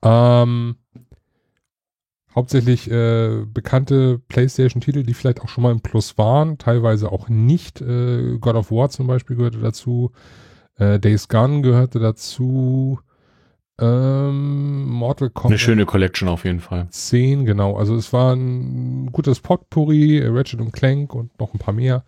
[0.03, 0.77] Ähm,
[2.35, 7.81] hauptsächlich äh, bekannte PlayStation-Titel, die vielleicht auch schon mal im Plus waren, teilweise auch nicht.
[7.81, 10.13] Äh, God of War zum Beispiel gehörte dazu.
[10.77, 13.01] Äh, Days Gone gehörte dazu.
[13.81, 15.53] Ähm, Mortal Kombat.
[15.53, 16.89] Eine schöne Collection auf jeden Fall.
[16.91, 17.77] 10, genau.
[17.77, 22.05] Also es war ein gutes Potpourri, Ratchet und Clank und noch ein paar mehr.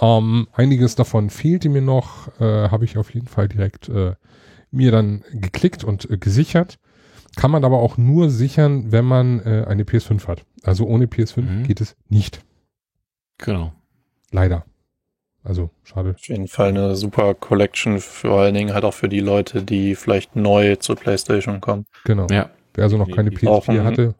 [0.00, 4.14] Ähm, einiges davon fehlte mir noch, äh, habe ich auf jeden Fall direkt äh,
[4.70, 6.78] mir dann geklickt und äh, gesichert.
[7.36, 10.44] Kann man aber auch nur sichern, wenn man äh, eine PS5 hat.
[10.62, 11.62] Also ohne PS5 mhm.
[11.64, 12.42] geht es nicht.
[13.38, 13.72] Genau.
[14.30, 14.64] Leider.
[15.44, 16.14] Also schade.
[16.16, 19.94] Auf jeden Fall eine super Collection, vor allen Dingen halt auch für die Leute, die
[19.94, 21.86] vielleicht neu zur PlayStation kommen.
[22.04, 22.26] Genau.
[22.30, 22.50] Ja.
[22.74, 24.14] Wer also noch keine PS4 hatte.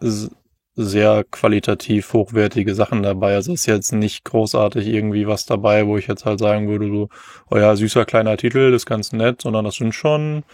[0.79, 3.35] Sehr qualitativ hochwertige Sachen dabei.
[3.35, 7.09] Also ist jetzt nicht großartig irgendwie was dabei, wo ich jetzt halt sagen würde, so,
[7.51, 10.45] oh ja, süßer kleiner Titel, das ist ganz nett, sondern das sind schon,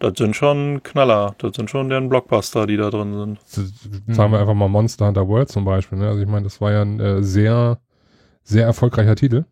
[0.00, 1.36] das sind schon Knaller.
[1.38, 4.14] Das sind schon deren Blockbuster, die da drin sind.
[4.14, 5.98] Sagen wir einfach mal Monster Hunter World zum Beispiel.
[5.98, 6.08] Ne?
[6.08, 7.78] Also ich meine, das war ja ein äh, sehr,
[8.42, 9.44] sehr erfolgreicher Titel.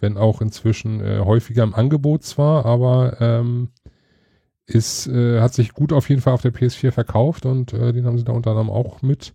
[0.00, 3.70] Wenn auch inzwischen äh, häufiger im Angebot zwar, aber ähm,
[4.66, 8.06] ist, äh, hat sich gut auf jeden Fall auf der PS4 verkauft und äh, den
[8.06, 9.34] haben sie da unter anderem auch mit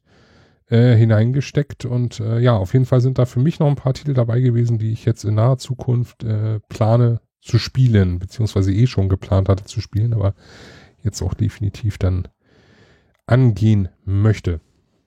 [0.70, 1.86] äh, hineingesteckt.
[1.86, 4.40] Und äh, ja, auf jeden Fall sind da für mich noch ein paar Titel dabei
[4.40, 9.50] gewesen, die ich jetzt in naher Zukunft äh, plane zu spielen, beziehungsweise eh schon geplant
[9.50, 10.34] hatte zu spielen, aber
[11.04, 12.28] jetzt auch definitiv dann
[13.26, 14.60] angehen möchte.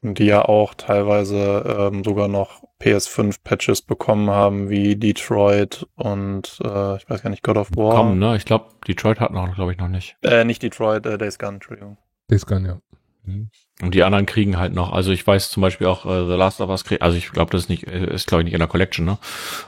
[0.03, 7.09] Die ja auch teilweise ähm, sogar noch PS5-Patches bekommen haben, wie Detroit und äh, ich
[7.09, 7.95] weiß gar nicht, God of War.
[7.95, 8.37] Komm, ne?
[8.37, 10.17] Ich glaube, Detroit hat noch, glaube ich, noch nicht.
[10.23, 11.99] Äh, nicht Detroit, äh, Days Gone, Entschuldigung.
[12.31, 12.81] Days Gone, ja.
[13.25, 13.51] Mhm.
[13.83, 16.61] Und die anderen kriegen halt noch, also ich weiß zum Beispiel auch äh, The Last
[16.61, 18.61] of Us kriegt, also ich glaube, das ist nicht, äh, ist glaube ich nicht in
[18.61, 19.19] der Collection, ne?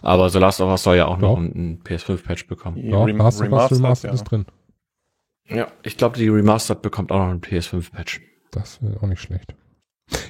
[0.03, 1.23] Aber The Last of Us soll ja auch ja.
[1.23, 2.79] noch einen, PS5-Patch bekommen.
[2.79, 4.15] Ja, Rem Last of Us Remastered ja.
[4.15, 4.47] ist drin.
[5.49, 8.21] Ja, ich glaube, die Remastered bekommt auch noch einen PS5-Patch.
[8.51, 9.55] Das wäre auch nicht schlecht.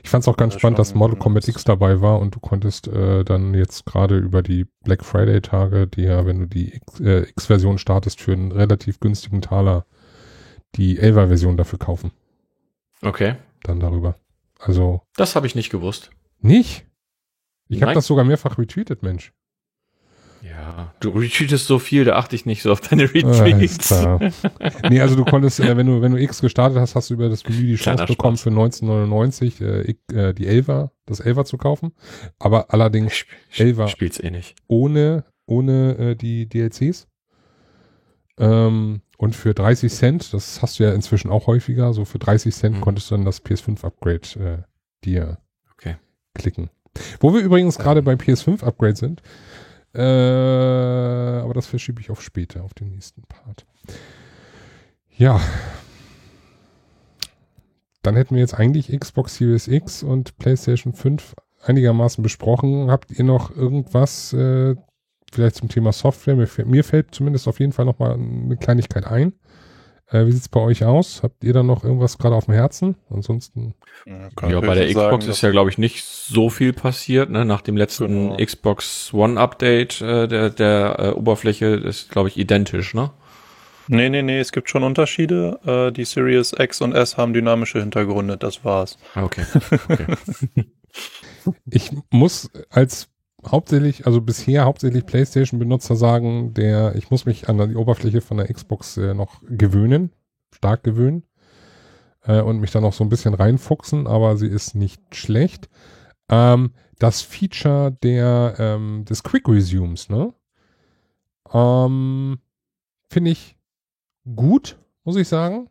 [0.03, 2.41] Ich fand es auch ganz das spannend, dass Model Combat X dabei war und du
[2.41, 6.81] konntest äh, dann jetzt gerade über die Black Friday Tage, die ja, wenn du die
[7.01, 9.87] X-Version äh, startest, für einen relativ günstigen Taler
[10.75, 12.13] die 11er Version dafür kaufen.
[13.03, 14.17] Okay dann darüber.
[14.59, 15.03] Also.
[15.17, 16.11] Das habe ich nicht gewusst.
[16.41, 16.87] Nicht?
[17.69, 19.33] Ich habe das sogar mehrfach retweetet, Mensch.
[20.77, 23.93] Ja, du retweetest so viel, da achte ich nicht so auf deine Retweets.
[23.93, 24.19] Ah,
[24.91, 27.29] nee, also du konntest, äh, wenn du wenn du X gestartet hast, hast du über
[27.29, 31.93] das Menü die Chance bekommen, für 1999 äh, äh, die Elva, das Elva zu kaufen.
[32.39, 33.25] Aber allerdings
[33.57, 34.55] Elva spielt's eh nicht.
[34.67, 37.09] Ohne, ohne äh, die DLCs.
[38.39, 42.55] Ähm, und für 30 Cent, das hast du ja inzwischen auch häufiger, so für 30
[42.55, 42.81] Cent mhm.
[42.81, 44.63] konntest du dann das PS5-Upgrade äh,
[45.05, 45.39] dir
[45.73, 45.97] okay.
[46.35, 46.71] klicken.
[47.21, 48.05] Wo wir übrigens gerade ähm.
[48.05, 49.23] beim PS5-Upgrade sind,
[49.95, 53.67] äh, aber das verschiebe ich auf später, auf den nächsten Part.
[55.17, 55.41] Ja.
[58.03, 62.91] Dann hätten wir jetzt eigentlich Xbox Series X und PlayStation 5 einigermaßen besprochen.
[62.91, 64.75] Habt ihr noch irgendwas äh,
[65.33, 66.37] vielleicht zum Thema Software.
[66.37, 69.35] Mir, mir fällt zumindest auf jeden Fall nochmal eine Kleinigkeit ein.
[70.13, 71.23] Äh, wie sieht's bei euch aus?
[71.23, 72.97] Habt ihr da noch irgendwas gerade auf dem Herzen?
[73.11, 73.75] Ansonsten.
[74.05, 77.31] Ja, ja bei der Xbox ist ja, glaube ich, nicht so viel passiert.
[77.31, 77.45] Ne?
[77.45, 78.37] Nach dem letzten genau.
[78.37, 83.11] Xbox One Update äh, der, der äh, Oberfläche ist, glaube ich, identisch, ne?
[83.89, 85.59] Nee, nee, nee, es gibt schon Unterschiede.
[85.65, 88.99] Äh, die Series X und S haben dynamische Hintergründe, das war's.
[89.17, 89.45] Okay.
[89.89, 90.17] okay.
[91.71, 93.09] ich muss als
[93.47, 98.53] hauptsächlich, also bisher hauptsächlich PlayStation-Benutzer sagen, der, ich muss mich an die Oberfläche von der
[98.53, 100.13] Xbox äh, noch gewöhnen,
[100.53, 101.25] stark gewöhnen
[102.25, 105.69] äh, und mich dann noch so ein bisschen reinfuchsen, aber sie ist nicht schlecht.
[106.29, 110.33] Ähm, das Feature der ähm, des Quick Resumes, ne?
[111.53, 112.39] Ähm,
[113.09, 113.59] Finde ich
[114.37, 115.69] gut, muss ich sagen,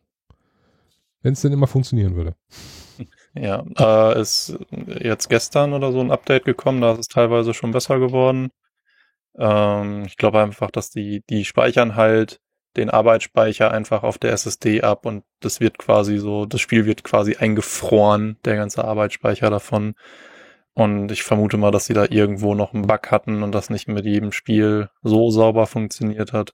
[1.21, 2.35] wenn es denn immer funktionieren würde.
[3.33, 4.57] Ja, äh, ist
[4.99, 8.51] jetzt gestern oder so ein Update gekommen, da ist es teilweise schon besser geworden.
[9.37, 12.41] Ähm, ich glaube einfach, dass die, die speichern halt
[12.77, 17.03] den Arbeitsspeicher einfach auf der SSD ab und das wird quasi so, das Spiel wird
[17.03, 19.95] quasi eingefroren, der ganze Arbeitsspeicher davon.
[20.73, 23.87] Und ich vermute mal, dass sie da irgendwo noch einen Bug hatten und das nicht
[23.87, 26.53] mit jedem Spiel so sauber funktioniert hat.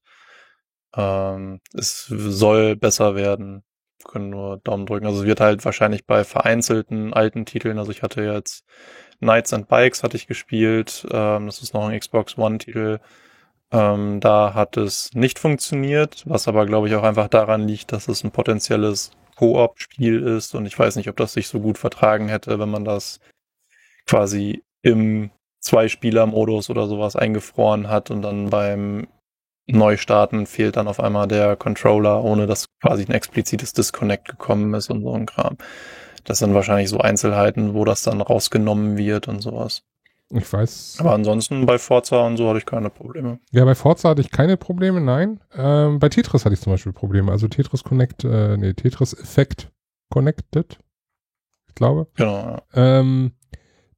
[0.95, 3.63] Ähm, es soll besser werden
[4.05, 5.05] können nur Daumen drücken.
[5.05, 8.65] Also es wird halt wahrscheinlich bei vereinzelten alten Titeln, also ich hatte jetzt
[9.19, 12.99] Knights and Bikes hatte ich gespielt, ähm, das ist noch ein Xbox One-Titel.
[13.71, 18.07] Ähm, da hat es nicht funktioniert, was aber glaube ich auch einfach daran liegt, dass
[18.07, 22.29] es ein potenzielles Koop-Spiel ist und ich weiß nicht, ob das sich so gut vertragen
[22.29, 23.19] hätte, wenn man das
[24.05, 29.07] quasi im Zwei-Spieler-Modus oder sowas eingefroren hat und dann beim
[29.67, 34.73] neu starten, fehlt dann auf einmal der Controller, ohne dass quasi ein explizites Disconnect gekommen
[34.73, 35.57] ist und so ein Kram.
[36.23, 39.83] Das sind wahrscheinlich so Einzelheiten, wo das dann rausgenommen wird und sowas.
[40.29, 40.97] Ich weiß.
[40.99, 43.39] Aber ansonsten bei Forza und so hatte ich keine Probleme.
[43.51, 45.39] Ja, bei Forza hatte ich keine Probleme, nein.
[45.55, 47.31] Ähm, bei Tetris hatte ich zum Beispiel Probleme.
[47.31, 49.71] Also Tetris Connect, äh, nee, Tetris Effect
[50.09, 50.79] Connected.
[51.69, 52.07] Ich glaube.
[52.15, 52.61] Genau, ja.
[52.73, 53.31] Ähm,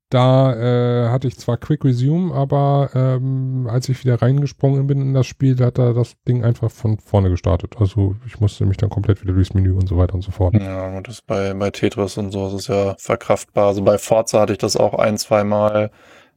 [0.09, 5.13] da äh, hatte ich zwar Quick Resume, aber ähm, als ich wieder reingesprungen bin in
[5.13, 7.75] das Spiel, da hat er das Ding einfach von vorne gestartet.
[7.79, 10.55] Also ich musste mich dann komplett wieder durchs Menü und so weiter und so fort.
[10.55, 13.67] Ja, und das bei, bei Tetris und so ist es ja verkraftbar.
[13.67, 15.91] Also bei Forza hatte ich das auch ein, zwei Mal.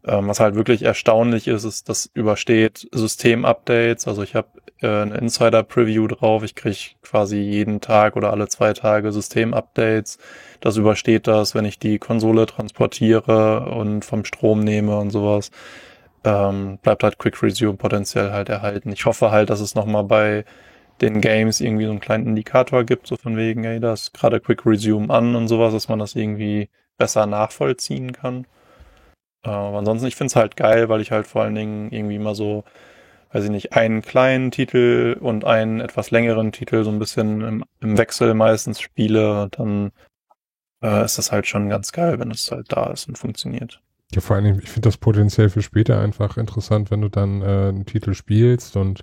[0.04, 4.08] Ähm, was halt wirklich erstaunlich ist, ist, das übersteht System-Updates.
[4.08, 4.48] Also ich habe
[4.82, 6.42] äh, Insider-Preview drauf.
[6.42, 10.18] Ich kriege quasi jeden Tag oder alle zwei Tage System-Updates.
[10.60, 15.50] Das übersteht das, wenn ich die Konsole transportiere und vom Strom nehme und sowas.
[16.24, 18.92] Ähm, bleibt halt Quick Resume potenziell halt erhalten.
[18.92, 20.44] Ich hoffe halt, dass es nochmal bei
[21.00, 24.40] den Games irgendwie so einen kleinen Indikator gibt, so von wegen, ey, da ist gerade
[24.40, 28.46] Quick Resume an und sowas, dass man das irgendwie besser nachvollziehen kann.
[29.42, 32.34] Aber ansonsten, ich finde es halt geil, weil ich halt vor allen Dingen irgendwie mal
[32.34, 32.64] so,
[33.32, 37.64] weiß ich nicht, einen kleinen Titel und einen etwas längeren Titel so ein bisschen im,
[37.80, 39.48] im Wechsel meistens spiele.
[39.50, 39.92] Dann
[40.82, 43.80] äh, ist das halt schon ganz geil, wenn es halt da ist und funktioniert.
[44.14, 47.44] Ja, vor Dingen, ich finde das potenziell für später einfach interessant, wenn du dann äh,
[47.44, 49.00] einen Titel spielst und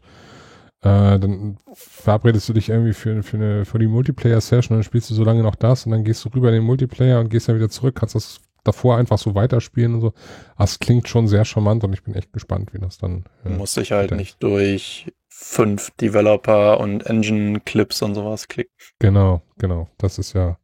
[0.81, 5.09] äh, dann verabredest du dich irgendwie für, für, eine, für die Multiplayer-Session und dann spielst
[5.09, 7.49] du so lange noch das und dann gehst du rüber in den Multiplayer und gehst
[7.49, 10.13] dann wieder zurück, kannst das davor einfach so weiterspielen und so.
[10.57, 13.25] Das klingt schon sehr charmant und ich bin echt gespannt, wie das dann.
[13.45, 18.73] Äh, Muss ich halt nicht durch fünf Developer und Engine-Clips und sowas klicken.
[18.99, 19.87] Genau, genau.
[19.97, 20.57] Das ist ja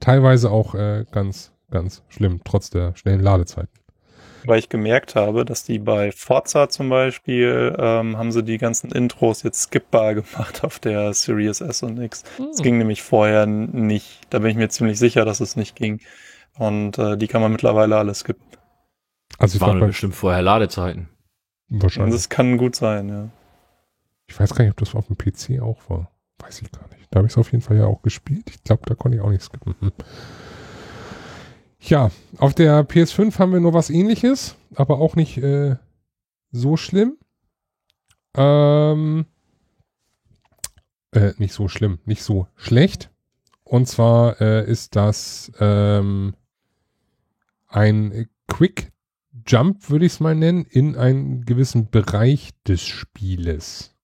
[0.00, 3.68] teilweise auch äh, ganz, ganz schlimm, trotz der schnellen Ladezeiten.
[4.46, 8.90] Weil ich gemerkt habe, dass die bei Forza zum Beispiel, ähm, haben sie die ganzen
[8.92, 12.24] Intros jetzt skippbar gemacht auf der Series S und X.
[12.38, 12.62] Es hm.
[12.62, 14.20] ging nämlich vorher nicht.
[14.30, 16.00] Da bin ich mir ziemlich sicher, dass es nicht ging.
[16.58, 18.44] Und äh, die kann man mittlerweile alles skippen.
[19.38, 21.08] Also es waren bestimmt vorher Ladezeiten.
[21.68, 22.14] Wahrscheinlich.
[22.14, 23.28] Das kann gut sein, ja.
[24.26, 26.10] Ich weiß gar nicht, ob das auf dem PC auch war.
[26.38, 27.06] Weiß ich gar nicht.
[27.10, 28.48] Da habe ich es auf jeden Fall ja auch gespielt.
[28.50, 29.74] Ich glaube, da konnte ich auch nicht skippen.
[29.80, 29.92] Hm.
[31.80, 35.76] Ja, auf der PS5 haben wir nur was ähnliches, aber auch nicht äh,
[36.50, 37.18] so schlimm.
[38.36, 39.26] Ähm,
[41.12, 43.10] äh, nicht so schlimm, nicht so schlecht.
[43.64, 46.34] Und zwar äh, ist das ähm,
[47.74, 48.92] ein Quick
[49.46, 53.94] Jump, würde ich es mal nennen, in einen gewissen Bereich des Spieles.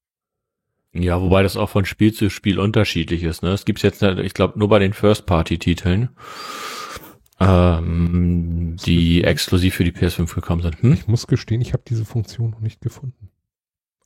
[0.93, 3.43] Ja, wobei das auch von Spiel zu Spiel unterschiedlich ist.
[3.43, 3.51] Ne?
[3.51, 6.11] Es gibt jetzt, ich glaube, nur bei den First-Party-Titeln,
[7.39, 10.83] ähm, die exklusiv für die PS5 gekommen sind.
[10.83, 10.93] Hm?
[10.93, 13.31] Ich muss gestehen, ich habe diese Funktion noch nicht gefunden.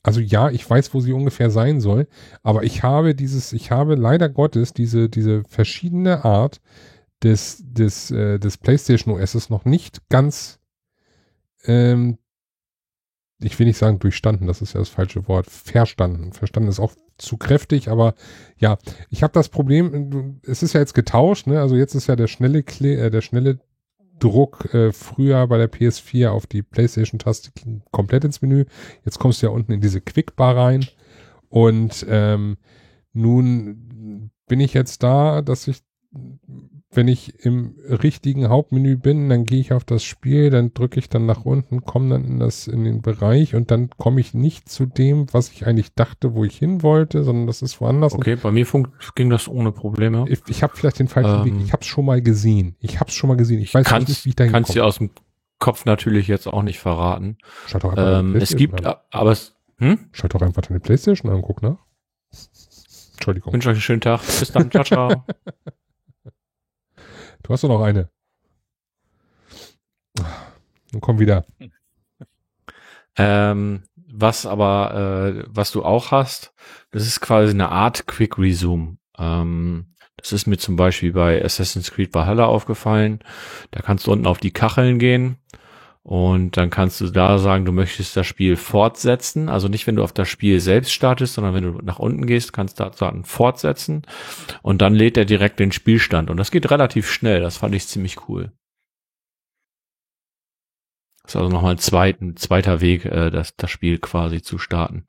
[0.03, 2.07] Also ja, ich weiß, wo sie ungefähr sein soll,
[2.43, 6.61] aber ich habe dieses, ich habe leider Gottes diese, diese verschiedene Art
[7.23, 10.61] des, des, äh, des PlayStation OS noch nicht ganz,
[11.65, 12.19] ähm,
[13.41, 16.33] ich will nicht sagen durchstanden, das ist ja das falsche Wort, verstanden.
[16.33, 18.15] Verstanden ist auch zu kräftig, aber
[18.57, 18.79] ja,
[19.11, 21.61] ich habe das Problem, es ist ja jetzt getauscht, ne?
[21.61, 23.61] Also jetzt ist ja der schnelle Kle äh, der schnelle
[24.19, 27.51] Druck äh, früher bei der PS4 auf die PlayStation-Taste
[27.91, 28.65] komplett ins Menü.
[29.05, 30.87] Jetzt kommst du ja unten in diese Quickbar rein
[31.49, 32.57] und ähm,
[33.13, 35.83] nun bin ich jetzt da, dass ich
[36.97, 41.09] wenn ich im richtigen Hauptmenü bin, dann gehe ich auf das Spiel, dann drücke ich
[41.09, 44.69] dann nach unten, komme dann in das in den Bereich und dann komme ich nicht
[44.69, 48.15] zu dem, was ich eigentlich dachte, wo ich hin wollte, sondern das ist woanders.
[48.15, 48.67] Okay, bei mir
[49.15, 50.25] ging das ohne Probleme.
[50.29, 51.65] Ich, ich habe vielleicht den falschen ähm, Weg.
[51.65, 52.77] Ich habe es schon mal gesehen.
[52.81, 53.61] Ich habe es schon mal gesehen.
[53.61, 55.11] Ich weiß kannst, nicht, wie ich dahin Kannst du aus dem
[55.59, 57.39] Kopf natürlich jetzt auch nicht verraten.
[57.67, 58.97] Schalt doch einfach ähm, es gibt, an.
[59.11, 59.99] aber es, hm?
[60.13, 61.79] Schalt doch einfach deine Playstation an und guck nach.
[63.15, 63.51] Entschuldigung.
[63.51, 64.21] Ich wünsche euch einen schönen Tag.
[64.21, 64.71] Bis dann.
[64.71, 65.25] Ciao, ciao.
[67.45, 68.09] Du hast doch noch eine.
[70.93, 71.45] Nun komm wieder.
[73.17, 76.55] Ähm, was aber, äh, was du auch hast,
[76.91, 78.97] das ist quasi eine Art Quick Resume.
[79.19, 83.21] Ähm, das ist mir zum Beispiel bei Assassin's Creed Valhalla aufgefallen.
[83.73, 85.37] Da kannst du unten auf die Kacheln gehen
[86.07, 89.49] und dann kannst du da sagen, du möchtest das Spiel fortsetzen.
[89.49, 92.53] Also nicht, wenn du auf das Spiel selbst startest, sondern wenn du nach unten gehst,
[92.53, 94.03] kannst du da sagen, fortsetzen.
[94.61, 96.29] Und dann lädt er direkt den Spielstand.
[96.29, 97.41] Und das geht relativ schnell.
[97.41, 98.53] Das fand ich ziemlich cool.
[101.23, 105.07] Das ist also nochmal ein zweiten, zweiter Weg, äh, das, das Spiel quasi zu starten.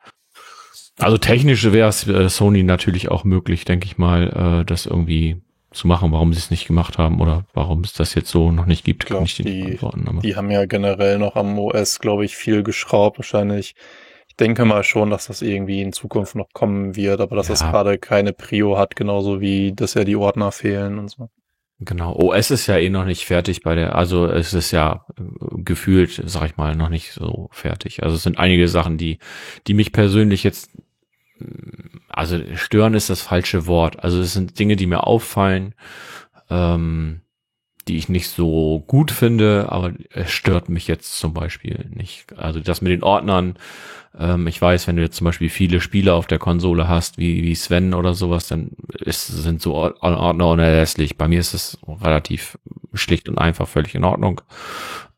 [0.98, 5.42] Also technisch wäre es äh, Sony natürlich auch möglich, denke ich mal, äh, das irgendwie
[5.76, 8.66] zu machen, warum sie es nicht gemacht haben oder warum es das jetzt so noch
[8.66, 10.08] nicht gibt, kann ich dir nicht beantworten.
[10.08, 10.22] Aber.
[10.22, 13.20] Die haben ja generell noch am OS, glaube ich, viel geschraubt.
[13.20, 13.76] Wahrscheinlich,
[14.28, 17.54] ich denke mal schon, dass das irgendwie in Zukunft noch kommen wird, aber dass ja.
[17.54, 21.30] das gerade keine Prio hat, genauso wie, dass ja die Ordner fehlen und so.
[21.80, 25.24] Genau, OS ist ja eh noch nicht fertig bei der, also es ist ja äh,
[25.58, 28.02] gefühlt, sag ich mal, noch nicht so fertig.
[28.02, 29.20] Also es sind einige Sachen, die,
[29.68, 30.70] die mich persönlich jetzt
[32.16, 34.02] also stören ist das falsche Wort.
[34.04, 35.76] Also es sind Dinge, die mir auffallen,
[36.50, 37.22] ähm,
[37.90, 42.32] die ich nicht so gut finde, aber es stört mich jetzt zum Beispiel nicht.
[42.38, 43.58] Also das mit den Ordnern,
[44.18, 47.44] ähm, ich weiß, wenn du jetzt zum Beispiel viele Spiele auf der Konsole hast, wie,
[47.44, 51.18] wie Sven oder sowas, dann ist, sind so Ordner unerlässlich.
[51.18, 52.58] Bei mir ist es relativ
[52.94, 54.40] schlicht und einfach völlig in Ordnung.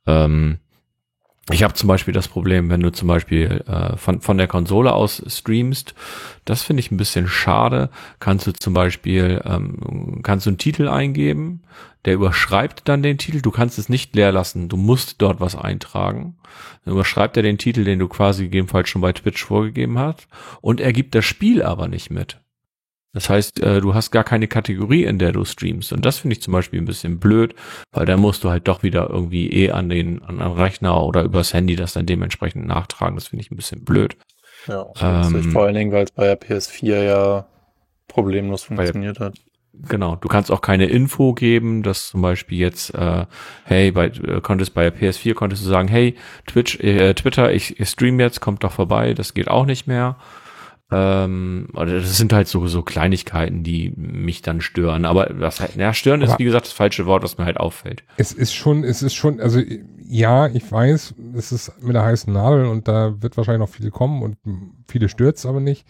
[0.08, 0.58] Ähm,
[1.52, 4.92] ich habe zum Beispiel das Problem, wenn du zum Beispiel äh, von, von der Konsole
[4.92, 5.96] aus streamst,
[6.44, 7.90] das finde ich ein bisschen schade.
[8.20, 11.62] Kannst du zum Beispiel, ähm, kannst du einen Titel eingeben,
[12.04, 13.42] der überschreibt dann den Titel.
[13.42, 16.38] Du kannst es nicht leer lassen, du musst dort was eintragen.
[16.84, 20.28] Dann überschreibt er den Titel, den du quasi gegebenenfalls schon bei Twitch vorgegeben hast.
[20.60, 22.40] Und er gibt das Spiel aber nicht mit.
[23.18, 25.92] Das heißt, äh, du hast gar keine Kategorie, in der du streamst.
[25.92, 27.56] Und das finde ich zum Beispiel ein bisschen blöd,
[27.92, 31.24] weil da musst du halt doch wieder irgendwie eh an den, an den Rechner oder
[31.24, 33.16] übers Handy das dann dementsprechend nachtragen.
[33.16, 34.18] Das finde ich ein bisschen blöd.
[34.68, 37.48] Ja, ähm, vor allen Dingen, weil es bei der PS4 ja
[38.08, 39.34] problemlos funktioniert hat.
[39.74, 43.26] Genau, du kannst auch keine Info geben, dass zum Beispiel jetzt, äh,
[43.64, 46.14] hey, bei, äh, konntest bei der PS4 konntest du sagen, hey,
[46.46, 50.18] Twitch, äh, Twitter, ich, ich stream jetzt, kommt doch vorbei, das geht auch nicht mehr.
[50.90, 55.04] Ähm, das sind halt so, so Kleinigkeiten, die mich dann stören.
[55.04, 57.58] Aber das halt, ja, stören Aber ist wie gesagt das falsche Wort, was mir halt
[57.58, 58.04] auffällt.
[58.16, 59.62] Es ist schon, es ist schon, also
[60.10, 63.92] ja, ich weiß, es ist mit der heißen Nadel und da wird wahrscheinlich noch viel
[63.92, 64.38] kommen und
[64.88, 65.86] viele stört's aber nicht.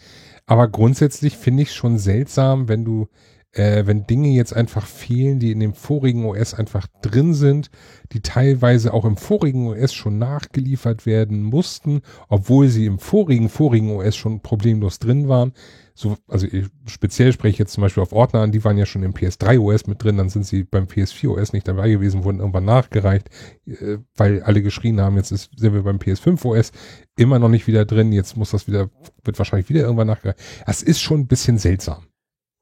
[0.47, 3.07] Aber grundsätzlich finde ich schon seltsam, wenn du
[3.53, 7.69] äh, wenn Dinge jetzt einfach fehlen, die in dem vorigen OS einfach drin sind,
[8.11, 13.91] die teilweise auch im vorigen OS schon nachgeliefert werden mussten, obwohl sie im vorigen, vorigen
[13.91, 15.53] OS schon problemlos drin waren.
[15.95, 18.85] So, also ich, speziell spreche ich jetzt zum Beispiel auf Ordner an, die waren ja
[18.85, 22.23] schon im PS3 OS mit drin, dann sind sie beim PS4 OS nicht dabei gewesen,
[22.23, 23.29] wurden irgendwann nachgereicht,
[23.65, 26.71] äh, weil alle geschrien haben, jetzt ist, sind wir beim PS5 OS
[27.15, 28.91] immer noch nicht wieder drin, jetzt muss das wieder,
[29.23, 30.39] wird wahrscheinlich wieder irgendwann nachgereicht.
[30.67, 32.06] Das ist schon ein bisschen seltsam.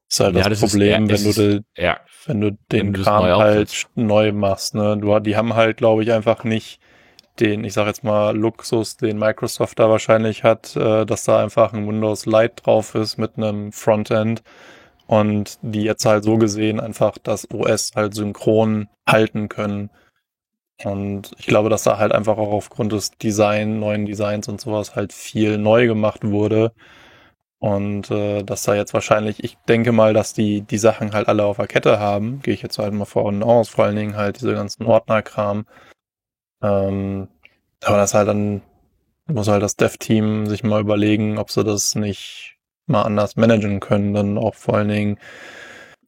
[0.08, 3.02] Ist halt ja, das, das Problem, ist, wenn, du de, ja, wenn du den wenn
[3.02, 4.74] Kram halt neu machst.
[4.74, 4.96] Ne?
[4.98, 6.80] Du, die haben halt, glaube ich, einfach nicht
[7.40, 11.72] den, ich sag jetzt mal, Luxus, den Microsoft da wahrscheinlich hat, äh, dass da einfach
[11.72, 14.42] ein Windows Lite drauf ist mit einem Frontend
[15.06, 19.90] und die jetzt halt so gesehen einfach das OS halt synchron halten können.
[20.84, 24.94] Und ich glaube, dass da halt einfach auch aufgrund des Design, neuen Designs und sowas
[24.94, 26.72] halt viel neu gemacht wurde.
[27.58, 31.44] Und äh, dass da jetzt wahrscheinlich, ich denke mal, dass die die Sachen halt alle
[31.44, 34.40] auf der Kette haben, gehe ich jetzt halt mal vorne aus, vor allen Dingen halt
[34.40, 35.66] diese ganzen Ordnerkram.
[36.62, 37.28] Ähm,
[37.84, 38.62] aber das halt dann
[39.28, 44.14] muss halt das Dev-Team sich mal überlegen, ob sie das nicht mal anders managen können.
[44.14, 45.18] Dann auch vor allen Dingen,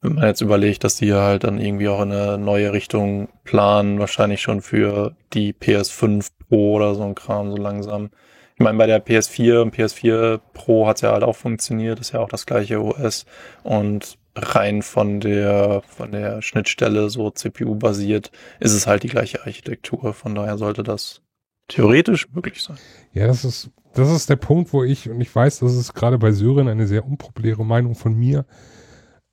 [0.01, 3.99] wenn man jetzt überlegt, dass die halt dann irgendwie auch in eine neue Richtung planen,
[3.99, 8.11] wahrscheinlich schon für die PS5 Pro oder so ein Kram so langsam.
[8.59, 12.11] Ich meine, bei der PS4 und PS4 Pro hat es ja halt auch funktioniert, ist
[12.11, 13.25] ja auch das gleiche OS
[13.63, 19.39] und rein von der von der Schnittstelle so CPU basiert ist es halt die gleiche
[19.45, 20.13] Architektur.
[20.13, 21.21] Von daher sollte das
[21.69, 22.77] theoretisch möglich sein.
[23.13, 26.17] Ja, das ist das ist der Punkt, wo ich und ich weiß, das ist gerade
[26.17, 28.45] bei Syrien eine sehr unpopuläre Meinung von mir.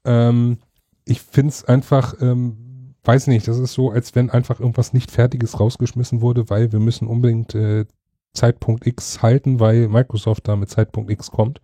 [0.04, 0.58] Ähm,
[1.04, 2.66] ich finde es einfach ähm,
[3.06, 6.80] weiß nicht, das ist so, als wenn einfach irgendwas nicht Fertiges rausgeschmissen wurde, weil wir
[6.80, 7.86] müssen unbedingt äh,
[8.36, 11.60] Zeitpunkt X halten, weil Microsoft da mit Zeitpunkt X kommt.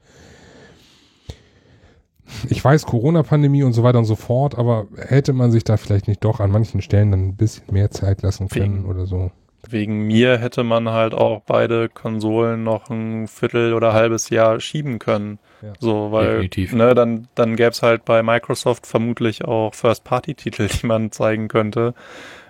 [2.49, 6.09] Ich weiß, Corona-Pandemie und so weiter und so fort, aber hätte man sich da vielleicht
[6.09, 9.31] nicht doch an manchen Stellen dann ein bisschen mehr Zeit lassen können wegen, oder so?
[9.69, 14.99] Wegen mir hätte man halt auch beide Konsolen noch ein Viertel oder halbes Jahr schieben
[14.99, 15.39] können.
[15.63, 15.73] Ja.
[15.79, 16.73] So, weil, Definitiv.
[16.73, 21.95] ne, dann, dann gäbe es halt bei Microsoft vermutlich auch First-Party-Titel, die man zeigen könnte.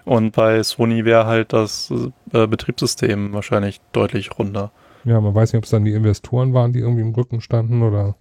[0.04, 1.92] Und bei Sony wäre halt das
[2.32, 4.72] äh, Betriebssystem wahrscheinlich deutlich runder.
[5.04, 7.82] Ja, man weiß nicht, ob es dann die Investoren waren, die irgendwie im Rücken standen
[7.82, 8.16] oder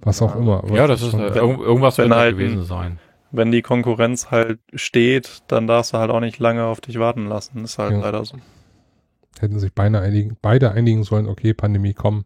[0.00, 0.64] was auch immer.
[0.64, 2.98] Aber ja, das ist, äh, irgendwas wird halt gewesen sein.
[3.30, 7.26] Wenn die Konkurrenz halt steht, dann darfst du halt auch nicht lange auf dich warten
[7.26, 7.64] lassen.
[7.64, 8.00] Ist halt ja.
[8.00, 8.36] leider so.
[9.38, 12.24] Hätten sich beide einigen, beide einigen sollen, okay, Pandemie, komm,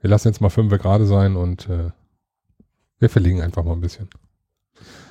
[0.00, 1.90] wir lassen jetzt mal fünf gerade sein und äh,
[2.98, 4.08] wir verlegen einfach mal ein bisschen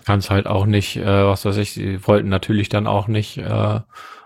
[0.09, 3.37] kann es halt auch nicht, äh, was weiß ich, sie wollten natürlich dann auch nicht
[3.37, 3.79] äh,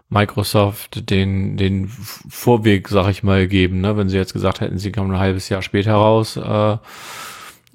[0.07, 3.81] Microsoft den, den Vorweg, sag ich mal, geben.
[3.81, 3.97] Ne?
[3.97, 6.77] Wenn sie jetzt gesagt hätten, sie kommen ein halbes Jahr später raus, äh,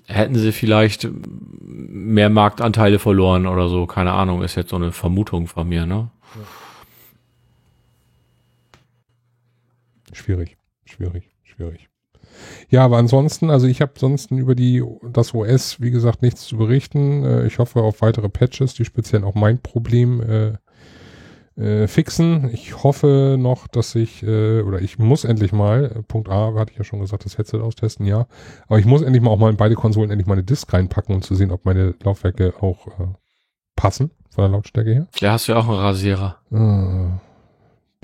[0.06, 3.84] hätten sie vielleicht mehr Marktanteile verloren oder so.
[3.84, 5.84] Keine Ahnung, ist jetzt so eine Vermutung von mir.
[5.84, 6.08] Ne?
[10.14, 10.56] Schwierig,
[10.86, 11.90] schwierig, schwierig.
[12.70, 16.56] Ja, aber ansonsten, also ich habe ansonsten über die das OS, wie gesagt, nichts zu
[16.56, 17.24] berichten.
[17.24, 20.52] Äh, ich hoffe auf weitere Patches, die speziell auch mein Problem äh,
[21.58, 22.50] äh, fixen.
[22.52, 26.72] Ich hoffe noch, dass ich, äh, oder ich muss endlich mal, äh, Punkt A, hatte
[26.72, 28.26] ich ja schon gesagt, das Headset austesten, ja.
[28.68, 31.14] Aber ich muss endlich mal auch mal in beide Konsolen endlich mal eine Disk reinpacken,
[31.14, 33.06] um zu sehen, ob meine Laufwerke auch äh,
[33.76, 35.06] passen, von der Lautstärke her.
[35.18, 36.36] Ja, hast du ja auch einen Rasierer.
[36.52, 37.20] Ah,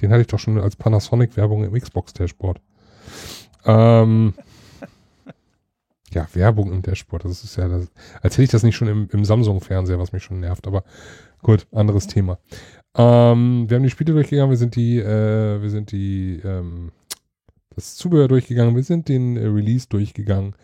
[0.01, 2.61] den hatte ich doch schon als Panasonic-Werbung im Xbox-Dashboard.
[3.67, 4.35] Ähm,
[6.15, 7.91] ja, Werbung im Dashboard, das ist ja, das,
[8.23, 10.85] als hätte ich das nicht schon im, im Samsung-Fernseher, was mich schon nervt, aber
[11.43, 12.39] gut, anderes Thema.
[12.97, 16.93] Ähm, wir haben die Spiele durchgegangen, wir sind die, äh, wir sind die, ähm,
[17.75, 20.55] das Zubehör durchgegangen, wir sind den äh, Release durchgegangen.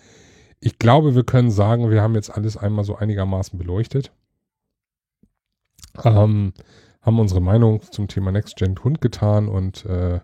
[0.60, 4.12] Ich glaube, wir können sagen, wir haben jetzt alles einmal so einigermaßen beleuchtet.
[6.04, 6.52] Ähm,
[7.02, 10.20] haben unsere Meinung zum Thema Next Gen kundgetan und äh,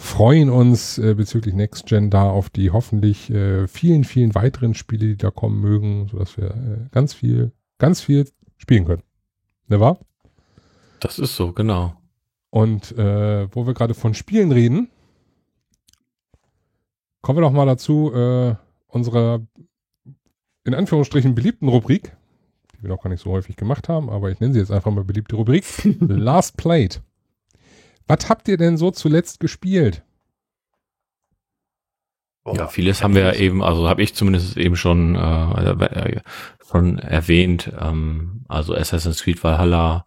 [0.00, 5.06] freuen uns äh, bezüglich Next Gen da auf die hoffentlich äh, vielen, vielen weiteren Spiele,
[5.06, 9.02] die da kommen mögen, sodass wir äh, ganz viel, ganz viel spielen können.
[9.68, 9.98] Ne wahr?
[11.00, 11.94] Das ist so, genau.
[12.48, 14.88] Und äh, wo wir gerade von Spielen reden,
[17.20, 18.54] kommen wir doch mal dazu, äh,
[18.88, 19.46] unserer
[20.64, 22.16] in Anführungsstrichen beliebten Rubrik,
[22.72, 24.90] die wir noch gar nicht so häufig gemacht haben, aber ich nenne sie jetzt einfach
[24.90, 25.64] mal beliebte Rubrik,
[26.00, 27.02] Last Played.
[28.10, 30.02] Was habt ihr denn so zuletzt gespielt?
[32.44, 36.20] Ja, vieles haben wir ja eben, also habe ich zumindest eben schon, äh, äh,
[36.68, 37.72] schon erwähnt.
[37.78, 40.06] Ähm, also Assassin's Creed Valhalla,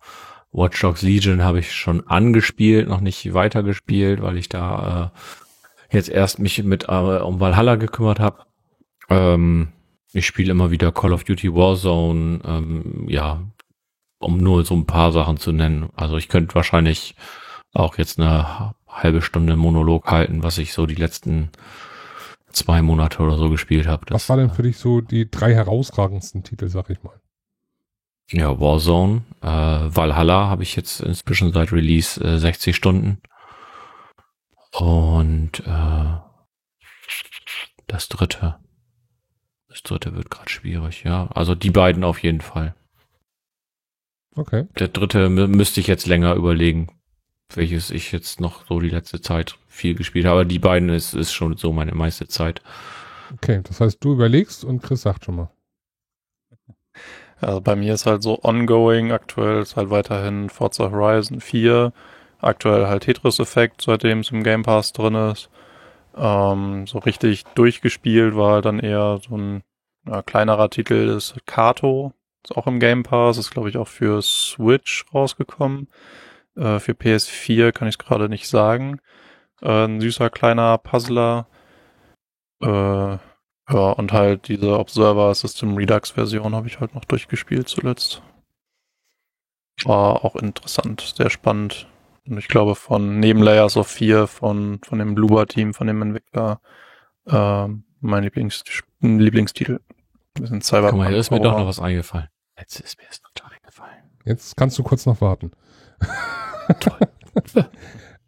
[0.51, 5.13] Watch Dogs Legion habe ich schon angespielt, noch nicht weitergespielt, weil ich da
[5.89, 8.43] äh, jetzt erst mich mit äh, um Valhalla gekümmert habe.
[9.07, 9.69] Ähm,
[10.11, 13.43] ich spiele immer wieder Call of Duty Warzone, ähm, ja,
[14.19, 15.87] um nur so ein paar Sachen zu nennen.
[15.95, 17.15] Also ich könnte wahrscheinlich
[17.73, 21.49] auch jetzt eine halbe Stunde Monolog halten, was ich so die letzten
[22.51, 24.05] zwei Monate oder so gespielt habe.
[24.09, 27.19] Was war denn für dich so die drei herausragendsten Titel, sag ich mal?
[28.29, 33.21] Ja, Warzone, äh, Valhalla habe ich jetzt inzwischen seit Release äh, 60 Stunden.
[34.71, 36.17] Und äh,
[37.87, 38.55] das dritte.
[39.67, 41.27] Das dritte wird gerade schwierig, ja.
[41.33, 42.75] Also die beiden auf jeden Fall.
[44.35, 44.67] Okay.
[44.79, 46.87] Der dritte müsste ich jetzt länger überlegen,
[47.57, 50.41] welches ich jetzt noch so die letzte Zeit viel gespielt habe.
[50.41, 52.61] Aber die beiden ist, ist schon so meine meiste Zeit.
[53.33, 55.51] Okay, das heißt, du überlegst und Chris sagt schon mal.
[57.41, 61.91] Also bei mir ist halt so ongoing, aktuell ist halt weiterhin Forza Horizon 4,
[62.39, 65.49] aktuell halt Tetris-Effekt, seitdem es im Game Pass drin ist.
[66.15, 69.63] Ähm, so richtig durchgespielt war halt dann eher so ein
[70.07, 74.21] ja, kleinerer Titel, ist Kato, ist auch im Game Pass, ist glaube ich auch für
[74.21, 75.87] Switch rausgekommen.
[76.55, 78.99] Äh, für PS4 kann ich es gerade nicht sagen.
[79.61, 81.47] Äh, ein süßer kleiner Puzzler.
[82.61, 83.19] Äh, ja,
[83.69, 88.21] und halt diese Observer System Redux Version habe ich halt noch durchgespielt zuletzt.
[89.85, 91.87] War auch interessant, sehr spannend.
[92.27, 96.01] Und ich glaube von neben Layers of 4 von, von dem Bluebird Team, von dem
[96.01, 96.61] Entwickler,
[97.25, 97.67] äh,
[97.99, 98.63] mein Lieblings
[99.01, 99.79] Lieblingstitel.
[100.35, 100.91] Wir sind Cyberpunk.
[100.91, 102.27] Guck mal, hier ist mir doch noch was eingefallen.
[102.57, 104.03] Jetzt ist mir es total eingefallen.
[104.25, 105.51] Jetzt kannst du kurz noch warten.
[106.79, 107.67] Toll.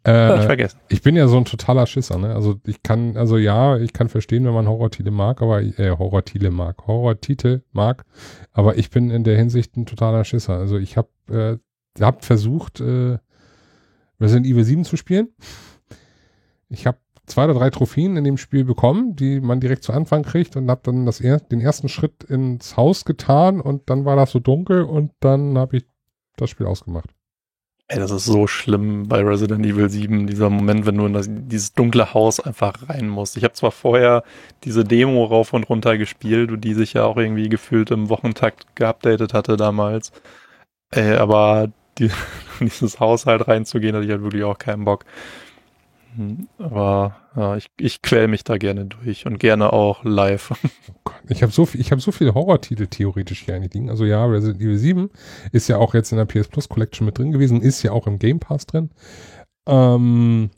[0.06, 0.78] Äh, ich vergessen.
[0.88, 2.32] Ich bin ja so ein totaler Schisser, ne?
[2.32, 6.50] Also ich kann, also ja, ich kann verstehen, wenn man Horrortitel mag, aber äh, Horrortitel
[6.50, 8.04] mag, Horrortitel mag,
[8.52, 10.54] aber ich bin in der Hinsicht ein totaler Schisser.
[10.56, 13.18] Also ich habe äh, hab versucht, äh,
[14.20, 15.28] Resident Evil 7 zu spielen.
[16.68, 20.22] Ich habe zwei oder drei Trophäen in dem Spiel bekommen, die man direkt zu Anfang
[20.22, 24.14] kriegt und habe dann das er den ersten Schritt ins Haus getan und dann war
[24.14, 25.84] das so dunkel und dann habe ich
[26.36, 27.10] das Spiel ausgemacht.
[27.88, 31.28] Ey, das ist so schlimm bei Resident Evil 7, dieser Moment, wenn du in das,
[31.30, 33.36] dieses dunkle Haus einfach rein musst.
[33.36, 34.24] Ich habe zwar vorher
[34.64, 39.34] diese Demo rauf und runter gespielt, die sich ja auch irgendwie gefühlt im Wochentakt geupdatet
[39.34, 40.10] hatte damals.
[40.90, 42.10] Ey, aber die,
[42.60, 45.04] dieses Haus halt reinzugehen, hatte ich halt wirklich auch keinen Bock.
[46.16, 50.52] Hm, aber ja, ich, ich quäl mich da gerne durch und gerne auch live.
[51.08, 53.88] Oh ich habe so viel, ich habe so viele Horrortitel theoretisch hier eigentlich.
[53.90, 55.10] Also ja, Resident Evil 7
[55.52, 58.06] ist ja auch jetzt in der PS Plus Collection mit drin gewesen, ist ja auch
[58.06, 58.90] im Game Pass drin.
[59.66, 60.50] Ähm,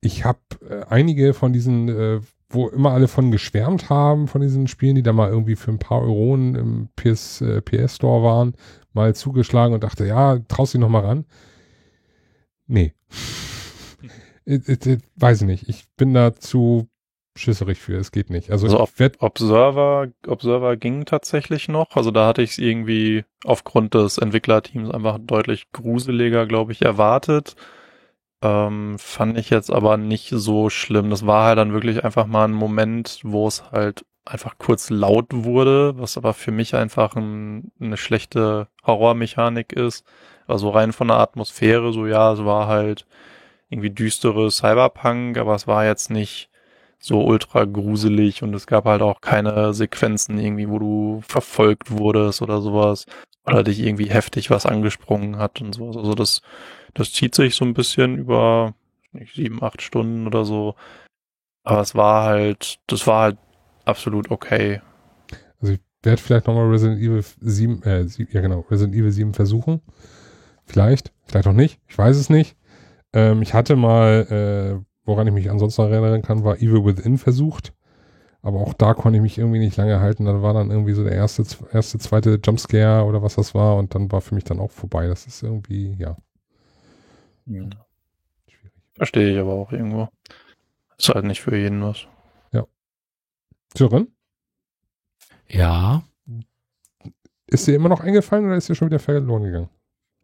[0.00, 4.68] ich habe äh, einige von diesen, äh, wo immer alle von geschwärmt haben, von diesen
[4.68, 8.54] Spielen, die da mal irgendwie für ein paar Euronen im PS, äh, PS Store waren,
[8.92, 11.24] mal zugeschlagen und dachte, ja, traust dich noch mal ran.
[12.66, 12.92] Nee.
[14.44, 15.68] Ich, ich, ich, weiß ich nicht.
[15.68, 16.88] Ich bin da zu
[17.36, 17.96] schisserig für.
[17.96, 18.50] Es geht nicht.
[18.50, 21.96] Also, also Ob Observer, Observer ging tatsächlich noch.
[21.96, 27.56] Also da hatte ich es irgendwie aufgrund des Entwicklerteams einfach deutlich gruseliger, glaube ich, erwartet.
[28.42, 31.10] Ähm, fand ich jetzt aber nicht so schlimm.
[31.10, 35.26] Das war halt dann wirklich einfach mal ein Moment, wo es halt einfach kurz laut
[35.30, 40.04] wurde, was aber für mich einfach ein, eine schlechte Horrormechanik ist.
[40.46, 43.06] Also rein von der Atmosphäre, so ja, es war halt
[43.74, 46.48] irgendwie düstere Cyberpunk, aber es war jetzt nicht
[46.98, 52.40] so ultra gruselig und es gab halt auch keine Sequenzen irgendwie, wo du verfolgt wurdest
[52.40, 53.06] oder sowas
[53.44, 55.96] oder dich irgendwie heftig was angesprungen hat und sowas.
[55.96, 56.40] Also das,
[56.94, 58.74] das zieht sich so ein bisschen über
[59.12, 60.76] nicht, sieben, acht Stunden oder so.
[61.64, 63.38] Aber es war halt, das war halt
[63.84, 64.80] absolut okay.
[65.60, 69.82] Also ich werde vielleicht nochmal Resident Evil 7, äh, ja genau, Resident Evil 7 versuchen.
[70.64, 71.80] Vielleicht, vielleicht auch nicht.
[71.88, 72.56] Ich weiß es nicht.
[73.14, 77.72] Ähm, ich hatte mal, äh, woran ich mich ansonsten erinnern kann, war Evil Within versucht.
[78.42, 80.26] Aber auch da konnte ich mich irgendwie nicht lange halten.
[80.26, 83.76] Dann war dann irgendwie so der erste, erste, zweite Jumpscare oder was das war.
[83.76, 85.06] Und dann war für mich dann auch vorbei.
[85.06, 86.16] Das ist irgendwie, ja.
[87.46, 87.62] ja.
[88.48, 88.72] Schwierig.
[88.96, 90.08] Verstehe ich aber auch irgendwo.
[90.98, 92.06] Ist halt nicht für jeden was.
[92.52, 92.66] Ja.
[93.74, 94.08] Sören?
[95.48, 96.02] Ja.
[97.46, 99.70] Ist dir immer noch eingefallen oder ist dir schon wieder verloren gegangen?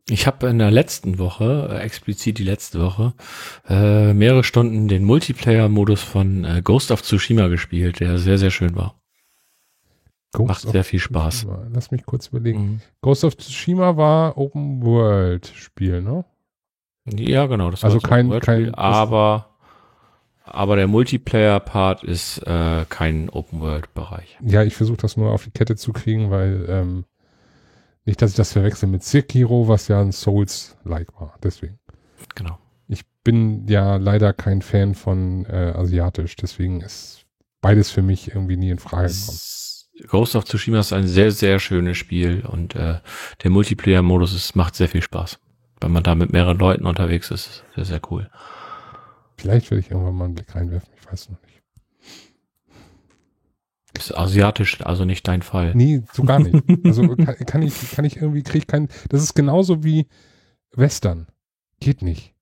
[0.08, 3.14] Ich habe in der letzten Woche, äh, explizit die letzte Woche,
[3.68, 8.74] äh, mehrere Stunden den Multiplayer-Modus von äh, Ghost of Tsushima gespielt, der sehr, sehr schön
[8.74, 9.00] war.
[10.32, 11.40] Ghost Macht sehr viel Spaß.
[11.40, 11.66] Tsushima.
[11.72, 12.60] Lass mich kurz überlegen.
[12.60, 12.80] Mhm.
[13.02, 16.24] Ghost of Tsushima war Open World Spiel, ne?
[17.06, 17.70] Ja, genau.
[17.70, 19.56] Das also kein, kein, aber,
[20.44, 24.38] aber der Multiplayer-Part ist äh, kein Open World Bereich.
[24.42, 27.04] Ja, ich versuche das nur auf die Kette zu kriegen, weil ähm,
[28.04, 31.36] nicht, dass ich das verwechsel mit Sekiro, was ja ein Souls-like war.
[31.42, 31.78] Deswegen.
[32.34, 32.58] Genau.
[32.88, 37.24] Ich bin ja leider kein Fan von äh, Asiatisch, deswegen ist
[37.60, 39.38] beides für mich irgendwie nie in Frage gekommen.
[40.08, 43.00] Ghost of Tsushima ist ein sehr, sehr schönes Spiel und äh,
[43.42, 45.38] der Multiplayer-Modus macht sehr viel Spaß.
[45.80, 48.30] Wenn man da mit mehreren Leuten unterwegs ist, sehr, sehr cool.
[49.36, 51.49] Vielleicht werde ich irgendwann mal einen Blick reinwerfen, ich weiß noch nicht.
[54.00, 55.74] Ist asiatisch also nicht dein Fall?
[55.74, 56.64] Nee, so gar nicht.
[56.84, 58.88] Also kann, kann ich, kann ich irgendwie, kriege ich keinen.
[59.10, 60.06] Das ist genauso wie
[60.74, 61.26] Western.
[61.80, 62.34] Geht nicht.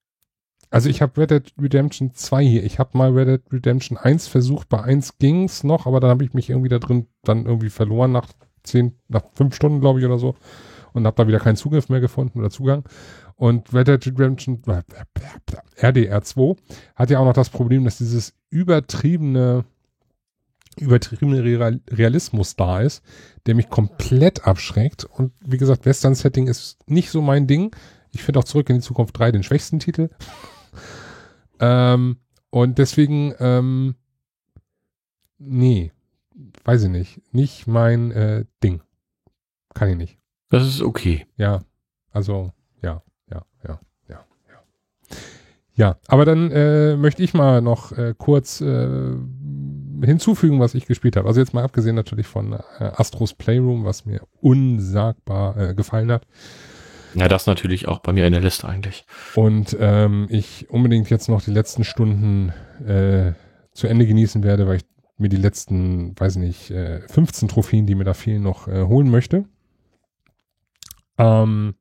[0.71, 2.65] Also ich habe Red Dead Redemption 2 hier.
[2.65, 4.69] Ich habe mal Red Dead Redemption 1 versucht.
[4.69, 8.13] Bei 1 ging's noch, aber dann habe ich mich irgendwie da drin dann irgendwie verloren
[8.13, 8.29] nach
[8.65, 10.37] 10, nach 5 Stunden, glaube ich, oder so.
[10.93, 12.85] Und habe da wieder keinen Zugriff mehr gefunden oder Zugang.
[13.35, 14.83] Und Red Dead Redemption äh,
[15.77, 16.55] RDR 2
[16.95, 19.65] hat ja auch noch das Problem, dass dieses übertriebene
[20.79, 23.03] übertriebene Realismus da ist,
[23.47, 25.05] der mich komplett abschreckt.
[25.05, 27.75] Und wie gesagt, Western-Setting ist nicht so mein Ding.
[28.11, 30.11] Ich finde auch Zurück in die Zukunft 3 den schwächsten Titel.
[31.61, 32.19] ähm,
[32.51, 33.95] und deswegen, ähm,
[35.39, 35.93] nee,
[36.65, 37.23] weiß ich nicht.
[37.33, 38.83] Nicht mein äh, Ding.
[39.75, 40.19] Kann ich nicht.
[40.51, 41.27] Das ist okay.
[41.37, 41.61] Ja,
[42.11, 44.61] also, ja, ja, ja, ja, ja.
[45.75, 49.15] Ja, aber dann äh, möchte ich mal noch äh, kurz äh,
[50.03, 51.29] hinzufügen, was ich gespielt habe.
[51.29, 56.27] Also jetzt mal abgesehen natürlich von äh, Astros Playroom, was mir unsagbar äh, gefallen hat.
[57.15, 59.05] Ja, das natürlich auch bei mir in der Liste eigentlich.
[59.35, 62.53] Und ähm, ich unbedingt jetzt noch die letzten Stunden
[62.87, 63.33] äh,
[63.73, 64.85] zu Ende genießen werde, weil ich
[65.17, 69.11] mir die letzten, weiß nicht, äh, 15 Trophäen, die mir da fehlen, noch äh, holen
[69.11, 69.45] möchte.
[71.19, 71.75] Ähm,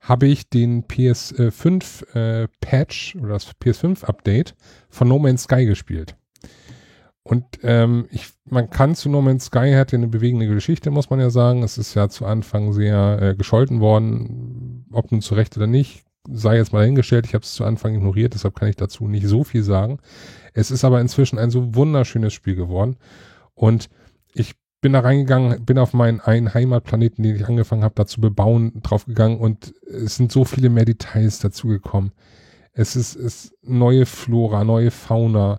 [0.00, 4.54] habe ich den PS5 äh, Patch oder das PS5 Update
[4.90, 6.16] von No Man's Sky gespielt.
[7.24, 11.08] Und ähm, ich, man kann zu No Man's Sky hat ja eine bewegende Geschichte, muss
[11.08, 11.62] man ja sagen.
[11.62, 16.04] Es ist ja zu Anfang sehr äh, gescholten worden, ob nun zu Recht oder nicht,
[16.30, 17.26] sei jetzt mal dahingestellt.
[17.26, 20.00] Ich habe es zu Anfang ignoriert, deshalb kann ich dazu nicht so viel sagen.
[20.52, 22.96] Es ist aber inzwischen ein so wunderschönes Spiel geworden.
[23.54, 23.88] Und
[24.34, 28.20] ich bin da reingegangen, bin auf meinen einen Heimatplaneten, den ich angefangen habe, da zu
[28.20, 32.12] bebauen, draufgegangen und es sind so viele mehr Details dazugekommen.
[32.74, 35.58] Es ist, ist neue Flora, neue Fauna,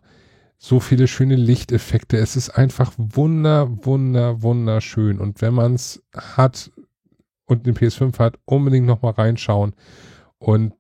[0.66, 2.18] so viele schöne Lichteffekte.
[2.18, 5.20] Es ist einfach wunder, wunder, wunderschön.
[5.20, 6.72] Und wenn man es hat
[7.46, 9.76] und den PS5 hat, unbedingt nochmal reinschauen.
[10.40, 10.74] Und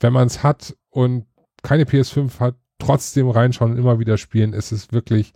[0.00, 1.24] wenn man es hat und
[1.62, 4.54] keine PS5 hat, trotzdem reinschauen und immer wieder spielen.
[4.54, 5.32] Es ist wirklich,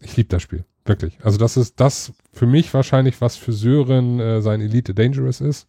[0.00, 0.64] ich liebe das Spiel.
[0.86, 1.18] Wirklich.
[1.22, 5.68] Also das ist das für mich wahrscheinlich, was für Sören äh, sein Elite Dangerous ist.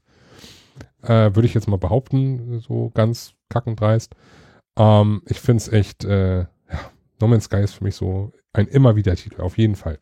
[1.02, 4.16] Äh, Würde ich jetzt mal behaupten, so ganz kackendreist.
[4.78, 6.46] Ähm, ich finde es echt, äh,
[7.22, 10.00] No Man's Sky ist für mich so ein immer wieder Titel, auf jeden Fall.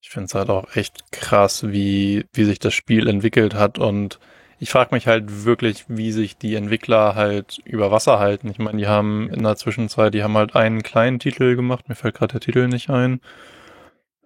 [0.00, 4.20] Ich finde es halt auch echt krass, wie, wie sich das Spiel entwickelt hat und
[4.58, 8.48] ich frage mich halt wirklich, wie sich die Entwickler halt über Wasser halten.
[8.48, 11.94] Ich meine, die haben in der Zwischenzeit, die haben halt einen kleinen Titel gemacht, mir
[11.96, 13.20] fällt gerade der Titel nicht ein.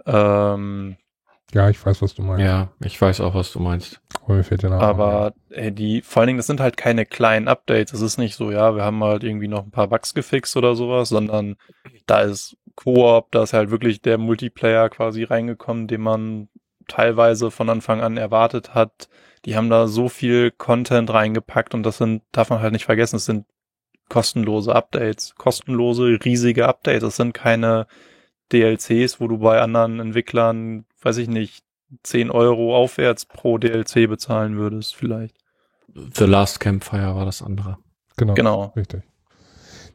[0.06, 0.96] Ähm,
[1.52, 2.44] ja, ich weiß, was du meinst.
[2.44, 4.00] Ja, ich weiß auch, was du meinst.
[4.22, 7.06] Aber mir fällt der Name Aber ey, die, vor allen Dingen, das sind halt keine
[7.06, 7.94] kleinen Updates.
[7.94, 10.74] Es ist nicht so, ja, wir haben halt irgendwie noch ein paar Bugs gefixt oder
[10.74, 11.56] sowas, sondern
[12.06, 16.48] da ist Koop, da ist halt wirklich der Multiplayer quasi reingekommen, den man
[16.86, 19.08] teilweise von Anfang an erwartet hat.
[19.44, 23.16] Die haben da so viel Content reingepackt und das sind, darf man halt nicht vergessen,
[23.16, 23.46] es sind
[24.08, 27.02] kostenlose Updates, kostenlose, riesige Updates.
[27.02, 27.86] Es sind keine
[28.52, 31.64] DLCs, wo du bei anderen Entwicklern, weiß ich nicht,
[32.02, 35.36] 10 Euro aufwärts pro DLC bezahlen würdest, vielleicht.
[35.94, 37.78] The Last Campfire war das andere.
[38.16, 38.34] Genau.
[38.34, 38.72] Genau.
[38.76, 39.02] Richtig.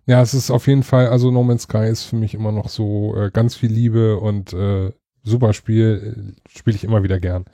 [0.06, 2.67] Ja, es ist auf jeden Fall, also No Man's Sky ist für mich immer noch
[2.67, 4.91] so äh, ganz viel Liebe und äh,
[5.23, 7.45] super Spiel, äh, spiele ich immer wieder gern.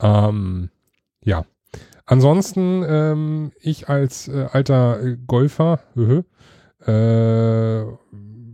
[0.00, 0.70] Ähm,
[1.24, 1.44] ja.
[2.04, 5.80] Ansonsten, ähm, ich als äh, alter äh, Golfer,
[6.86, 7.82] äh,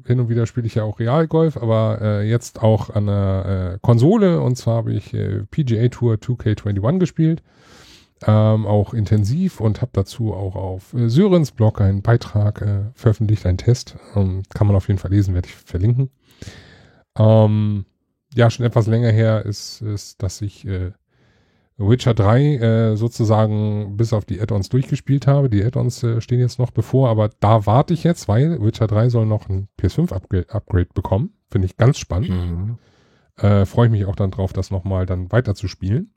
[0.07, 3.79] hin und wieder spiele ich ja auch Realgolf, aber äh, jetzt auch an der äh,
[3.81, 7.43] Konsole und zwar habe ich äh, PGA Tour 2K21 gespielt,
[8.27, 13.47] ähm, auch intensiv und habe dazu auch auf äh, Syrens Blog einen Beitrag äh, veröffentlicht,
[13.47, 16.11] einen Test, ähm, kann man auf jeden Fall lesen, werde ich verlinken.
[17.19, 17.85] Ähm,
[18.35, 20.93] ja, schon etwas länger her ist, ist dass ich äh,
[21.79, 25.49] Witcher 3 äh, sozusagen bis auf die Add-ons durchgespielt habe.
[25.49, 29.09] Die Add-ons äh, stehen jetzt noch bevor, aber da warte ich jetzt, weil Witcher 3
[29.09, 31.35] soll noch ein PS5-Upgrade bekommen.
[31.51, 32.31] Finde ich ganz spannend.
[32.31, 32.79] Mhm.
[33.37, 36.13] Äh, Freue ich mich auch dann drauf, das nochmal dann weiter zu spielen.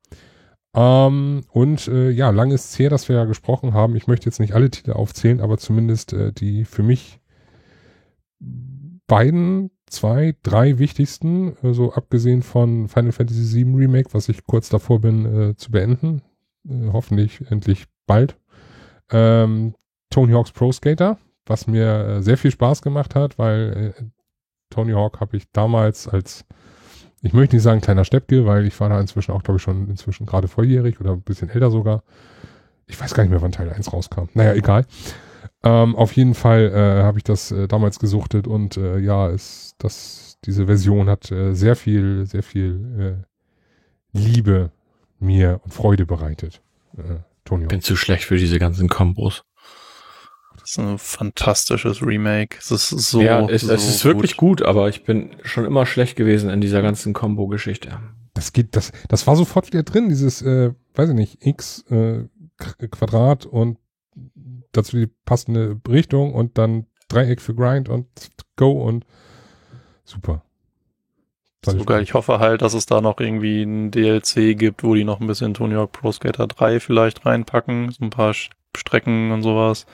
[0.75, 3.95] Ähm, und äh, ja, lang ist es her, dass wir ja gesprochen haben.
[3.95, 7.21] Ich möchte jetzt nicht alle Titel aufzählen, aber zumindest äh, die für mich
[9.07, 14.69] beiden zwei, drei wichtigsten, äh, so abgesehen von Final Fantasy VII Remake, was ich kurz
[14.69, 16.21] davor bin äh, zu beenden.
[16.67, 18.37] Äh, hoffentlich endlich bald.
[19.11, 19.75] Ähm,
[20.09, 24.03] Tony Hawk's Pro Skater, was mir äh, sehr viel Spaß gemacht hat, weil äh,
[24.69, 26.45] Tony Hawk habe ich damals als,
[27.21, 29.89] ich möchte nicht sagen kleiner Steppke, weil ich war da inzwischen auch, glaube ich, schon
[29.89, 32.03] inzwischen gerade volljährig oder ein bisschen älter sogar.
[32.87, 34.25] Ich weiß gar nicht mehr, wann Teil 1 rauskam.
[34.33, 34.85] Naja, egal.
[35.65, 39.73] Ähm, auf jeden Fall äh, habe ich das äh, damals gesuchtet und äh, ja, ist
[39.79, 43.25] das, diese Version hat äh, sehr viel, sehr viel
[44.13, 44.71] äh, Liebe
[45.19, 46.61] mir und Freude bereitet.
[46.97, 47.67] Äh, Tonio.
[47.67, 49.43] Bin zu schlecht für diese ganzen Kombos.
[50.59, 52.57] Das ist ein fantastisches Remake.
[52.59, 53.21] Es ist so.
[53.21, 54.59] Ja, es, so es ist wirklich gut.
[54.59, 57.99] gut, aber ich bin schon immer schlecht gewesen in dieser ganzen Combo-Geschichte.
[58.35, 62.27] Das geht, das, das war sofort wieder drin, dieses, äh, weiß ich nicht, x äh,
[62.57, 63.77] Quadrat und
[64.77, 68.07] dazu die passende Richtung und dann Dreieck für Grind und
[68.55, 69.05] Go und
[70.03, 70.43] super.
[71.65, 72.03] So geil.
[72.03, 75.27] Ich hoffe halt, dass es da noch irgendwie ein DLC gibt, wo die noch ein
[75.27, 77.91] bisschen Tony Hawk Pro Skater 3 vielleicht reinpacken.
[77.91, 78.33] So ein paar
[78.77, 79.85] Strecken und sowas.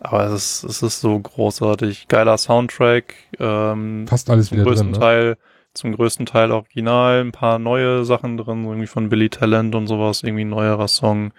[0.00, 2.08] Aber es ist, es ist so großartig.
[2.08, 3.14] Geiler Soundtrack.
[3.38, 5.06] Ähm, Fast alles wieder größten drin, ne?
[5.06, 5.36] Teil,
[5.74, 7.20] zum größten Teil original.
[7.20, 10.22] Ein paar neue Sachen drin, so irgendwie von Billy Talent und sowas.
[10.22, 11.32] Irgendwie ein neuerer Song.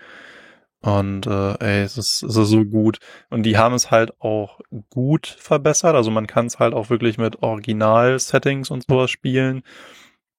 [0.81, 2.99] Und äh, ey, es ist, es ist so gut.
[3.30, 5.95] Und die haben es halt auch gut verbessert.
[5.95, 9.64] Also man kann es halt auch wirklich mit Original-Settings und sowas spielen.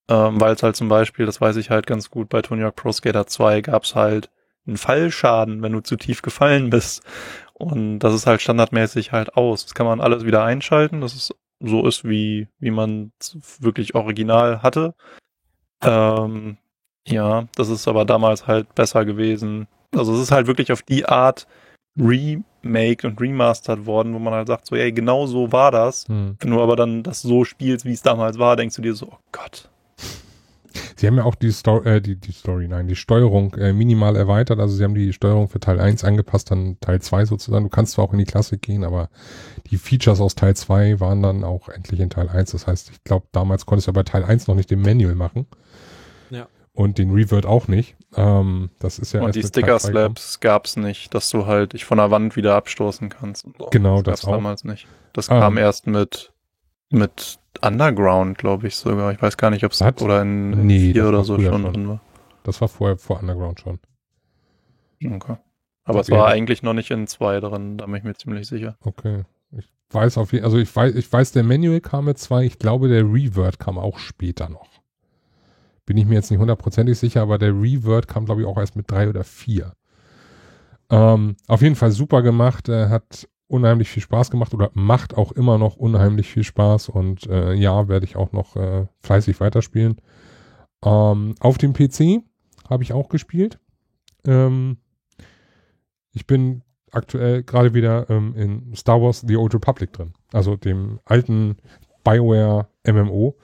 [0.08, 2.76] Ähm, Weil es halt zum Beispiel, das weiß ich halt ganz gut, bei Tony Hawk
[2.76, 4.30] Pro Skater 2 gab es halt
[4.66, 7.02] einen Fallschaden, wenn du zu tief gefallen bist.
[7.54, 9.64] Und das ist halt standardmäßig halt aus.
[9.64, 13.12] Das kann man alles wieder einschalten, dass es so ist, wie, wie man
[13.58, 14.94] wirklich original hatte.
[15.82, 16.58] Ähm,
[17.06, 21.06] ja, das ist aber damals halt besser gewesen also es ist halt wirklich auf die
[21.06, 21.46] Art
[21.98, 26.06] remake und remastered worden, wo man halt sagt, so, ey, genau so war das.
[26.08, 26.36] Hm.
[26.38, 29.08] Wenn du aber dann das so spielst, wie es damals war, denkst du dir so,
[29.10, 29.68] oh Gott.
[30.96, 34.16] Sie haben ja auch die Story, äh, die, die Story, nein, die Steuerung äh, minimal
[34.16, 34.60] erweitert.
[34.60, 37.64] Also sie haben die Steuerung für Teil 1 angepasst, dann Teil 2 sozusagen.
[37.64, 39.08] Du kannst zwar auch in die Klassik gehen, aber
[39.70, 42.52] die Features aus Teil 2 waren dann auch endlich in Teil 1.
[42.52, 45.14] Das heißt, ich glaube, damals konntest du ja bei Teil 1 noch nicht den Manual
[45.14, 45.46] machen.
[46.30, 46.46] Ja
[46.78, 47.96] und den Revert auch nicht.
[48.16, 51.84] Ähm, das ist ja und die Sticker Slaps gab es nicht, dass du halt dich
[51.84, 53.46] von der Wand wieder abstoßen kannst.
[53.58, 53.66] So.
[53.70, 54.86] Genau, das, das damals nicht.
[55.12, 55.40] Das ah.
[55.40, 56.32] kam erst mit
[56.90, 59.12] mit Underground, glaube ich sogar.
[59.12, 61.88] Ich weiß gar nicht, ob es oder in, in nee, vier oder so schon drin
[61.88, 62.00] war.
[62.44, 63.78] Das war vorher vor Underground schon.
[65.04, 65.36] Okay.
[65.84, 68.76] Aber es war eigentlich noch nicht in zwei drin, da bin ich mir ziemlich sicher.
[68.80, 69.24] Okay.
[69.50, 72.58] Ich weiß auf jeden also ich weiß, ich weiß, der Manual kam mit zwei, ich
[72.58, 74.68] glaube, der Revert kam auch später noch.
[75.88, 78.76] Bin ich mir jetzt nicht hundertprozentig sicher, aber der Revert kam, glaube ich, auch erst
[78.76, 79.72] mit drei oder vier.
[80.90, 85.32] Ähm, auf jeden Fall super gemacht, äh, hat unheimlich viel Spaß gemacht oder macht auch
[85.32, 89.96] immer noch unheimlich viel Spaß und äh, ja, werde ich auch noch äh, fleißig weiterspielen.
[90.84, 92.22] Ähm, auf dem PC
[92.68, 93.58] habe ich auch gespielt.
[94.26, 94.76] Ähm,
[96.12, 101.00] ich bin aktuell gerade wieder ähm, in Star Wars The Old Republic drin, also dem
[101.06, 101.56] alten
[102.04, 103.38] BioWare MMO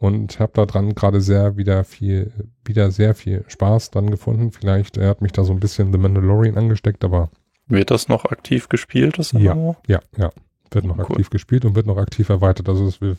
[0.00, 2.32] und habe da dran gerade sehr wieder viel,
[2.64, 4.50] wieder sehr viel Spaß dran gefunden.
[4.50, 7.30] Vielleicht er hat mich da so ein bisschen The Mandalorian angesteckt, aber
[7.68, 9.18] wird das noch aktiv gespielt?
[9.18, 9.54] Das ja,
[9.86, 10.32] ja, ja,
[10.70, 11.04] wird noch cool.
[11.04, 12.70] aktiv gespielt und wird noch aktiv erweitert.
[12.70, 13.18] Also es, wir,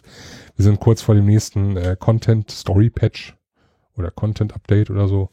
[0.56, 3.38] wir sind kurz vor dem nächsten äh, Content Story Patch
[3.96, 5.30] oder Content Update oder so.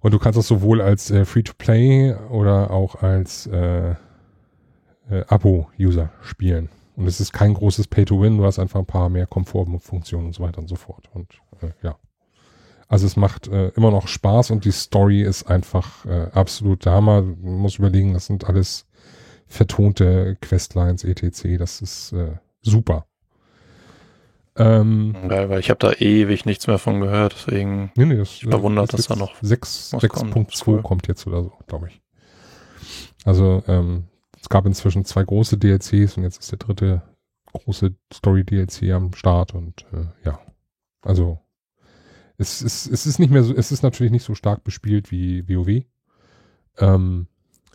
[0.00, 6.68] Und du kannst das sowohl als äh, Free-to-Play oder auch als äh, äh, Abo-User spielen.
[7.00, 10.42] Und es ist kein großes Pay-to-Win, du hast einfach ein paar mehr Komfortfunktionen und so
[10.42, 11.08] weiter und so fort.
[11.14, 11.96] Und äh, ja.
[12.88, 17.22] Also es macht äh, immer noch Spaß und die Story ist einfach äh, absolut Hammer.
[17.22, 18.86] Man muss überlegen, das sind alles
[19.46, 21.56] vertonte Questlines, etc.
[21.58, 23.06] Das ist äh, super.
[24.56, 28.28] Ähm, Geil, weil ich habe da ewig nichts mehr von gehört, deswegen nee, nee, das,
[28.28, 30.82] ich verwundert, dass da noch 6.2 kommt.
[30.82, 32.02] kommt jetzt oder so, glaube ich.
[33.24, 34.09] Also ähm,
[34.40, 37.02] es gab inzwischen zwei große DLCs und jetzt ist der dritte
[37.52, 40.40] große Story-DLC am Start und äh, ja,
[41.02, 41.40] also
[42.38, 45.46] es ist, es ist nicht mehr so, es ist natürlich nicht so stark bespielt wie
[45.48, 45.84] WoW,
[46.78, 47.26] ähm,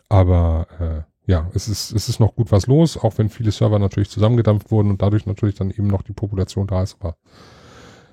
[0.10, 3.80] aber äh, ja, es ist, es ist noch gut was los, auch wenn viele Server
[3.80, 7.18] natürlich zusammengedampft wurden und dadurch natürlich dann eben noch die Population da ist, aber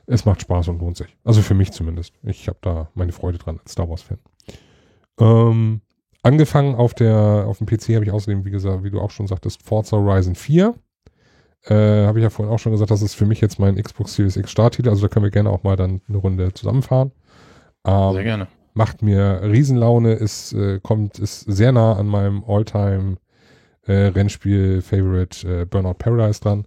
[0.07, 1.17] es macht Spaß und lohnt sich.
[1.25, 2.15] Also für mich zumindest.
[2.23, 4.19] Ich habe da meine Freude dran als Star Wars-Fan.
[5.21, 5.81] Ähm,
[6.23, 9.27] angefangen auf der, auf dem PC habe ich außerdem, wie gesagt, wie du auch schon
[9.27, 10.75] sagtest, Forza Horizon 4.
[11.65, 11.75] Äh,
[12.07, 14.37] habe ich ja vorhin auch schon gesagt, das ist für mich jetzt mein Xbox Series
[14.37, 17.13] X Starttitel, also da können wir gerne auch mal dann eine Runde zusammenfahren.
[17.87, 23.17] Ähm, Sehr gerne macht mir Riesenlaune, ist, äh, kommt, ist sehr nah an meinem Alltime
[23.83, 26.67] äh, Rennspiel-Favorite äh, Burnout Paradise dran.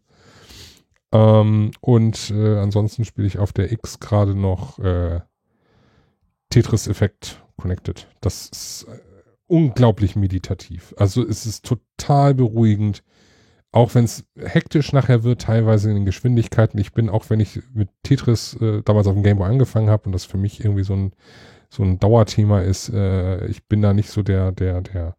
[1.12, 5.22] Ähm, und äh, ansonsten spiele ich auf der X gerade noch äh,
[6.50, 8.08] Tetris Effect Connected.
[8.22, 8.88] Das ist
[9.48, 10.94] unglaublich meditativ.
[10.98, 13.04] Also es ist total beruhigend.
[13.72, 16.80] Auch wenn es hektisch nachher wird, teilweise in den Geschwindigkeiten.
[16.80, 20.06] Ich bin, auch wenn ich mit Tetris äh, damals auf dem Game Boy angefangen habe
[20.06, 21.12] und das für mich irgendwie so ein
[21.70, 22.90] so ein Dauerthema ist.
[22.90, 25.16] Äh, ich bin da nicht so der, der, der,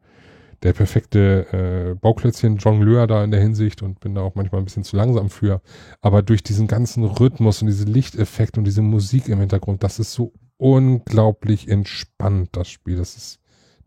[0.62, 4.84] der perfekte äh, Bauklötzchen-Jongleur da in der Hinsicht und bin da auch manchmal ein bisschen
[4.84, 5.60] zu langsam für.
[6.00, 10.12] Aber durch diesen ganzen Rhythmus und diesen Lichteffekt und diese Musik im Hintergrund, das ist
[10.12, 12.96] so unglaublich entspannt, das Spiel.
[12.96, 13.38] Das ist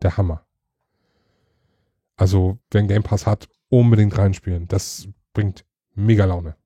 [0.02, 0.44] der Hammer.
[2.16, 4.68] Also, wer einen Game Pass hat, unbedingt reinspielen.
[4.68, 5.64] Das bringt
[5.94, 6.56] mega Laune.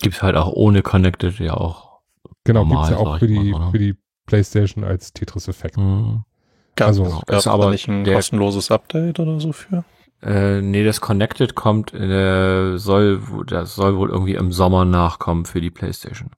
[0.00, 2.00] Gibt's halt auch ohne Connected ja auch.
[2.44, 5.76] Genau, normal, gibt's ja auch für die, mal, für die PlayStation als Tetris-Effekt.
[5.76, 6.24] Mhm.
[6.76, 9.84] Gab, also, gab aber nicht ein kostenloses Update oder so für?
[10.22, 15.60] Äh, nee, das Connected kommt, äh, soll, das soll wohl irgendwie im Sommer nachkommen für
[15.60, 16.30] die PlayStation.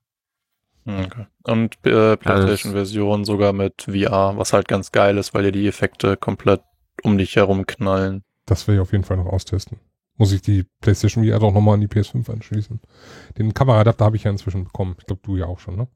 [0.87, 1.27] Okay.
[1.43, 6.17] Und äh, PlayStation-Version sogar mit VR, was halt ganz geil ist, weil dir die Effekte
[6.17, 6.63] komplett
[7.03, 8.23] um dich herum knallen.
[8.47, 9.81] Das will ich auf jeden Fall noch austesten.
[10.17, 12.81] Muss ich die PlayStation VR doch nochmal an die PS5 anschließen.
[13.37, 14.95] Den Kameraadapter habe ich ja inzwischen bekommen.
[14.99, 15.89] Ich glaube, du ja auch schon, ne?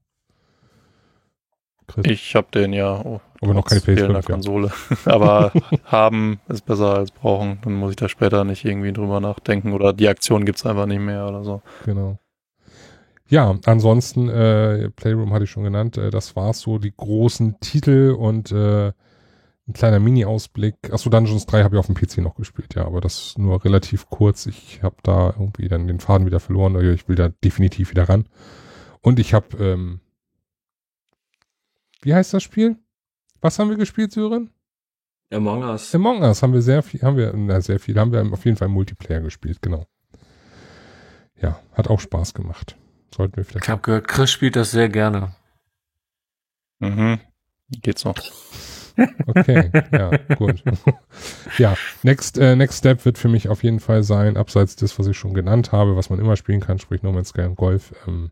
[1.86, 2.04] Chris?
[2.06, 3.00] Ich habe den ja.
[3.04, 4.70] Oh, aber noch keine PS5 Konsole.
[5.06, 5.52] aber
[5.84, 7.58] haben ist besser als brauchen.
[7.62, 11.00] Dann muss ich da später nicht irgendwie drüber nachdenken oder die Aktion gibt's einfach nicht
[11.00, 11.62] mehr oder so.
[11.84, 12.18] Genau.
[13.30, 18.16] Ja, ansonsten, äh, Playroom hatte ich schon genannt, äh, das war so die großen Titel
[18.18, 18.88] und äh,
[19.68, 20.92] ein kleiner Mini-Ausblick.
[20.92, 24.10] Achso, Dungeons 3 habe ich auf dem PC noch gespielt, ja, aber das nur relativ
[24.10, 24.46] kurz.
[24.46, 26.74] Ich habe da irgendwie dann den Faden wieder verloren.
[26.92, 28.28] Ich will da definitiv wieder ran.
[29.00, 30.00] Und ich habe ähm,
[32.02, 32.76] wie heißt das Spiel?
[33.40, 34.50] Was haben wir gespielt, Sören?
[35.32, 35.94] Among Us.
[35.94, 38.56] Among Us haben wir sehr viel, haben wir, na, sehr viel, haben wir auf jeden
[38.56, 39.86] Fall Multiplayer gespielt, genau.
[41.40, 42.76] Ja, hat auch Spaß gemacht.
[43.14, 43.64] Sollten wir vielleicht.
[43.64, 45.34] Ich habe gehört, Chris spielt das sehr gerne.
[46.78, 47.20] Mhm.
[47.82, 48.16] Geht's noch.
[49.26, 50.62] Okay, ja, gut.
[51.58, 55.06] ja, next, äh, next Step wird für mich auf jeden Fall sein, abseits des, was
[55.06, 57.94] ich schon genannt habe, was man immer spielen kann, sprich No Man's Sky und Golf.
[58.06, 58.30] Ähm,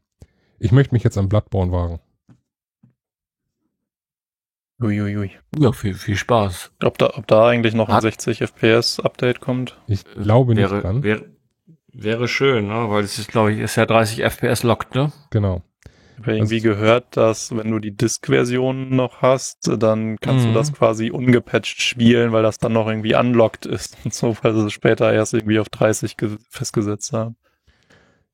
[0.58, 2.00] ich möchte mich jetzt an Bloodborne wagen.
[4.80, 5.32] Uiuiui.
[5.58, 6.72] Ja, viel, viel Spaß.
[6.84, 9.76] Ob da, ob da eigentlich noch ein 60 FPS Update kommt?
[9.88, 11.02] Ich glaube nicht wäre, dran.
[11.02, 11.24] Wäre,
[11.92, 12.90] wäre schön, ne?
[12.90, 15.12] weil es ist, glaube ich, ist ja 30 FPS lockt, ne?
[15.30, 15.62] Genau.
[16.20, 20.52] Ich habe irgendwie also, gehört, dass wenn du die Disk-Version noch hast, dann kannst mhm.
[20.52, 24.54] du das quasi ungepatcht spielen, weil das dann noch irgendwie unlocked ist und so, weil
[24.54, 26.16] sie später erst irgendwie auf 30
[26.50, 27.36] festgesetzt haben.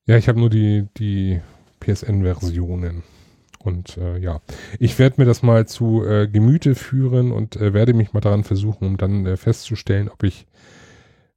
[0.07, 1.41] Ja, ich habe nur die, die
[1.79, 3.03] PSN-Versionen.
[3.59, 4.41] Und äh, ja,
[4.79, 8.43] ich werde mir das mal zu äh, Gemüte führen und äh, werde mich mal daran
[8.43, 10.84] versuchen, um dann äh, festzustellen, ob ich äh,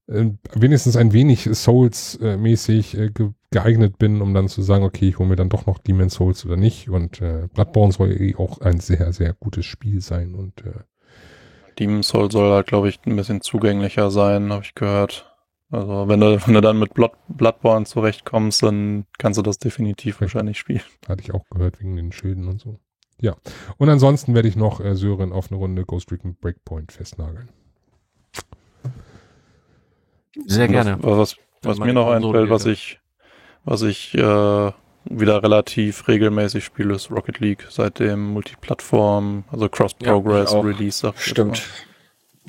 [0.09, 5.29] wenigstens ein wenig Souls-mäßig äh, ge geeignet bin, um dann zu sagen, okay, ich hole
[5.29, 6.91] mir dann doch noch Demon's Souls oder nicht.
[6.91, 10.35] Und äh, Bloodborne soll eh auch ein sehr, sehr gutes Spiel sein.
[10.35, 10.81] Und äh,
[11.79, 15.35] Demon's Souls soll halt, glaube ich, ein bisschen zugänglicher sein, habe ich gehört.
[15.71, 20.21] Also wenn du, wenn du dann mit Blood, Bloodborne zurechtkommst, dann kannst du das definitiv
[20.21, 20.83] wahrscheinlich spielen.
[21.09, 22.79] Hatte ich auch gehört wegen den Schilden und so.
[23.21, 23.35] Ja.
[23.79, 27.49] Und ansonsten werde ich noch äh, Sören auf eine Runde Ghost Recon Breakpoint festnageln.
[30.47, 30.99] Sehr gerne.
[31.01, 33.01] Was, was, was mir noch einfällt, was ich,
[33.65, 34.73] was ich äh,
[35.11, 41.13] wieder relativ regelmäßig spiele, ist Rocket League, seit dem Multiplattform, also Cross-Progress ja, Release.
[41.17, 41.63] Stimmt.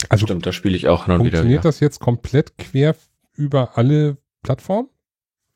[0.07, 1.39] Also Stimmt, da spiele ich auch noch wieder.
[1.39, 2.95] Funktioniert das jetzt komplett quer
[3.35, 4.89] über alle Plattformen?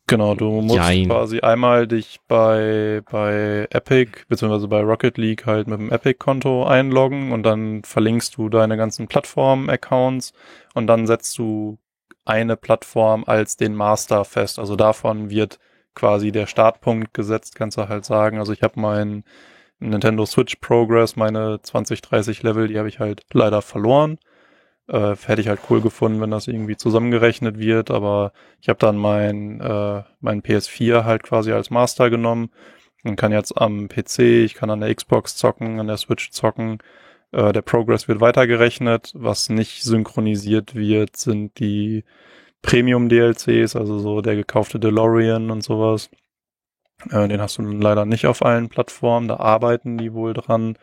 [0.08, 1.08] Genau, du musst Jein.
[1.08, 7.32] quasi einmal dich bei, bei Epic beziehungsweise bei Rocket League halt mit dem Epic-Konto einloggen
[7.32, 10.34] und dann verlinkst du deine ganzen Plattform-Accounts
[10.74, 11.78] und dann setzt du
[12.26, 14.60] eine Plattform als den Master fest.
[14.60, 15.60] Also davon wird
[15.96, 18.40] quasi der Startpunkt gesetzt, kannst du halt sagen.
[18.40, 19.24] Also ich habe meinen
[19.80, 24.18] Nintendo Switch Progress, meine 20, 30 Level, die habe ich halt leider verloren.
[24.88, 28.98] Äh, hätte ich halt cool gefunden, wenn das irgendwie zusammengerechnet wird, aber ich habe dann
[28.98, 32.50] mein, äh, mein PS4 halt quasi als Master genommen
[33.04, 36.80] und kann jetzt am PC, ich kann an der Xbox zocken, an der Switch zocken.
[37.34, 39.12] Äh, der Progress wird weitergerechnet.
[39.16, 42.04] Was nicht synchronisiert wird, sind die
[42.62, 46.10] Premium-DLCs, also so der gekaufte DeLorean und sowas.
[47.12, 50.78] Äh, den hast du leider nicht auf allen Plattformen, da arbeiten die wohl dran.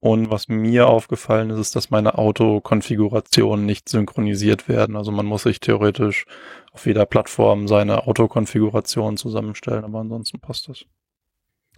[0.00, 4.96] Und was mir aufgefallen ist, ist, dass meine Autokonfigurationen nicht synchronisiert werden.
[4.96, 6.26] Also man muss sich theoretisch
[6.72, 10.84] auf jeder Plattform seine Autokonfiguration zusammenstellen, aber ansonsten passt das.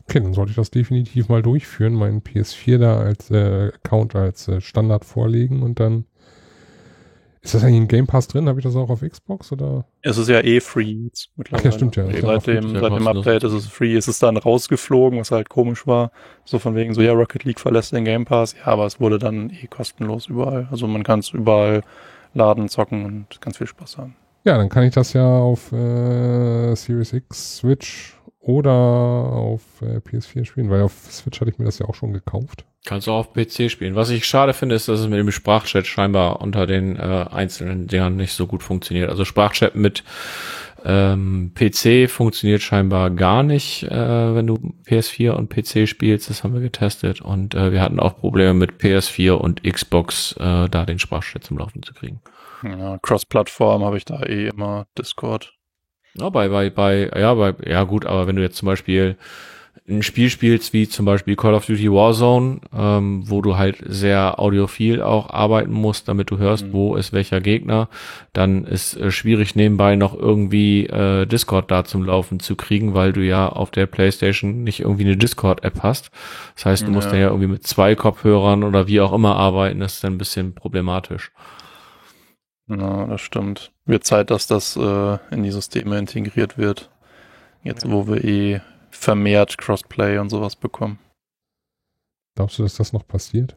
[0.05, 4.49] Okay, dann sollte ich das definitiv mal durchführen, meinen PS4 da als äh, Account als
[4.49, 6.05] äh, Standard vorlegen und dann
[7.41, 8.49] ist das eigentlich in Game Pass drin?
[8.49, 9.87] Habe ich das auch auf Xbox oder?
[10.03, 12.05] Es ist ja eh free jetzt Ach ja, stimmt ja.
[12.21, 13.95] Seit dem, seit dem Update ist es free.
[13.97, 16.11] Es ist dann rausgeflogen, was halt komisch war.
[16.45, 18.55] So von wegen so, ja, Rocket League verlässt den Game Pass.
[18.55, 20.69] Ja, aber es wurde dann eh kostenlos überall.
[20.71, 21.83] Also man kann es überall
[22.35, 24.17] laden, zocken und ganz viel Spaß haben.
[24.45, 28.18] Ja, dann kann ich das ja auf äh, Series X, Switch
[28.49, 32.15] oder auf äh, PS4 spielen, weil auf Switch hatte ich mir das ja auch schon
[32.15, 32.65] gekauft.
[32.87, 33.95] Kannst du auch auf PC spielen.
[33.95, 37.89] Was ich schade finde, ist, dass es mit dem Sprachchat scheinbar unter den äh, einzelnen
[37.89, 39.11] Dingern nicht so gut funktioniert.
[39.11, 40.03] Also Sprachchat mit
[40.83, 44.55] ähm, PC funktioniert scheinbar gar nicht, äh, wenn du
[44.87, 46.31] PS4 und PC spielst.
[46.31, 47.21] Das haben wir getestet.
[47.21, 51.59] Und äh, wir hatten auch Probleme mit PS4 und Xbox, äh, da den Sprachchat zum
[51.59, 52.23] Laufen zu kriegen.
[52.63, 55.58] Ja, Cross-Plattform habe ich da eh immer Discord.
[56.21, 59.17] Ja, bei, bei, bei, ja, bei, ja gut, aber wenn du jetzt zum Beispiel
[59.89, 64.39] ein Spiel spielst, wie zum Beispiel Call of Duty Warzone, ähm, wo du halt sehr
[64.39, 66.73] audiophil auch arbeiten musst, damit du hörst, mhm.
[66.73, 67.89] wo ist welcher Gegner,
[68.33, 73.13] dann ist äh, schwierig nebenbei noch irgendwie äh, Discord da zum Laufen zu kriegen, weil
[73.13, 76.11] du ja auf der Playstation nicht irgendwie eine Discord-App hast.
[76.55, 76.93] Das heißt, du ja.
[76.93, 80.19] musst ja irgendwie mit zwei Kopfhörern oder wie auch immer arbeiten, das ist dann ein
[80.19, 81.31] bisschen problematisch.
[82.69, 83.73] Ja, das stimmt.
[83.87, 86.91] Wird Zeit, dass das äh, in die Systeme integriert wird.
[87.63, 90.99] Jetzt, wo wir eh vermehrt Crossplay und sowas bekommen.
[92.37, 93.57] Glaubst du, dass das noch passiert?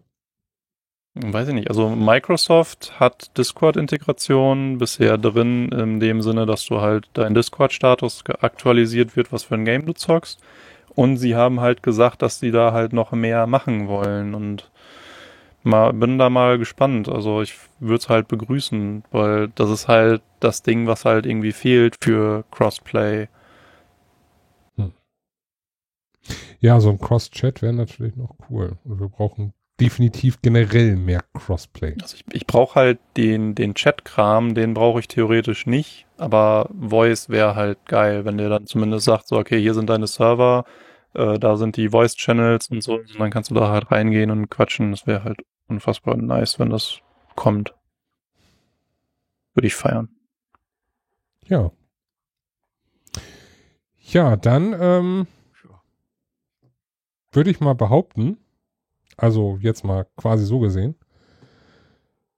[1.14, 1.68] Weiß ich nicht.
[1.68, 9.18] Also Microsoft hat Discord-Integration bisher drin, in dem Sinne, dass du halt dein Discord-Status aktualisiert
[9.18, 10.40] wird, was für ein Game du zockst.
[10.96, 14.34] Und sie haben halt gesagt, dass sie da halt noch mehr machen wollen.
[14.34, 14.72] Und
[15.64, 17.10] mal, bin da mal gespannt.
[17.10, 21.52] Also ich würde es halt begrüßen, weil das ist halt das Ding, was halt irgendwie
[21.52, 23.28] fehlt für Crossplay.
[26.60, 28.78] Ja, so ein Cross-Chat wäre natürlich noch cool.
[28.84, 31.96] Und wir brauchen definitiv generell mehr Crossplay.
[32.00, 37.30] Also ich, ich brauche halt den, den Chat-Kram, den brauche ich theoretisch nicht, aber Voice
[37.30, 40.66] wäre halt geil, wenn der dann zumindest sagt, so, okay, hier sind deine Server,
[41.16, 44.50] äh, da sind die Voice-Channels und so, und dann kannst du da halt reingehen und
[44.50, 44.92] quatschen.
[44.92, 47.00] Das wäre halt unfassbar nice, wenn das
[47.36, 47.74] kommt.
[49.54, 50.10] Würde ich feiern.
[51.46, 51.72] Ja.
[54.00, 55.28] Ja, dann, ähm,
[57.32, 58.38] würde ich mal behaupten,
[59.18, 60.96] also jetzt mal quasi so gesehen,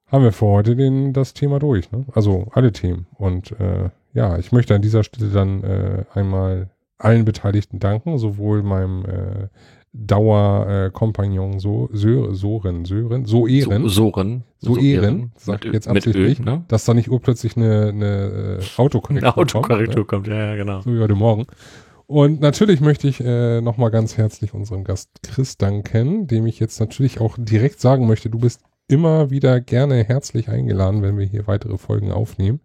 [0.07, 1.91] haben wir für heute den, das Thema durch.
[1.91, 2.05] Ne?
[2.13, 3.07] Also alle Themen.
[3.15, 8.61] Und äh, ja, ich möchte an dieser Stelle dann äh, einmal allen Beteiligten danken, sowohl
[8.61, 9.47] meinem äh,
[9.93, 13.83] Dauerkompagnon äh, so, Sören, Soren, Sören, so Ehren.
[13.83, 14.43] So, Soren.
[14.57, 16.65] So, so Ehren, sag ich jetzt absichtlich, Öl, ne?
[16.67, 20.27] dass da nicht urplötzlich eine, eine äh, Autokorrektur, eine Autokorrektur kommt.
[20.27, 20.33] Ja.
[20.33, 20.39] kommt.
[20.39, 20.81] Ja, ja, genau.
[20.81, 21.45] So wie heute Morgen.
[22.07, 26.79] Und natürlich möchte ich äh, nochmal ganz herzlich unserem Gast Chris danken, dem ich jetzt
[26.79, 31.47] natürlich auch direkt sagen möchte, du bist immer wieder gerne herzlich eingeladen, wenn wir hier
[31.47, 32.61] weitere Folgen aufnehmen.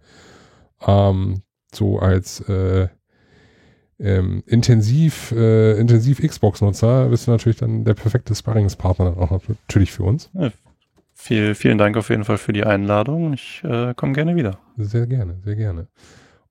[0.87, 1.43] Ähm,
[1.73, 2.89] so als äh,
[4.01, 10.05] ähm, intensiv, äh, intensiv Xbox-Nutzer bist du natürlich dann der perfekte Sparringspartner auch natürlich für
[10.05, 10.31] uns.
[10.35, 10.51] Ja,
[11.15, 13.33] viel, vielen Dank auf jeden Fall für die Einladung.
[13.33, 14.59] Ich äh, komme gerne wieder.
[14.77, 15.89] Sehr gerne, sehr gerne.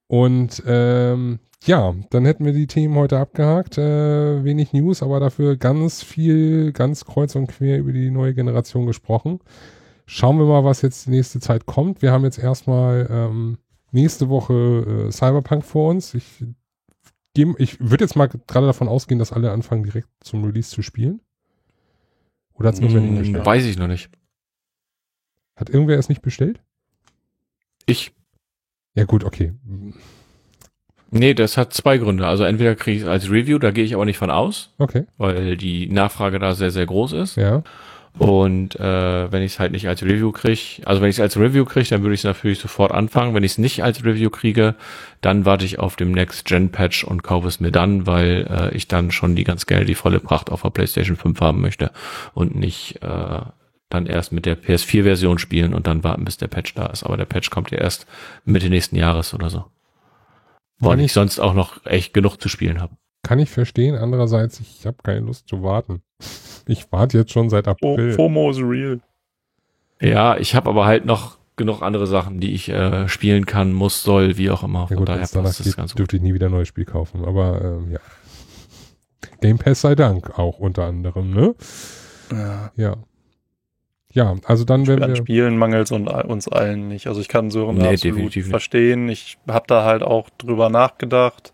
[0.08, 3.78] Und ähm, ja, dann hätten wir die Themen heute abgehakt.
[3.78, 8.86] Äh, wenig News, aber dafür ganz viel, ganz kreuz und quer über die neue Generation
[8.86, 9.40] gesprochen.
[10.06, 12.00] Schauen wir mal, was jetzt die nächste Zeit kommt.
[12.02, 13.58] Wir haben jetzt erstmal ähm,
[13.90, 16.14] nächste Woche äh, Cyberpunk vor uns.
[16.14, 16.44] Ich,
[17.36, 21.20] ich würde jetzt mal gerade davon ausgehen, dass alle anfangen, direkt zum Release zu spielen.
[22.54, 23.46] Oder hat es irgendwer hm, bestellt?
[23.46, 24.10] Weiß ich noch nicht.
[25.56, 26.60] Hat irgendwer es nicht bestellt?
[27.86, 28.12] Ich.
[28.94, 29.54] Ja gut, okay.
[31.10, 32.26] Nee, das hat zwei Gründe.
[32.26, 34.74] Also entweder kriege ich es als Review, da gehe ich aber nicht von aus.
[34.78, 35.06] Okay.
[35.16, 37.36] Weil die Nachfrage da sehr, sehr groß ist.
[37.36, 37.62] Ja.
[38.16, 41.36] Und äh, wenn ich es halt nicht als Review kriege, also wenn ich es als
[41.36, 43.34] Review kriege, dann würde ich es natürlich sofort anfangen.
[43.34, 44.74] Wenn ich es nicht als Review kriege,
[45.20, 49.10] dann warte ich auf dem Next-Gen-Patch und kaufe es mir dann, weil äh, ich dann
[49.12, 51.92] schon die ganz gerne die volle Pracht auf der PlayStation 5 haben möchte
[52.34, 53.40] und nicht äh,
[53.88, 57.04] dann erst mit der PS4-Version spielen und dann warten, bis der Patch da ist.
[57.04, 58.06] Aber der Patch kommt ja erst
[58.44, 59.64] Mitte nächsten Jahres oder so.
[60.80, 62.96] Weil ich sonst auch noch echt genug zu spielen habe.
[63.22, 63.96] Kann ich verstehen.
[63.96, 66.02] Andererseits, ich habe keine Lust zu warten.
[66.68, 68.12] Ich warte jetzt schon seit April.
[68.12, 69.00] FOMO is real.
[70.00, 74.02] Ja, ich habe aber halt noch genug andere Sachen, die ich äh, spielen kann, muss,
[74.02, 74.86] soll, wie auch immer.
[74.90, 77.24] Ja gut, daher passt geht, ganz dürfte ich nie wieder ein neues Spiel kaufen.
[77.24, 77.98] Aber ähm, ja.
[79.40, 81.54] Game Pass sei Dank auch unter anderem, ne?
[82.30, 82.70] Ja.
[82.76, 82.96] Ja.
[84.12, 85.08] Ja, also dann werden wir...
[85.08, 87.06] An Spielen mangelt uns allen nicht.
[87.08, 89.08] Also ich kann Sören nee, absolut verstehen.
[89.08, 91.52] Ich habe da halt auch drüber nachgedacht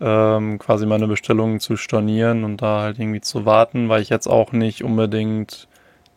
[0.00, 4.26] ähm, quasi meine Bestellungen zu stornieren und da halt irgendwie zu warten, weil ich jetzt
[4.26, 5.68] auch nicht unbedingt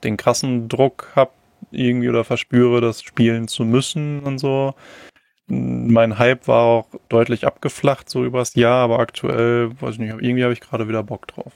[0.04, 1.32] den krassen Druck habe
[1.72, 4.76] irgendwie oder verspüre, das spielen zu müssen und so.
[5.48, 10.44] Mein Hype war auch deutlich abgeflacht so übers Jahr, aber aktuell, weiß ich nicht, irgendwie
[10.44, 11.54] habe ich gerade wieder Bock drauf.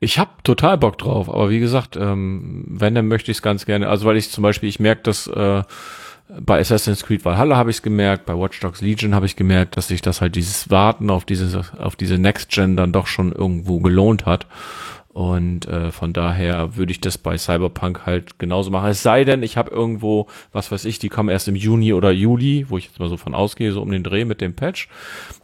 [0.00, 3.66] Ich habe total Bock drauf, aber wie gesagt, ähm, wenn, dann möchte ich es ganz
[3.66, 3.88] gerne.
[3.88, 5.62] Also weil ich zum Beispiel, ich merke, dass äh,
[6.28, 9.76] bei Assassin's Creed Valhalla habe ich es gemerkt, bei Watch Dogs Legion habe ich gemerkt,
[9.76, 13.32] dass sich das halt dieses Warten auf diese, auf diese Next Gen dann doch schon
[13.32, 14.46] irgendwo gelohnt hat.
[15.14, 18.90] Und äh, von daher würde ich das bei Cyberpunk halt genauso machen.
[18.90, 22.10] Es sei denn, ich habe irgendwo, was weiß ich, die kommen erst im Juni oder
[22.10, 24.88] Juli, wo ich jetzt mal so von ausgehe, so um den Dreh mit dem Patch.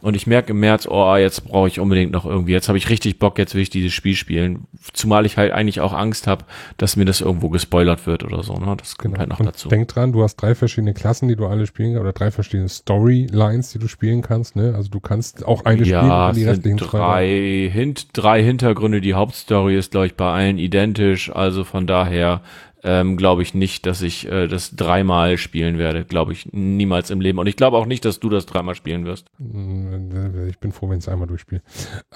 [0.01, 2.89] Und ich merke im März, oh, jetzt brauche ich unbedingt noch irgendwie, jetzt habe ich
[2.89, 4.67] richtig Bock, jetzt will ich dieses Spiel spielen.
[4.91, 6.43] Zumal ich halt eigentlich auch Angst habe,
[6.75, 8.55] dass mir das irgendwo gespoilert wird oder so.
[8.55, 8.75] Ne?
[8.75, 9.19] Das kommt genau.
[9.19, 9.69] halt noch Und dazu.
[9.69, 12.67] Denk dran, du hast drei verschiedene Klassen, die du alle spielen kannst, oder drei verschiedene
[12.67, 14.57] Storylines, die du spielen kannst.
[14.57, 14.73] Ne?
[14.75, 19.77] Also du kannst auch eine ja, spielen restlichen drei, hint, drei Hintergründe, die Hauptstory Story
[19.77, 21.31] ist, glaube ich, bei allen identisch.
[21.31, 22.41] Also von daher
[22.83, 26.03] ähm, glaube ich nicht, dass ich äh, das dreimal spielen werde.
[26.03, 27.37] Glaube ich niemals im Leben.
[27.37, 29.27] Und ich glaube auch nicht, dass du das dreimal spielen wirst.
[29.37, 31.61] Mm, ich bin froh, wenn ich es einmal durchspiele.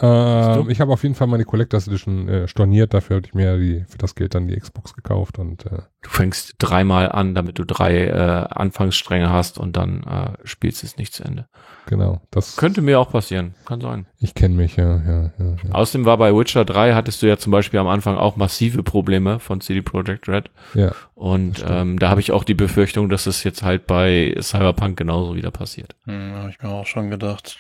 [0.02, 2.96] Ähm, ich habe auf jeden Fall meine Collectors Edition äh, storniert.
[2.96, 5.38] Dafür habe ich mir die, für das Geld dann die Xbox gekauft.
[5.38, 10.48] und äh, Du fängst dreimal an, damit du drei äh, Anfangsstränge hast und dann äh,
[10.48, 11.48] spielst es nicht zu Ende.
[11.88, 12.22] Genau.
[12.32, 13.54] Das könnte mir auch passieren.
[13.66, 14.08] Kann sein.
[14.20, 15.72] Ich kenne mich, ja, ja, ja, ja.
[15.72, 19.40] Außerdem war bei Witcher 3 hattest du ja zum Beispiel am Anfang auch massive Probleme
[19.40, 20.50] von CD Projekt Red.
[20.74, 20.94] Ja.
[21.14, 25.36] Und ähm, da habe ich auch die Befürchtung, dass es jetzt halt bei Cyberpunk genauso
[25.36, 25.96] wieder passiert.
[26.06, 27.58] Hm, habe ich mir auch schon gedacht.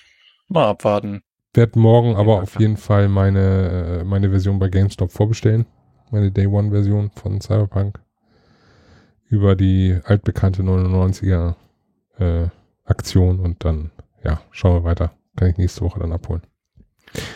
[0.47, 1.21] Mal abwarten.
[1.53, 5.65] Werd morgen aber auf jeden Fall meine, äh, meine Version bei GameStop vorbestellen.
[6.11, 7.99] Meine Day One Version von Cyberpunk.
[9.29, 11.55] Über die altbekannte 99er
[12.19, 12.47] äh,
[12.85, 13.91] Aktion und dann
[14.25, 15.11] ja, schauen wir weiter.
[15.35, 16.41] Kann ich nächste Woche dann abholen.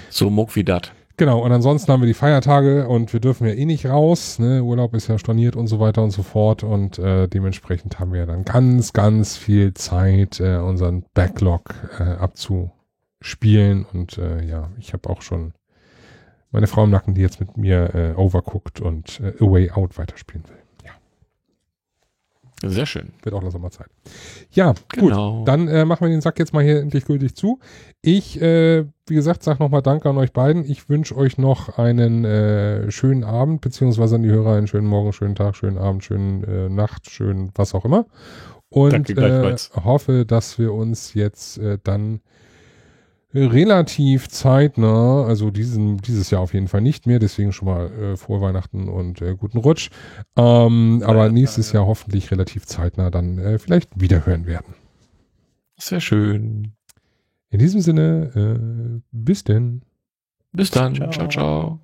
[0.09, 0.92] So muck wie dat.
[1.18, 4.40] Genau, und ansonsten haben wir die Feiertage und wir dürfen ja eh nicht raus.
[4.40, 4.64] Ne?
[4.64, 6.64] Urlaub ist ja storniert und so weiter und so fort.
[6.64, 13.85] Und äh, dementsprechend haben wir dann ganz, ganz viel Zeit, äh, unseren Backlog äh, abzuspielen.
[13.92, 15.51] Und äh, ja, ich habe auch schon
[16.51, 19.98] meine Frau im Nacken, die jetzt mit mir äh, Overcooked und äh, A Way Out
[19.98, 20.59] weiterspielen will.
[22.66, 23.14] Sehr schön.
[23.24, 23.88] Wird auch langsam mal Zeit.
[24.52, 25.40] Ja, genau.
[25.40, 25.48] gut.
[25.48, 27.60] Dann äh, machen wir den Sack jetzt mal hier endlich gültig zu.
[28.02, 30.66] Ich, äh, wie gesagt, sage nochmal Danke an euch beiden.
[30.66, 35.14] Ich wünsche euch noch einen äh, schönen Abend, beziehungsweise an die Hörer einen schönen Morgen,
[35.14, 38.06] schönen Tag, schönen Abend, schönen äh, Nacht, schönen was auch immer.
[38.70, 42.20] Und äh, hoffe, dass wir uns jetzt äh, dann
[43.33, 48.17] relativ zeitnah, also diesen, dieses Jahr auf jeden Fall nicht mehr, deswegen schon mal äh,
[48.17, 49.90] frohe Weihnachten und äh, guten Rutsch.
[50.35, 54.74] Ähm, aber nächstes Jahr hoffentlich relativ zeitnah dann äh, vielleicht wiederhören werden.
[55.77, 56.74] Sehr schön.
[57.51, 59.82] In diesem Sinne, äh, bis denn.
[60.51, 60.95] Bis dann.
[60.95, 61.27] Ciao, ciao.
[61.27, 61.80] ciao.